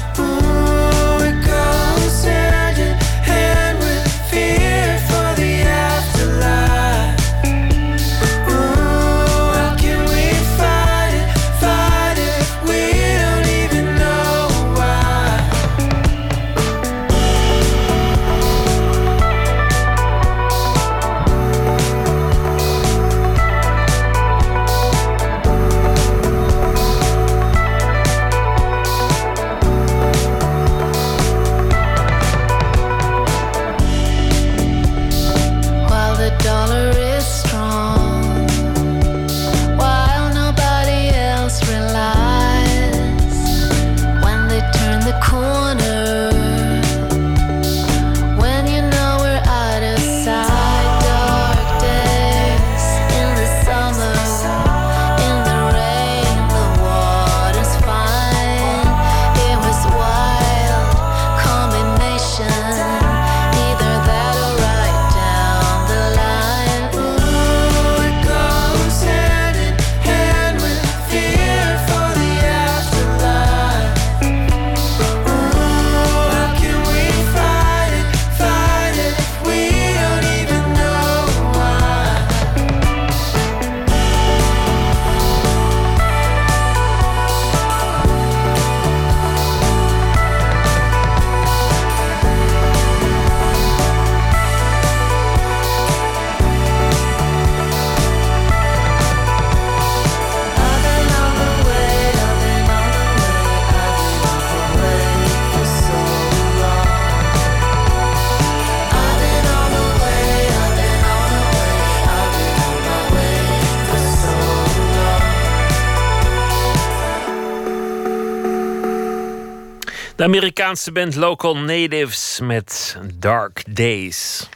Amerikaanse 120.26 120.92
band 120.92 121.16
Local 121.16 121.58
Natives 121.58 122.40
met 122.40 122.98
Dark 123.20 123.64
Days. 123.68 124.50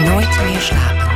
Nooit 0.00 0.42
meer 0.44 0.60
slapen. 0.60 1.11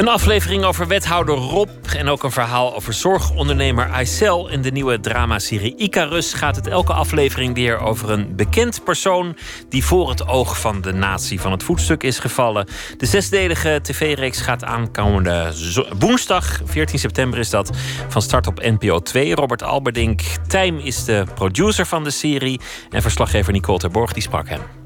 Een 0.00 0.08
aflevering 0.08 0.64
over 0.64 0.86
wethouder 0.86 1.34
Rob 1.34 1.68
en 1.96 2.08
ook 2.08 2.22
een 2.22 2.30
verhaal 2.30 2.74
over 2.74 2.92
zorgondernemer 2.92 3.90
Aicel. 3.90 4.48
In 4.48 4.62
de 4.62 4.70
nieuwe 4.70 5.00
dramaserie 5.00 5.74
Icarus 5.76 6.32
gaat 6.32 6.56
het 6.56 6.66
elke 6.66 6.92
aflevering 6.92 7.54
weer 7.54 7.78
over 7.78 8.10
een 8.10 8.36
bekend 8.36 8.84
persoon 8.84 9.36
die 9.68 9.84
voor 9.84 10.08
het 10.08 10.26
oog 10.26 10.60
van 10.60 10.80
de 10.80 10.92
natie 10.92 11.40
van 11.40 11.52
het 11.52 11.62
voetstuk 11.62 12.02
is 12.02 12.18
gevallen. 12.18 12.66
De 12.96 13.06
zesdelige 13.06 13.78
tv-reeks 13.82 14.40
gaat 14.40 14.64
aankomende 14.64 15.52
woensdag, 15.98 16.60
14 16.64 16.98
september 16.98 17.38
is 17.38 17.50
dat, 17.50 17.70
van 18.08 18.22
start 18.22 18.46
op 18.46 18.60
NPO 18.60 18.98
2. 18.98 19.34
Robert 19.34 19.62
Alberdink 19.62 20.20
Tijm 20.46 20.78
is 20.78 21.04
de 21.04 21.24
producer 21.34 21.86
van 21.86 22.04
de 22.04 22.10
serie 22.10 22.60
en 22.90 23.02
verslaggever 23.02 23.52
Nicole 23.52 23.78
Terborg 23.78 24.12
die 24.12 24.22
sprak 24.22 24.48
hem. 24.48 24.79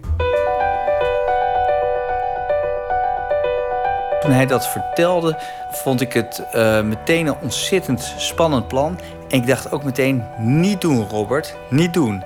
Toen 4.25 4.33
hij 4.33 4.47
dat 4.47 4.69
vertelde, 4.69 5.39
vond 5.71 6.01
ik 6.01 6.13
het 6.13 6.43
uh, 6.55 6.81
meteen 6.81 7.27
een 7.27 7.37
ontzettend 7.43 8.15
spannend 8.19 8.69
plan. 8.69 9.01
En 9.29 9.39
ik 9.41 9.47
dacht 9.47 9.73
ook 9.73 9.85
meteen: 9.85 10.25
niet 10.39 10.81
doen, 10.81 11.09
Robert, 11.09 11.57
niet 11.71 11.93
doen. 11.93 12.25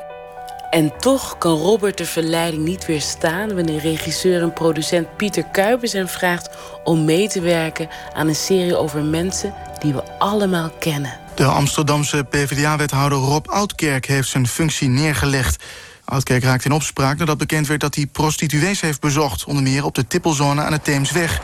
En 0.71 0.93
toch 0.99 1.39
kan 1.39 1.57
Robert 1.57 1.99
de 1.99 2.05
verleiding 2.05 2.65
niet 2.65 2.87
weerstaan 2.87 3.55
wanneer 3.55 3.81
regisseur 3.81 4.43
en 4.43 4.53
producent 4.53 5.17
Pieter 5.17 5.45
Kuipers 5.45 5.93
hem 5.93 6.09
vraagt 6.09 6.51
om 6.85 7.05
mee 7.05 7.29
te 7.29 7.41
werken 7.41 7.89
aan 8.13 8.29
een 8.29 8.35
serie 8.35 8.77
over 8.77 9.05
mensen 9.05 9.55
die 9.79 9.93
we 9.93 10.03
allemaal 10.19 10.71
kennen. 10.79 11.13
De 11.35 11.45
Amsterdamse 11.45 12.25
PvdA-wethouder 12.25 13.19
Rob 13.19 13.49
Oudkerk 13.49 14.07
heeft 14.07 14.29
zijn 14.29 14.47
functie 14.47 14.89
neergelegd. 14.89 15.65
Oudkerk 16.09 16.43
raakt 16.43 16.65
in 16.65 16.73
opspraak 16.73 17.19
nadat 17.19 17.39
bekend 17.39 17.67
werd 17.67 17.81
dat 17.81 17.95
hij 17.95 18.07
prostituees 18.07 18.81
heeft 18.81 19.01
bezocht. 19.01 19.45
Onder 19.45 19.63
meer 19.63 19.85
op 19.85 19.95
de 19.95 20.07
tippelzone 20.07 20.63
aan 20.63 20.73
de 20.73 20.81
Theemsweg. 20.81 21.41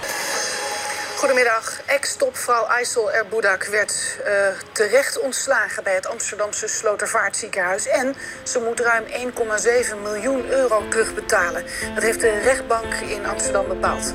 Goedemiddag. 1.16 1.80
Ex-topvrouw 1.86 2.62
Aysel 2.62 3.12
Erboudak 3.12 3.64
werd 3.64 4.18
uh, 4.26 4.32
terecht 4.72 5.20
ontslagen 5.20 5.84
bij 5.84 5.94
het 5.94 6.06
Amsterdamse 6.06 6.68
Slotervaartziekenhuis. 6.68 7.88
En 7.88 8.14
ze 8.42 8.58
moet 8.58 8.80
ruim 8.80 9.04
1,7 9.04 10.02
miljoen 10.02 10.46
euro 10.46 10.88
terugbetalen. 10.88 11.64
Dat 11.94 12.02
heeft 12.02 12.20
de 12.20 12.38
rechtbank 12.38 12.94
in 12.94 13.26
Amsterdam 13.26 13.68
bepaald. 13.68 14.12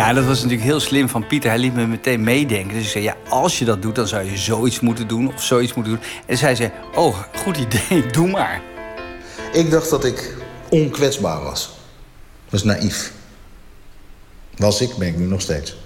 Ja, 0.00 0.12
dat 0.12 0.24
was 0.24 0.36
natuurlijk 0.36 0.68
heel 0.68 0.80
slim 0.80 1.08
van 1.08 1.26
Pieter. 1.26 1.50
Hij 1.50 1.58
liet 1.58 1.74
me 1.74 1.86
meteen 1.86 2.22
meedenken. 2.22 2.74
Dus 2.74 2.84
ik 2.84 2.90
zei, 2.90 3.04
ja, 3.04 3.16
als 3.28 3.58
je 3.58 3.64
dat 3.64 3.82
doet, 3.82 3.94
dan 3.94 4.08
zou 4.08 4.24
je 4.24 4.36
zoiets 4.36 4.80
moeten 4.80 5.08
doen 5.08 5.34
of 5.34 5.42
zoiets 5.42 5.74
moeten 5.74 5.92
doen. 5.92 6.02
En 6.26 6.36
zij 6.36 6.54
zei, 6.54 6.70
oh, 6.94 7.18
goed 7.36 7.56
idee, 7.56 8.06
doe 8.12 8.28
maar. 8.28 8.60
Ik 9.52 9.70
dacht 9.70 9.90
dat 9.90 10.04
ik 10.04 10.34
onkwetsbaar 10.68 11.42
was. 11.42 11.70
Is 12.50 12.62
naïef. 12.62 13.12
Was 14.56 14.80
ik, 14.80 14.96
ben 14.96 15.08
ik 15.08 15.16
nu 15.16 15.24
nog 15.24 15.40
steeds. 15.40 15.76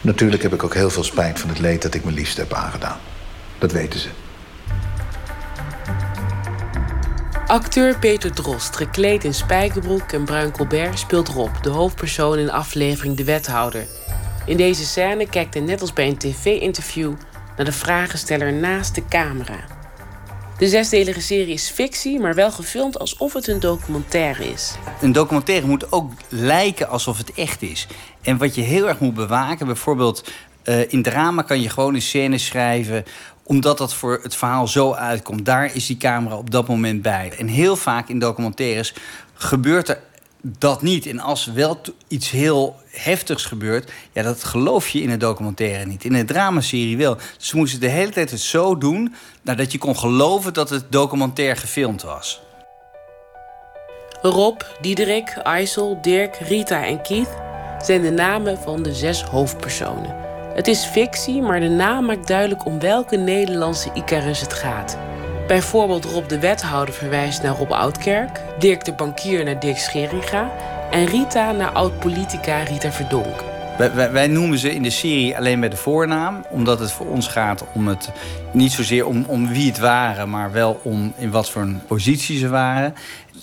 Natuurlijk 0.00 0.42
heb 0.42 0.52
ik 0.52 0.64
ook 0.64 0.74
heel 0.74 0.90
veel 0.90 1.04
spijt 1.04 1.40
van 1.40 1.48
het 1.48 1.58
leed 1.58 1.82
dat 1.82 1.94
ik 1.94 2.04
mijn 2.04 2.16
liefst 2.16 2.36
heb 2.36 2.52
aangedaan. 2.52 2.98
Dat 3.58 3.72
weten 3.72 4.00
ze. 4.00 4.08
Acteur 7.52 7.98
Peter 7.98 8.32
Drost, 8.32 8.76
gekleed 8.76 9.24
in 9.24 9.34
spijkerbroek 9.34 10.12
en 10.12 10.24
bruin 10.24 10.50
colbert, 10.50 10.98
speelt 10.98 11.28
Rob, 11.28 11.62
de 11.62 11.68
hoofdpersoon 11.68 12.38
in 12.38 12.44
de 12.44 12.52
aflevering 12.52 13.16
De 13.16 13.24
Wethouder. 13.24 13.86
In 14.46 14.56
deze 14.56 14.84
scène 14.84 15.28
kijkt 15.28 15.54
hij 15.54 15.62
net 15.62 15.80
als 15.80 15.92
bij 15.92 16.06
een 16.06 16.18
tv-interview 16.18 17.12
naar 17.56 17.64
de 17.64 17.72
vragensteller 17.72 18.52
naast 18.52 18.94
de 18.94 19.04
camera. 19.08 19.64
De 20.58 20.68
zesdelige 20.68 21.20
serie 21.20 21.54
is 21.54 21.70
fictie, 21.70 22.20
maar 22.20 22.34
wel 22.34 22.52
gefilmd 22.52 22.98
alsof 22.98 23.32
het 23.32 23.46
een 23.46 23.60
documentaire 23.60 24.50
is. 24.50 24.74
Een 25.00 25.12
documentaire 25.12 25.66
moet 25.66 25.92
ook 25.92 26.12
lijken 26.28 26.88
alsof 26.88 27.18
het 27.18 27.32
echt 27.32 27.62
is. 27.62 27.86
En 28.22 28.36
wat 28.36 28.54
je 28.54 28.62
heel 28.62 28.88
erg 28.88 28.98
moet 28.98 29.14
bewaken, 29.14 29.66
bijvoorbeeld 29.66 30.24
uh, 30.64 30.92
in 30.92 31.02
drama 31.02 31.42
kan 31.42 31.60
je 31.60 31.68
gewoon 31.68 31.94
een 31.94 32.02
scène 32.02 32.38
schrijven 32.38 33.04
omdat 33.52 33.78
dat 33.78 33.94
voor 33.94 34.20
het 34.22 34.34
verhaal 34.34 34.68
zo 34.68 34.92
uitkomt. 34.92 35.44
Daar 35.44 35.74
is 35.74 35.86
die 35.86 35.96
camera 35.96 36.36
op 36.36 36.50
dat 36.50 36.68
moment 36.68 37.02
bij. 37.02 37.32
En 37.38 37.46
heel 37.46 37.76
vaak 37.76 38.08
in 38.08 38.18
documentaires 38.18 38.94
gebeurt 39.34 39.88
er 39.88 40.00
dat 40.40 40.82
niet. 40.82 41.06
En 41.06 41.18
als 41.18 41.46
wel 41.46 41.80
iets 42.08 42.30
heel 42.30 42.76
heftigs 42.90 43.44
gebeurt, 43.44 43.92
ja, 44.12 44.22
dat 44.22 44.44
geloof 44.44 44.88
je 44.88 45.02
in 45.02 45.10
een 45.10 45.18
documentaire 45.18 45.86
niet. 45.86 46.04
In 46.04 46.14
een 46.14 46.26
dramaserie 46.26 46.96
wel. 46.96 47.14
Dus 47.14 47.48
ze 47.48 47.56
moesten 47.56 47.80
de 47.80 47.88
hele 47.88 48.10
tijd 48.10 48.30
het 48.30 48.40
zo 48.40 48.78
doen 48.78 49.14
dat 49.42 49.72
je 49.72 49.78
kon 49.78 49.98
geloven 49.98 50.54
dat 50.54 50.70
het 50.70 50.92
documentair 50.92 51.56
gefilmd 51.56 52.02
was. 52.02 52.40
Rob, 54.22 54.60
Diederik, 54.80 55.38
Aysel, 55.42 55.98
Dirk, 56.02 56.36
Rita 56.36 56.84
en 56.84 57.02
Keith 57.02 57.36
zijn 57.82 58.02
de 58.02 58.10
namen 58.10 58.58
van 58.58 58.82
de 58.82 58.94
zes 58.94 59.22
hoofdpersonen. 59.22 60.31
Het 60.54 60.68
is 60.68 60.84
fictie, 60.84 61.42
maar 61.42 61.60
de 61.60 61.68
naam 61.68 62.04
maakt 62.04 62.26
duidelijk 62.26 62.64
om 62.64 62.78
welke 62.78 63.16
Nederlandse 63.16 63.90
Icarus 63.94 64.40
het 64.40 64.52
gaat. 64.52 64.98
Bijvoorbeeld 65.46 66.04
Rob 66.04 66.28
de 66.28 66.38
wethouder 66.38 66.94
verwijst 66.94 67.42
naar 67.42 67.56
Rob 67.56 67.70
Oudkerk, 67.72 68.40
Dirk 68.58 68.84
de 68.84 68.92
bankier 68.92 69.44
naar 69.44 69.60
Dirk 69.60 69.78
Scheringa 69.78 70.50
en 70.90 71.06
Rita 71.06 71.52
naar 71.52 71.70
oud-politica 71.70 72.62
Rita 72.62 72.92
Verdonk. 72.92 73.44
Wij, 74.12 74.26
noemen 74.26 74.58
ze 74.58 74.74
in 74.74 74.82
de 74.82 74.90
serie 74.90 75.36
alleen 75.36 75.58
met 75.58 75.70
de 75.70 75.76
voornaam, 75.76 76.44
omdat 76.50 76.78
het 76.78 76.92
voor 76.92 77.06
ons 77.06 77.26
gaat 77.26 77.64
om 77.74 77.88
het 77.88 78.10
niet 78.52 78.72
zozeer 78.72 79.06
om, 79.06 79.24
om 79.26 79.48
wie 79.48 79.66
het 79.66 79.78
waren, 79.78 80.30
maar 80.30 80.52
wel 80.52 80.80
om 80.82 81.12
in 81.16 81.30
wat 81.30 81.50
voor 81.50 81.62
een 81.62 81.82
positie 81.86 82.38
ze 82.38 82.48
waren. 82.48 82.94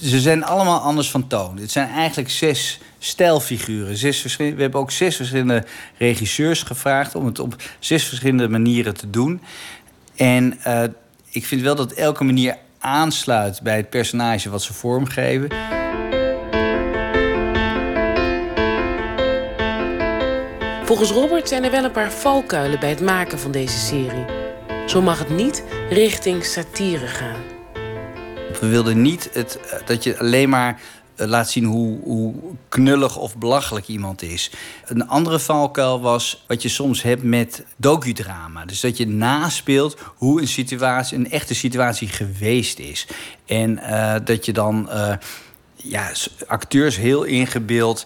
Ze 0.02 0.20
zijn 0.20 0.44
allemaal 0.44 0.80
anders 0.80 1.12
van 1.12 1.28
toon. 1.28 1.58
Het 1.58 1.72
zijn 1.72 1.90
eigenlijk 1.90 2.30
zes 2.30 2.80
stijlfiguren. 3.00 3.98
Zes 3.98 4.38
we 4.38 4.44
hebben 4.44 4.80
ook 4.80 4.92
zes 4.92 5.16
verschillende 5.16 5.66
regisseurs 5.98 6.64
gevraagd 6.64 7.16
om 7.16 7.26
het 7.26 7.40
op 7.40 7.56
zes 7.80 8.04
verschillende 8.04 8.50
manieren 8.50 8.94
te 8.94 9.10
doen. 9.10 9.42
En 10.16 10.60
uh, 10.68 10.84
ik 11.30 11.46
vind 11.46 11.62
wel 11.62 11.76
dat 11.76 11.92
elke 11.92 12.24
manier 12.24 12.58
aansluit 12.80 13.62
bij 13.62 13.78
het 13.78 13.90
personage 13.90 14.50
wat 14.50 14.62
ze 14.62 14.74
vormgeven. 14.74 15.50
Volgens 20.84 21.12
Robert 21.12 21.48
zijn 21.48 21.64
er 21.64 21.72
wel 21.72 21.84
een 21.84 21.92
paar 21.92 22.12
valkuilen 22.12 22.80
bij 22.80 22.90
het 22.90 23.02
maken 23.02 23.40
van 23.40 23.52
deze 23.52 23.78
serie. 23.78 24.26
Zo 24.88 25.02
mag 25.02 25.20
het 25.20 25.30
niet 25.30 25.64
richting 25.90 26.46
satire 26.46 27.08
gaan. 27.08 27.42
We 28.60 28.68
wilden 28.68 29.02
niet 29.02 29.30
het, 29.34 29.60
dat 29.86 30.04
je 30.04 30.20
alleen 30.20 30.50
maar 30.50 30.70
eh, 30.74 30.80
laat 31.28 31.50
zien 31.50 31.64
hoe, 31.64 32.00
hoe 32.04 32.34
knullig 32.70 33.18
of 33.18 33.38
belachelijk 33.38 33.88
iemand 33.88 34.22
is. 34.22 34.52
Een 34.86 35.08
andere 35.08 35.40
valkuil 35.40 36.02
was 36.02 36.44
wat 36.48 36.62
je 36.62 36.70
soms 36.70 37.02
hebt 37.02 37.24
met 37.24 37.66
docudrama. 37.76 38.66
Dus 38.66 38.80
dat 38.80 38.98
je 38.98 39.08
naspeelt 39.08 39.98
hoe 40.16 40.42
een 40.42 40.48
situatie, 40.48 41.18
een 41.18 41.32
echte 41.32 41.56
situatie 41.56 42.08
geweest 42.08 42.80
is. 42.80 43.08
En 43.46 43.72
uh, 43.72 44.16
dat 44.24 44.46
je 44.46 44.54
dan 44.54 44.90
uh, 44.90 45.14
ja, 45.76 46.12
acteurs 46.48 46.98
heel 46.98 47.24
ingebeeld 47.24 48.06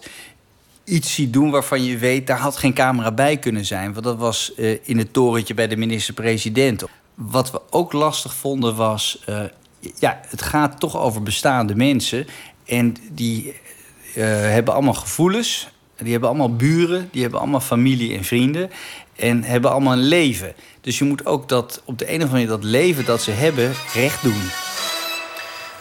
iets 0.84 1.14
ziet 1.14 1.32
doen 1.32 1.50
waarvan 1.50 1.84
je 1.84 1.98
weet... 1.98 2.26
daar 2.26 2.38
had 2.38 2.56
geen 2.56 2.74
camera 2.74 3.12
bij 3.12 3.36
kunnen 3.36 3.64
zijn. 3.64 3.92
Want 3.92 4.04
dat 4.04 4.18
was 4.18 4.52
in 4.82 4.98
het 4.98 5.12
torentje 5.12 5.54
bij 5.54 5.68
de 5.68 5.76
minister-president. 5.76 6.84
Wat 7.14 7.50
we 7.50 7.60
ook 7.70 7.92
lastig 7.92 8.34
vonden 8.34 8.76
was... 8.76 9.24
Ja, 9.98 10.20
het 10.26 10.42
gaat 10.42 10.80
toch 10.80 10.96
over 10.96 11.22
bestaande 11.22 11.74
mensen. 11.74 12.26
En 12.64 12.96
die 13.10 13.46
uh, 14.14 14.24
hebben 14.26 14.74
allemaal 14.74 14.94
gevoelens. 14.94 15.68
Die 15.96 16.12
hebben 16.12 16.28
allemaal 16.28 16.56
buren. 16.56 17.08
Die 17.12 17.22
hebben 17.22 17.40
allemaal 17.40 17.60
familie 17.60 18.16
en 18.16 18.24
vrienden. 18.24 18.70
En 19.16 19.42
hebben 19.42 19.70
allemaal 19.70 19.92
een 19.92 20.08
leven. 20.08 20.54
Dus 20.80 20.98
je 20.98 21.04
moet 21.04 21.26
ook 21.26 21.48
dat 21.48 21.82
op 21.84 21.98
de 21.98 22.04
een 22.04 22.16
of 22.16 22.22
andere 22.22 22.32
manier 22.32 22.48
dat 22.48 22.64
leven 22.64 23.04
dat 23.04 23.22
ze 23.22 23.30
hebben 23.30 23.72
recht 23.94 24.22
doen. 24.22 24.50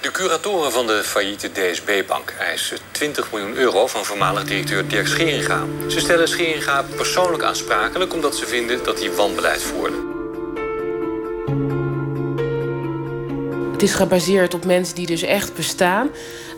De 0.01 0.11
curatoren 0.11 0.71
van 0.71 0.87
de 0.87 1.01
failliete 1.03 1.51
DSB-bank 1.51 2.33
eisen 2.39 2.77
20 2.91 3.31
miljoen 3.31 3.55
euro 3.55 3.87
van 3.87 4.05
voormalig 4.05 4.43
directeur 4.43 4.87
Dirk 4.87 5.07
Scheringa. 5.07 5.63
Ze 5.87 5.99
stellen 5.99 6.27
Scheringa 6.27 6.85
persoonlijk 6.95 7.43
aansprakelijk 7.43 8.13
omdat 8.13 8.35
ze 8.35 8.45
vinden 8.45 8.83
dat 8.83 8.99
hij 8.99 9.11
wanbeleid 9.11 9.61
voerde. 9.61 10.11
Het 13.71 13.81
is 13.81 13.93
gebaseerd 13.93 14.53
op 14.53 14.65
mensen 14.65 14.95
die 14.95 15.05
dus 15.05 15.21
echt 15.21 15.53
bestaan. 15.53 16.09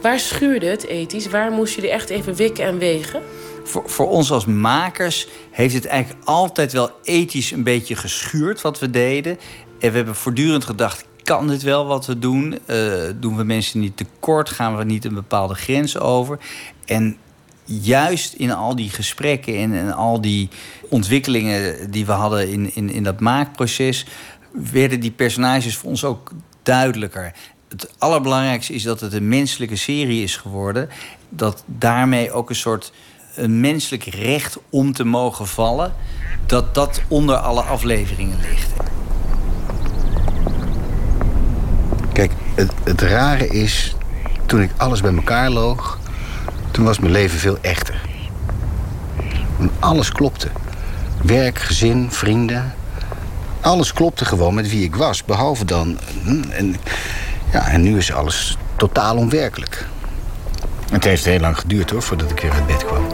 Waar 0.06 0.20
schuurde 0.20 0.66
het 0.66 0.86
ethisch? 0.86 1.28
Waar 1.28 1.52
moest 1.52 1.76
je 1.76 1.82
er 1.82 1.90
echt 1.90 2.10
even 2.10 2.36
wikken 2.36 2.66
en 2.66 2.78
wegen? 2.78 3.22
Voor, 3.64 3.90
voor 3.90 4.10
ons 4.10 4.32
als 4.32 4.46
makers 4.46 5.28
heeft 5.52 5.74
het 5.74 5.86
eigenlijk 5.86 6.28
altijd 6.28 6.72
wel 6.72 6.92
ethisch 7.04 7.52
een 7.52 7.64
beetje 7.64 7.96
geschuurd 7.96 8.62
wat 8.62 8.80
we 8.80 8.90
deden. 8.90 9.38
En 9.80 9.90
we 9.90 9.96
hebben 9.98 10.16
voortdurend 10.16 10.64
gedacht: 10.64 11.06
kan 11.24 11.48
dit 11.48 11.62
wel 11.62 11.86
wat 11.86 12.06
we 12.06 12.20
doen? 12.20 12.60
Uh, 12.68 12.94
doen 13.16 13.36
we 13.36 13.44
mensen 13.44 13.80
niet 13.80 13.98
tekort? 13.98 14.50
Gaan 14.50 14.78
we 14.78 14.84
niet 14.84 15.06
een 15.06 15.14
bepaalde 15.14 15.56
grens 15.56 16.00
over? 16.00 16.40
En 16.86 17.18
juist 17.64 18.34
in 18.34 18.52
al 18.52 18.76
die 18.76 18.90
gesprekken 18.90 19.58
en, 19.58 19.74
en 19.74 19.94
al 19.94 20.22
die 20.22 20.50
ontwikkelingen 20.90 21.92
die 21.92 22.06
we 22.06 22.12
hadden 22.12 22.50
in, 22.50 22.76
in, 22.76 22.90
in 22.90 23.04
dat 23.04 23.20
maakproces, 23.20 24.06
werden 24.52 25.00
die 25.00 25.12
personages 25.12 25.78
voor 25.78 25.90
ons 25.90 26.04
ook 26.04 26.32
duidelijker. 26.64 27.34
Het 27.70 27.90
allerbelangrijkste 27.98 28.74
is 28.74 28.84
dat 28.84 29.00
het 29.00 29.14
een 29.14 29.28
menselijke 29.28 29.76
serie 29.76 30.24
is 30.24 30.38
geworden. 30.38 30.90
Dat 31.30 31.64
daarmee 31.66 32.32
ook 32.32 32.50
een 32.50 32.56
soort 32.56 32.92
een 33.36 33.60
menselijk 33.60 34.04
recht 34.04 34.58
om 34.70 34.94
te 34.94 35.04
mogen 35.04 35.48
vallen, 35.48 35.94
dat 36.46 36.76
dat 36.76 37.02
onder 37.08 37.36
alle 37.36 37.62
afleveringen 37.62 38.40
ligt. 38.50 38.72
Kijk, 42.14 42.32
het, 42.56 42.72
het 42.84 43.02
rare 43.02 43.48
is, 43.48 43.96
toen 44.46 44.62
ik 44.62 44.72
alles 44.78 45.02
bij 45.02 45.16
elkaar 45.16 45.50
loog, 45.50 46.00
toen 46.72 46.86
was 46.86 47.00
mijn 47.00 47.12
leven 47.12 47.40
veel 47.40 47.58
echter. 47.62 48.02
En 49.60 49.72
alles 49.80 50.12
klopte. 50.12 50.48
Werk, 51.22 51.60
gezin, 51.60 52.12
vrienden. 52.12 52.74
Alles 53.62 53.94
klopte 53.94 54.26
gewoon 54.26 54.54
met 54.54 54.70
wie 54.70 54.84
ik 54.84 54.96
was, 54.96 55.24
behalve 55.24 55.66
dan. 55.66 55.98
hm, 56.24 56.44
En, 56.50 56.76
ja, 57.56 57.68
en 57.68 57.82
nu 57.82 57.98
is 57.98 58.12
alles 58.12 58.58
totaal 58.78 59.18
onwerkelijk. 59.18 59.86
Het 60.92 61.04
heeft 61.04 61.26
heel 61.26 61.40
lang 61.40 61.60
geduurd 61.60 61.90
hoor, 61.90 62.02
voordat 62.02 62.32
ik 62.32 62.40
weer 62.40 62.52
uit 62.52 62.68
bed 62.68 62.86
kwam. 62.86 63.08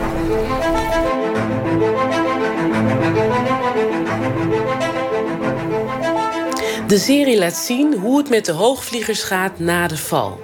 De 6.88 6.98
serie 6.98 7.38
laat 7.38 7.56
zien 7.56 7.94
hoe 8.00 8.18
het 8.18 8.30
met 8.30 8.46
de 8.46 8.52
hoogvliegers 8.52 9.24
gaat 9.24 9.60
na 9.60 9.88
de 9.88 9.98
val. 9.98 10.40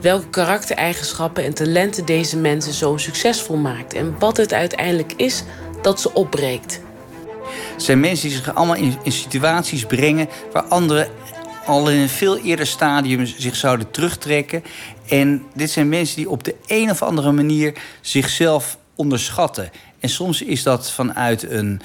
Welke 0.00 0.28
karaktereigenschappen 0.28 1.44
en 1.44 1.54
talenten 1.54 2.04
deze 2.04 2.36
mensen 2.36 2.72
zo 2.72 2.96
succesvol 2.96 3.56
maakt. 3.56 3.94
En 3.94 4.18
wat 4.18 4.36
het 4.36 4.52
uiteindelijk 4.52 5.12
is 5.16 5.44
dat 5.82 6.00
ze 6.00 6.14
opbreekt. 6.14 6.80
Het 7.72 7.82
zijn 7.82 8.00
mensen 8.00 8.28
die 8.28 8.36
zich 8.36 8.54
allemaal 8.54 8.76
in, 8.76 8.98
in 9.02 9.12
situaties 9.12 9.84
brengen 9.84 10.28
waar 10.52 10.62
anderen 10.62 11.08
al 11.68 11.88
in 11.90 11.98
een 11.98 12.08
veel 12.08 12.38
eerder 12.38 12.66
stadium 12.66 13.26
zich 13.26 13.56
zouden 13.56 13.90
terugtrekken. 13.90 14.64
En 15.08 15.42
dit 15.54 15.70
zijn 15.70 15.88
mensen 15.88 16.16
die 16.16 16.30
op 16.30 16.44
de 16.44 16.54
een 16.66 16.90
of 16.90 17.02
andere 17.02 17.32
manier 17.32 17.74
zichzelf 18.00 18.78
onderschatten. 18.94 19.70
En 20.00 20.08
soms 20.08 20.42
is 20.42 20.62
dat 20.62 20.90
vanuit 20.90 21.50
een 21.50 21.80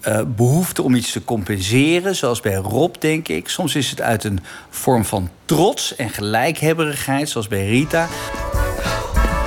eh, 0.00 0.20
behoefte 0.26 0.82
om 0.82 0.94
iets 0.94 1.12
te 1.12 1.24
compenseren, 1.24 2.16
zoals 2.16 2.40
bij 2.40 2.54
Rob, 2.54 2.94
denk 2.98 3.28
ik. 3.28 3.48
Soms 3.48 3.74
is 3.74 3.90
het 3.90 4.00
uit 4.00 4.24
een 4.24 4.40
vorm 4.70 5.04
van 5.04 5.30
trots 5.44 5.96
en 5.96 6.10
gelijkhebberigheid, 6.10 7.28
zoals 7.28 7.48
bij 7.48 7.66
Rita. 7.66 8.08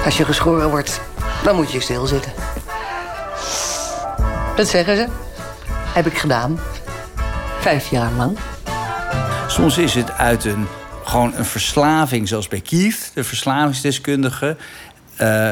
Als 0.05 0.17
je 0.17 0.25
geschoren 0.25 0.69
wordt, 0.69 1.01
dan 1.43 1.55
moet 1.55 1.71
je 1.71 1.79
stilzitten. 1.79 2.31
Dat 4.55 4.67
zeggen 4.67 4.95
ze. 4.95 5.07
Heb 5.69 6.05
ik 6.05 6.17
gedaan. 6.17 6.59
Vijf 7.59 7.89
jaar 7.89 8.11
lang. 8.11 8.37
Soms 9.55 9.77
is 9.77 9.93
het 9.93 10.11
uit 10.11 10.45
een, 10.45 10.67
gewoon 11.03 11.33
een 11.35 11.45
verslaving, 11.45 12.27
zoals 12.27 12.47
bij 12.47 12.61
Keith, 12.61 13.11
de 13.13 13.23
verslavingsdeskundige. 13.23 14.57
Eh, 15.15 15.49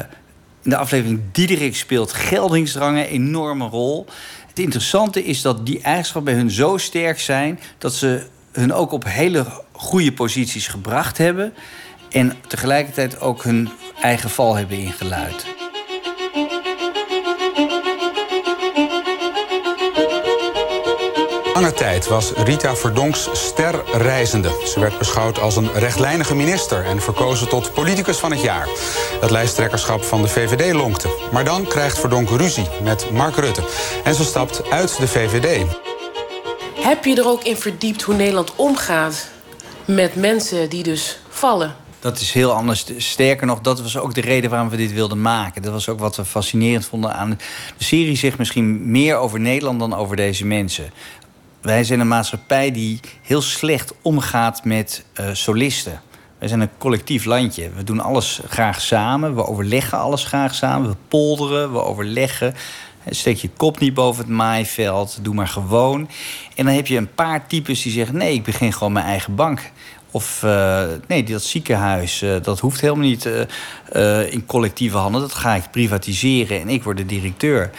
in 0.62 0.70
de 0.70 0.78
aflevering 0.78 1.22
Diederik 1.32 1.76
speelt 1.76 2.14
geldingsdrang 2.14 2.98
een 2.98 3.06
enorme 3.06 3.68
rol. 3.68 4.06
Het 4.48 4.60
interessante 4.60 5.24
is 5.24 5.42
dat 5.42 5.66
die 5.66 5.82
eigenschappen 5.82 6.34
bij 6.34 6.42
hun 6.42 6.52
zo 6.52 6.78
sterk 6.78 7.20
zijn... 7.20 7.60
dat 7.78 7.94
ze 7.94 8.28
hun 8.52 8.74
ook 8.74 8.92
op 8.92 9.04
hele 9.04 9.46
goede 9.72 10.14
posities 10.14 10.68
gebracht 10.68 11.18
hebben... 11.18 11.54
en 12.10 12.34
tegelijkertijd 12.48 13.20
ook 13.20 13.44
hun 13.44 13.70
eigen 14.02 14.30
val 14.30 14.56
hebben 14.56 14.78
ingeluid. 14.78 15.63
Lange 21.54 21.74
tijd 21.74 22.08
was 22.08 22.32
Rita 22.32 22.76
Verdonks 22.76 23.30
sterreizende. 23.34 24.50
Ze 24.66 24.80
werd 24.80 24.98
beschouwd 24.98 25.40
als 25.40 25.56
een 25.56 25.74
rechtlijnige 25.74 26.36
minister 26.36 26.86
en 26.86 27.02
verkozen 27.02 27.50
tot 27.50 27.74
politicus 27.74 28.18
van 28.18 28.32
het 28.32 28.42
jaar. 28.42 28.68
Het 29.22 29.30
lijsttrekkerschap 29.30 30.04
van 30.04 30.22
de 30.22 30.28
VVD 30.28 30.74
lonkte. 30.74 31.28
Maar 31.32 31.44
dan 31.44 31.68
krijgt 31.68 32.00
Verdonk 32.00 32.30
ruzie 32.30 32.68
met 32.84 33.12
Mark 33.12 33.36
Rutte. 33.36 33.64
En 34.04 34.16
ze 34.16 34.24
stapt 34.24 34.70
uit 34.70 34.98
de 34.98 35.08
VVD. 35.08 35.66
Heb 36.76 37.06
je 37.06 37.16
er 37.16 37.28
ook 37.28 37.44
in 37.44 37.58
verdiept 37.58 38.02
hoe 38.02 38.16
Nederland 38.16 38.56
omgaat 38.56 39.30
met 39.86 40.16
mensen 40.16 40.70
die 40.70 40.84
dus 40.84 41.20
vallen? 41.30 41.76
Dat 42.00 42.20
is 42.20 42.32
heel 42.32 42.52
anders. 42.52 42.86
Sterker 42.98 43.48
nog, 43.48 43.62
dat 43.62 43.82
was 43.82 43.98
ook 43.98 44.14
de 44.14 44.22
reden 44.22 44.50
waarom 44.50 44.70
we 44.70 44.78
dit 44.78 44.94
wilden 44.94 45.22
maken. 45.22 45.62
Dat 45.62 45.72
was 45.72 45.90
ook 45.90 46.00
wat 46.00 46.16
we 46.16 46.26
fascinerend 46.26 46.86
vonden 46.86 47.14
aan 47.14 47.40
de 47.78 47.84
serie. 47.84 48.16
Zegt 48.16 48.38
misschien 48.38 48.92
meer 48.92 49.16
over 49.16 49.40
Nederland 49.40 49.80
dan 49.80 49.96
over 49.96 50.16
deze 50.16 50.46
mensen. 50.46 50.92
Wij 51.64 51.84
zijn 51.84 52.00
een 52.00 52.08
maatschappij 52.08 52.72
die 52.72 53.00
heel 53.22 53.42
slecht 53.42 53.94
omgaat 54.02 54.64
met 54.66 55.06
uh, 55.20 55.26
solisten. 55.34 56.02
Wij 56.40 56.48
zijn 56.48 56.62
een 56.62 56.78
collectief 56.78 57.26
landje. 57.26 57.70
We 57.76 57.84
doen 57.84 58.00
alles 58.00 58.42
graag 58.48 58.82
samen. 58.82 59.36
We 59.36 59.46
overleggen 59.46 59.98
alles 59.98 60.24
graag 60.24 60.56
samen. 60.56 60.90
We 60.90 60.96
polderen, 61.08 61.72
we 61.72 61.82
overleggen. 61.82 62.56
Steek 63.10 63.38
je 63.38 63.50
kop 63.58 63.80
niet 63.80 63.94
boven 63.94 64.24
het 64.24 64.34
maaiveld. 64.34 65.18
Doe 65.22 65.34
maar 65.34 65.48
gewoon. 65.48 66.10
En 66.56 66.66
dan 66.66 66.74
heb 66.74 66.88
je 66.88 66.98
een 66.98 67.14
paar 67.14 67.48
types 67.48 67.82
die 67.82 67.92
zeggen... 67.92 68.18
nee, 68.18 68.34
ik 68.34 68.44
begin 68.44 68.74
gewoon 68.74 68.94
mijn 68.94 69.06
eigen 69.06 69.36
bank. 69.36 69.72
Of 70.12 70.42
uh, 70.44 70.84
nee, 71.08 71.24
dat 71.24 71.44
ziekenhuis, 71.44 72.22
uh, 72.22 72.36
dat 72.42 72.60
hoeft 72.60 72.82
helemaal 72.82 73.06
niet 73.06 73.30
in 74.30 74.46
collectieve 74.46 74.98
handen. 74.98 75.22
Dat 75.22 75.34
ga 75.34 75.56
ik 75.56 75.72
privatiseren 75.72 76.62
en 76.62 76.70
ik 76.70 76.84
word 76.84 76.98
de 76.98 77.06
directeur. 77.06 77.72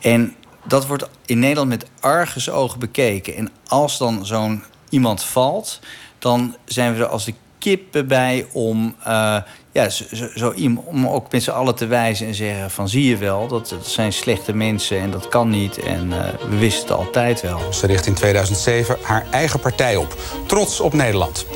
En 0.00 0.34
dat 0.64 0.86
wordt 0.86 1.08
in 1.26 1.38
Nederland 1.38 1.68
met 1.68 1.86
argusogen 2.00 2.78
bekeken. 2.78 3.36
En 3.36 3.50
als 3.66 3.98
dan 3.98 4.26
zo'n 4.26 4.62
iemand 4.88 5.24
valt, 5.24 5.80
dan 6.18 6.56
zijn 6.64 6.94
we 6.94 7.00
er 7.00 7.08
als 7.08 7.24
de 7.24 7.34
kippen 7.58 8.06
bij 8.06 8.46
om, 8.52 8.94
uh, 9.06 9.36
ja, 9.72 9.88
zo, 9.88 10.04
zo, 10.34 10.54
om 10.84 11.08
ook 11.08 11.32
met 11.32 11.42
z'n 11.42 11.50
allen 11.50 11.74
te 11.74 11.86
wijzen 11.86 12.26
en 12.26 12.34
zeggen 12.34 12.70
van 12.70 12.88
zie 12.88 13.08
je 13.08 13.16
wel, 13.16 13.48
dat, 13.48 13.68
dat 13.68 13.86
zijn 13.86 14.12
slechte 14.12 14.54
mensen 14.54 14.98
en 14.98 15.10
dat 15.10 15.28
kan 15.28 15.50
niet. 15.50 15.78
En 15.78 16.06
uh, 16.06 16.18
we 16.50 16.58
wisten 16.58 16.88
het 16.88 16.98
altijd 16.98 17.40
wel. 17.40 17.72
Ze 17.72 17.86
richt 17.86 18.06
in 18.06 18.14
2007 18.14 18.96
haar 19.02 19.26
eigen 19.30 19.60
partij 19.60 19.96
op. 19.96 20.16
Trots 20.46 20.80
op 20.80 20.92
Nederland. 20.92 21.46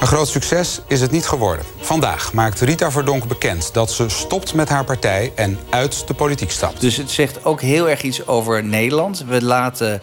Een 0.00 0.06
groot 0.06 0.28
succes 0.28 0.80
is 0.86 1.00
het 1.00 1.10
niet 1.10 1.26
geworden. 1.26 1.64
Vandaag 1.80 2.32
maakt 2.32 2.60
Rita 2.60 2.90
Verdonk 2.90 3.28
bekend 3.28 3.74
dat 3.74 3.92
ze 3.92 4.08
stopt 4.08 4.54
met 4.54 4.68
haar 4.68 4.84
partij 4.84 5.32
en 5.34 5.58
uit 5.70 6.06
de 6.06 6.14
politiek 6.14 6.50
stapt. 6.50 6.80
Dus 6.80 6.96
het 6.96 7.10
zegt 7.10 7.44
ook 7.44 7.60
heel 7.60 7.88
erg 7.88 8.02
iets 8.02 8.26
over 8.26 8.64
Nederland. 8.64 9.24
We 9.26 9.44
laten 9.44 10.02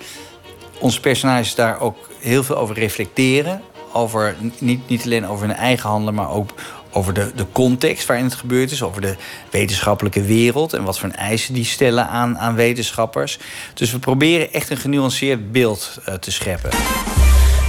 onze 0.80 1.00
personages 1.00 1.56
daar 1.56 1.80
ook 1.80 2.10
heel 2.20 2.44
veel 2.44 2.58
over 2.58 2.76
reflecteren. 2.76 3.62
Over, 3.94 4.36
niet, 4.58 4.88
niet 4.90 5.04
alleen 5.04 5.28
over 5.28 5.48
hun 5.48 5.56
eigen 5.56 5.90
handelen, 5.90 6.14
maar 6.14 6.32
ook 6.32 6.50
over 6.92 7.14
de, 7.14 7.32
de 7.36 7.46
context 7.52 8.06
waarin 8.06 8.26
het 8.26 8.36
gebeurd 8.36 8.72
is. 8.72 8.84
Over 8.84 9.02
de 9.02 9.16
wetenschappelijke 9.50 10.22
wereld 10.22 10.74
en 10.74 10.84
wat 10.84 11.00
voor 11.00 11.10
eisen 11.10 11.54
die 11.54 11.66
stellen 11.66 12.08
aan, 12.08 12.38
aan 12.38 12.56
wetenschappers. 12.56 13.40
Dus 13.74 13.92
we 13.92 14.00
proberen 14.00 14.54
echt 14.54 14.70
een 14.70 14.78
genuanceerd 14.78 15.52
beeld 15.52 16.00
uh, 16.08 16.16
te 16.16 16.32
scheppen. 16.32 16.70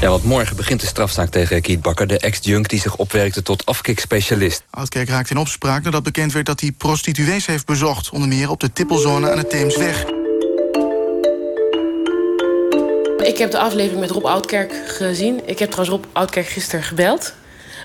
Ja, 0.01 0.09
want 0.09 0.25
morgen 0.25 0.57
begint 0.57 0.81
de 0.81 0.87
strafzaak 0.87 1.31
tegen 1.31 1.63
Kiet 1.63 1.83
Bakker, 1.83 2.07
de 2.07 2.19
ex-junk 2.19 2.69
die 2.69 2.81
zich 2.81 2.97
opwerkte 2.97 3.43
tot 3.43 3.67
afkikspecialist. 3.67 4.63
Oudkerk 4.71 5.09
raakte 5.09 5.33
in 5.33 5.39
opspraak 5.39 5.83
nadat 5.83 6.03
bekend 6.03 6.33
werd 6.33 6.47
dat 6.47 6.61
hij 6.61 6.73
prostituees 6.73 7.47
heeft 7.47 7.67
bezocht, 7.67 8.11
onder 8.11 8.29
meer 8.29 8.51
op 8.51 8.61
de 8.61 8.73
tippelzone 8.73 9.31
aan 9.31 9.39
de 9.39 9.47
Theemsweg. 9.47 10.05
Ik 13.29 13.39
heb 13.39 13.51
de 13.51 13.59
aflevering 13.59 14.01
met 14.01 14.11
Rob 14.11 14.25
Oudkerk 14.25 14.73
gezien. 14.87 15.41
Ik 15.49 15.59
heb 15.59 15.71
trouwens 15.71 15.99
Rob 15.99 16.17
Oudkerk 16.17 16.47
gisteren 16.47 16.85
gebeld. 16.85 17.35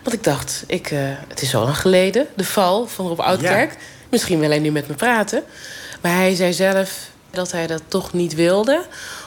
Want 0.03 0.15
ik 0.15 0.23
dacht, 0.23 0.63
ik, 0.67 0.91
uh, 0.91 0.99
het 1.27 1.41
is 1.41 1.49
zo 1.49 1.63
lang 1.63 1.77
geleden, 1.77 2.27
de 2.35 2.45
val 2.45 2.87
van 2.87 3.07
Rob 3.07 3.19
Oudkerk. 3.19 3.71
Ja. 3.71 3.77
Misschien 4.09 4.39
wil 4.39 4.49
hij 4.49 4.59
nu 4.59 4.71
met 4.71 4.87
me 4.87 4.93
praten. 4.93 5.43
Maar 6.01 6.13
hij 6.15 6.35
zei 6.35 6.53
zelf 6.53 6.91
dat 7.31 7.51
hij 7.51 7.67
dat 7.67 7.81
toch 7.87 8.13
niet 8.13 8.33
wilde. 8.35 8.85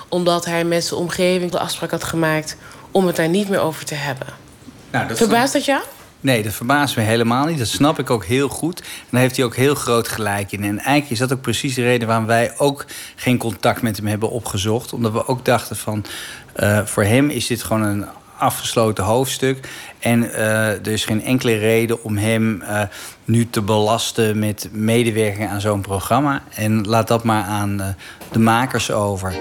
Omdat 0.08 0.44
hij 0.44 0.64
met 0.64 0.84
zijn 0.84 1.00
omgeving 1.00 1.50
de 1.50 1.58
afspraak 1.58 1.90
had 1.90 2.04
gemaakt 2.04 2.56
om 2.96 3.06
het 3.06 3.16
daar 3.16 3.28
niet 3.28 3.48
meer 3.48 3.60
over 3.60 3.84
te 3.84 3.94
hebben. 3.94 4.26
Nou, 4.90 5.08
dat 5.08 5.16
Verbaast 5.16 5.52
dat 5.52 5.64
jou? 5.64 5.82
Nee, 6.20 6.42
dat 6.42 6.52
verbaast 6.52 6.96
me 6.96 7.02
helemaal 7.02 7.46
niet. 7.46 7.58
Dat 7.58 7.66
snap 7.66 7.98
ik 7.98 8.10
ook 8.10 8.24
heel 8.24 8.48
goed. 8.48 8.80
En 8.80 8.86
daar 9.10 9.20
heeft 9.20 9.36
hij 9.36 9.44
ook 9.44 9.56
heel 9.56 9.74
groot 9.74 10.08
gelijk 10.08 10.52
in. 10.52 10.64
En 10.64 10.78
eigenlijk 10.78 11.10
is 11.10 11.18
dat 11.18 11.32
ook 11.32 11.40
precies 11.40 11.74
de 11.74 11.82
reden 11.82 12.08
waarom 12.08 12.26
wij 12.26 12.52
ook 12.58 12.86
geen 13.16 13.38
contact 13.38 13.82
met 13.82 13.96
hem 13.96 14.06
hebben 14.06 14.30
opgezocht. 14.30 14.92
Omdat 14.92 15.12
we 15.12 15.26
ook 15.26 15.44
dachten 15.44 15.76
van, 15.76 16.04
uh, 16.56 16.84
voor 16.84 17.04
hem 17.04 17.30
is 17.30 17.46
dit 17.46 17.62
gewoon 17.62 17.82
een 17.82 18.06
afgesloten 18.36 19.04
hoofdstuk. 19.04 19.68
En 19.98 20.22
uh, 20.22 20.68
er 20.68 20.88
is 20.88 21.04
geen 21.04 21.24
enkele 21.24 21.56
reden 21.58 22.04
om 22.04 22.16
hem 22.16 22.62
uh, 22.62 22.82
nu 23.24 23.50
te 23.50 23.62
belasten 23.62 24.38
met 24.38 24.68
medewerking 24.72 25.48
aan 25.48 25.60
zo'n 25.60 25.80
programma. 25.80 26.42
En 26.54 26.86
laat 26.86 27.08
dat 27.08 27.24
maar 27.24 27.44
aan 27.44 27.96
de 28.32 28.38
makers 28.38 28.90
over. 28.90 29.34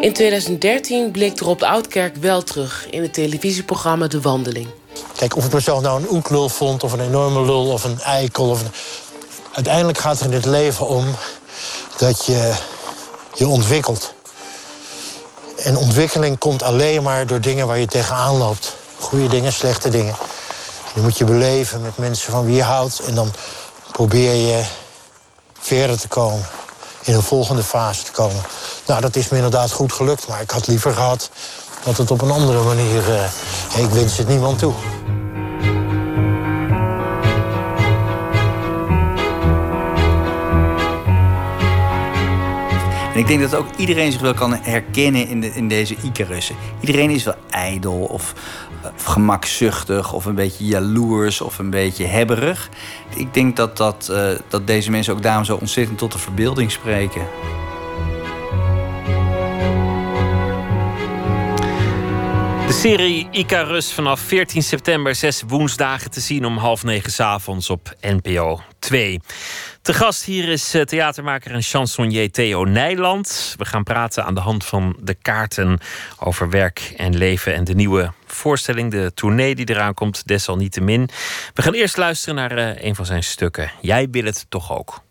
In 0.00 0.12
2013 0.12 1.10
bleek 1.10 1.40
Rob 1.40 1.62
Oudkerk 1.62 2.16
wel 2.16 2.42
terug 2.42 2.86
in 2.90 3.02
het 3.02 3.12
televisieprogramma 3.12 4.06
De 4.06 4.20
Wandeling. 4.20 4.68
Kijk, 5.16 5.36
of 5.36 5.44
een 5.44 5.50
persoon 5.50 5.82
nou 5.82 6.02
een 6.02 6.10
oeklul 6.10 6.48
vond, 6.48 6.84
of 6.84 6.92
een 6.92 7.00
enorme 7.00 7.44
lul, 7.44 7.66
of 7.66 7.84
een 7.84 8.00
eikel. 8.00 8.48
Of. 8.48 8.62
Uiteindelijk 9.52 9.98
gaat 9.98 10.18
het 10.18 10.28
in 10.28 10.34
het 10.34 10.44
leven 10.44 10.88
om 10.88 11.04
dat 11.96 12.24
je 12.24 12.54
je 13.34 13.48
ontwikkelt. 13.48 14.14
En 15.56 15.76
ontwikkeling 15.76 16.38
komt 16.38 16.62
alleen 16.62 17.02
maar 17.02 17.26
door 17.26 17.40
dingen 17.40 17.66
waar 17.66 17.78
je 17.78 17.86
tegenaan 17.86 18.36
loopt. 18.36 18.76
Goede 18.98 19.28
dingen, 19.28 19.52
slechte 19.52 19.88
dingen. 19.88 20.16
Die 20.94 21.02
moet 21.02 21.18
je 21.18 21.24
beleven 21.24 21.82
met 21.82 21.98
mensen 21.98 22.32
van 22.32 22.44
wie 22.44 22.54
je 22.54 22.62
houdt. 22.62 23.00
En 23.00 23.14
dan 23.14 23.32
probeer 23.92 24.34
je 24.34 24.62
verder 25.58 25.98
te 25.98 26.08
komen. 26.08 26.46
In 27.08 27.14
een 27.14 27.22
volgende 27.22 27.62
fase 27.62 28.02
te 28.02 28.10
komen. 28.12 28.42
Nou, 28.86 29.00
dat 29.00 29.16
is 29.16 29.28
me 29.28 29.36
inderdaad 29.36 29.72
goed 29.72 29.92
gelukt. 29.92 30.28
Maar 30.28 30.40
ik 30.40 30.50
had 30.50 30.66
liever 30.66 30.92
gehad 30.94 31.30
dat 31.84 31.96
het 31.96 32.10
op 32.10 32.20
een 32.20 32.30
andere 32.30 32.62
manier... 32.62 33.08
Uh, 33.08 33.84
ik 33.84 33.90
wens 33.90 34.16
het 34.16 34.28
niemand 34.28 34.58
toe. 34.58 34.74
En 43.12 43.24
ik 43.24 43.26
denk 43.26 43.40
dat 43.40 43.54
ook 43.54 43.66
iedereen 43.76 44.12
zich 44.12 44.20
wel 44.20 44.34
kan 44.34 44.54
herkennen 44.54 45.28
in, 45.28 45.40
de, 45.40 45.54
in 45.54 45.68
deze 45.68 45.96
Icarussen. 46.02 46.56
Iedereen 46.80 47.10
is 47.10 47.22
wel 47.22 47.34
ijdel 47.50 47.92
of, 47.92 48.12
of 48.12 48.67
gemakzuchtig 48.96 50.12
of 50.12 50.24
een 50.24 50.34
beetje 50.34 50.64
jaloers 50.64 51.40
of 51.40 51.58
een 51.58 51.70
beetje 51.70 52.04
hebberig. 52.04 52.68
Ik 53.14 53.34
denk 53.34 53.56
dat, 53.56 53.76
dat, 53.76 54.08
uh, 54.10 54.30
dat 54.48 54.66
deze 54.66 54.90
mensen 54.90 55.12
ook 55.12 55.22
daarom 55.22 55.44
zo 55.44 55.56
ontzettend 55.56 55.98
tot 55.98 56.12
de 56.12 56.18
verbeelding 56.18 56.70
spreken. 56.70 57.26
De 62.66 62.74
serie 62.74 63.28
Icarus 63.30 63.92
vanaf 63.92 64.20
14 64.20 64.62
september, 64.62 65.14
zes 65.14 65.42
woensdagen 65.46 66.10
te 66.10 66.20
zien 66.20 66.44
om 66.44 66.56
half 66.56 66.84
negen 66.84 67.24
avonds 67.24 67.70
op 67.70 67.94
NPO 68.00 68.60
2. 68.78 69.20
Te 69.82 69.94
gast 69.94 70.24
hier 70.24 70.48
is 70.48 70.74
eh, 70.74 70.82
theatermaker 70.82 71.50
en 71.50 71.62
chansonnier 71.62 72.30
Theo 72.30 72.64
Nijland. 72.64 73.54
We 73.56 73.64
gaan 73.64 73.82
praten 73.84 74.24
aan 74.24 74.34
de 74.34 74.40
hand 74.40 74.64
van 74.64 74.96
de 75.00 75.14
kaarten 75.14 75.78
over 76.18 76.50
werk 76.50 76.94
en 76.96 77.16
leven 77.16 77.54
en 77.54 77.64
de 77.64 77.74
nieuwe 77.74 78.12
voorstelling, 78.38 78.90
de 78.90 79.12
tournee 79.14 79.54
die 79.54 79.70
eraan 79.70 79.94
komt, 79.94 80.26
desalniettemin. 80.26 81.08
We 81.54 81.62
gaan 81.62 81.74
eerst 81.74 81.96
luisteren 81.96 82.34
naar 82.34 82.58
uh, 82.58 82.84
een 82.84 82.94
van 82.94 83.06
zijn 83.06 83.22
stukken. 83.22 83.70
Jij 83.80 84.08
wil 84.10 84.24
het 84.24 84.46
toch 84.48 84.72
ook. 84.78 85.02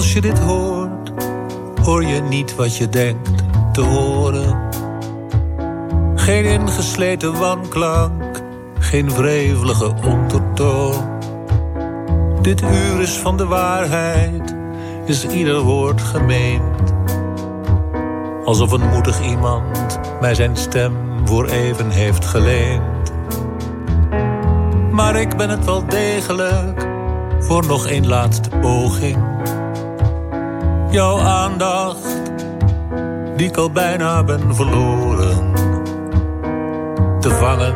Als 0.00 0.12
je 0.12 0.20
dit 0.20 0.38
hoort, 0.38 1.12
hoor 1.82 2.04
je 2.04 2.20
niet 2.20 2.54
wat 2.54 2.76
je 2.76 2.88
denkt 2.88 3.42
te 3.72 3.80
horen. 3.80 4.68
Geen 6.14 6.44
ingesleten 6.44 7.38
wanklank, 7.38 8.42
geen 8.78 9.10
wrevelige 9.10 9.94
ondertoon. 10.04 11.18
Dit 12.42 12.62
uur 12.62 13.00
is 13.00 13.10
van 13.10 13.36
de 13.36 13.46
waarheid, 13.46 14.54
is 15.04 15.26
ieder 15.26 15.60
woord 15.60 16.00
gemeend. 16.00 16.92
Alsof 18.44 18.72
een 18.72 18.88
moedig 18.88 19.22
iemand 19.22 19.98
mij 20.20 20.34
zijn 20.34 20.56
stem 20.56 20.94
voor 21.24 21.46
even 21.46 21.90
heeft 21.90 22.24
geleend. 22.24 23.12
Maar 24.90 25.20
ik 25.20 25.36
ben 25.36 25.48
het 25.48 25.64
wel 25.64 25.86
degelijk 25.86 26.86
voor 27.40 27.66
nog 27.66 27.90
een 27.90 28.06
laatste 28.06 28.48
poging 28.60 29.30
jouw 30.90 31.18
aandacht, 31.18 32.22
die 33.36 33.46
ik 33.46 33.56
al 33.56 33.70
bijna 33.70 34.24
ben 34.24 34.54
verloren. 34.54 35.52
Te 37.20 37.30
vangen 37.30 37.74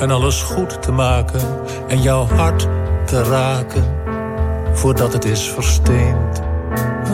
en 0.00 0.10
alles 0.10 0.42
goed 0.42 0.82
te 0.82 0.92
maken 0.92 1.40
en 1.88 2.02
jouw 2.02 2.26
hart 2.26 2.68
te 3.04 3.22
raken 3.22 3.84
voordat 4.72 5.12
het 5.12 5.24
is 5.24 5.48
versteend. 5.48 6.42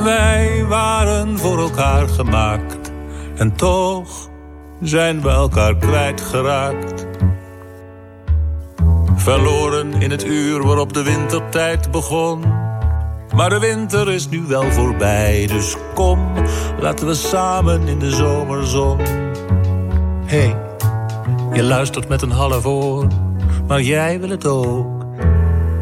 Wij 0.04 0.64
waren 0.68 1.38
voor 1.38 1.58
elkaar 1.58 2.08
gemaakt 2.08 2.92
en 3.36 3.56
toch 3.56 4.28
zijn 4.80 5.22
we 5.22 5.28
elkaar 5.28 5.76
kwijtgeraakt. 5.76 7.06
Verloren 9.14 9.92
in 9.92 10.10
het 10.10 10.24
uur 10.24 10.66
waarop 10.66 10.92
de 10.92 11.02
wintertijd 11.02 11.90
begon 11.90 12.61
maar 13.34 13.50
de 13.50 13.58
winter 13.58 14.10
is 14.10 14.28
nu 14.28 14.42
wel 14.46 14.70
voorbij, 14.70 15.46
dus 15.46 15.76
kom, 15.94 16.32
laten 16.80 17.06
we 17.06 17.14
samen 17.14 17.88
in 17.88 17.98
de 17.98 18.10
zomerzon. 18.10 18.98
hey, 20.24 20.56
je 21.52 21.62
luistert 21.62 22.08
met 22.08 22.22
een 22.22 22.30
half 22.30 22.66
oor, 22.66 23.06
maar 23.66 23.80
jij 23.80 24.20
wil 24.20 24.28
het 24.28 24.46
ook. 24.46 25.04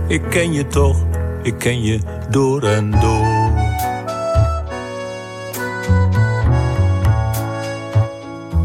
Ik 0.06 0.22
ken 0.30 0.52
je 0.52 0.66
toch, 0.66 0.96
ik 1.42 1.58
ken 1.58 1.82
je 1.82 2.00
door 2.30 2.62
en 2.62 2.90
door. 2.90 3.50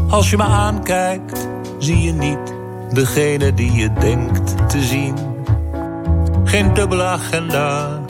Als 0.08 0.30
je 0.30 0.36
me 0.36 0.42
aankijkt, 0.42 1.48
zie 1.78 2.02
je 2.02 2.12
niet 2.12 2.54
degene 2.92 3.54
die 3.54 3.72
je 3.72 3.92
denkt 3.92 4.70
te 4.70 4.82
zien. 4.82 5.14
Geen 6.44 6.74
dubbele 6.74 7.02
agenda 7.02 8.04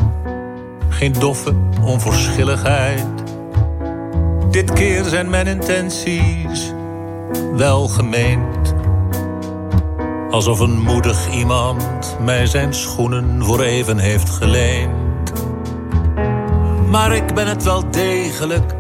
geen 0.96 1.12
doffe 1.12 1.54
onverschilligheid. 1.82 3.04
Dit 4.50 4.72
keer 4.72 5.04
zijn 5.04 5.30
mijn 5.30 5.46
intenties 5.46 6.72
wel 7.56 7.88
gemeend. 7.88 8.74
Alsof 10.30 10.60
een 10.60 10.80
moedig 10.80 11.30
iemand 11.30 12.16
mij 12.20 12.46
zijn 12.46 12.74
schoenen 12.74 13.44
voor 13.44 13.60
even 13.60 13.98
heeft 13.98 14.30
geleend. 14.30 15.32
Maar 16.90 17.14
ik 17.14 17.34
ben 17.34 17.46
het 17.46 17.62
wel 17.62 17.90
degelijk 17.90 18.74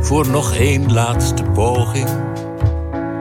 voor 0.00 0.28
nog 0.28 0.54
één 0.54 0.92
laatste 0.92 1.42
poging. 1.42 2.08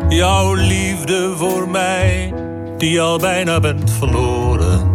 Jouw 0.10 0.54
liefde 0.54 1.34
voor 1.36 1.70
mij, 1.70 2.34
die 2.78 3.02
al 3.02 3.18
bijna 3.18 3.60
bent 3.60 3.92
verloren. 3.92 4.92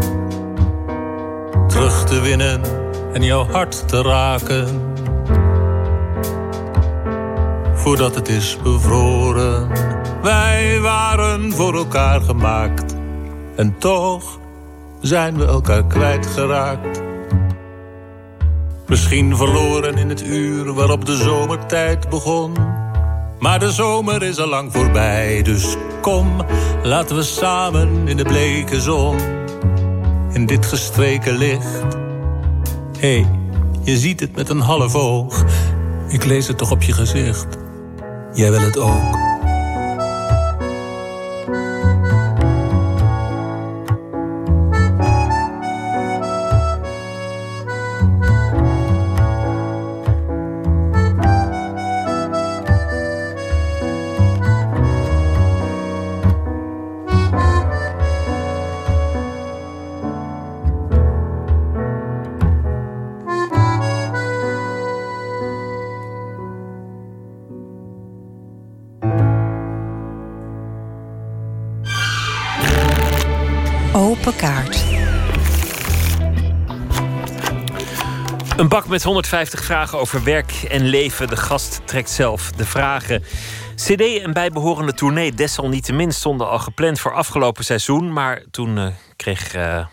Terug 1.66 2.04
te 2.04 2.20
winnen 2.20 2.85
en 3.16 3.22
jouw 3.22 3.46
hart 3.50 3.88
te 3.88 4.02
raken. 4.02 4.92
Voordat 7.74 8.14
het 8.14 8.28
is 8.28 8.58
bevroren. 8.62 9.68
Wij 10.22 10.80
waren 10.80 11.52
voor 11.52 11.74
elkaar 11.74 12.20
gemaakt. 12.20 12.96
En 13.54 13.78
toch 13.78 14.38
zijn 15.00 15.38
we 15.38 15.44
elkaar 15.46 15.84
kwijtgeraakt. 15.84 17.02
Misschien 18.86 19.36
verloren 19.36 19.96
in 19.96 20.08
het 20.08 20.22
uur 20.22 20.72
waarop 20.72 21.04
de 21.04 21.16
zomertijd 21.16 22.08
begon. 22.08 22.54
Maar 23.38 23.58
de 23.58 23.70
zomer 23.70 24.22
is 24.22 24.38
al 24.38 24.48
lang 24.48 24.72
voorbij, 24.72 25.42
dus 25.42 25.76
kom, 26.00 26.44
laten 26.82 27.16
we 27.16 27.22
samen 27.22 28.08
in 28.08 28.16
de 28.16 28.24
bleke 28.24 28.80
zon. 28.80 29.16
In 30.32 30.46
dit 30.46 30.66
gestreken 30.66 31.36
licht 31.36 32.05
Hé, 32.98 33.20
hey, 33.20 33.26
je 33.82 33.96
ziet 33.96 34.20
het 34.20 34.36
met 34.36 34.48
een 34.48 34.60
half 34.60 34.94
oog. 34.94 35.44
Ik 36.08 36.24
lees 36.24 36.48
het 36.48 36.58
toch 36.58 36.70
op 36.70 36.82
je 36.82 36.92
gezicht. 36.92 37.46
Jij 38.34 38.50
wil 38.50 38.60
het 38.60 38.78
ook. 38.78 39.25
Met 78.96 79.04
150 79.04 79.64
vragen 79.64 79.98
over 79.98 80.24
werk 80.24 80.52
en 80.68 80.86
leven. 80.86 81.28
De 81.28 81.36
gast 81.36 81.80
trekt 81.84 82.10
zelf 82.10 82.52
de 82.52 82.64
vragen. 82.64 83.22
CD 83.74 84.00
en 84.00 84.32
bijbehorende 84.32 84.94
tournee 84.94 85.34
desalniettemin 85.34 86.12
stonden 86.12 86.48
al 86.48 86.58
gepland 86.58 87.00
voor 87.00 87.12
afgelopen 87.12 87.64
seizoen. 87.64 88.12
Maar 88.12 88.42
toen 88.50 88.76
uh, 88.76 88.86
kreeg 89.16 89.56
uh, 89.56 89.86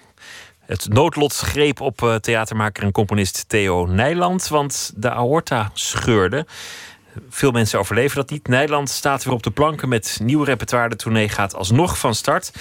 het 0.66 0.88
noodlot 0.90 1.34
greep 1.34 1.82
op 1.82 2.02
uh, 2.02 2.16
theatermaker 2.16 2.84
en 2.84 2.92
componist 2.92 3.46
Theo 3.48 3.86
Nijland. 3.86 4.48
Want 4.48 4.92
de 4.96 5.12
aorta 5.12 5.72
scheurde. 5.74 6.46
Veel 7.30 7.52
mensen 7.52 7.80
overleven 7.80 8.16
dat 8.16 8.30
niet. 8.30 8.48
Nederland 8.48 8.90
staat 8.90 9.24
weer 9.24 9.34
op 9.34 9.44
de 9.44 9.52
planken 9.52 9.90
met 9.90 10.20
nieuw 10.22 10.44
repertoire. 10.44 10.90
De 10.90 10.96
tournee 10.96 11.30
gaat 11.30 11.56
alsnog 11.56 11.98
van 11.98 12.16
start. 12.16 12.52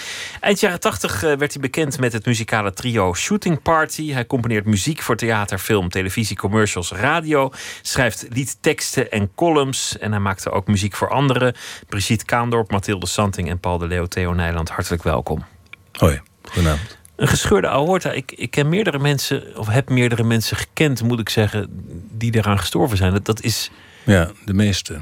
Eind 0.40 0.60
jaren 0.60 0.80
80 0.80 1.20
werd 1.20 1.52
hij 1.52 1.60
bekend 1.60 1.98
met 1.98 2.12
het 2.12 2.26
muzikale 2.26 2.72
trio 2.72 3.14
Shooting 3.14 3.62
Party. 3.62 4.12
Hij 4.12 4.26
componeert 4.26 4.64
muziek 4.64 5.02
voor 5.02 5.16
theater, 5.16 5.58
film, 5.58 5.88
televisie, 5.88 6.36
commercials, 6.36 6.90
radio. 6.90 7.50
Schrijft 7.82 8.26
liedteksten 8.28 9.10
en 9.10 9.30
columns. 9.34 9.98
En 9.98 10.10
hij 10.10 10.20
maakte 10.20 10.50
ook 10.50 10.66
muziek 10.66 10.94
voor 10.94 11.10
anderen. 11.10 11.54
Brigitte 11.88 12.24
Kaandorp, 12.24 12.70
Mathilde 12.70 13.06
Santing 13.06 13.48
en 13.48 13.60
Paul 13.60 13.78
de 13.78 13.86
Leeuw. 13.86 14.06
Theo 14.06 14.32
Nijland, 14.32 14.68
hartelijk 14.68 15.02
welkom. 15.02 15.44
Hoi, 15.92 16.20
goedenavond. 16.42 17.00
Een 17.16 17.28
gescheurde 17.28 17.68
aorta. 17.68 18.10
Ik, 18.10 18.32
ik 18.32 18.50
ken 18.50 18.68
meerdere 18.68 18.98
mensen, 18.98 19.56
of 19.56 19.66
heb 19.66 19.88
meerdere 19.88 20.22
mensen 20.22 20.56
gekend, 20.56 21.02
moet 21.02 21.20
ik 21.20 21.28
zeggen, 21.28 21.66
die 22.10 22.36
eraan 22.36 22.58
gestorven 22.58 22.96
zijn. 22.96 23.12
Dat, 23.12 23.24
dat 23.24 23.42
is 23.42 23.70
ja, 24.04 24.30
de 24.44 24.54
meeste. 24.54 25.00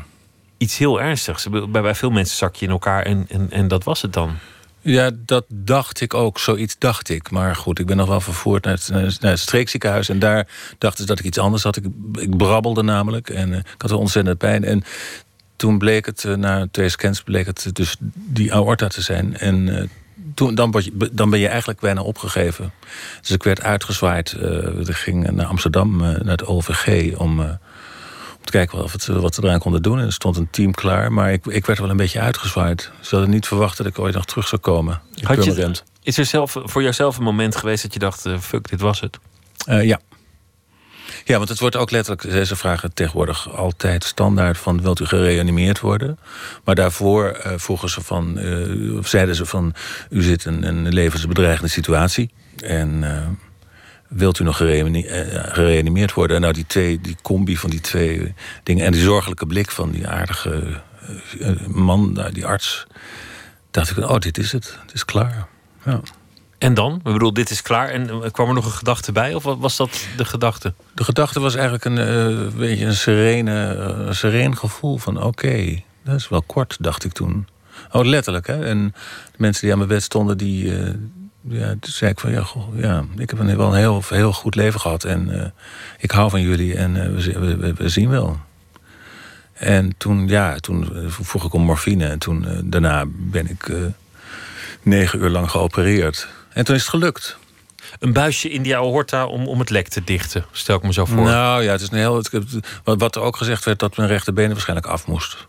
Iets 0.59 0.79
heel 0.79 1.01
ernstigs. 1.01 1.49
Bij, 1.49 1.83
bij 1.83 1.95
veel 1.95 2.11
mensen 2.11 2.37
zak 2.37 2.55
je 2.57 2.65
in 2.67 2.73
elkaar 2.73 3.03
en, 3.03 3.27
en, 3.29 3.51
en 3.51 3.69
dat 3.69 3.85
was 3.85 4.03
het 4.03 4.13
dan. 4.13 4.39
Ja, 4.83 5.11
dat 5.25 5.45
dacht 5.49 6.01
ik 6.01 6.15
ook. 6.15 6.39
Zoiets 6.39 6.77
dacht 6.79 7.09
ik. 7.09 7.31
Maar 7.31 7.57
goed, 7.57 7.79
ik 7.79 7.87
ben 7.87 7.97
nog 7.97 8.09
wel 8.09 8.21
vervoerd 8.21 8.65
naar 8.65 8.73
het, 8.73 9.21
naar 9.21 9.31
het 9.31 9.39
streekziekenhuis. 9.39 10.09
En 10.09 10.19
daar 10.19 10.49
dachten 10.79 11.01
ze 11.01 11.07
dat 11.07 11.19
ik 11.19 11.25
iets 11.25 11.39
anders 11.39 11.63
had. 11.63 11.77
Ik, 11.77 11.85
ik 12.13 12.37
brabbelde 12.37 12.83
namelijk. 12.83 13.31
En 13.31 13.49
uh, 13.49 13.57
ik 13.57 13.83
had 13.83 13.93
ontzettend 13.93 14.39
pijn. 14.39 14.65
En 14.65 14.85
toen 15.57 15.79
bleek 15.79 16.07
het, 16.07 16.25
uh, 16.25 16.35
na 16.35 16.67
twee 16.71 16.89
scans, 16.89 17.23
bleek 17.23 17.47
het 17.47 17.71
dus 17.73 17.97
die 18.15 18.55
aorta 18.55 18.89
te 18.89 19.03
zijn. 19.03 19.39
En 19.39 19.67
uh, 19.67 19.83
toen, 20.35 20.55
dan, 20.55 20.75
je, 20.79 21.09
dan 21.13 21.31
ben 21.31 21.41
je 21.41 21.49
eigenlijk 21.49 21.81
bijna 21.81 22.03
opgegeven. 22.03 22.73
Dus 23.21 23.31
ik 23.31 23.43
werd 23.43 23.63
uitgezwaaid. 23.63 24.37
ik 24.87 24.95
ging 24.95 25.31
naar 25.31 25.47
Amsterdam, 25.47 25.97
naar 25.97 26.21
het 26.25 26.47
OVG, 26.47 27.17
om 27.17 27.59
kijken 28.51 28.83
of 28.83 28.93
het, 28.93 29.07
wat 29.07 29.35
ze 29.35 29.45
eraan 29.45 29.59
konden 29.59 29.83
doen. 29.83 29.99
En 29.99 30.07
er 30.07 30.13
stond 30.13 30.37
een 30.37 30.51
team 30.51 30.73
klaar. 30.73 31.13
Maar 31.13 31.33
ik, 31.33 31.47
ik 31.47 31.67
werd 31.67 31.79
wel 31.79 31.91
een 31.91 31.97
beetje 31.97 32.21
uitgezwaaid. 32.21 32.91
Ze 33.01 33.15
hadden 33.15 33.35
niet 33.35 33.47
verwacht 33.47 33.77
dat 33.77 33.87
ik 33.87 33.99
ooit 33.99 34.15
nog 34.15 34.25
terug 34.25 34.49
zou 34.49 34.61
komen. 34.61 35.01
Had 35.23 35.45
je, 35.45 35.73
is 36.03 36.19
er 36.19 36.25
zelf, 36.25 36.57
voor 36.65 36.83
jouzelf 36.83 37.17
een 37.17 37.23
moment 37.23 37.57
geweest 37.57 37.83
dat 37.83 37.93
je 37.93 37.99
dacht: 37.99 38.27
uh, 38.27 38.39
fuck, 38.39 38.69
dit 38.69 38.81
was 38.81 39.01
het? 39.01 39.19
Uh, 39.69 39.85
ja. 39.85 40.01
Ja, 41.25 41.37
want 41.37 41.49
het 41.49 41.61
wordt 41.61 41.77
ook 41.77 41.91
letterlijk, 41.91 42.47
ze 42.47 42.57
vragen 42.57 42.95
tegenwoordig 42.95 43.57
altijd 43.57 44.05
standaard 44.05 44.59
van 44.59 44.83
wilt 44.83 45.01
u 45.01 45.05
gereanimeerd 45.05 45.81
worden? 45.81 46.19
Maar 46.65 46.75
daarvoor 46.75 47.41
uh, 47.47 47.53
vroegen 47.57 47.89
ze 47.89 48.01
van, 48.01 48.39
uh, 48.39 49.05
zeiden 49.05 49.35
ze 49.35 49.47
van 49.47 49.75
u 50.11 50.23
zit 50.23 50.45
in 50.45 50.63
een 50.63 50.89
levensbedreigende 50.89 51.71
situatie. 51.71 52.31
En 52.57 53.05
wilt 54.11 54.39
u 54.39 54.45
nog 54.45 54.61
eh, 54.61 54.85
gereanimeerd 55.33 56.13
worden? 56.13 56.37
En 56.37 56.43
nou, 56.43 56.55
die 56.55 56.67
twee, 56.67 57.01
die 57.01 57.17
combi 57.23 57.57
van 57.57 57.71
die 57.71 57.81
twee 57.81 58.35
dingen... 58.63 58.85
en 58.85 58.93
die 58.93 59.03
zorgelijke 59.03 59.47
blik 59.47 59.71
van 59.71 59.91
die 59.91 60.09
aardige 60.09 60.81
eh, 61.41 61.49
eh, 61.49 61.67
man, 61.67 62.25
die 62.33 62.47
arts... 62.47 62.87
dacht 63.71 63.91
ik, 63.91 64.09
oh, 64.09 64.19
dit 64.19 64.39
is 64.39 64.53
het. 64.53 64.79
Het 64.83 64.95
is 64.95 65.05
klaar. 65.05 65.47
Ja. 65.85 66.01
En 66.59 66.75
dan? 66.75 66.95
Ik 66.95 67.03
bedoel, 67.03 67.33
dit 67.33 67.51
is 67.51 67.63
klaar. 67.63 67.89
En 67.89 68.31
kwam 68.31 68.49
er 68.49 68.55
nog 68.55 68.65
een 68.65 68.71
gedachte 68.71 69.13
bij? 69.13 69.35
Of 69.35 69.43
was 69.43 69.77
dat 69.77 70.07
de 70.17 70.25
gedachte? 70.25 70.75
De 70.95 71.05
gedachte 71.05 71.41
was 71.41 71.55
eigenlijk 71.55 71.85
een, 71.85 71.99
uh, 71.99 72.49
beetje 72.59 72.85
een 72.85 72.95
serene, 72.95 73.75
een 74.07 74.15
sereen 74.15 74.57
gevoel 74.57 74.99
van... 74.99 75.23
oké, 75.23 75.83
dat 76.05 76.15
is 76.15 76.29
wel 76.29 76.43
kort, 76.43 76.77
dacht 76.81 77.05
ik 77.05 77.13
toen. 77.13 77.49
Oh, 77.93 78.05
letterlijk, 78.05 78.47
hè? 78.47 78.65
En 78.65 78.95
de 79.31 79.37
mensen 79.37 79.63
die 79.63 79.73
aan 79.73 79.79
mijn 79.79 79.91
bed 79.91 80.03
stonden, 80.03 80.39
die, 80.39 80.73
ja, 81.43 81.69
toen 81.69 81.93
zei 81.93 82.11
ik 82.11 82.21
van 82.21 82.31
ja, 82.31 82.43
goh, 82.43 82.79
ja 82.79 83.05
ik 83.17 83.31
heb 83.31 83.39
een, 83.39 83.57
wel 83.57 83.67
een 83.67 83.79
heel, 83.79 84.03
heel 84.09 84.33
goed 84.33 84.55
leven 84.55 84.81
gehad. 84.81 85.05
En 85.05 85.29
uh, 85.29 85.45
ik 85.99 86.11
hou 86.11 86.31
van 86.31 86.41
jullie 86.41 86.75
en 86.75 86.95
uh, 86.97 87.35
we, 87.35 87.57
we, 87.57 87.75
we, 87.75 87.89
zien 87.89 88.09
wel. 88.09 88.41
En 89.53 89.95
toen, 89.97 90.29
ja, 90.29 90.57
toen 90.57 90.89
vroeg 91.09 91.45
ik 91.45 91.53
om 91.53 91.63
morfine. 91.63 92.07
En 92.07 92.19
toen, 92.19 92.47
daarna 92.65 93.05
ben 93.09 93.51
ik 93.51 93.73
negen 94.83 95.21
uur 95.21 95.31
lang 95.31 95.51
geopereerd. 95.51 96.29
En 96.53 96.65
toen 96.65 96.75
is 96.75 96.81
het 96.81 96.91
gelukt. 96.91 97.39
Een 97.99 98.13
buisje 98.13 98.51
in 98.51 98.63
die 98.63 98.77
aorta 98.77 99.27
om, 99.27 99.47
om 99.47 99.59
het 99.59 99.71
lek 99.71 99.89
te 99.89 100.05
dichten, 100.05 100.45
stel 100.53 100.77
ik 100.77 100.83
me 100.83 100.93
zo 100.93 101.05
voor. 101.05 101.25
Nou 101.25 101.63
ja, 101.63 101.73
het 101.73 101.81
is 101.81 101.91
een 101.91 101.99
heel. 101.99 102.17
Het, 102.17 102.31
wat 102.85 103.17
er 103.17 103.23
ook 103.23 103.37
gezegd 103.37 103.65
werd 103.65 103.79
dat 103.79 103.97
mijn 103.97 104.09
rechterbeen 104.09 104.49
waarschijnlijk 104.49 104.89
af 104.89 105.07
moest 105.07 105.49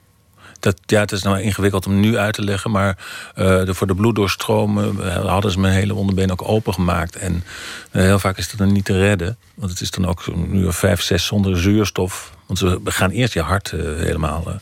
dat, 0.61 0.77
ja, 0.85 0.99
het 0.99 1.11
is 1.11 1.23
nou 1.23 1.41
ingewikkeld 1.41 1.85
om 1.85 1.99
nu 1.99 2.17
uit 2.17 2.33
te 2.33 2.43
leggen. 2.43 2.71
Maar 2.71 2.97
uh, 3.35 3.65
de, 3.65 3.73
voor 3.73 3.87
de 3.87 3.95
bloeddoorstroom 3.95 4.99
hadden 5.07 5.51
ze 5.51 5.59
mijn 5.59 5.73
hele 5.73 5.93
onderbeen 5.93 6.31
ook 6.31 6.47
open 6.47 6.73
gemaakt. 6.73 7.15
En 7.15 7.43
uh, 7.91 8.01
heel 8.01 8.19
vaak 8.19 8.37
is 8.37 8.49
dat 8.49 8.57
dan 8.57 8.71
niet 8.71 8.85
te 8.85 8.97
redden. 8.99 9.37
Want 9.53 9.71
het 9.71 9.81
is 9.81 9.91
dan 9.91 10.07
ook 10.07 10.25
een 10.25 10.55
uur 10.55 10.73
vijf, 10.73 11.01
zes 11.01 11.25
zonder 11.25 11.57
zuurstof. 11.57 12.35
Want 12.45 12.59
ze 12.59 12.79
gaan 12.83 13.09
eerst 13.09 13.33
je 13.33 13.41
hart 13.41 13.71
uh, 13.71 13.81
helemaal 13.81 14.59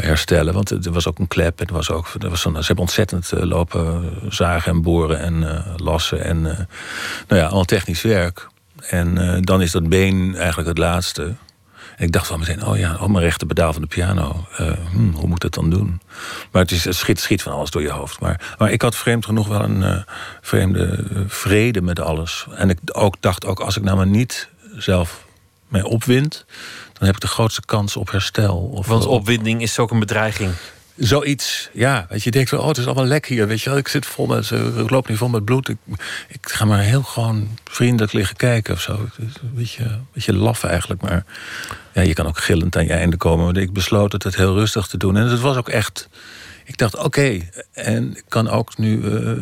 herstellen. 0.00 0.54
Want 0.54 0.70
er 0.70 0.92
was 0.92 1.06
ook 1.06 1.18
een 1.18 1.28
klep. 1.28 1.60
En 1.60 1.72
was 1.72 1.90
ook, 1.90 2.12
was 2.18 2.44
een, 2.44 2.52
ze 2.52 2.66
hebben 2.66 2.84
ontzettend 2.84 3.30
lopen 3.32 4.10
zagen 4.28 4.72
en 4.72 4.82
boren 4.82 5.20
en 5.20 5.64
lassen. 5.76 6.24
En 6.24 6.42
nou 6.42 7.40
ja, 7.40 7.42
allemaal 7.42 7.64
technisch 7.64 8.02
werk. 8.02 8.48
En 8.80 9.40
dan 9.42 9.62
is 9.62 9.70
dat 9.70 9.88
been 9.88 10.34
eigenlijk 10.36 10.68
het 10.68 10.78
laatste 10.78 11.34
ik 11.98 12.12
dacht 12.12 12.26
van 12.26 12.38
meteen, 12.38 12.66
oh 12.66 12.78
ja, 12.78 12.94
oh, 13.00 13.08
mijn 13.08 13.24
rechter 13.24 13.46
pedaal 13.46 13.72
van 13.72 13.82
de 13.82 13.88
piano. 13.88 14.46
Uh, 14.60 14.72
hmm, 14.90 15.14
hoe 15.14 15.26
moet 15.26 15.44
ik 15.44 15.52
dat 15.52 15.54
dan 15.54 15.70
doen? 15.70 16.00
Maar 16.50 16.62
het, 16.62 16.70
is, 16.70 16.84
het 16.84 16.94
schiet, 16.94 17.20
schiet 17.20 17.42
van 17.42 17.52
alles 17.52 17.70
door 17.70 17.82
je 17.82 17.90
hoofd. 17.90 18.20
Maar, 18.20 18.54
maar 18.58 18.70
ik 18.70 18.82
had 18.82 18.96
vreemd 18.96 19.24
genoeg 19.24 19.48
wel 19.48 19.62
een 19.62 19.80
uh, 19.80 19.96
vreemde 20.40 21.04
uh, 21.12 21.18
vrede 21.26 21.82
met 21.82 22.00
alles. 22.00 22.46
En 22.54 22.70
ik 22.70 22.78
ook, 22.92 23.16
dacht 23.20 23.44
ook, 23.44 23.60
als 23.60 23.76
ik 23.76 23.82
nou 23.82 23.96
maar 23.96 24.06
niet 24.06 24.48
zelf 24.76 25.26
mij 25.68 25.82
opwind... 25.82 26.44
dan 26.92 27.06
heb 27.06 27.14
ik 27.14 27.20
de 27.20 27.26
grootste 27.26 27.62
kans 27.64 27.96
op 27.96 28.10
herstel. 28.10 28.56
Of, 28.58 28.86
Want 28.86 29.06
opwinding 29.06 29.62
is 29.62 29.78
ook 29.78 29.90
een 29.90 29.98
bedreiging. 29.98 30.52
Zoiets, 30.98 31.70
ja. 31.72 32.06
Weet 32.08 32.22
je, 32.22 32.30
denkt 32.30 32.50
wel, 32.50 32.60
oh, 32.60 32.68
het 32.68 32.76
is 32.76 32.86
allemaal 32.86 33.04
lek 33.04 33.26
hier. 33.26 33.46
Weet 33.46 33.60
je 33.60 33.70
ik 33.70 33.88
zit 33.88 34.06
vol 34.06 34.26
met, 34.26 34.50
ik 34.50 34.90
loop 34.90 35.08
niet 35.08 35.18
vol 35.18 35.28
met 35.28 35.44
bloed. 35.44 35.68
Ik, 35.68 35.76
ik 36.28 36.48
ga 36.48 36.64
maar 36.64 36.80
heel 36.80 37.02
gewoon 37.02 37.58
vriendelijk 37.64 38.12
liggen 38.12 38.36
kijken 38.36 38.74
of 38.74 38.80
zo. 38.80 39.08
Een 39.18 39.32
beetje, 39.42 40.00
beetje 40.12 40.34
laf 40.34 40.64
eigenlijk, 40.64 41.02
maar 41.02 41.24
ja, 41.92 42.02
je 42.02 42.12
kan 42.12 42.26
ook 42.26 42.38
gillend 42.38 42.76
aan 42.76 42.84
je 42.86 42.92
einde 42.92 43.16
komen. 43.16 43.44
Maar 43.44 43.56
ik 43.56 43.72
besloot 43.72 44.12
het, 44.12 44.22
het 44.22 44.36
heel 44.36 44.54
rustig 44.54 44.86
te 44.86 44.96
doen. 44.96 45.16
En 45.16 45.26
het 45.26 45.40
was 45.40 45.56
ook 45.56 45.68
echt. 45.68 46.08
Ik 46.64 46.76
dacht, 46.78 46.96
oké. 46.96 47.40
En 47.72 48.16
ik 48.16 48.24
kan 48.28 48.48
ook 48.48 48.78
nu 48.78 49.00
uh, 49.00 49.32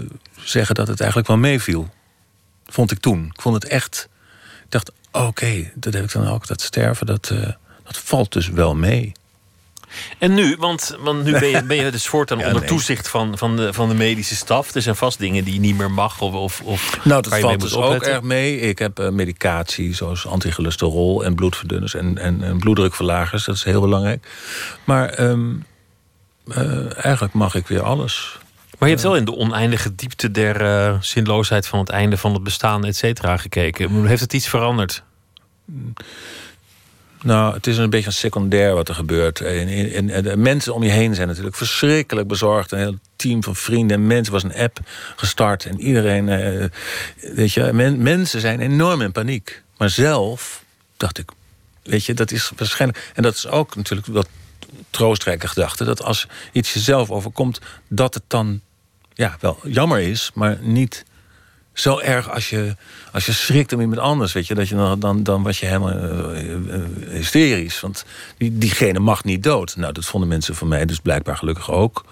zeggen 0.40 0.74
dat 0.74 0.88
het 0.88 0.98
eigenlijk 0.98 1.28
wel 1.28 1.38
meeviel. 1.38 1.88
Vond 2.66 2.90
ik 2.90 2.98
toen. 2.98 3.24
Ik 3.34 3.40
vond 3.40 3.54
het 3.54 3.64
echt. 3.64 4.08
Ik 4.64 4.70
dacht, 4.70 4.92
oké, 5.12 5.70
dat 5.74 5.94
heb 5.94 6.04
ik 6.04 6.12
dan 6.12 6.28
ook. 6.28 6.46
Dat 6.46 6.60
sterven, 6.60 7.06
dat, 7.06 7.30
uh, 7.32 7.48
dat 7.84 7.96
valt 7.96 8.32
dus 8.32 8.48
wel 8.48 8.74
mee. 8.74 9.12
En 10.18 10.34
nu, 10.34 10.56
want, 10.58 10.96
want 11.00 11.24
nu 11.24 11.32
ben 11.32 11.48
je, 11.48 11.64
ben 11.72 11.76
je 11.76 11.90
dus 11.90 12.06
voortaan 12.06 12.38
ja, 12.38 12.46
onder 12.46 12.60
nee. 12.60 12.68
toezicht 12.68 13.08
van, 13.08 13.38
van, 13.38 13.56
de, 13.56 13.72
van 13.72 13.88
de 13.88 13.94
medische 13.94 14.34
staf. 14.34 14.74
Er 14.74 14.82
zijn 14.82 14.96
vast 14.96 15.18
dingen 15.18 15.44
die 15.44 15.54
je 15.54 15.60
niet 15.60 15.76
meer 15.76 15.90
mag. 15.90 16.20
Of, 16.20 16.34
of, 16.34 16.60
of 16.60 17.04
nou, 17.04 17.22
dat 17.22 17.38
valt 17.38 17.60
dus 17.60 17.74
ook 17.74 18.02
erg 18.02 18.22
mee. 18.22 18.60
Ik 18.60 18.78
heb 18.78 19.00
uh, 19.00 19.08
medicatie 19.08 19.94
zoals 19.94 20.26
anticholesterol 20.26 21.24
en 21.24 21.34
bloedverdunners 21.34 21.94
en, 21.94 22.18
en, 22.18 22.42
en, 22.42 22.58
bloeddrukverlagers. 22.58 23.44
Dat 23.44 23.54
is 23.54 23.64
heel 23.64 23.80
belangrijk. 23.80 24.28
Maar 24.84 25.20
um, 25.20 25.64
uh, 26.46 27.04
eigenlijk 27.04 27.34
mag 27.34 27.54
ik 27.54 27.66
weer 27.66 27.82
alles. 27.82 28.38
Maar 28.78 28.88
je 28.88 28.94
hebt 28.94 29.06
wel 29.06 29.16
in 29.16 29.24
de 29.24 29.36
oneindige 29.36 29.94
diepte 29.94 30.30
der 30.30 30.62
uh, 30.62 30.96
zinloosheid 31.00 31.66
van 31.66 31.78
het 31.78 31.88
einde 31.88 32.16
van 32.16 32.32
het 32.32 32.42
bestaan, 32.42 32.84
et 32.84 32.96
cetera, 32.96 33.36
gekeken. 33.36 34.06
Heeft 34.06 34.20
het 34.20 34.32
iets 34.32 34.48
veranderd? 34.48 35.02
Nou, 37.26 37.54
het 37.54 37.66
is 37.66 37.78
een 37.78 37.90
beetje 37.90 38.06
een 38.06 38.12
secundair 38.12 38.74
wat 38.74 38.88
er 38.88 38.94
gebeurt. 38.94 39.40
En, 39.40 39.68
en, 39.92 40.10
en, 40.10 40.42
mensen 40.42 40.74
om 40.74 40.82
je 40.82 40.90
heen 40.90 41.14
zijn 41.14 41.28
natuurlijk 41.28 41.56
verschrikkelijk 41.56 42.28
bezorgd. 42.28 42.72
Een 42.72 42.78
heel 42.78 42.98
team 43.16 43.42
van 43.42 43.56
vrienden 43.56 43.96
en 43.96 44.06
mensen 44.06 44.32
was 44.32 44.42
een 44.42 44.54
app 44.54 44.78
gestart. 45.16 45.64
En 45.64 45.80
iedereen, 45.80 46.28
eh, 46.28 46.64
weet 47.34 47.52
je, 47.52 47.70
men, 47.72 48.02
mensen 48.02 48.40
zijn 48.40 48.60
enorm 48.60 49.00
in 49.00 49.12
paniek. 49.12 49.62
Maar 49.76 49.90
zelf 49.90 50.64
dacht 50.96 51.18
ik, 51.18 51.30
weet 51.82 52.04
je, 52.04 52.14
dat 52.14 52.30
is 52.30 52.52
waarschijnlijk. 52.56 53.10
En 53.14 53.22
dat 53.22 53.34
is 53.34 53.46
ook 53.46 53.76
natuurlijk 53.76 54.08
wat 54.08 54.28
troostrijke 54.90 55.48
gedachte. 55.48 55.84
Dat 55.84 56.02
als 56.02 56.26
iets 56.52 56.72
jezelf 56.72 57.10
overkomt, 57.10 57.60
dat 57.88 58.14
het 58.14 58.24
dan 58.26 58.60
ja, 59.14 59.36
wel 59.40 59.58
jammer 59.64 60.00
is, 60.00 60.30
maar 60.34 60.58
niet 60.60 61.04
zo 61.78 61.98
erg 61.98 62.30
als 62.30 62.50
je, 62.50 62.76
als 63.12 63.26
je 63.26 63.32
schrikt 63.32 63.72
om 63.72 63.80
iemand 63.80 64.00
anders, 64.00 64.32
weet 64.32 64.46
je, 64.46 64.54
dat 64.54 64.68
je 64.68 64.74
dan, 64.74 65.00
dan, 65.00 65.22
dan 65.22 65.42
was 65.42 65.60
je 65.60 65.66
helemaal 65.66 65.92
uh, 65.92 66.84
hysterisch. 67.08 67.80
Want 67.80 68.04
die, 68.36 68.58
diegene 68.58 68.98
mag 68.98 69.24
niet 69.24 69.42
dood. 69.42 69.76
Nou, 69.76 69.92
dat 69.92 70.04
vonden 70.04 70.28
mensen 70.28 70.54
van 70.54 70.68
mij 70.68 70.84
dus 70.84 70.98
blijkbaar 70.98 71.36
gelukkig 71.36 71.70
ook. 71.70 72.04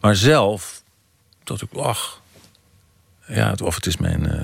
Maar 0.00 0.16
zelf 0.16 0.82
dacht 1.44 1.62
ik, 1.62 1.68
ach, 1.72 2.20
ja, 3.26 3.54
of 3.62 3.74
het 3.74 3.86
is 3.86 3.96
mijn, 3.96 4.24
uh, 4.24 4.42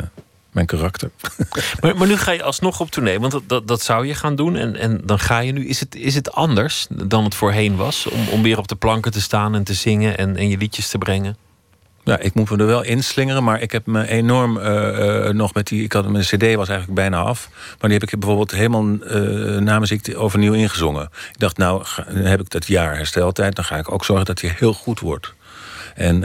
Mijn 0.50 0.66
karakter. 0.66 1.10
Maar, 1.80 1.96
maar 1.96 2.08
nu 2.08 2.16
ga 2.16 2.30
je 2.30 2.42
alsnog 2.42 2.80
op 2.80 2.90
tournee, 2.90 3.20
want 3.20 3.32
dat, 3.32 3.42
dat, 3.46 3.68
dat 3.68 3.82
zou 3.82 4.06
je 4.06 4.14
gaan 4.14 4.36
doen. 4.36 4.56
En, 4.56 4.76
en 4.76 5.00
dan 5.04 5.18
ga 5.18 5.38
je 5.38 5.52
nu. 5.52 5.66
Is 5.66 5.80
het, 5.80 5.94
is 5.94 6.14
het 6.14 6.32
anders 6.32 6.86
dan 6.90 7.24
het 7.24 7.34
voorheen 7.34 7.76
was? 7.76 8.06
Om, 8.06 8.28
om 8.28 8.42
weer 8.42 8.58
op 8.58 8.68
de 8.68 8.76
planken 8.76 9.12
te 9.12 9.20
staan 9.20 9.54
en 9.54 9.64
te 9.64 9.74
zingen 9.74 10.18
en, 10.18 10.36
en 10.36 10.48
je 10.48 10.56
liedjes 10.56 10.88
te 10.88 10.98
brengen? 10.98 11.36
Ja, 12.08 12.18
ik 12.18 12.34
moet 12.34 12.50
me 12.50 12.56
er 12.56 12.66
wel 12.66 12.82
inslingeren, 12.82 13.44
maar 13.44 13.60
ik 13.60 13.72
heb 13.72 13.86
me 13.86 14.08
enorm 14.08 14.58
eh, 14.58 15.26
eh, 15.26 15.34
nog 15.34 15.54
met 15.54 15.66
die. 15.66 15.82
Ik 15.82 15.92
had 15.92 16.08
mijn 16.08 16.24
CD 16.24 16.54
was 16.54 16.68
eigenlijk 16.68 16.94
bijna 16.94 17.18
af, 17.18 17.48
maar 17.52 17.90
die 17.90 17.98
heb 17.98 18.02
ik 18.02 18.18
bijvoorbeeld 18.18 18.50
helemaal 18.50 18.84
uh, 18.84 19.58
na 19.58 19.78
muziek 19.78 20.14
overnieuw 20.16 20.52
ingezongen. 20.52 21.02
Ik 21.32 21.38
dacht, 21.38 21.56
nou, 21.56 21.84
heb 22.12 22.40
ik 22.40 22.50
dat 22.50 22.66
jaar 22.66 22.96
hersteltijd, 22.96 23.56
dan 23.56 23.64
ga 23.64 23.76
ik 23.76 23.92
ook 23.92 24.04
zorgen 24.04 24.26
dat 24.26 24.40
hij 24.40 24.54
heel 24.58 24.72
goed 24.72 25.00
wordt. 25.00 25.34
En, 25.94 26.22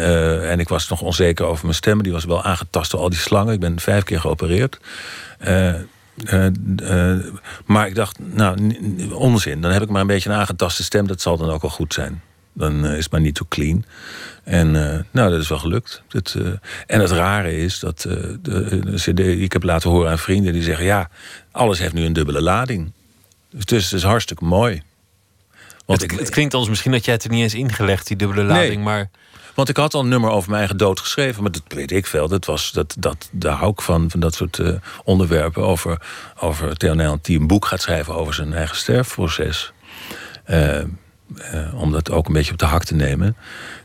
en 0.49 0.59
ik 0.59 0.69
was 0.69 0.87
nog 0.87 1.01
onzeker 1.01 1.45
over 1.45 1.63
mijn 1.63 1.75
stem. 1.75 2.03
Die 2.03 2.11
was 2.11 2.25
wel 2.25 2.43
aangetast 2.43 2.91
door 2.91 2.99
al 2.99 3.09
die 3.09 3.19
slangen. 3.19 3.53
Ik 3.53 3.59
ben 3.59 3.79
vijf 3.79 4.03
keer 4.03 4.19
geopereerd. 4.19 4.79
Maar 7.65 7.87
ik 7.87 7.95
dacht, 7.95 8.19
nou, 8.19 8.75
onzin. 9.13 9.61
Dan 9.61 9.71
heb 9.71 9.81
ik 9.81 9.89
maar 9.89 10.01
een 10.01 10.07
beetje 10.07 10.29
een 10.29 10.35
aangetaste 10.35 10.83
stem. 10.83 11.07
Dat 11.07 11.21
zal 11.21 11.37
dan 11.37 11.49
ook 11.49 11.61
wel 11.61 11.71
goed 11.71 11.93
zijn. 11.93 12.21
Dan 12.53 12.85
is 12.85 13.03
het 13.03 13.11
maar 13.11 13.21
niet 13.21 13.37
zo 13.37 13.45
clean. 13.49 13.85
En 14.43 14.71
nou, 15.11 15.31
dat 15.31 15.39
is 15.39 15.47
wel 15.47 15.57
gelukt. 15.57 16.03
Dat, 16.07 16.37
en 16.87 16.99
het 16.99 17.11
rare 17.11 17.57
is 17.57 17.79
dat 17.79 18.01
de, 18.01 18.39
de, 18.41 18.93
CD 18.95 19.19
ik 19.19 19.53
heb 19.53 19.63
laten 19.63 19.89
horen 19.89 20.11
aan 20.11 20.19
vrienden... 20.19 20.53
die 20.53 20.63
zeggen, 20.63 20.85
ja, 20.85 21.09
alles 21.51 21.79
heeft 21.79 21.93
nu 21.93 22.05
een 22.05 22.13
dubbele 22.13 22.41
lading. 22.41 22.91
Dus 23.49 23.83
het 23.83 23.93
is 23.93 24.03
hartstikke 24.03 24.45
mooi. 24.45 24.81
Want 25.85 26.01
het, 26.01 26.11
ik, 26.11 26.19
het 26.19 26.29
klinkt 26.29 26.53
ons 26.53 26.69
misschien 26.69 26.91
dat 26.91 27.05
jij 27.05 27.13
het 27.13 27.23
er 27.23 27.29
niet 27.29 27.41
eens 27.41 27.53
ingelegd, 27.53 28.07
die 28.07 28.17
dubbele 28.17 28.43
lading, 28.43 28.75
nee. 28.75 28.83
maar... 28.83 29.09
Want 29.53 29.69
ik 29.69 29.77
had 29.77 29.93
al 29.93 30.01
een 30.01 30.07
nummer 30.07 30.29
over 30.29 30.49
mijn 30.49 30.59
eigen 30.59 30.77
dood 30.77 30.99
geschreven, 30.99 31.41
maar 31.41 31.51
dat 31.51 31.61
weet 31.67 31.91
ik 31.91 32.05
veel. 32.05 32.27
Dat 32.27 32.45
was, 32.45 32.71
dat, 32.71 32.95
dat, 32.99 33.29
daar 33.31 33.55
hou 33.55 33.71
ik 33.71 33.81
van, 33.81 34.09
van 34.09 34.19
dat 34.19 34.33
soort 34.35 34.57
uh, 34.57 34.69
onderwerpen. 35.03 35.63
Over, 35.63 36.01
over 36.39 36.77
Theo 36.77 36.93
Nijland 36.93 37.25
die 37.25 37.39
een 37.39 37.47
boek 37.47 37.65
gaat 37.65 37.81
schrijven 37.81 38.15
over 38.15 38.33
zijn 38.33 38.53
eigen 38.53 38.75
sterfproces. 38.75 39.73
Uh, 40.49 40.79
uh, 41.53 41.81
om 41.81 41.91
dat 41.91 42.11
ook 42.11 42.27
een 42.27 42.33
beetje 42.33 42.51
op 42.51 42.57
de 42.57 42.65
hak 42.65 42.83
te 42.83 42.95
nemen. 42.95 43.35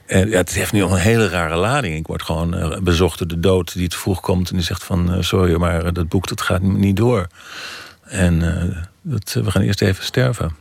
En 0.07 0.29
ja, 0.31 0.37
het 0.37 0.53
heeft 0.53 0.73
nu 0.73 0.83
al 0.83 0.91
een 0.91 0.99
hele 0.99 1.29
rare 1.29 1.57
lading. 1.57 1.97
Ik 1.97 2.07
word 2.07 2.23
gewoon 2.23 2.79
bezocht 2.83 3.19
door 3.19 3.29
de 3.29 3.41
dood 3.41 3.73
die 3.73 3.89
te 3.89 3.99
vroeg 3.99 4.21
komt... 4.21 4.51
en 4.51 4.57
die 4.57 4.65
zegt 4.65 4.85
van, 4.85 5.25
sorry, 5.25 5.57
maar 5.57 5.93
dat 5.93 6.09
boek 6.09 6.27
dat 6.27 6.41
gaat 6.41 6.63
niet 6.63 6.97
door. 6.97 7.27
En 8.03 8.39
dat, 9.03 9.33
we 9.33 9.51
gaan 9.51 9.63
eerst 9.63 9.83
even 9.83 10.05
sterven. 10.05 10.57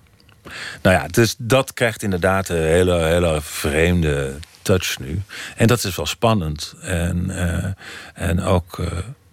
Nou 0.81 0.95
ja, 0.95 1.07
dus 1.07 1.35
dat 1.37 1.73
krijgt 1.73 2.03
inderdaad 2.03 2.49
een 2.49 2.55
hele, 2.57 3.03
hele 3.03 3.39
vreemde 3.41 4.33
touch 4.61 4.99
nu. 4.99 5.21
En 5.55 5.67
dat 5.67 5.83
is 5.83 5.95
wel 5.95 6.05
spannend. 6.05 6.75
En, 6.81 7.31
en 8.13 8.43
ook, 8.43 8.79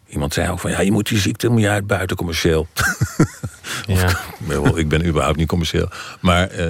iemand 0.09 0.35
zei 0.35 0.51
ook 0.51 0.61
van 0.61 0.71
ja, 0.71 0.81
je 0.81 0.93
moet 0.93 1.09
die 1.09 1.19
ziekte 1.19 1.49
moet 1.49 1.61
je 1.61 1.69
uit 1.69 1.87
buiten 1.87 2.17
commercieel. 2.17 2.69
ja. 3.87 4.17
of, 4.59 4.77
ik 4.77 4.89
ben 4.89 5.07
überhaupt 5.07 5.37
niet 5.37 5.49
commercieel. 5.49 5.89
Maar 6.21 6.59
uh, 6.59 6.67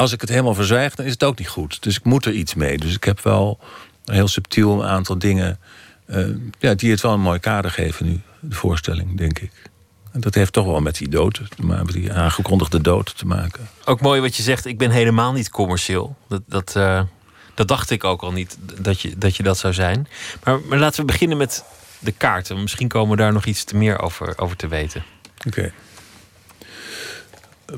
als 0.00 0.12
ik 0.12 0.20
het 0.20 0.30
helemaal 0.30 0.54
verzwijg, 0.54 0.94
dan 0.94 1.06
is 1.06 1.12
het 1.12 1.24
ook 1.24 1.38
niet 1.38 1.48
goed. 1.48 1.82
Dus 1.82 1.96
ik 1.96 2.04
moet 2.04 2.24
er 2.24 2.32
iets 2.32 2.54
mee. 2.54 2.78
Dus 2.78 2.94
ik 2.94 3.04
heb 3.04 3.20
wel 3.20 3.58
een 4.04 4.14
heel 4.14 4.28
subtiel 4.28 4.82
een 4.82 4.88
aantal 4.88 5.18
dingen 5.18 5.58
ja, 6.58 6.74
die 6.74 6.90
het 6.90 7.00
wel 7.00 7.12
een 7.12 7.20
mooi 7.20 7.38
kader 7.38 7.70
geven 7.70 8.06
nu, 8.06 8.20
de 8.40 8.54
voorstelling, 8.54 9.18
denk 9.18 9.38
ik. 9.38 9.52
En 10.12 10.20
dat 10.20 10.34
heeft 10.34 10.52
toch 10.52 10.64
wel 10.64 10.80
met 10.80 10.96
die 10.96 11.08
dood, 11.08 11.40
met 11.62 11.88
die 11.88 12.12
aangekondigde 12.12 12.80
dood 12.80 13.18
te 13.18 13.26
maken. 13.26 13.68
Ook 13.84 14.00
mooi 14.00 14.20
wat 14.20 14.36
je 14.36 14.42
zegt, 14.42 14.66
ik 14.66 14.78
ben 14.78 14.90
helemaal 14.90 15.32
niet 15.32 15.50
commercieel. 15.50 16.16
Dat, 16.28 16.42
dat, 16.46 16.74
uh, 16.76 17.02
dat 17.54 17.68
dacht 17.68 17.90
ik 17.90 18.04
ook 18.04 18.22
al 18.22 18.32
niet, 18.32 18.58
dat 18.80 19.00
je 19.00 19.18
dat, 19.18 19.36
je 19.36 19.42
dat 19.42 19.58
zou 19.58 19.74
zijn. 19.74 20.08
Maar, 20.44 20.60
maar 20.60 20.78
laten 20.78 21.00
we 21.00 21.06
beginnen 21.06 21.36
met 21.36 21.64
de 21.98 22.12
kaarten. 22.12 22.60
Misschien 22.60 22.88
komen 22.88 23.10
we 23.16 23.22
daar 23.22 23.32
nog 23.32 23.44
iets 23.44 23.64
te 23.64 23.76
meer 23.76 24.00
over, 24.00 24.38
over 24.38 24.56
te 24.56 24.68
weten. 24.68 25.04
Oké. 25.46 25.48
Okay. 25.48 25.72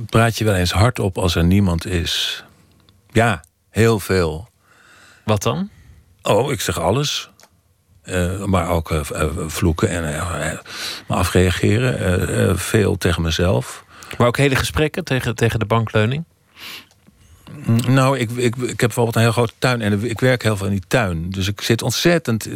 Praat 0.07 0.39
je 0.39 0.45
wel 0.45 0.55
eens 0.55 0.73
hard 0.73 0.99
op 0.99 1.19
als 1.19 1.35
er 1.35 1.45
niemand 1.45 1.87
is? 1.87 2.45
Ja, 3.11 3.45
heel 3.71 4.01
veel. 4.01 4.49
Wat 5.25 5.43
dan? 5.43 5.71
Oh, 6.23 6.53
ik 6.53 6.61
zeg 6.61 6.81
alles. 6.81 7.31
Uh, 8.05 8.45
maar 8.45 8.69
ook 8.69 8.91
uh, 8.91 9.01
vloeken 9.47 9.89
en 9.89 10.05
uh, 10.05 10.59
afreageren. 11.07 12.59
veel 12.59 12.99
tegen 12.99 13.23
mezelf. 13.23 13.85
Maar 14.19 14.27
ook 14.27 14.37
hele 14.37 14.57
gesprekken 14.57 15.05
tegen, 15.05 15.35
tegen 15.35 15.59
de 15.59 15.67
bankleuning? 15.67 16.25
Nou, 17.87 18.19
ik, 18.19 18.31
ik, 18.31 18.57
ik 18.57 18.69
heb 18.69 18.77
bijvoorbeeld 18.79 19.17
een 19.17 19.23
heel 19.23 19.33
grote 19.33 19.53
tuin 19.59 19.81
en 19.81 20.05
ik 20.05 20.21
werk 20.21 20.43
heel 20.43 20.57
veel 20.57 20.67
in 20.67 20.73
die 20.73 20.83
tuin. 20.89 21.31
Dus 21.31 21.49
ik 21.49 21.61
zit 21.61 21.83
ontzettend. 21.83 22.49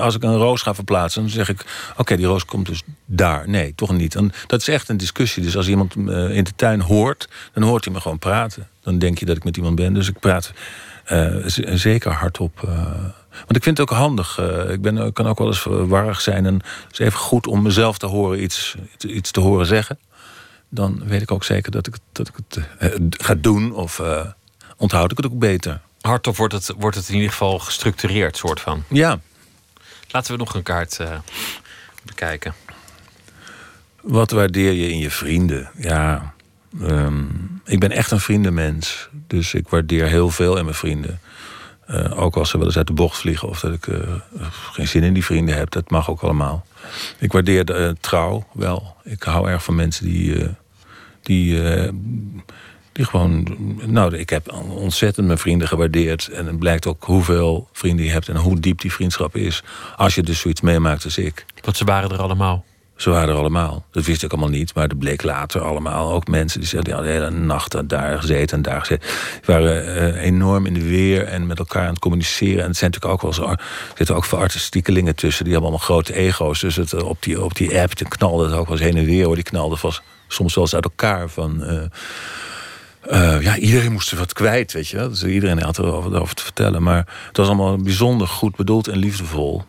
Als 0.00 0.14
ik 0.14 0.22
een 0.22 0.36
roos 0.36 0.62
ga 0.62 0.74
verplaatsen, 0.74 1.22
dan 1.22 1.30
zeg 1.30 1.48
ik: 1.48 1.64
Oké, 1.96 2.16
die 2.16 2.26
roos 2.26 2.44
komt 2.44 2.66
dus 2.66 2.82
daar. 3.04 3.48
Nee, 3.48 3.74
toch 3.74 3.92
niet. 3.92 4.16
Dat 4.46 4.60
is 4.60 4.68
echt 4.68 4.88
een 4.88 4.96
discussie. 4.96 5.42
Dus 5.42 5.56
als 5.56 5.68
iemand 5.68 5.96
in 5.96 6.44
de 6.44 6.52
tuin 6.56 6.80
hoort, 6.80 7.28
dan 7.52 7.62
hoort 7.62 7.84
hij 7.84 7.94
me 7.94 8.00
gewoon 8.00 8.18
praten. 8.18 8.68
Dan 8.82 8.98
denk 8.98 9.18
je 9.18 9.26
dat 9.26 9.36
ik 9.36 9.44
met 9.44 9.56
iemand 9.56 9.74
ben. 9.74 9.94
Dus 9.94 10.08
ik 10.08 10.18
praat 10.18 10.52
zeker 11.74 12.12
hardop. 12.12 12.60
Want 13.30 13.56
ik 13.56 13.62
vind 13.62 13.78
het 13.78 13.90
ook 13.90 13.96
handig. 13.96 14.38
Uh, 14.38 14.70
ik, 14.70 14.82
ben, 14.82 15.12
kan 15.12 15.26
ook 15.26 15.38
wel 15.38 15.46
eens 15.46 15.64
warrig 15.64 16.20
zijn. 16.20 16.46
En 16.46 16.54
het 16.54 16.92
is 16.92 16.98
even 16.98 17.18
goed 17.18 17.46
om 17.46 17.62
mezelf 17.62 17.98
te 17.98 18.06
horen 18.06 18.42
iets, 18.42 18.76
iets 18.98 19.30
te 19.30 19.40
horen 19.40 19.66
zeggen. 19.66 19.98
Dan 20.68 21.02
weet 21.04 21.22
ik 21.22 21.30
ook 21.30 21.44
zeker 21.44 21.70
dat 21.70 21.86
ik, 21.86 21.94
dat 22.12 22.28
ik 22.28 22.34
het 22.78 23.22
ga 23.22 23.34
doen. 23.34 23.72
Of 23.72 24.00
onthoud 24.80 25.10
ik 25.10 25.16
het 25.16 25.26
ook 25.26 25.38
beter. 25.38 25.80
Hardop 26.00 26.36
wordt 26.36 26.54
het, 26.54 26.72
wordt 26.78 26.96
het 26.96 27.08
in 27.08 27.14
ieder 27.14 27.30
geval 27.30 27.58
gestructureerd, 27.58 28.36
soort 28.36 28.60
van. 28.60 28.84
Ja. 28.88 29.20
Laten 30.10 30.32
we 30.32 30.38
nog 30.38 30.54
een 30.54 30.62
kaart 30.62 31.00
bekijken. 32.02 32.54
Wat 34.00 34.30
waardeer 34.30 34.72
je 34.72 34.88
in 34.88 34.98
je 34.98 35.10
vrienden? 35.10 35.70
Ja, 35.76 36.34
um, 36.82 37.60
ik 37.64 37.80
ben 37.80 37.90
echt 37.90 38.10
een 38.10 38.20
vriendenmens. 38.20 39.08
Dus 39.26 39.54
ik 39.54 39.68
waardeer 39.68 40.06
heel 40.06 40.30
veel 40.30 40.56
in 40.56 40.64
mijn 40.64 40.76
vrienden. 40.76 41.20
Uh, 41.90 42.20
ook 42.20 42.36
als 42.36 42.50
ze 42.50 42.56
wel 42.58 42.66
eens 42.66 42.76
uit 42.76 42.86
de 42.86 42.92
bocht 42.92 43.18
vliegen 43.18 43.48
of 43.48 43.60
dat 43.60 43.72
ik 43.72 43.86
uh, 43.86 43.98
geen 44.72 44.88
zin 44.88 45.02
in 45.02 45.12
die 45.12 45.24
vrienden 45.24 45.56
heb, 45.56 45.70
dat 45.70 45.90
mag 45.90 46.10
ook 46.10 46.20
allemaal. 46.20 46.66
Ik 47.18 47.32
waardeer 47.32 47.64
de 47.64 47.74
uh, 47.74 47.90
trouw 48.00 48.46
wel. 48.52 48.96
Ik 49.04 49.22
hou 49.22 49.48
erg 49.48 49.64
van 49.64 49.74
mensen 49.74 50.04
die, 50.04 50.46
die, 51.22 51.62
die 52.92 53.04
gewoon. 53.04 53.56
Nou, 53.86 54.16
ik 54.16 54.30
heb 54.30 54.52
ontzettend 54.68 55.26
mijn 55.26 55.38
vrienden 55.38 55.68
gewaardeerd. 55.68 56.28
En 56.28 56.46
het 56.46 56.58
blijkt 56.58 56.86
ook 56.86 57.04
hoeveel 57.04 57.68
vrienden 57.72 58.04
je 58.04 58.10
hebt 58.10 58.28
en 58.28 58.36
hoe 58.36 58.60
diep 58.60 58.80
die 58.80 58.92
vriendschap 58.92 59.36
is. 59.36 59.62
Als 59.96 60.14
je 60.14 60.22
dus 60.22 60.40
zoiets 60.40 60.60
meemaakt 60.60 61.04
als 61.04 61.18
ik. 61.18 61.44
Want 61.60 61.76
ze 61.76 61.84
waren 61.84 62.10
er 62.10 62.20
allemaal. 62.22 62.64
Ze 63.00 63.10
waren 63.10 63.28
er 63.28 63.34
allemaal. 63.34 63.84
Dat 63.90 64.04
wist 64.04 64.22
ik 64.22 64.32
allemaal 64.32 64.50
niet. 64.50 64.74
Maar 64.74 64.88
dat 64.88 64.98
bleek 64.98 65.22
later 65.22 65.60
allemaal. 65.60 66.12
Ook 66.12 66.28
mensen 66.28 66.60
die 66.60 66.68
zeiden, 66.68 66.96
ja, 66.96 67.02
de 67.02 67.08
hele 67.08 67.30
nacht 67.30 67.88
daar 67.88 68.20
gezeten 68.20 68.56
en 68.56 68.62
daar 68.62 68.80
gezeten. 68.80 69.08
Die 69.32 69.54
waren 69.54 69.84
uh, 69.84 70.22
enorm 70.24 70.66
in 70.66 70.74
de 70.74 70.88
weer 70.88 71.24
en 71.26 71.46
met 71.46 71.58
elkaar 71.58 71.82
aan 71.82 71.92
het 71.92 71.98
communiceren. 71.98 72.62
En 72.62 72.68
het 72.68 72.76
zijn 72.76 72.90
natuurlijk 72.90 73.22
ook 73.24 73.34
wel 73.34 73.46
zo. 73.46 73.50
Er 73.50 73.60
zitten 73.96 74.16
ook 74.16 74.24
veel 74.24 74.38
artistiekelingen 74.38 75.14
tussen. 75.14 75.44
Die 75.44 75.52
hebben 75.52 75.70
allemaal 75.70 75.86
grote 75.86 76.14
ego's. 76.14 76.60
Dus 76.60 76.76
het, 76.76 77.02
op, 77.02 77.22
die, 77.22 77.42
op 77.42 77.54
die 77.54 77.80
app 77.80 77.98
dan 77.98 78.08
knalde 78.08 78.44
het 78.44 78.54
ook 78.54 78.68
wel 78.68 78.76
eens 78.76 78.86
heen 78.86 78.96
en 78.96 79.04
weer. 79.04 79.24
Hoor. 79.24 79.34
Die 79.34 79.44
knalde 79.44 79.76
vast, 79.76 80.02
soms 80.28 80.54
wel 80.54 80.64
eens 80.64 80.74
uit 80.74 80.84
elkaar. 80.84 81.28
Van, 81.28 81.62
uh, 81.62 81.82
uh, 83.08 83.42
ja, 83.42 83.56
iedereen 83.56 83.92
moest 83.92 84.10
er 84.10 84.18
wat 84.18 84.32
kwijt, 84.32 84.72
weet 84.72 84.88
je 84.88 84.96
wel. 84.96 85.08
Dus 85.08 85.24
iedereen 85.24 85.62
had 85.62 85.76
er 85.76 85.90
wat 85.90 86.14
over 86.14 86.34
te 86.34 86.42
vertellen. 86.42 86.82
Maar 86.82 87.06
het 87.26 87.36
was 87.36 87.46
allemaal 87.46 87.76
bijzonder 87.76 88.28
goed 88.28 88.56
bedoeld 88.56 88.88
en 88.88 88.98
liefdevol. 88.98 89.64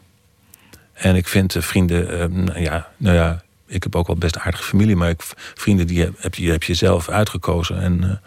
En 0.94 1.16
ik 1.16 1.28
vind 1.28 1.56
vrienden, 1.60 2.34
uh, 2.56 2.64
ja, 2.64 2.90
nou 2.98 3.16
ja, 3.16 3.44
ik 3.66 3.84
heb 3.84 3.96
ook 3.96 4.08
wel 4.08 4.16
best 4.16 4.38
aardige 4.38 4.64
familie, 4.64 4.96
maar 4.96 5.10
ik, 5.10 5.24
vrienden 5.56 5.88
die 5.88 6.12
heb, 6.18 6.36
je, 6.36 6.52
heb 6.52 6.64
je 6.64 6.74
zelf 6.74 7.10
uitgekozen. 7.10 7.82
En 7.82 8.22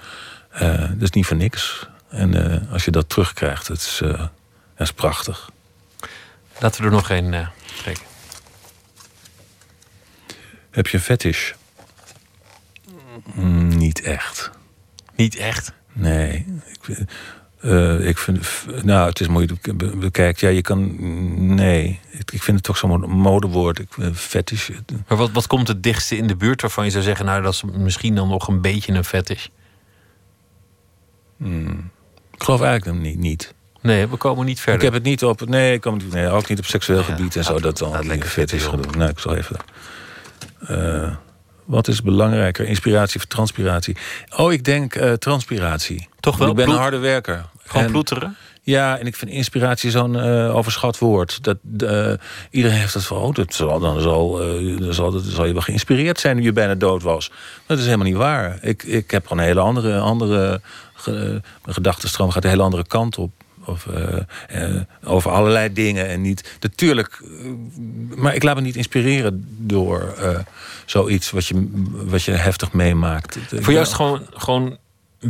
uh, 0.63 0.79
dat 0.79 1.03
is 1.03 1.11
niet 1.11 1.27
voor 1.27 1.37
niks. 1.37 1.89
En 2.09 2.69
als 2.71 2.85
je 2.85 2.91
dat 2.91 3.09
terugkrijgt, 3.09 3.67
dat 3.67 3.77
is, 3.77 3.97
dat 4.01 4.31
is 4.77 4.93
prachtig. 4.93 5.51
Laten 6.59 6.81
we 6.81 6.87
er 6.87 6.93
nog 6.93 7.11
een 7.11 7.47
trekken. 7.83 8.05
Heb 10.71 10.87
je 10.87 10.97
een 10.97 11.03
fetish? 11.03 11.53
Mm, 13.35 13.69
niet 13.69 14.03
echt. 14.03 14.51
Niet 15.17 15.37
echt? 15.37 15.73
Nee. 15.93 16.47
Ik, 16.67 17.07
uh, 17.61 18.07
ik 18.09 18.19
vind, 18.19 18.47
nou, 18.83 19.09
het 19.09 19.21
is 19.21 19.29
moeilijk 19.29 19.77
bekijkt. 19.99 20.41
Ja, 20.41 20.49
je 20.49 20.63
kan, 20.63 20.95
nee. 21.55 22.01
Ik, 22.11 22.31
ik 22.31 22.43
vind 22.43 22.57
het 22.57 22.67
toch 22.67 22.77
zo'n 22.77 23.11
modewoord. 23.11 23.79
Ik, 23.79 23.89
fetish. 24.15 24.71
Maar 25.09 25.19
wat, 25.19 25.31
wat 25.33 25.47
komt 25.47 25.69
het 25.69 25.83
dichtste 25.83 26.17
in 26.17 26.27
de 26.27 26.37
buurt 26.37 26.61
waarvan 26.61 26.85
je 26.85 26.91
zou 26.91 27.05
zeggen, 27.05 27.27
nou, 27.27 27.43
dat 27.43 27.53
is 27.53 27.63
misschien 27.63 28.15
dan 28.15 28.29
nog 28.29 28.49
een 28.49 28.61
beetje 28.61 28.93
een 28.93 29.05
fetish? 29.05 29.47
Hmm. 31.37 31.91
Ik 32.31 32.43
geloof 32.43 32.61
eigenlijk 32.61 33.01
niet, 33.01 33.19
niet. 33.19 33.55
Nee, 33.81 34.07
we 34.07 34.17
komen 34.17 34.47
niet 34.47 34.61
verder. 34.61 34.75
Ik 34.75 34.83
heb 34.83 34.93
het 34.93 35.03
niet 35.03 35.25
op, 35.25 35.49
nee, 35.49 35.73
ik 35.73 35.81
kom 35.81 35.99
nee 36.11 36.29
ook 36.29 36.49
niet 36.49 36.59
op 36.59 36.65
seksueel 36.65 36.99
ja, 36.99 37.05
gebied 37.05 37.37
en 37.37 37.45
zo. 37.45 37.61
Dat 37.61 37.79
dan 37.79 38.07
lekker 38.07 38.29
fetish 38.29 38.71
doen. 38.71 38.85
Nou, 38.97 39.11
ik 39.11 39.19
zal 39.19 39.37
even. 39.37 39.57
Uh, 40.71 41.15
wat 41.65 41.89
is 41.89 42.03
belangrijker, 42.03 42.67
inspiratie 42.67 43.21
of 43.21 43.27
transpiratie? 43.27 43.97
Oh, 44.37 44.53
ik 44.53 44.65
denk 44.65 44.95
uh, 44.95 45.13
transpiratie. 45.13 46.09
Toch 46.21 46.37
wel? 46.37 46.49
Ik 46.49 46.55
ben 46.55 46.65
bloed... 46.65 46.77
een 46.77 46.83
harde 46.83 46.99
werker. 46.99 47.45
Gewoon 47.65 47.85
en, 47.85 47.91
ploeteren? 47.91 48.37
Ja, 48.63 48.99
en 48.99 49.07
ik 49.07 49.17
vind 49.17 49.31
inspiratie 49.31 49.91
zo'n 49.91 50.15
uh, 50.15 50.57
overschat 50.57 50.99
woord. 50.99 51.43
Dat, 51.43 51.57
uh, 51.79 52.13
iedereen 52.51 52.79
heeft 52.79 52.95
het 52.95 53.05
van, 53.05 53.17
oh, 53.17 53.35
dat 53.35 53.55
zal, 53.55 53.79
dan, 53.79 54.01
zal, 54.01 54.59
uh, 54.61 54.79
dan, 54.79 54.95
zal, 54.95 55.11
dan 55.11 55.23
zal 55.23 55.45
je 55.45 55.53
wel 55.53 55.63
geïnspireerd 55.63 56.21
zijn 56.21 56.37
nu 56.37 56.43
je 56.43 56.53
bijna 56.53 56.75
dood 56.75 57.03
was. 57.03 57.31
Dat 57.67 57.79
is 57.79 57.85
helemaal 57.85 58.07
niet 58.07 58.17
waar. 58.17 58.59
Ik, 58.61 58.83
ik 58.83 59.11
heb 59.11 59.27
gewoon 59.27 59.39
een 59.39 59.49
hele 59.49 59.61
andere, 59.61 59.99
andere 59.99 60.61
ge, 60.95 61.41
gedachtenstroom, 61.63 62.31
gaat 62.31 62.45
een 62.45 62.51
hele 62.51 62.63
andere 62.63 62.87
kant 62.87 63.19
op. 63.19 63.31
Of, 63.67 63.87
over 65.05 65.31
allerlei 65.31 65.73
dingen 65.73 66.09
en 66.09 66.21
niet. 66.21 66.57
Natuurlijk, 66.61 67.23
maar 68.15 68.35
ik 68.35 68.43
laat 68.43 68.55
me 68.55 68.61
niet 68.61 68.77
inspireren 68.77 69.45
door 69.59 70.15
zoiets 70.87 71.31
wat 71.31 71.47
je, 71.47 71.69
wat 71.91 72.23
je 72.23 72.31
heftig 72.31 72.73
meemaakt. 72.73 73.39
Voor 73.49 73.73
jou 73.73 73.85
is 73.85 73.93
gewoon, 73.93 74.27
gewoon 74.31 74.79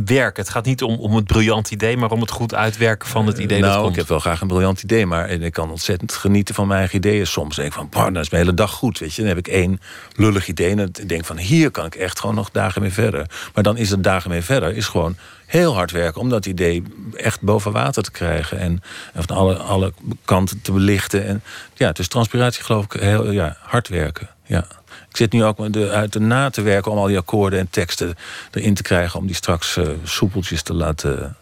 werk. 0.05 0.37
Het 0.37 0.49
gaat 0.49 0.65
niet 0.65 0.83
om, 0.83 0.95
om 0.95 1.15
het 1.15 1.25
briljant 1.25 1.71
idee, 1.71 1.97
maar 1.97 2.11
om 2.11 2.21
het 2.21 2.31
goed 2.31 2.55
uitwerken 2.55 3.09
van 3.09 3.27
het 3.27 3.37
idee. 3.37 3.59
nou, 3.59 3.71
dat 3.71 3.81
komt. 3.81 3.91
ik 3.91 3.99
heb 3.99 4.07
wel 4.07 4.19
graag 4.19 4.41
een 4.41 4.47
briljant 4.47 4.83
idee, 4.83 5.05
maar 5.05 5.29
ik 5.29 5.53
kan 5.53 5.71
ontzettend 5.71 6.13
genieten 6.13 6.55
van 6.55 6.67
mijn 6.67 6.79
eigen 6.79 6.97
ideeën. 6.97 7.27
Soms 7.27 7.55
denk 7.55 7.75
ik 7.75 7.87
van, 7.91 8.13
dat 8.13 8.23
is 8.23 8.29
mijn 8.29 8.43
hele 8.43 8.55
dag 8.55 8.71
goed. 8.71 8.99
Weet 8.99 9.13
je, 9.13 9.21
dan 9.21 9.29
heb 9.29 9.37
ik 9.37 9.47
één 9.47 9.79
lullig 10.15 10.47
idee 10.47 10.69
en 10.69 10.77
dan 10.77 10.91
denk 11.07 11.25
van, 11.25 11.37
hier 11.37 11.71
kan 11.71 11.85
ik 11.85 11.95
echt 11.95 12.19
gewoon 12.19 12.35
nog 12.35 12.51
dagen 12.51 12.81
mee 12.81 12.93
verder. 12.93 13.29
Maar 13.53 13.63
dan 13.63 13.77
is 13.77 13.89
het 13.89 14.03
dagen 14.03 14.29
mee 14.29 14.41
verder, 14.41 14.75
is 14.75 14.87
gewoon 14.87 15.17
heel 15.45 15.73
hard 15.73 15.91
werken 15.91 16.21
om 16.21 16.29
dat 16.29 16.45
idee 16.45 16.83
echt 17.13 17.41
boven 17.41 17.71
water 17.71 18.03
te 18.03 18.11
krijgen 18.11 18.59
en 18.59 18.81
van 19.15 19.35
alle, 19.35 19.55
alle 19.55 19.93
kanten 20.25 20.61
te 20.61 20.71
belichten. 20.71 21.25
En 21.25 21.43
ja, 21.73 21.91
dus 21.91 22.07
transpiratie 22.07 22.63
geloof 22.63 22.85
ik 22.85 23.01
heel 23.01 23.31
ja, 23.31 23.57
hard 23.61 23.87
werken. 23.87 24.29
Ja. 24.45 24.67
Ik 25.15 25.21
zit 25.21 25.31
nu 25.31 25.43
ook 25.43 25.73
de, 25.73 25.89
uit 25.89 26.13
de 26.13 26.19
na 26.19 26.49
te 26.49 26.61
werken 26.61 26.91
om 26.91 26.97
al 26.97 27.07
die 27.07 27.17
akkoorden 27.17 27.59
en 27.59 27.69
teksten 27.69 28.15
erin 28.51 28.73
te 28.73 28.81
krijgen. 28.81 29.19
Om 29.19 29.25
die 29.25 29.35
straks 29.35 29.77
uh, 29.77 29.89
soepeltjes 30.03 30.61
te 30.61 30.73
laten. 30.73 31.35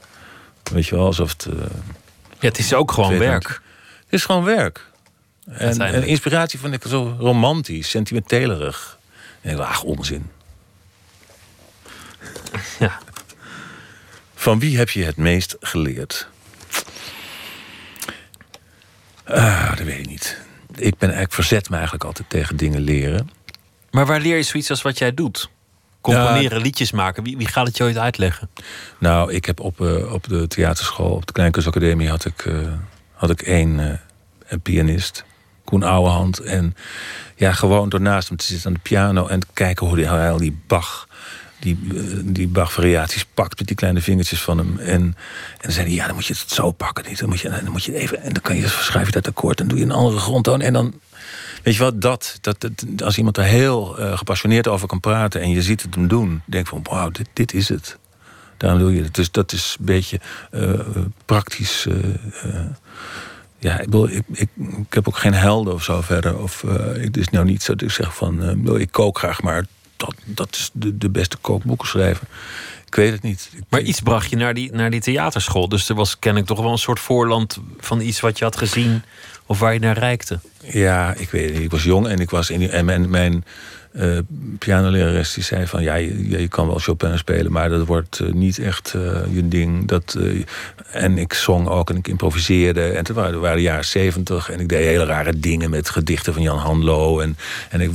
Weet 0.72 0.86
je 0.86 0.96
wel, 0.96 1.06
alsof 1.06 1.32
het. 1.32 1.48
Uh, 1.50 1.60
ja, 2.40 2.48
het 2.48 2.58
is 2.58 2.74
ook 2.74 2.92
gewoon 2.92 3.18
werk. 3.18 3.62
Het 4.04 4.10
is 4.10 4.26
gewoon 4.26 4.44
werk. 4.44 4.88
En, 5.46 5.82
en, 5.82 6.04
inspiratie 6.04 6.60
vind 6.60 6.74
ik 6.74 6.84
zo 6.88 7.16
romantisch, 7.20 7.90
sentimentelerig. 7.90 8.98
En 9.42 9.54
ik 9.54 9.60
ach, 9.60 9.84
onzin. 9.84 10.30
Ja. 12.80 13.00
Van 14.36 14.60
wie 14.60 14.78
heb 14.78 14.90
je 14.90 15.04
het 15.04 15.18
meest 15.18 15.56
geleerd? 15.60 16.28
Ah, 19.24 19.78
dat 19.78 19.86
weet 19.86 20.00
ik 20.00 20.08
niet. 20.08 20.38
Ik 20.76 20.98
ben 20.98 21.10
eigenlijk 21.10 21.34
verzet 21.34 21.70
me 21.70 21.76
eigenlijk 21.76 22.06
altijd 22.06 22.30
tegen 22.30 22.58
dingen 22.58 22.82
leren. 22.82 23.30
Maar 23.94 24.06
waar 24.06 24.20
leer 24.20 24.36
je 24.36 24.44
zoiets 24.44 24.70
als 24.70 24.82
wat 24.82 24.98
jij 24.98 25.14
doet? 25.14 25.50
Componeren, 26.02 26.58
ja. 26.58 26.64
liedjes 26.64 26.92
maken. 26.92 27.24
Wie, 27.24 27.38
wie 27.38 27.48
gaat 27.48 27.68
het 27.68 27.78
je 27.78 27.84
ooit 27.84 27.98
uitleggen? 27.98 28.50
Nou, 28.98 29.34
ik 29.34 29.46
heb 29.46 29.60
op, 29.60 29.80
uh, 29.80 30.14
op 30.14 30.28
de 30.28 30.48
theaterschool, 30.48 31.12
op 31.12 31.26
de 31.26 31.34
Kleinkunstacademie, 31.34 32.10
had 32.10 32.26
ik, 32.26 32.46
uh, 32.46 32.72
had 33.14 33.30
ik 33.30 33.42
één 33.42 33.80
uh, 33.80 33.92
een 34.48 34.62
pianist. 34.62 35.24
Koen 35.64 35.84
Ouwehand. 35.84 36.40
En 36.40 36.76
ja, 37.36 37.52
gewoon 37.52 37.90
door 37.90 38.02
naast 38.02 38.28
hem 38.28 38.38
te 38.38 38.46
zitten 38.46 38.68
aan 38.68 38.74
de 38.74 38.80
piano 38.80 39.28
en 39.28 39.40
te 39.40 39.48
kijken 39.54 39.88
hoe 39.88 40.00
hij 40.00 40.32
al 40.32 40.38
die 40.38 40.62
Bach 40.68 41.08
die, 41.64 41.78
die 42.24 42.48
Bach-variaties 42.48 43.26
pakt 43.26 43.58
met 43.58 43.68
die 43.68 43.76
kleine 43.76 44.02
vingertjes 44.02 44.42
van 44.42 44.58
hem. 44.58 44.80
En, 44.80 44.88
en 44.88 45.16
dan 45.62 45.72
zei 45.72 45.86
hij, 45.86 45.96
ja, 45.96 46.06
dan 46.06 46.16
moet 46.16 46.26
je 46.26 46.34
het 46.34 46.52
zo 46.52 46.72
pakken. 46.72 47.06
Niet? 47.08 47.20
Dan, 47.20 47.30
moet 47.30 47.40
je, 47.40 47.50
dan 47.50 47.72
moet 47.72 47.84
je 47.84 47.96
even, 47.96 48.22
en 48.22 48.34
dan 48.34 48.42
kan 48.42 48.56
je 48.56 48.68
schrijf 48.68 49.06
je 49.06 49.12
dat 49.12 49.28
akkoord 49.28 49.60
en 49.60 49.68
doe 49.68 49.78
je 49.78 49.84
een 49.84 49.92
andere 49.92 50.20
grondtoon. 50.20 50.62
En 50.62 50.74
dan, 50.74 50.94
weet 51.64 51.76
je 51.76 51.84
wat, 51.84 52.02
dat, 52.02 52.38
dat, 52.42 52.60
dat 52.60 53.04
als 53.04 53.18
iemand 53.18 53.38
er 53.38 53.44
heel 53.44 54.00
uh, 54.00 54.18
gepassioneerd 54.18 54.68
over 54.68 54.88
kan 54.88 55.00
praten 55.00 55.42
en 55.42 55.50
je 55.50 55.62
ziet 55.62 55.82
het 55.82 55.96
hem 55.96 56.08
doen, 56.08 56.42
denk 56.46 56.68
van, 56.68 56.80
wauw, 56.84 57.10
dit, 57.10 57.28
dit 57.34 57.54
is 57.54 57.70
het. 57.70 57.98
Daarom 58.58 58.80
doe 58.80 58.96
je 58.96 59.04
het. 59.04 59.16
Dus 59.16 59.32
dat 59.32 59.52
is 59.52 59.76
een 59.80 59.86
beetje 59.86 60.20
uh, 60.52 60.80
praktisch. 61.26 61.86
Uh, 61.86 61.96
ja, 63.58 63.80
ik, 63.80 63.86
bedoel, 63.86 64.10
ik, 64.10 64.24
ik, 64.32 64.50
ik, 64.58 64.94
heb 64.94 65.08
ook 65.08 65.18
geen 65.18 65.34
helden 65.34 65.74
of 65.74 65.84
zo 65.84 66.02
verder. 66.02 66.38
Of, 66.40 66.62
het 66.94 67.18
is 67.18 67.30
nou 67.30 67.46
niet 67.46 67.64
zo 67.64 67.76
dat 67.76 67.82
ik 67.82 67.96
zeg 67.96 68.16
van, 68.16 68.68
ik 68.80 68.92
kook 68.92 69.18
graag, 69.18 69.42
maar 69.42 69.66
dat, 69.98 70.16
dat 70.26 70.56
is 70.56 70.70
de, 70.74 70.98
de 70.98 71.10
beste 71.10 71.38
kookboeken 71.38 71.88
schrijven. 71.88 72.28
Ik 72.86 72.96
weet 72.96 73.12
het 73.12 73.22
niet. 73.22 73.50
Maar 73.70 73.82
iets 73.82 74.02
bracht 74.02 74.30
je 74.30 74.36
naar 74.36 74.54
die, 74.54 74.72
naar 74.72 74.90
die 74.90 75.02
theaterschool. 75.02 75.70
Dus 75.70 75.90
er 75.90 75.96
was 75.96 76.20
ken 76.20 76.38
ik 76.38 76.46
toch 76.46 76.62
wel 76.62 76.72
een 76.72 76.78
soort 76.78 77.00
voorland 77.00 77.60
van 77.80 78.02
iets 78.02 78.20
wat 78.20 78.38
je 78.38 78.44
had 78.44 78.58
gezien 78.58 79.04
of 79.46 79.60
waar 79.60 79.74
je 79.74 79.80
naar 79.80 79.98
reikte. 79.98 80.40
Ja, 80.60 81.14
ik 81.18 81.30
weet 81.30 81.54
niet. 81.54 81.62
Ik 81.62 81.72
was 81.72 81.84
jong 81.84 82.08
en 82.08 82.20
ik 82.20 82.30
was 82.30 82.50
in 82.50 82.70
en 82.70 83.10
mijn 83.10 83.44
uh, 83.94 84.18
pianolerares 84.60 85.34
die 85.34 85.44
zei 85.44 85.68
van 85.68 85.84
ja, 85.84 85.96
je, 85.96 86.48
kan 86.48 86.68
wel 86.68 86.80
Chopin 86.80 87.18
spelen, 87.18 87.52
maar 87.52 87.70
dat 87.70 87.86
wordt 87.86 88.20
uh, 88.20 88.32
niet 88.32 88.60
echt 88.60 88.94
uh, 88.96 89.02
je 89.32 89.48
ding. 89.48 89.88
Dat, 89.88 90.18
en 90.92 91.18
ik 91.18 91.34
zong 91.34 91.68
ook 91.68 91.90
en 91.90 91.96
ik 91.96 92.08
improviseerde. 92.08 92.82
En 92.82 92.98
het 92.98 93.10
waren, 93.10 93.56
de 93.56 93.62
jaren 93.62 93.86
zeventig 93.86 94.50
en 94.50 94.60
ik 94.60 94.70
deed 94.70 94.86
hele 94.86 95.06
rare 95.06 95.40
dingen 95.40 95.70
met 95.70 95.90
gedichten 95.90 96.34
van 96.34 96.42
Jan 96.42 96.58
Hanlo. 96.58 97.20
En, 97.20 97.38
en 97.70 97.82
ik 97.82 97.92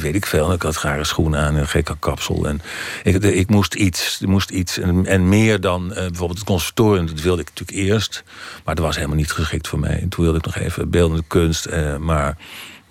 weet 0.00 0.14
ik 0.14 0.26
veel. 0.26 0.52
Ik 0.52 0.62
had 0.62 0.76
rare 0.76 1.04
schoenen 1.04 1.40
aan 1.40 1.54
en 1.54 1.60
een 1.60 1.68
gekke 1.68 1.96
kapsel. 1.98 2.46
En 2.46 2.60
ik, 3.02 3.24
ik 3.24 3.50
moest 3.50 3.74
iets. 3.74 4.20
Moest 4.24 4.50
iets. 4.50 4.78
En, 4.78 5.06
en 5.06 5.28
meer 5.28 5.60
dan 5.60 5.88
bijvoorbeeld 5.88 6.38
het 6.38 6.44
conservatorium. 6.44 7.06
Dat 7.06 7.20
wilde 7.20 7.42
ik 7.42 7.48
natuurlijk 7.48 7.88
eerst. 7.88 8.24
Maar 8.64 8.74
dat 8.74 8.84
was 8.84 8.96
helemaal 8.96 9.16
niet 9.16 9.32
geschikt 9.32 9.68
voor 9.68 9.78
mij. 9.78 10.00
En 10.00 10.08
toen 10.08 10.24
wilde 10.24 10.38
ik 10.38 10.44
nog 10.44 10.56
even 10.56 10.90
beeldende 10.90 11.24
kunst. 11.26 11.68
maar 11.98 12.36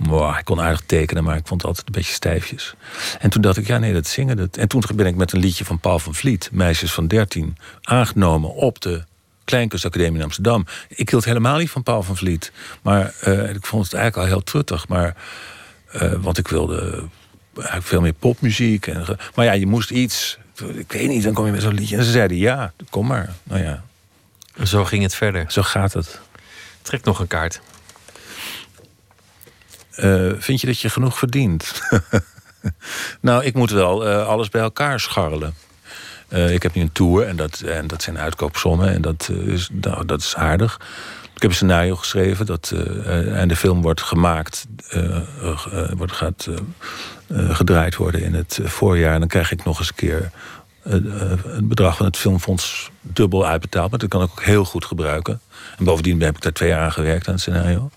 Wow, 0.04 0.38
ik 0.38 0.46
kon 0.46 0.62
aardig 0.62 0.82
tekenen, 0.86 1.24
maar 1.24 1.38
ik 1.38 1.48
vond 1.48 1.62
het 1.62 1.70
altijd 1.70 1.88
een 1.88 1.94
beetje 1.94 2.14
stijfjes. 2.14 2.74
En 3.20 3.30
toen 3.30 3.42
dacht 3.42 3.58
ik, 3.58 3.68
ja, 3.68 3.78
nee, 3.78 3.94
dat 3.94 4.08
zingen. 4.08 4.38
Dat... 4.38 4.58
En 4.58 4.68
toen 4.68 4.84
ben 4.96 5.06
ik 5.06 5.16
met 5.16 5.34
een 5.34 5.40
liedje 5.40 5.66
van 5.66 5.80
Paul 5.80 6.00
van 6.00 6.16
Vliet, 6.16 6.50
Meisjes 6.52 6.94
van 6.94 7.08
13, 7.08 7.58
aangenomen 7.82 8.54
op 8.54 8.82
de 8.82 9.04
Kleinkunstacademie 9.46 10.18
in 10.18 10.24
Amsterdam. 10.24 10.66
Ik 10.88 11.10
hield 11.10 11.26
helemaal 11.26 11.58
niet 11.58 11.70
van 11.70 11.84
Paul 11.84 12.04
van 12.04 12.18
Vliet. 12.18 12.52
Maar 12.82 13.14
uh, 13.28 13.50
ik 13.50 13.66
vond 13.66 13.84
het 13.84 13.94
eigenlijk 13.94 14.28
al 14.28 14.36
heel 14.36 14.44
truttig. 14.44 14.88
Maar, 14.88 15.16
uh, 15.96 16.14
want 16.14 16.38
ik 16.38 16.48
wilde 16.48 17.04
eigenlijk 17.54 17.86
veel 17.86 18.02
meer 18.02 18.14
popmuziek. 18.14 18.88
En, 18.88 19.18
maar 19.36 19.46
ja, 19.46 19.52
je 19.52 19.68
moest 19.68 19.92
iets. 19.92 20.38
Ik 20.74 20.92
weet 20.92 21.08
niet, 21.08 21.24
dan 21.24 21.34
kom 21.34 21.46
je 21.46 21.52
met 21.52 21.62
zo'n 21.62 21.74
liedje. 21.74 21.98
En 21.98 22.04
ze 22.04 22.12
zeiden, 22.12 22.38
ja, 22.38 22.74
kom 22.90 23.08
maar. 23.08 23.30
Nou 23.44 23.64
ja. 23.64 23.84
Zo 24.64 24.86
ging 24.86 25.04
het 25.04 25.16
verder. 25.16 25.46
Zo 25.48 25.62
gaat 25.62 25.94
het. 25.94 26.20
Trek 26.82 27.04
nog 27.04 27.20
een 27.20 27.28
kaart. 27.28 27.62
Uh, 29.98 30.32
vind 30.38 30.62
je 30.62 30.68
dat 30.68 30.80
je 30.80 30.90
genoeg 30.90 31.18
verdient? 31.18 31.82
nou, 33.22 33.44
ik 33.44 33.54
moet 33.54 33.72
wel 33.72 34.08
uh, 34.08 34.28
alles 34.28 34.50
bij 34.50 34.62
elkaar 34.62 35.00
scharrelen. 35.00 35.54
Uh, 36.30 36.54
ik 36.54 36.64
heb 36.64 36.74
nu 36.74 36.82
een 36.82 36.92
tour 36.92 37.28
en 37.28 37.36
dat, 37.36 37.60
en 37.60 37.88
dat 37.88 38.02
zijn 38.02 38.18
uitkoopsommen 38.18 38.94
en 38.94 39.02
dat, 39.02 39.30
is, 39.46 39.70
nou, 39.72 40.06
dat 40.06 40.20
is 40.20 40.36
aardig. 40.36 40.80
Ik 41.36 41.42
heb 41.42 41.50
een 41.50 41.56
scenario 41.56 41.96
geschreven 41.96 42.46
dat, 42.46 42.74
en 43.06 43.48
de 43.48 43.56
film 43.56 43.82
wordt 43.82 44.02
gemaakt, 44.02 44.68
wordt, 45.96 46.14
gaat 46.14 46.48
gedraaid 47.28 47.96
worden 47.96 48.22
in 48.22 48.34
het 48.34 48.60
voorjaar. 48.64 49.14
En 49.14 49.20
dan 49.20 49.28
krijg 49.28 49.52
ik 49.52 49.64
nog 49.64 49.80
eens 49.80 49.88
een 49.88 49.96
keer 49.96 50.32
het 50.84 51.68
bedrag 51.68 51.98
van 51.98 52.06
het 52.06 52.18
Filmfonds 52.18 52.92
dubbel 53.02 53.46
uitbetaald. 53.46 53.90
Maar 53.90 54.00
dat 54.00 54.10
kan 54.10 54.22
ik 54.22 54.30
ook 54.32 54.44
heel 54.44 54.66
goed 54.66 54.86
gebruiken. 54.86 55.42
En 55.78 55.84
bovendien 55.84 56.22
heb 56.22 56.36
ik 56.36 56.42
daar 56.42 56.52
twee 56.52 56.70
jaar 56.70 56.84
aan 56.84 56.92
gewerkt 56.92 57.28
aan 57.28 57.34
het 57.34 57.42
scenario. 57.42 57.90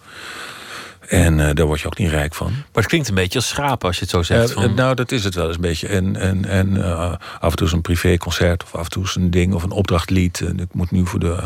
En 1.09 1.39
uh, 1.39 1.51
daar 1.52 1.66
word 1.66 1.81
je 1.81 1.86
ook 1.86 1.98
niet 1.98 2.10
rijk 2.10 2.35
van. 2.35 2.51
Maar 2.51 2.82
het 2.82 2.86
klinkt 2.86 3.09
een 3.09 3.14
beetje 3.14 3.39
als 3.39 3.48
schapen 3.48 3.86
als 3.86 3.97
je 3.97 4.02
het 4.02 4.10
zo 4.10 4.22
zegt. 4.22 4.51
Uh, 4.51 4.55
van... 4.55 4.74
Nou, 4.74 4.94
dat 4.94 5.12
is 5.12 5.24
het 5.24 5.35
wel 5.35 5.47
eens 5.47 5.55
een 5.55 5.60
beetje. 5.60 5.89
En, 5.89 6.16
en, 6.16 6.44
en 6.44 6.76
uh, 6.76 7.12
af 7.40 7.51
en 7.51 7.56
toe 7.56 7.66
is 7.66 7.72
een 7.72 7.81
privéconcert 7.81 8.62
of 8.62 8.74
af 8.74 8.85
en 8.85 8.90
toe 8.90 9.05
is 9.05 9.14
een 9.14 9.31
ding 9.31 9.55
of 9.55 9.62
een 9.62 9.70
opdrachtlied. 9.70 10.40
En 10.40 10.60
ik 10.60 10.74
moet 10.74 10.90
nu 10.90 11.06
voor 11.06 11.20
de 11.20 11.36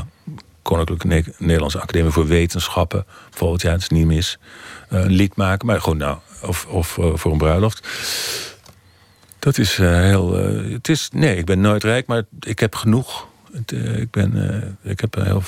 Koninklijke 0.62 1.06
ne 1.06 1.24
Nederlandse 1.38 1.80
Academie 1.80 2.10
voor 2.10 2.26
Wetenschappen, 2.26 3.06
bijvoorbeeld, 3.30 3.62
ja, 3.62 3.70
het 3.70 3.80
is 3.80 3.88
niet 3.88 4.06
mis, 4.06 4.38
een 4.88 5.10
lied 5.10 5.36
maken. 5.36 5.66
Maar 5.66 5.80
gewoon, 5.80 5.96
nou, 5.96 6.18
of, 6.42 6.66
of 6.66 6.88
voor 7.14 7.32
een 7.32 7.38
bruiloft. 7.38 7.88
Dat 9.38 9.58
is 9.58 9.76
heel. 9.76 10.34
het 10.72 10.88
is, 10.88 11.08
nee, 11.12 11.36
ik 11.36 11.44
ben 11.44 11.60
nooit 11.60 11.84
rijk, 11.84 12.06
maar 12.06 12.22
ik 12.40 12.58
heb 12.58 12.74
genoeg. 12.74 13.26
Het, 13.52 13.72
ik, 13.72 14.10
ben, 14.10 14.78
ik 14.82 15.00
heb 15.00 15.16
een 15.16 15.24
heel, 15.24 15.42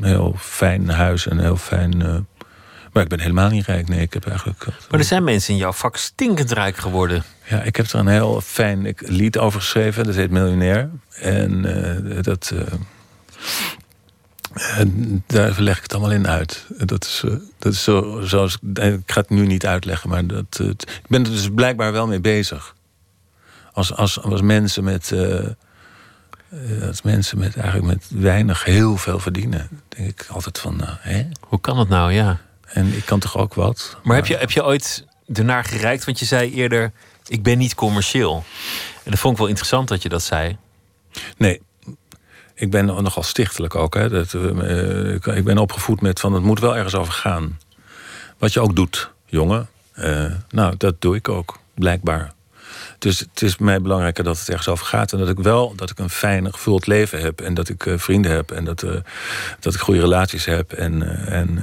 heel 0.00 0.34
fijn 0.38 0.88
huis 0.88 1.26
en 1.26 1.36
een 1.36 1.44
heel 1.44 1.56
fijn 1.56 2.26
maar 2.92 3.02
ik 3.02 3.08
ben 3.08 3.20
helemaal 3.20 3.50
niet 3.50 3.66
rijk. 3.66 3.88
Nee, 3.88 4.00
ik 4.00 4.12
heb 4.12 4.26
eigenlijk. 4.26 4.66
Maar 4.90 5.00
er 5.00 5.06
zijn 5.06 5.24
mensen 5.24 5.52
in 5.52 5.58
jouw 5.58 5.72
vak 5.72 5.96
stinkend 5.96 6.50
rijk 6.50 6.76
geworden. 6.76 7.24
Ja, 7.48 7.62
ik 7.62 7.76
heb 7.76 7.86
er 7.86 7.98
een 7.98 8.06
heel 8.06 8.40
fijn 8.40 8.94
lied 8.96 9.38
over 9.38 9.60
geschreven. 9.60 10.04
Dat 10.04 10.14
heet 10.14 10.30
Miljonair. 10.30 10.90
En 11.10 11.64
uh, 12.06 12.22
dat. 12.22 12.52
Uh, 12.54 12.60
daar 15.26 15.60
leg 15.60 15.76
ik 15.76 15.82
het 15.82 15.92
allemaal 15.92 16.12
in 16.12 16.28
uit. 16.28 16.66
Dat 16.68 17.04
is, 17.04 17.22
uh, 17.24 17.34
dat 17.58 17.72
is 17.72 17.82
zo, 17.82 18.20
zoals. 18.24 18.58
Ik 18.74 19.00
ga 19.06 19.20
het 19.20 19.30
nu 19.30 19.46
niet 19.46 19.66
uitleggen, 19.66 20.10
maar 20.10 20.26
dat, 20.26 20.60
ik 20.78 21.08
ben 21.08 21.24
er 21.24 21.30
dus 21.30 21.48
blijkbaar 21.54 21.92
wel 21.92 22.06
mee 22.06 22.20
bezig. 22.20 22.74
Als, 23.72 23.94
als, 23.94 24.22
als 24.22 24.42
mensen 24.42 24.84
met. 24.84 25.14
als 26.86 27.02
mensen 27.02 27.38
met 27.38 27.56
eigenlijk 27.56 27.86
met 27.86 28.22
weinig 28.22 28.64
heel 28.64 28.96
veel 28.96 29.18
verdienen, 29.18 29.68
denk 29.88 30.08
ik 30.08 30.26
altijd 30.28 30.58
van. 30.58 30.80
hè? 30.82 31.28
Hoe 31.40 31.60
kan 31.60 31.78
het 31.78 31.88
nou, 31.88 32.12
ja? 32.12 32.40
En 32.72 32.96
ik 32.96 33.04
kan 33.04 33.18
toch 33.18 33.36
ook 33.36 33.54
wat. 33.54 33.96
Maar, 34.02 34.16
heb, 34.16 34.26
je, 34.26 34.36
heb 34.36 34.50
je 34.50 34.64
ooit 34.64 35.06
ernaar 35.32 35.64
gereikt? 35.64 36.04
Want 36.04 36.18
je 36.18 36.24
zei 36.24 36.54
eerder, 36.54 36.92
ik 37.26 37.42
ben 37.42 37.58
niet 37.58 37.74
commercieel. 37.74 38.44
En 39.04 39.10
dat 39.10 39.20
vond 39.20 39.32
ik 39.32 39.38
wel 39.38 39.48
interessant 39.48 39.88
dat 39.88 40.02
je 40.02 40.08
dat 40.08 40.22
zei. 40.22 40.56
Nee. 41.36 41.60
ik 42.54 42.70
ben 42.70 42.84
nogal 42.84 43.22
stichtelijk 43.22 43.74
ook. 43.74 43.94
Hè. 43.94 44.08
Dat, 44.08 44.32
uh, 44.32 45.14
ik, 45.14 45.26
ik 45.26 45.44
ben 45.44 45.58
opgevoed 45.58 46.00
met 46.00 46.20
van 46.20 46.32
het 46.32 46.42
moet 46.42 46.60
wel 46.60 46.76
ergens 46.76 46.94
over 46.94 47.12
gaan. 47.12 47.58
Wat 48.38 48.52
je 48.52 48.60
ook 48.60 48.76
doet, 48.76 49.10
jongen. 49.26 49.68
Uh, 49.94 50.32
nou, 50.50 50.74
dat 50.76 51.00
doe 51.00 51.16
ik 51.16 51.28
ook, 51.28 51.58
blijkbaar. 51.74 52.32
Dus 53.02 53.18
het 53.18 53.42
is 53.42 53.58
mij 53.58 53.80
belangrijker 53.80 54.24
dat 54.24 54.38
het 54.38 54.48
ergens 54.48 54.68
over 54.68 54.86
gaat. 54.86 55.12
En 55.12 55.18
dat 55.18 55.28
ik 55.28 55.38
wel 55.38 55.72
dat 55.76 55.90
ik 55.90 55.98
een 55.98 56.10
fijn 56.10 56.52
gevuld 56.52 56.86
leven 56.86 57.20
heb. 57.20 57.40
En 57.40 57.54
dat 57.54 57.68
ik 57.68 57.84
uh, 57.84 57.98
vrienden 57.98 58.30
heb. 58.30 58.50
En 58.50 58.64
dat, 58.64 58.82
uh, 58.82 58.96
dat 59.60 59.74
ik 59.74 59.80
goede 59.80 60.00
relaties 60.00 60.44
heb. 60.44 60.72
En, 60.72 61.02
uh, 61.02 61.32
en, 61.32 61.58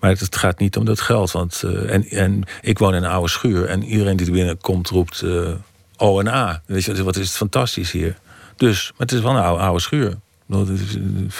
maar 0.00 0.10
het 0.10 0.36
gaat 0.36 0.58
niet 0.58 0.76
om 0.76 0.84
dat 0.84 1.00
geld. 1.00 1.30
Want, 1.30 1.62
en, 1.86 2.08
en 2.08 2.42
ik 2.60 2.78
woon 2.78 2.94
in 2.94 3.02
een 3.02 3.10
oude 3.10 3.28
schuur. 3.28 3.66
En 3.66 3.84
iedereen 3.84 4.16
die 4.16 4.26
er 4.26 4.32
binnenkomt 4.32 4.88
roept 4.88 5.24
O 5.96 6.20
en 6.20 6.28
A. 6.28 6.62
Weet 6.66 6.84
je, 6.84 7.04
wat 7.04 7.16
is 7.16 7.26
het 7.26 7.36
fantastisch 7.36 7.90
hier. 7.90 8.16
Dus, 8.56 8.90
maar 8.90 9.06
het 9.06 9.12
is 9.12 9.20
wel 9.20 9.30
een 9.30 9.42
oude, 9.42 9.62
oude 9.62 9.80
schuur. 9.80 10.18
Dat 10.46 10.68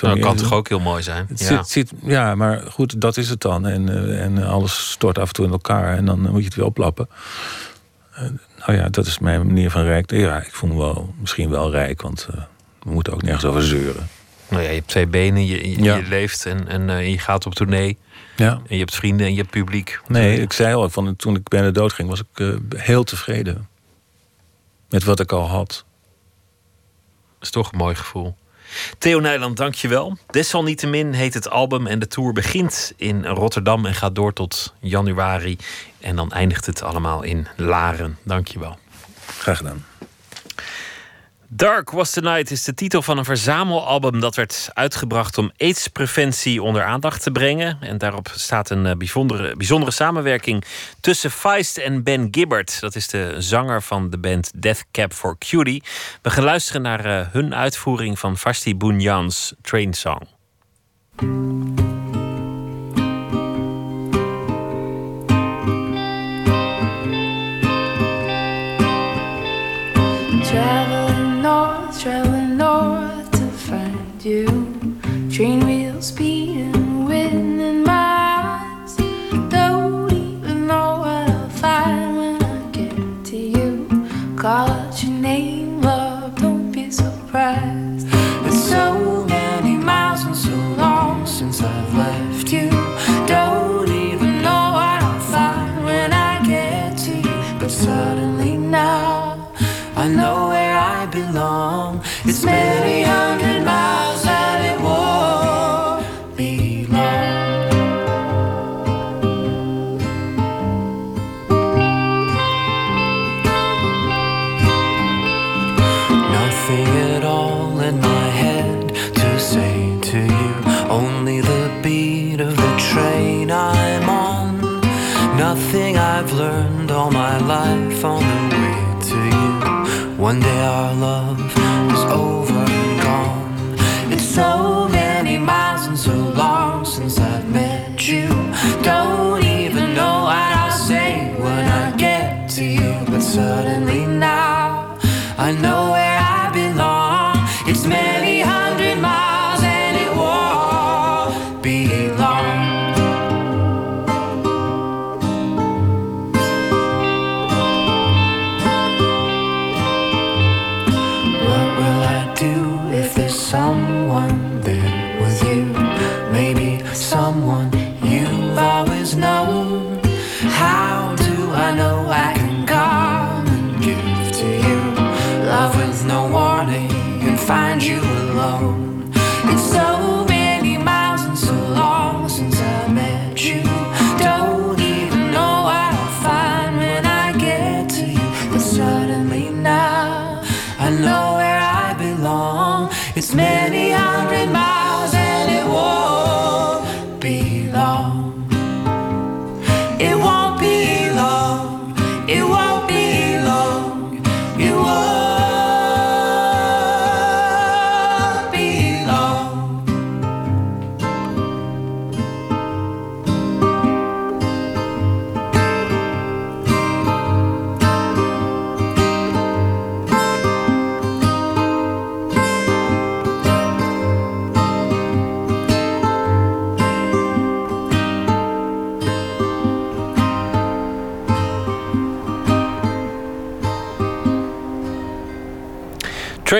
nou, 0.01 0.20
kan 0.20 0.36
toch 0.36 0.53
ook 0.53 0.69
heel 0.69 0.81
mooi 0.81 1.03
zijn? 1.03 1.27
Het 1.28 1.40
ja. 1.40 1.47
Zit, 1.47 1.69
zit, 1.69 1.93
ja, 2.03 2.35
maar 2.35 2.62
goed, 2.70 3.01
dat 3.01 3.16
is 3.16 3.28
het 3.28 3.40
dan. 3.40 3.66
En, 3.66 4.19
en 4.19 4.44
alles 4.44 4.90
stort 4.90 5.19
af 5.19 5.28
en 5.28 5.35
toe 5.35 5.44
in 5.44 5.53
elkaar. 5.53 5.97
En 5.97 6.05
dan 6.05 6.20
moet 6.20 6.39
je 6.39 6.44
het 6.44 6.55
weer 6.55 6.65
oplappen. 6.65 7.09
Nou 8.66 8.78
ja, 8.78 8.89
dat 8.89 9.06
is 9.06 9.18
mijn 9.18 9.47
manier 9.47 9.70
van 9.70 9.82
rijk. 9.82 10.10
Ja, 10.10 10.43
ik 10.43 10.52
voel 10.52 10.70
me 10.70 10.76
wel, 10.76 11.14
misschien 11.20 11.51
wel 11.51 11.70
rijk, 11.70 12.02
want 12.02 12.28
uh, 12.30 12.43
we 12.82 12.90
moeten 12.90 13.12
ook 13.12 13.22
nergens 13.22 13.44
over 13.44 13.62
zeuren. 13.62 14.09
Nou 14.48 14.62
ja, 14.62 14.68
je 14.68 14.74
hebt 14.74 14.89
twee 14.89 15.06
benen, 15.06 15.47
je, 15.47 15.70
je, 15.70 15.82
ja. 15.82 15.97
je 15.97 16.02
leeft 16.02 16.47
en, 16.47 16.68
en 16.68 16.89
uh, 16.89 17.10
je 17.10 17.18
gaat 17.18 17.47
op 17.47 17.55
tournee. 17.55 17.98
Ja. 18.36 18.51
En 18.52 18.62
je 18.74 18.78
hebt 18.78 18.94
vrienden 18.94 19.26
en 19.26 19.32
je 19.32 19.39
hebt 19.39 19.51
publiek. 19.51 20.01
Nee, 20.09 20.40
ik 20.40 20.52
zei 20.52 20.74
al, 20.74 20.90
van, 20.90 21.16
toen 21.16 21.36
ik 21.36 21.48
bijna 21.48 21.70
dood 21.70 21.93
ging, 21.93 22.09
was 22.09 22.20
ik 22.20 22.39
uh, 22.39 22.56
heel 22.76 23.05
tevreden. 23.05 23.68
Met 24.89 25.05
wat 25.05 25.20
ik 25.20 25.32
al 25.32 25.48
had. 25.48 25.68
Dat 25.68 25.84
is 27.40 27.51
toch 27.51 27.72
een 27.72 27.78
mooi 27.78 27.94
gevoel. 27.94 28.36
Theo 28.99 29.20
Nijland, 29.20 29.57
dank 29.57 29.74
je 29.74 29.89
wel. 29.89 30.16
Desalniettemin 30.31 31.12
heet 31.12 31.35
het 31.35 31.51
album 31.51 31.86
en 31.86 31.99
de 31.99 32.07
tour 32.07 32.32
begint 32.32 32.93
in 32.97 33.27
Rotterdam 33.27 33.86
en 33.86 33.94
gaat 33.94 34.15
door 34.15 34.32
tot 34.32 34.74
januari. 34.81 35.57
En 36.01 36.16
dan 36.16 36.31
eindigt 36.31 36.66
het 36.66 36.82
allemaal 36.82 37.23
in 37.23 37.47
Laren. 37.57 38.19
Dank 38.23 38.49
je 38.49 38.59
wel. 38.59 38.78
Graag 39.39 39.57
gedaan. 39.57 39.91
Dark 41.54 41.90
Was 41.90 42.10
the 42.10 42.20
Night 42.20 42.50
is 42.50 42.64
de 42.64 42.74
titel 42.74 43.02
van 43.02 43.18
een 43.18 43.24
verzamelalbum 43.24 44.20
dat 44.20 44.34
werd 44.34 44.70
uitgebracht 44.72 45.38
om 45.38 45.50
aidspreventie 45.56 46.62
onder 46.62 46.84
aandacht 46.84 47.22
te 47.22 47.30
brengen. 47.30 47.78
En 47.80 47.98
daarop 47.98 48.30
staat 48.34 48.70
een 48.70 48.98
bijzondere, 48.98 49.56
bijzondere 49.56 49.92
samenwerking 49.92 50.64
tussen 51.00 51.30
Feist 51.30 51.76
en 51.78 52.02
Ben 52.02 52.28
Gibbard. 52.30 52.80
Dat 52.80 52.94
is 52.94 53.08
de 53.08 53.34
zanger 53.38 53.82
van 53.82 54.10
de 54.10 54.18
band 54.18 54.62
Death 54.62 54.84
Cab 54.92 55.12
for 55.12 55.38
Cutie. 55.38 55.82
We 56.22 56.30
gaan 56.30 56.44
luisteren 56.44 56.82
naar 56.82 57.06
uh, 57.06 57.26
hun 57.32 57.54
uitvoering 57.54 58.18
van 58.18 58.36
Vashti 58.36 58.76
Bunyan's 58.76 59.54
Train 59.62 59.94
Song. 59.94 60.28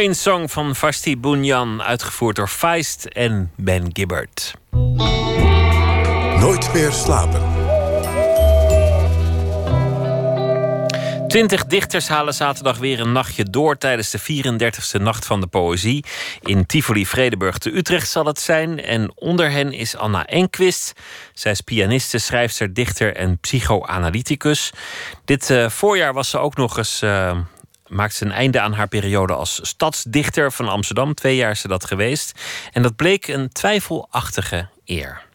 Train 0.03 0.17
Song 0.17 0.49
van 0.49 0.77
Vashti 0.77 1.19
Bunyan, 1.19 1.83
uitgevoerd 1.83 2.37
door 2.37 2.49
Feist 2.49 3.05
en 3.05 3.53
Ben 3.57 3.91
Gibbard. 3.93 4.55
Nooit 6.39 6.73
meer 6.73 6.93
slapen. 6.93 7.43
Twintig 11.29 11.67
dichters 11.67 12.09
halen 12.09 12.35
zaterdag 12.35 12.79
weer 12.79 13.01
een 13.01 13.13
nachtje 13.13 13.45
door 13.45 13.79
tijdens 13.79 14.11
de 14.11 14.21
34e 14.21 15.03
Nacht 15.03 15.27
van 15.27 15.41
de 15.41 15.47
Poëzie. 15.47 16.05
In 16.41 16.67
Tivoli 16.67 17.07
Vredeburg 17.07 17.59
te 17.59 17.77
Utrecht 17.77 18.09
zal 18.09 18.27
het 18.27 18.41
zijn. 18.41 18.85
En 18.85 19.13
onder 19.15 19.51
hen 19.51 19.73
is 19.73 19.97
Anna 19.97 20.27
Enquist. 20.27 20.93
Zij 21.33 21.53
is 21.53 21.61
pianiste, 21.61 22.19
schrijfster, 22.19 22.75
dichter 22.75 23.17
en 23.17 23.39
psychoanalyticus. 23.39 24.73
Dit 25.25 25.51
uh, 25.51 25.69
voorjaar 25.69 26.13
was 26.13 26.31
ze 26.31 26.39
ook 26.39 26.57
nog 26.57 26.77
eens 26.77 27.03
uh, 27.03 27.39
maakt 27.93 28.15
ze 28.15 28.25
een 28.25 28.33
einde 28.33 28.61
aan 28.61 28.73
haar 28.73 28.89
periode 28.89 29.35
als 29.35 29.61
stadsdichter 29.63 30.53
van 30.53 30.69
Amsterdam. 30.69 31.15
Twee 31.15 31.37
jaar 31.37 31.51
is 31.51 31.61
ze 31.61 31.69
dat 31.69 31.85
geweest. 31.85 32.41
En 32.73 32.83
dat 32.83 32.97
bleek 32.97 33.29
een 33.29 33.53
twijfelachtige 33.53 34.69
eer. 34.85 35.31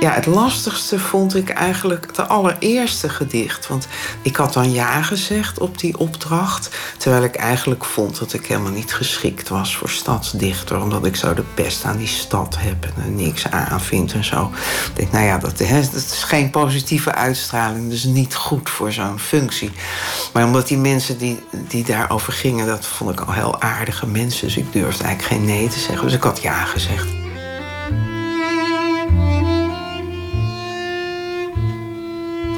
Ja, 0.00 0.10
het 0.10 0.26
lastigste 0.26 0.98
vond 0.98 1.34
ik 1.34 1.48
eigenlijk 1.48 2.06
het 2.06 2.28
allereerste 2.28 3.08
gedicht. 3.08 3.68
Want 3.68 3.86
ik 4.22 4.36
had 4.36 4.52
dan 4.52 4.72
ja 4.72 5.02
gezegd 5.02 5.58
op 5.58 5.78
die 5.78 5.98
opdracht. 5.98 6.76
Terwijl 6.96 7.22
ik 7.22 7.34
eigenlijk 7.34 7.84
vond 7.84 8.18
dat 8.18 8.32
ik 8.32 8.46
helemaal 8.46 8.72
niet 8.72 8.94
geschikt 8.94 9.48
was 9.48 9.76
voor 9.76 9.88
stadsdichter. 9.88 10.82
Omdat 10.82 11.06
ik 11.06 11.16
zo 11.16 11.34
de 11.34 11.44
pest 11.54 11.84
aan 11.84 11.96
die 11.96 12.06
stad 12.06 12.56
heb 12.58 12.84
en 12.84 13.02
er 13.02 13.10
niks 13.10 13.50
aan 13.50 13.80
vind 13.80 14.12
en 14.12 14.24
zo. 14.24 14.50
Ik 14.86 14.96
denk, 14.96 15.12
nou 15.12 15.24
ja, 15.24 15.38
dat, 15.38 15.60
is 15.60 16.22
geen 16.22 16.50
positieve 16.50 17.14
uitstraling. 17.14 17.90
Dus 17.90 18.04
niet 18.04 18.34
goed 18.34 18.70
voor 18.70 18.92
zo'n 18.92 19.18
functie. 19.18 19.72
Maar 20.32 20.44
omdat 20.44 20.68
die 20.68 20.78
mensen 20.78 21.18
die, 21.18 21.42
die 21.68 21.84
daarover 21.84 22.32
gingen, 22.32 22.66
dat 22.66 22.86
vond 22.86 23.10
ik 23.10 23.20
al 23.20 23.32
heel 23.32 23.60
aardige 23.60 24.06
mensen. 24.06 24.46
Dus 24.46 24.56
ik 24.56 24.72
durfde 24.72 25.04
eigenlijk 25.04 25.34
geen 25.34 25.44
nee 25.44 25.68
te 25.68 25.78
zeggen. 25.78 26.04
Dus 26.04 26.14
ik 26.14 26.22
had 26.22 26.42
ja 26.42 26.64
gezegd. 26.64 27.13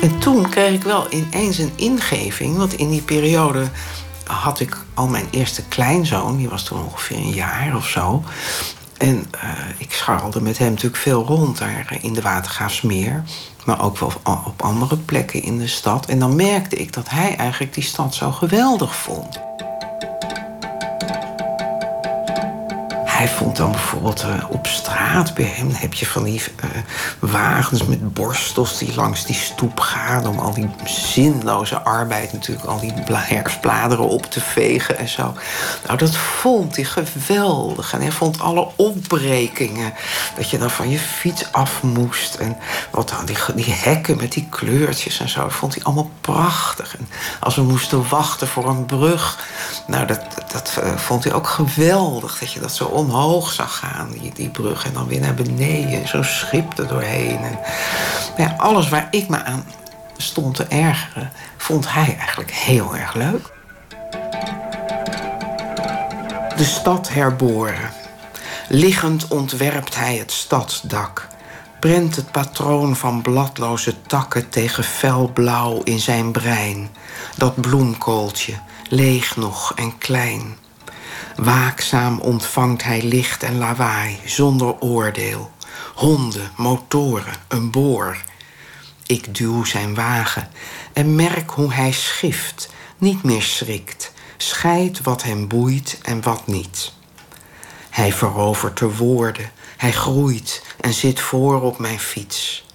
En 0.07 0.19
toen 0.19 0.49
kreeg 0.49 0.73
ik 0.73 0.83
wel 0.83 1.12
ineens 1.12 1.59
een 1.59 1.73
ingeving. 1.77 2.57
Want 2.57 2.74
in 2.74 2.91
die 2.91 3.03
periode 3.03 3.66
had 4.27 4.61
ik 4.61 4.77
al 4.95 5.07
mijn 5.07 5.27
eerste 5.31 5.62
kleinzoon. 5.69 6.37
Die 6.37 6.49
was 6.49 6.65
toen 6.65 6.85
ongeveer 6.85 7.16
een 7.16 7.31
jaar 7.31 7.77
of 7.77 7.89
zo. 7.89 8.24
En 8.99 9.16
uh, 9.16 9.51
ik 9.78 9.93
scharrelde 9.93 10.41
met 10.41 10.59
hem 10.59 10.70
natuurlijk 10.70 11.03
veel 11.03 11.24
rond 11.24 11.59
daar 11.59 11.99
in 12.01 12.12
de 12.12 12.23
Watergraafsmeer. 12.23 13.23
Maar 13.65 13.85
ook 13.85 13.99
wel 13.99 14.12
op 14.24 14.62
andere 14.62 14.97
plekken 14.97 15.43
in 15.43 15.59
de 15.59 15.66
stad. 15.66 16.07
En 16.07 16.19
dan 16.19 16.37
merkte 16.37 16.77
ik 16.77 16.93
dat 16.93 17.09
hij 17.09 17.37
eigenlijk 17.37 17.74
die 17.74 17.85
stad 17.85 18.15
zo 18.15 18.31
geweldig 18.31 18.97
vond. 18.97 19.41
Hij 23.16 23.28
vond 23.28 23.56
dan 23.56 23.70
bijvoorbeeld 23.70 24.24
uh, 24.24 24.51
op 24.51 24.66
straat 24.66 25.34
bij 25.34 25.44
hem 25.44 25.70
heb 25.72 25.94
je 25.94 26.06
van 26.06 26.24
die 26.24 26.43
uh, 26.64 26.70
wagens 27.18 27.84
met 27.84 28.12
borstels 28.14 28.78
die 28.78 28.94
langs 28.94 29.24
die 29.26 29.34
stoep 29.34 29.80
gaan 29.80 30.26
om 30.26 30.38
al 30.38 30.55
die 30.55 30.68
zinloze 30.84 31.80
arbeid 31.80 32.32
natuurlijk, 32.32 32.66
al 32.66 32.80
die 32.80 32.93
herfstbladeren 33.12 34.09
op 34.09 34.24
te 34.24 34.40
vegen 34.40 34.98
en 34.98 35.09
zo. 35.09 35.34
Nou, 35.86 35.98
dat 35.98 36.16
vond 36.16 36.76
hij 36.76 36.84
geweldig. 36.84 37.93
En 37.93 38.01
hij 38.01 38.12
vond 38.12 38.40
alle 38.40 38.68
opbrekingen, 38.76 39.93
dat 40.36 40.51
je 40.51 40.59
dan 40.59 40.70
van 40.70 40.90
je 40.90 40.98
fiets 40.98 41.52
af 41.52 41.82
moest. 41.82 42.34
En 42.34 42.56
wat 42.90 43.09
dan, 43.09 43.26
die, 43.55 43.72
hekken 43.72 44.16
met 44.16 44.32
die 44.32 44.47
kleurtjes 44.51 45.20
en 45.20 45.28
zo, 45.28 45.40
dat 45.40 45.52
vond 45.52 45.74
hij 45.74 45.84
allemaal 45.84 46.10
prachtig. 46.20 46.97
En 46.97 47.09
als 47.40 47.55
we 47.55 47.62
moesten 47.62 48.09
wachten 48.09 48.48
voor 48.48 48.68
een 48.68 48.84
brug, 48.84 49.38
nou, 49.86 50.06
dat, 50.06 50.20
dat 50.52 50.78
uh, 50.84 50.97
vond 50.97 51.24
hij 51.24 51.32
ook 51.32 51.48
geweldig, 51.48 52.38
dat 52.38 52.52
je 52.52 52.60
dat 52.60 52.72
zo 52.72 52.84
omhoog 53.07 53.53
zag 53.53 53.78
gaan, 53.78 54.09
die, 54.11 54.33
die 54.35 54.49
brug. 54.49 54.85
En 54.85 54.93
dan 54.93 55.07
weer 55.07 55.20
naar 55.20 55.35
beneden, 55.35 56.09
zo'n 56.09 56.24
schip 56.24 56.78
er 56.78 56.89
doorheen. 56.89 57.39
En, 57.39 57.59
ja, 58.37 58.55
alles 58.59 58.89
waar 58.89 59.09
ik 59.11 59.28
me 59.28 59.45
aan 59.45 59.65
stond 60.16 60.55
te 60.55 60.65
ergeren, 60.65 61.33
vond 61.57 61.93
hij 61.93 62.16
eigenlijk 62.19 62.51
heel 62.51 62.97
erg 62.97 63.15
leuk. 63.15 63.55
De 66.57 66.65
stad 66.65 67.09
herboren. 67.09 67.91
Liggend 68.69 69.28
ontwerpt 69.28 69.97
hij 69.97 70.16
het 70.16 70.33
stadsdak. 70.33 71.28
Brent 71.81 72.16
het 72.16 72.31
patroon 72.31 72.97
van 72.97 73.23
bladloze 73.23 74.03
takken 74.03 74.49
tegen 74.49 74.85
felblauw 74.85 75.83
in 75.83 75.99
zijn 75.99 76.33
brein. 76.33 76.91
Dat 77.37 77.61
bloemkooltje, 77.61 78.55
leeg 78.89 79.37
nog 79.37 79.73
en 79.74 79.99
klein. 79.99 80.57
Waakzaam 81.36 82.20
ontvangt 82.20 82.82
hij 82.82 83.02
licht 83.02 83.42
en 83.42 83.58
lawaai, 83.58 84.18
zonder 84.24 84.80
oordeel. 84.80 85.50
Honden, 85.94 86.50
motoren, 86.56 87.34
een 87.48 87.70
boor. 87.70 88.16
Ik 89.06 89.34
duw 89.34 89.64
zijn 89.64 89.94
wagen 89.94 90.48
en 90.92 91.14
merk 91.14 91.50
hoe 91.50 91.72
hij 91.72 91.92
schift, 91.92 92.68
niet 92.98 93.22
meer 93.22 93.42
schrikt, 93.42 94.12
scheidt 94.36 95.00
wat 95.00 95.22
hem 95.22 95.48
boeit 95.48 95.98
en 96.02 96.22
wat 96.22 96.46
niet. 96.46 96.92
Hij 97.90 98.12
verovert 98.12 98.78
de 98.78 98.96
woorden, 98.96 99.50
hij 99.76 99.92
groeit 99.92 100.62
en 100.80 100.92
zit 100.92 101.20
voor 101.20 101.62
op 101.62 101.78
mijn 101.78 102.00
fiets. 102.00 102.65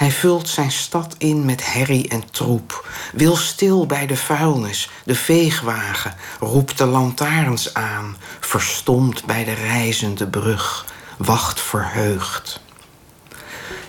Hij 0.00 0.10
vult 0.10 0.48
zijn 0.48 0.70
stad 0.70 1.14
in 1.18 1.44
met 1.44 1.72
herrie 1.72 2.08
en 2.08 2.30
troep, 2.30 2.88
wil 3.12 3.36
stil 3.36 3.86
bij 3.86 4.06
de 4.06 4.16
vuilnis, 4.16 4.90
de 5.04 5.14
veegwagen, 5.14 6.14
roept 6.38 6.78
de 6.78 6.86
lantaarns 6.86 7.74
aan, 7.74 8.16
verstomt 8.40 9.24
bij 9.24 9.44
de 9.44 9.52
reizende 9.52 10.26
brug, 10.26 10.86
wacht 11.18 11.60
verheugd. 11.60 12.60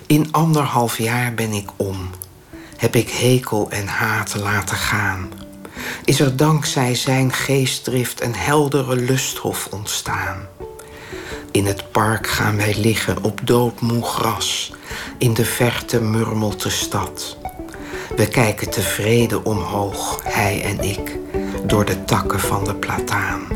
In 0.08 0.32
anderhalf 0.32 0.98
jaar 0.98 1.34
ben 1.34 1.52
ik 1.52 1.70
om, 1.76 2.10
heb 2.78 2.96
ik 2.96 3.10
hekel 3.10 3.70
en 3.70 3.88
haat 3.88 4.36
laten 4.36 4.78
gaan. 4.78 5.32
Is 6.06 6.20
er 6.20 6.36
dankzij 6.36 6.96
zijn 6.96 7.34
geestdrift 7.34 8.22
een 8.22 8.36
heldere 8.36 8.96
lusthof 8.96 9.68
ontstaan. 9.72 10.48
In 11.52 11.66
het 11.66 11.92
park 11.92 12.28
gaan 12.28 12.58
wij 12.58 12.76
liggen 12.78 13.24
op 13.24 13.40
doodmoe 13.44 14.04
gras. 14.04 14.74
In 15.18 15.34
de 15.34 15.46
verte 15.46 16.02
murmelt 16.02 16.64
de 16.64 16.70
stad. 16.70 17.38
We 18.16 18.28
kijken 18.28 18.70
tevreden 18.70 19.46
omhoog, 19.46 20.20
hij 20.24 20.64
en 20.64 20.80
ik, 20.80 21.18
door 21.66 21.86
de 21.86 22.04
takken 22.04 22.40
van 22.40 22.64
de 22.64 22.76
plataan. 22.76 23.48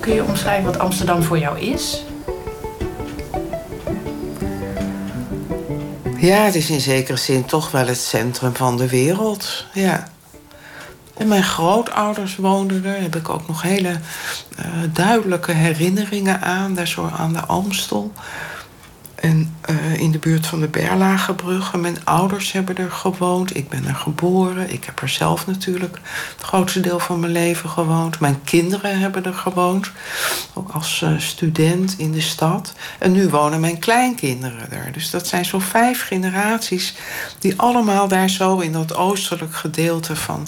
Kun 0.00 0.14
je 0.14 0.24
omschrijven 0.24 0.64
wat 0.64 0.78
Amsterdam 0.78 1.22
voor 1.22 1.38
jou 1.38 1.58
is? 1.58 2.04
Ja, 6.20 6.42
het 6.42 6.54
is 6.54 6.70
in 6.70 6.80
zekere 6.80 7.18
zin 7.18 7.44
toch 7.44 7.70
wel 7.70 7.86
het 7.86 7.98
centrum 7.98 8.54
van 8.54 8.76
de 8.76 8.88
wereld. 8.88 9.64
Ja. 9.72 10.08
En 11.16 11.28
mijn 11.28 11.42
grootouders 11.42 12.36
woonden 12.36 12.76
er. 12.76 12.82
Daar 12.82 13.00
heb 13.00 13.16
ik 13.16 13.28
ook 13.28 13.46
nog 13.48 13.62
hele 13.62 13.88
uh, 14.58 14.66
duidelijke 14.92 15.52
herinneringen 15.52 16.40
aan. 16.40 16.74
Daar 16.74 16.88
zo 16.88 17.10
aan 17.16 17.32
de 17.32 17.40
Amstel. 17.40 18.12
En 19.20 19.56
uh, 19.70 20.00
in 20.00 20.10
de 20.10 20.18
buurt 20.18 20.46
van 20.46 20.60
de 20.60 20.68
Berlagebrug. 20.68 21.74
Mijn 21.74 22.04
ouders 22.04 22.52
hebben 22.52 22.76
er 22.76 22.90
gewoond. 22.90 23.56
Ik 23.56 23.68
ben 23.68 23.86
er 23.86 23.94
geboren. 23.94 24.72
Ik 24.72 24.84
heb 24.84 25.00
er 25.00 25.08
zelf 25.08 25.46
natuurlijk 25.46 26.00
het 26.36 26.46
grootste 26.46 26.80
deel 26.80 26.98
van 26.98 27.20
mijn 27.20 27.32
leven 27.32 27.68
gewoond. 27.68 28.20
Mijn 28.20 28.42
kinderen 28.44 28.98
hebben 28.98 29.24
er 29.24 29.34
gewoond. 29.34 29.90
Ook 30.54 30.70
als 30.70 31.00
uh, 31.04 31.18
student 31.18 31.94
in 31.98 32.12
de 32.12 32.20
stad. 32.20 32.72
En 32.98 33.12
nu 33.12 33.28
wonen 33.28 33.60
mijn 33.60 33.78
kleinkinderen 33.78 34.72
er. 34.72 34.92
Dus 34.92 35.10
dat 35.10 35.26
zijn 35.26 35.44
zo'n 35.44 35.60
vijf 35.60 36.06
generaties... 36.06 36.94
die 37.38 37.60
allemaal 37.60 38.08
daar 38.08 38.30
zo 38.30 38.58
in 38.58 38.72
dat 38.72 38.96
oostelijk 38.96 39.54
gedeelte 39.54 40.16
van 40.16 40.46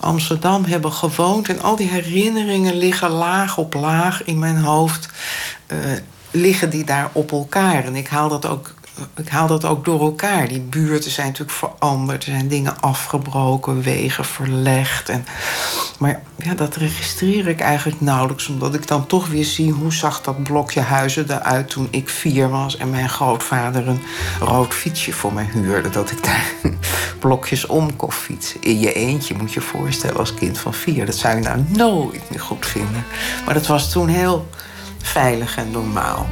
Amsterdam 0.00 0.64
hebben 0.64 0.92
gewoond. 0.92 1.48
En 1.48 1.62
al 1.62 1.76
die 1.76 1.88
herinneringen 1.88 2.76
liggen 2.76 3.10
laag 3.10 3.58
op 3.58 3.74
laag 3.74 4.24
in 4.24 4.38
mijn 4.38 4.58
hoofd. 4.58 5.08
Uh, 5.72 5.78
liggen 6.32 6.70
die 6.70 6.84
daar 6.84 7.10
op 7.12 7.32
elkaar. 7.32 7.84
En 7.84 7.96
ik 7.96 8.08
haal 8.08 8.28
dat 8.28 8.46
ook. 8.46 8.74
Ik 9.16 9.28
haal 9.28 9.46
dat 9.46 9.64
ook 9.64 9.84
door 9.84 10.00
elkaar. 10.00 10.48
Die 10.48 10.60
buurten 10.60 11.10
zijn 11.10 11.26
natuurlijk 11.26 11.58
veranderd. 11.58 12.24
Er 12.24 12.30
zijn 12.30 12.48
dingen 12.48 12.80
afgebroken, 12.80 13.82
wegen 13.82 14.24
verlegd. 14.24 15.08
En, 15.08 15.26
maar 15.98 16.22
ja, 16.36 16.54
dat 16.54 16.76
registreer 16.76 17.48
ik 17.48 17.60
eigenlijk 17.60 18.00
nauwelijks. 18.00 18.48
Omdat 18.48 18.74
ik 18.74 18.86
dan 18.86 19.06
toch 19.06 19.28
weer 19.28 19.44
zie 19.44 19.72
hoe 19.72 19.92
zag 19.92 20.22
dat 20.22 20.42
blokje 20.42 20.80
huizen 20.80 21.30
eruit 21.30 21.68
toen 21.70 21.88
ik 21.90 22.08
vier 22.08 22.48
was. 22.48 22.76
En 22.76 22.90
mijn 22.90 23.08
grootvader 23.08 23.88
een 23.88 24.02
rood 24.40 24.74
fietsje 24.74 25.12
voor 25.12 25.32
mij 25.32 25.48
huurde. 25.52 25.90
Dat 25.90 26.10
ik 26.10 26.24
daar 26.24 26.44
blokjes 27.18 27.66
om 27.66 27.96
kon 27.96 28.12
fietsen. 28.12 28.62
In 28.62 28.80
je 28.80 28.92
eentje 28.92 29.34
moet 29.34 29.52
je 29.52 29.60
je 29.60 29.66
voorstellen 29.66 30.18
als 30.18 30.34
kind 30.34 30.58
van 30.58 30.74
vier. 30.74 31.06
Dat 31.06 31.16
zou 31.16 31.36
ik 31.36 31.44
nou 31.44 31.64
nooit 31.68 32.30
meer 32.30 32.40
goed 32.40 32.66
vinden. 32.66 33.04
Maar 33.44 33.54
dat 33.54 33.66
was 33.66 33.90
toen 33.90 34.08
heel 34.08 34.48
veilig 35.02 35.56
en 35.56 35.70
normaal. 35.70 36.26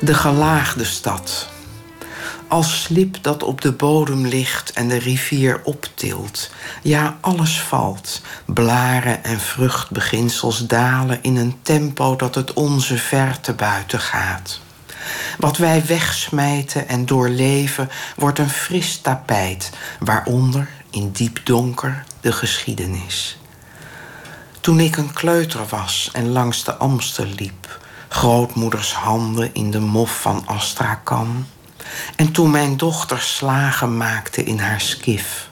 De 0.00 0.14
gelaagde 0.14 0.84
stad. 0.84 1.48
Als 2.48 2.82
slip 2.82 3.16
dat 3.22 3.42
op 3.42 3.60
de 3.60 3.72
bodem 3.72 4.26
ligt 4.26 4.72
en 4.72 4.88
de 4.88 4.98
rivier 4.98 5.60
optilt. 5.64 6.50
Ja, 6.82 7.18
alles 7.20 7.60
valt. 7.60 8.20
Blaren 8.44 9.24
en 9.24 9.40
vruchtbeginsels 9.40 10.66
dalen 10.66 11.18
in 11.22 11.36
een 11.36 11.58
tempo 11.62 12.16
dat 12.16 12.34
het 12.34 12.52
onze 12.52 12.98
ver 12.98 13.40
te 13.40 13.52
buiten 13.52 14.00
gaat. 14.00 14.60
Wat 15.38 15.56
wij 15.56 15.84
wegsmijten 15.86 16.88
en 16.88 17.06
doorleven 17.06 17.90
wordt 18.16 18.38
een 18.38 18.50
fris 18.50 18.96
tapijt, 18.96 19.70
waaronder 20.00 20.68
in 20.90 21.10
diep 21.10 21.40
donker 21.44 22.04
de 22.20 22.32
geschiedenis. 22.32 23.39
Toen 24.60 24.80
ik 24.80 24.96
een 24.96 25.12
kleuter 25.12 25.66
was 25.68 26.10
en 26.12 26.28
langs 26.28 26.64
de 26.64 26.74
Amstel 26.74 27.24
liep, 27.24 27.80
grootmoeders 28.08 28.92
handen 28.92 29.54
in 29.54 29.70
de 29.70 29.80
mof 29.80 30.20
van 30.20 30.42
Astrakhan. 30.46 31.46
En 32.16 32.32
toen 32.32 32.50
mijn 32.50 32.76
dochter 32.76 33.20
slagen 33.20 33.96
maakte 33.96 34.44
in 34.44 34.58
haar 34.58 34.80
skif, 34.80 35.48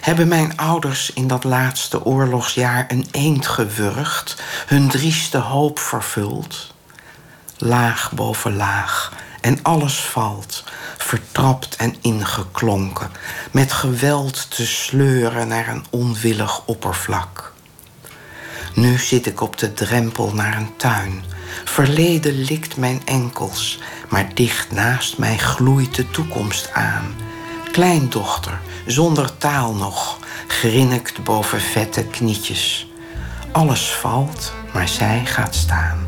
hebben 0.00 0.28
mijn 0.28 0.56
ouders 0.56 1.12
in 1.12 1.26
dat 1.26 1.44
laatste 1.44 2.04
oorlogsjaar 2.04 2.84
een 2.88 3.06
eend 3.10 3.46
gewurgd, 3.46 4.42
hun 4.66 4.88
drieste 4.88 5.38
hoop 5.38 5.78
vervuld. 5.78 6.74
Laag 7.58 8.12
boven 8.12 8.56
laag 8.56 9.12
en 9.40 9.58
alles 9.62 10.00
valt, 10.00 10.64
vertrapt 10.96 11.76
en 11.76 11.96
ingeklonken, 12.00 13.10
met 13.50 13.72
geweld 13.72 14.50
te 14.50 14.66
sleuren 14.66 15.48
naar 15.48 15.68
een 15.68 15.84
onwillig 15.90 16.62
oppervlak. 16.64 17.54
Nu 18.76 18.98
zit 18.98 19.26
ik 19.26 19.40
op 19.40 19.58
de 19.58 19.72
drempel 19.72 20.34
naar 20.34 20.56
een 20.56 20.76
tuin. 20.76 21.22
Verleden 21.64 22.32
likt 22.44 22.76
mijn 22.76 23.02
enkels, 23.04 23.78
maar 24.08 24.34
dicht 24.34 24.70
naast 24.70 25.18
mij 25.18 25.38
gloeit 25.38 25.94
de 25.94 26.10
toekomst 26.10 26.72
aan. 26.72 27.14
Kleindochter, 27.72 28.60
zonder 28.86 29.38
taal 29.38 29.74
nog, 29.74 30.18
grinnikt 30.46 31.24
boven 31.24 31.60
vette 31.60 32.04
knietjes. 32.04 32.90
Alles 33.52 33.90
valt, 33.90 34.52
maar 34.72 34.88
zij 34.88 35.22
gaat 35.24 35.54
staan. 35.54 36.05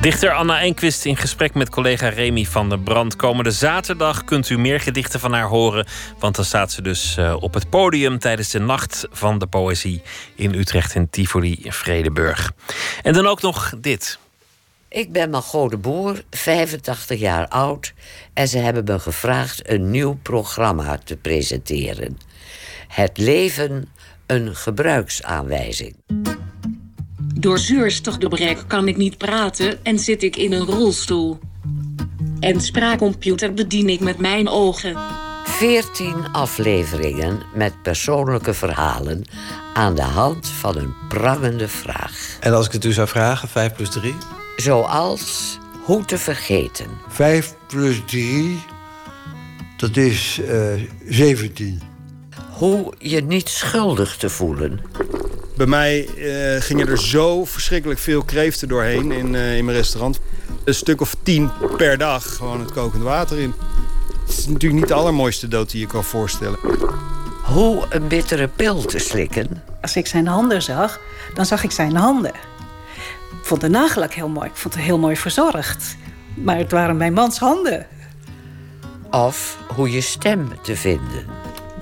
Dichter 0.00 0.32
Anna 0.32 0.60
Enquist 0.60 1.04
in 1.04 1.16
gesprek 1.16 1.54
met 1.54 1.70
collega 1.70 2.08
Remy 2.08 2.44
van 2.44 2.68
der 2.68 2.78
Brand. 2.78 3.16
Komende 3.16 3.50
zaterdag 3.50 4.24
kunt 4.24 4.48
u 4.48 4.58
meer 4.58 4.80
gedichten 4.80 5.20
van 5.20 5.32
haar 5.32 5.46
horen. 5.46 5.86
Want 6.18 6.36
dan 6.36 6.44
staat 6.44 6.72
ze 6.72 6.82
dus 6.82 7.16
eh, 7.16 7.36
op 7.40 7.54
het 7.54 7.70
podium 7.70 8.18
tijdens 8.18 8.50
de 8.50 8.58
Nacht 8.58 9.06
van 9.10 9.38
de 9.38 9.46
Poëzie 9.46 10.02
in 10.34 10.54
Utrecht 10.54 10.94
en 10.94 11.10
Tivoli 11.10 11.58
in 11.62 11.72
Vredeburg. 11.72 12.52
En 13.02 13.12
dan 13.12 13.26
ook 13.26 13.42
nog 13.42 13.74
dit. 13.80 14.18
Ik 14.88 15.12
ben 15.12 15.30
Margot 15.30 15.70
de 15.70 15.76
Boer, 15.76 16.22
85 16.30 17.18
jaar 17.18 17.48
oud. 17.48 17.92
En 18.34 18.48
ze 18.48 18.58
hebben 18.58 18.84
me 18.84 18.98
gevraagd 18.98 19.70
een 19.70 19.90
nieuw 19.90 20.18
programma 20.22 20.98
te 21.04 21.16
presenteren. 21.16 22.18
Het 22.88 23.18
leven 23.18 23.88
een 24.26 24.56
gebruiksaanwijzing. 24.56 25.96
Door 27.40 27.58
zuurstofgebrek 27.58 28.64
kan 28.66 28.88
ik 28.88 28.96
niet 28.96 29.18
praten 29.18 29.84
en 29.84 29.98
zit 29.98 30.22
ik 30.22 30.36
in 30.36 30.52
een 30.52 30.66
rolstoel. 30.66 31.38
En 32.40 32.60
spraakcomputer 32.60 33.54
bedien 33.54 33.88
ik 33.88 34.00
met 34.00 34.18
mijn 34.18 34.48
ogen. 34.48 34.96
14 35.44 36.32
afleveringen 36.32 37.42
met 37.54 37.82
persoonlijke 37.82 38.54
verhalen 38.54 39.24
aan 39.74 39.94
de 39.94 40.02
hand 40.02 40.48
van 40.48 40.76
een 40.76 40.94
prangende 41.08 41.68
vraag. 41.68 42.36
En 42.40 42.52
als 42.52 42.66
ik 42.66 42.72
het 42.72 42.84
u 42.84 42.92
zou 42.92 43.08
vragen, 43.08 43.48
5 43.48 43.74
plus 43.74 43.90
3? 43.90 44.14
Zoals 44.56 45.58
hoe 45.84 46.04
te 46.04 46.18
vergeten. 46.18 46.86
5 47.08 47.54
plus 47.66 48.02
3, 48.06 48.58
dat 49.76 49.96
is 49.96 50.38
uh, 50.38 50.72
17. 51.08 51.80
Hoe 52.50 52.94
je 52.98 53.22
niet 53.22 53.48
schuldig 53.48 54.16
te 54.16 54.28
voelen. 54.28 54.80
Bij 55.58 55.66
mij 55.66 56.08
uh, 56.16 56.60
gingen 56.60 56.88
er 56.88 56.98
zo 56.98 57.44
verschrikkelijk 57.44 58.00
veel 58.00 58.22
kreeften 58.22 58.68
doorheen 58.68 59.12
in, 59.12 59.34
uh, 59.34 59.56
in 59.56 59.64
mijn 59.64 59.76
restaurant. 59.76 60.20
Een 60.64 60.74
stuk 60.74 61.00
of 61.00 61.16
tien 61.22 61.50
per 61.76 61.98
dag, 61.98 62.36
gewoon 62.36 62.60
het 62.60 62.72
kokend 62.72 63.02
water 63.02 63.38
in. 63.38 63.54
Het 64.26 64.38
is 64.38 64.46
natuurlijk 64.46 64.80
niet 64.80 64.88
de 64.88 64.94
allermooiste 64.94 65.48
dood 65.48 65.70
die 65.70 65.80
je 65.80 65.86
kan 65.86 66.04
voorstellen. 66.04 66.58
Hoe 67.42 67.86
een 67.88 68.08
bittere 68.08 68.48
pil 68.48 68.82
te 68.82 68.98
slikken. 68.98 69.62
Als 69.80 69.96
ik 69.96 70.06
zijn 70.06 70.26
handen 70.26 70.62
zag, 70.62 71.00
dan 71.34 71.46
zag 71.46 71.64
ik 71.64 71.70
zijn 71.70 71.96
handen. 71.96 72.34
Ik 73.30 73.44
vond 73.44 73.60
de 73.60 73.68
nagellak 73.68 74.12
heel 74.12 74.28
mooi. 74.28 74.48
Ik 74.48 74.56
vond 74.56 74.74
het 74.74 74.82
heel 74.82 74.98
mooi 74.98 75.16
verzorgd. 75.16 75.96
Maar 76.34 76.56
het 76.56 76.70
waren 76.70 76.96
mijn 76.96 77.12
mans 77.12 77.38
handen. 77.38 77.86
Of 79.10 79.58
hoe 79.74 79.90
je 79.90 80.00
stem 80.00 80.48
te 80.62 80.76
vinden. 80.76 81.26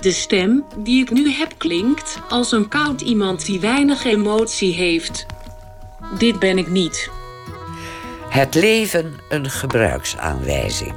De 0.01 0.11
stem 0.11 0.65
die 0.77 1.01
ik 1.01 1.11
nu 1.11 1.31
heb 1.31 1.53
klinkt 1.57 2.19
als 2.29 2.51
een 2.51 2.67
koud 2.67 3.01
iemand 3.01 3.45
die 3.45 3.59
weinig 3.59 4.03
emotie 4.03 4.73
heeft. 4.73 5.25
Dit 6.17 6.39
ben 6.39 6.57
ik 6.57 6.69
niet. 6.69 7.09
Het 8.29 8.55
leven 8.55 9.13
een 9.29 9.49
gebruiksaanwijzing. 9.49 10.93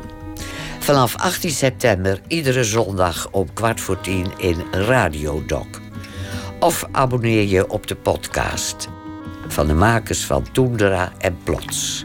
Vanaf 0.78 1.16
18 1.16 1.50
september 1.50 2.20
iedere 2.26 2.64
zondag 2.64 3.28
om 3.30 3.52
kwart 3.52 3.80
voor 3.80 4.00
tien 4.00 4.26
in 4.36 4.56
Radio 4.70 5.44
Doc. 5.46 5.66
Of 6.58 6.84
abonneer 6.92 7.46
je 7.46 7.68
op 7.68 7.86
de 7.86 7.96
podcast 7.96 8.88
van 9.48 9.66
de 9.66 9.74
makers 9.74 10.24
van 10.24 10.46
Toendra 10.52 11.12
en 11.18 11.38
Plots. 11.44 12.04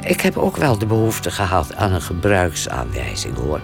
Ik 0.00 0.20
heb 0.20 0.36
ook 0.36 0.56
wel 0.56 0.78
de 0.78 0.86
behoefte 0.86 1.30
gehad 1.30 1.74
aan 1.74 1.92
een 1.92 2.02
gebruiksaanwijzing 2.02 3.36
hoor. 3.36 3.60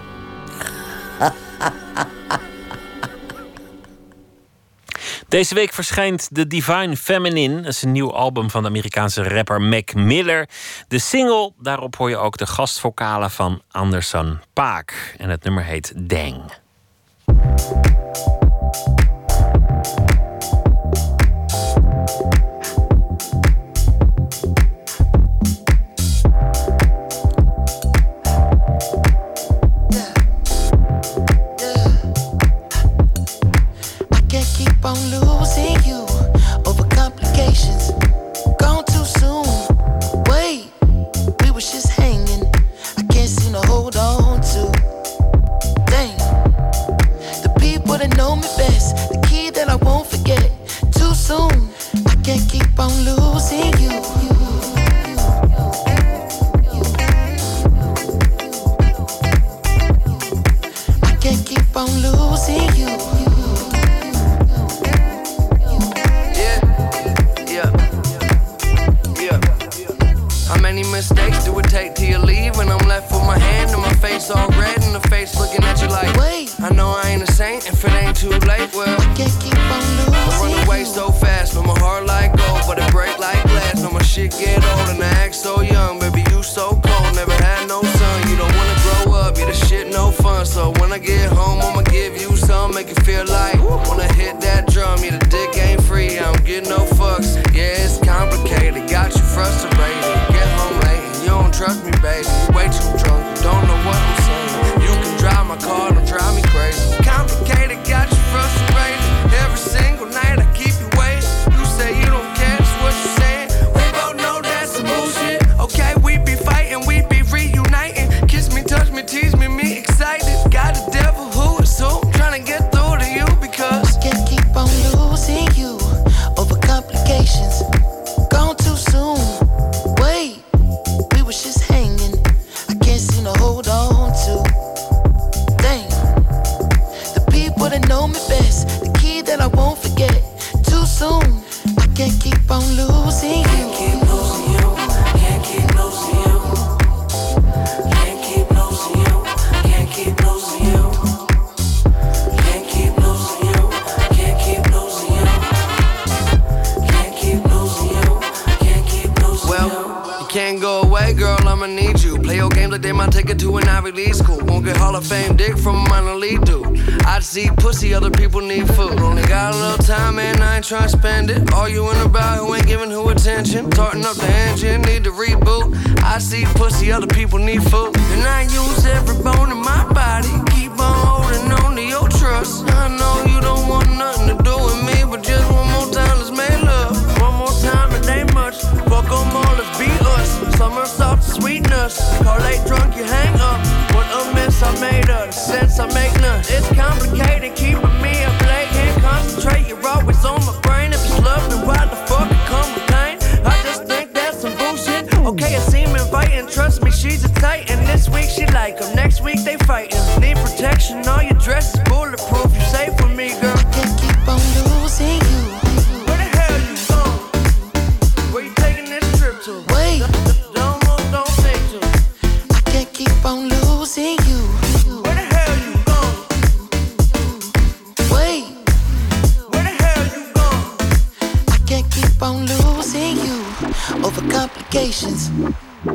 Deze 5.35 5.55
week 5.55 5.73
verschijnt 5.73 6.29
The 6.33 6.47
Divine 6.47 6.97
Feminine. 6.97 7.61
Dat 7.61 7.73
is 7.73 7.83
een 7.83 7.93
nieuw 7.93 8.13
album 8.13 8.51
van 8.51 8.63
de 8.63 8.69
Amerikaanse 8.69 9.23
rapper 9.23 9.61
Mac 9.61 9.95
Miller. 9.95 10.49
De 10.89 10.99
single, 10.99 11.53
daarop 11.59 11.97
hoor 11.97 12.11
je 12.11 12.17
ook 12.17 12.37
de 12.37 12.47
gastvokalen 12.47 13.31
van 13.31 13.63
Anderson 13.71 14.41
Paak. 14.53 15.15
En 15.19 15.29
het 15.29 15.45
nummer 15.45 15.65
heet 15.65 15.93
Dang. 15.97 16.53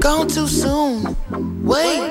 Gone 0.09 0.27
too 0.27 0.47
soon. 0.47 1.15
Wait. 1.63 2.01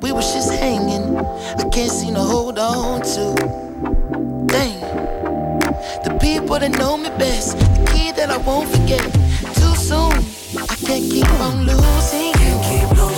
We 0.00 0.12
was 0.12 0.32
just 0.32 0.50
hanging. 0.50 1.14
I 1.14 1.68
can't 1.68 1.90
seem 1.90 2.14
to 2.14 2.20
hold 2.20 2.58
on 2.58 3.02
to. 3.02 3.34
Dang. 4.46 4.80
The 6.04 6.18
people 6.22 6.58
that 6.58 6.70
know 6.78 6.96
me 6.96 7.10
best. 7.18 7.58
The 7.58 7.92
key 7.92 8.12
that 8.12 8.30
I 8.30 8.38
won't 8.38 8.70
forget. 8.70 9.04
Too 9.60 9.76
soon. 9.76 10.16
I 10.70 10.74
can't 10.86 11.04
keep 11.12 11.30
on 11.32 11.66
losing. 11.66 12.32
Can't 12.32 12.64
keep 12.64 12.98
losing 12.98 13.17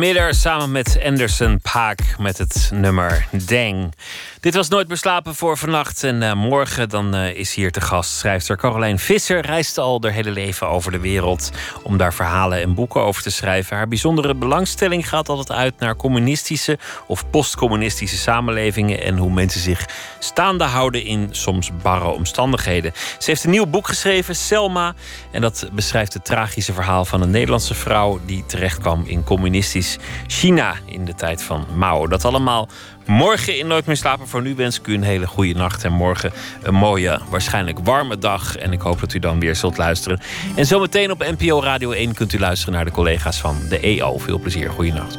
made 0.00 0.16
Samen 0.34 0.70
met 0.70 0.98
Anderson 1.04 1.60
Paak 1.72 2.00
met 2.18 2.38
het 2.38 2.70
nummer 2.74 3.26
Dang. 3.30 3.94
Dit 4.40 4.54
was 4.54 4.68
Nooit 4.68 4.88
meer 4.88 4.96
slapen 4.96 5.34
voor 5.34 5.58
vannacht. 5.58 6.04
En 6.04 6.22
eh, 6.22 6.32
morgen 6.32 6.88
dan 6.88 7.14
eh, 7.14 7.34
is 7.34 7.54
hier 7.54 7.72
te 7.72 7.80
gast 7.80 8.10
schrijfster 8.10 8.56
Caroline 8.56 8.98
Visser. 8.98 9.40
Reist 9.40 9.78
al 9.78 10.02
haar 10.02 10.12
hele 10.12 10.30
leven 10.30 10.68
over 10.68 10.92
de 10.92 10.98
wereld 10.98 11.50
om 11.82 11.96
daar 11.96 12.14
verhalen 12.14 12.60
en 12.60 12.74
boeken 12.74 13.02
over 13.02 13.22
te 13.22 13.30
schrijven. 13.30 13.76
Haar 13.76 13.88
bijzondere 13.88 14.34
belangstelling 14.34 15.08
gaat 15.08 15.28
altijd 15.28 15.58
uit 15.58 15.74
naar 15.78 15.96
communistische 15.96 16.78
of 17.06 17.30
postcommunistische 17.30 18.16
samenlevingen. 18.16 19.02
En 19.02 19.16
hoe 19.16 19.32
mensen 19.32 19.60
zich 19.60 19.86
staande 20.18 20.64
houden 20.64 21.04
in 21.04 21.28
soms 21.30 21.70
barre 21.82 22.08
omstandigheden. 22.08 22.92
Ze 23.18 23.30
heeft 23.30 23.44
een 23.44 23.50
nieuw 23.50 23.66
boek 23.66 23.88
geschreven, 23.88 24.36
Selma. 24.36 24.94
En 25.30 25.40
dat 25.40 25.68
beschrijft 25.72 26.12
het 26.12 26.24
tragische 26.24 26.72
verhaal 26.72 27.04
van 27.04 27.22
een 27.22 27.30
Nederlandse 27.30 27.74
vrouw 27.74 28.20
die 28.26 28.44
terechtkwam 28.46 29.04
in 29.06 29.24
communistisch 29.24 29.98
China 30.26 30.74
in 30.84 31.04
de 31.04 31.14
tijd 31.14 31.42
van 31.42 31.66
Mao. 31.74 32.06
Dat 32.06 32.24
allemaal 32.24 32.68
morgen 33.06 33.58
in 33.58 33.66
Nooit 33.66 33.86
meer 33.86 33.96
slapen. 33.96 34.28
Voor 34.28 34.42
nu 34.42 34.54
wens 34.54 34.78
ik 34.78 34.86
u 34.86 34.94
een 34.94 35.02
hele 35.02 35.26
goede 35.26 35.54
nacht. 35.54 35.84
En 35.84 35.92
morgen 35.92 36.32
een 36.62 36.74
mooie, 36.74 37.20
waarschijnlijk 37.28 37.78
warme 37.78 38.18
dag. 38.18 38.56
En 38.56 38.72
ik 38.72 38.80
hoop 38.80 39.00
dat 39.00 39.14
u 39.14 39.18
dan 39.18 39.40
weer 39.40 39.56
zult 39.56 39.76
luisteren. 39.76 40.20
En 40.56 40.66
zometeen 40.66 41.10
op 41.10 41.34
NPO 41.38 41.62
Radio 41.62 41.90
1 41.90 42.14
kunt 42.14 42.32
u 42.32 42.38
luisteren 42.38 42.74
naar 42.74 42.84
de 42.84 42.90
collega's 42.90 43.40
van 43.40 43.56
de 43.68 43.80
EO. 43.80 44.18
Veel 44.18 44.38
plezier. 44.38 44.70
Goeienacht. 44.70 45.18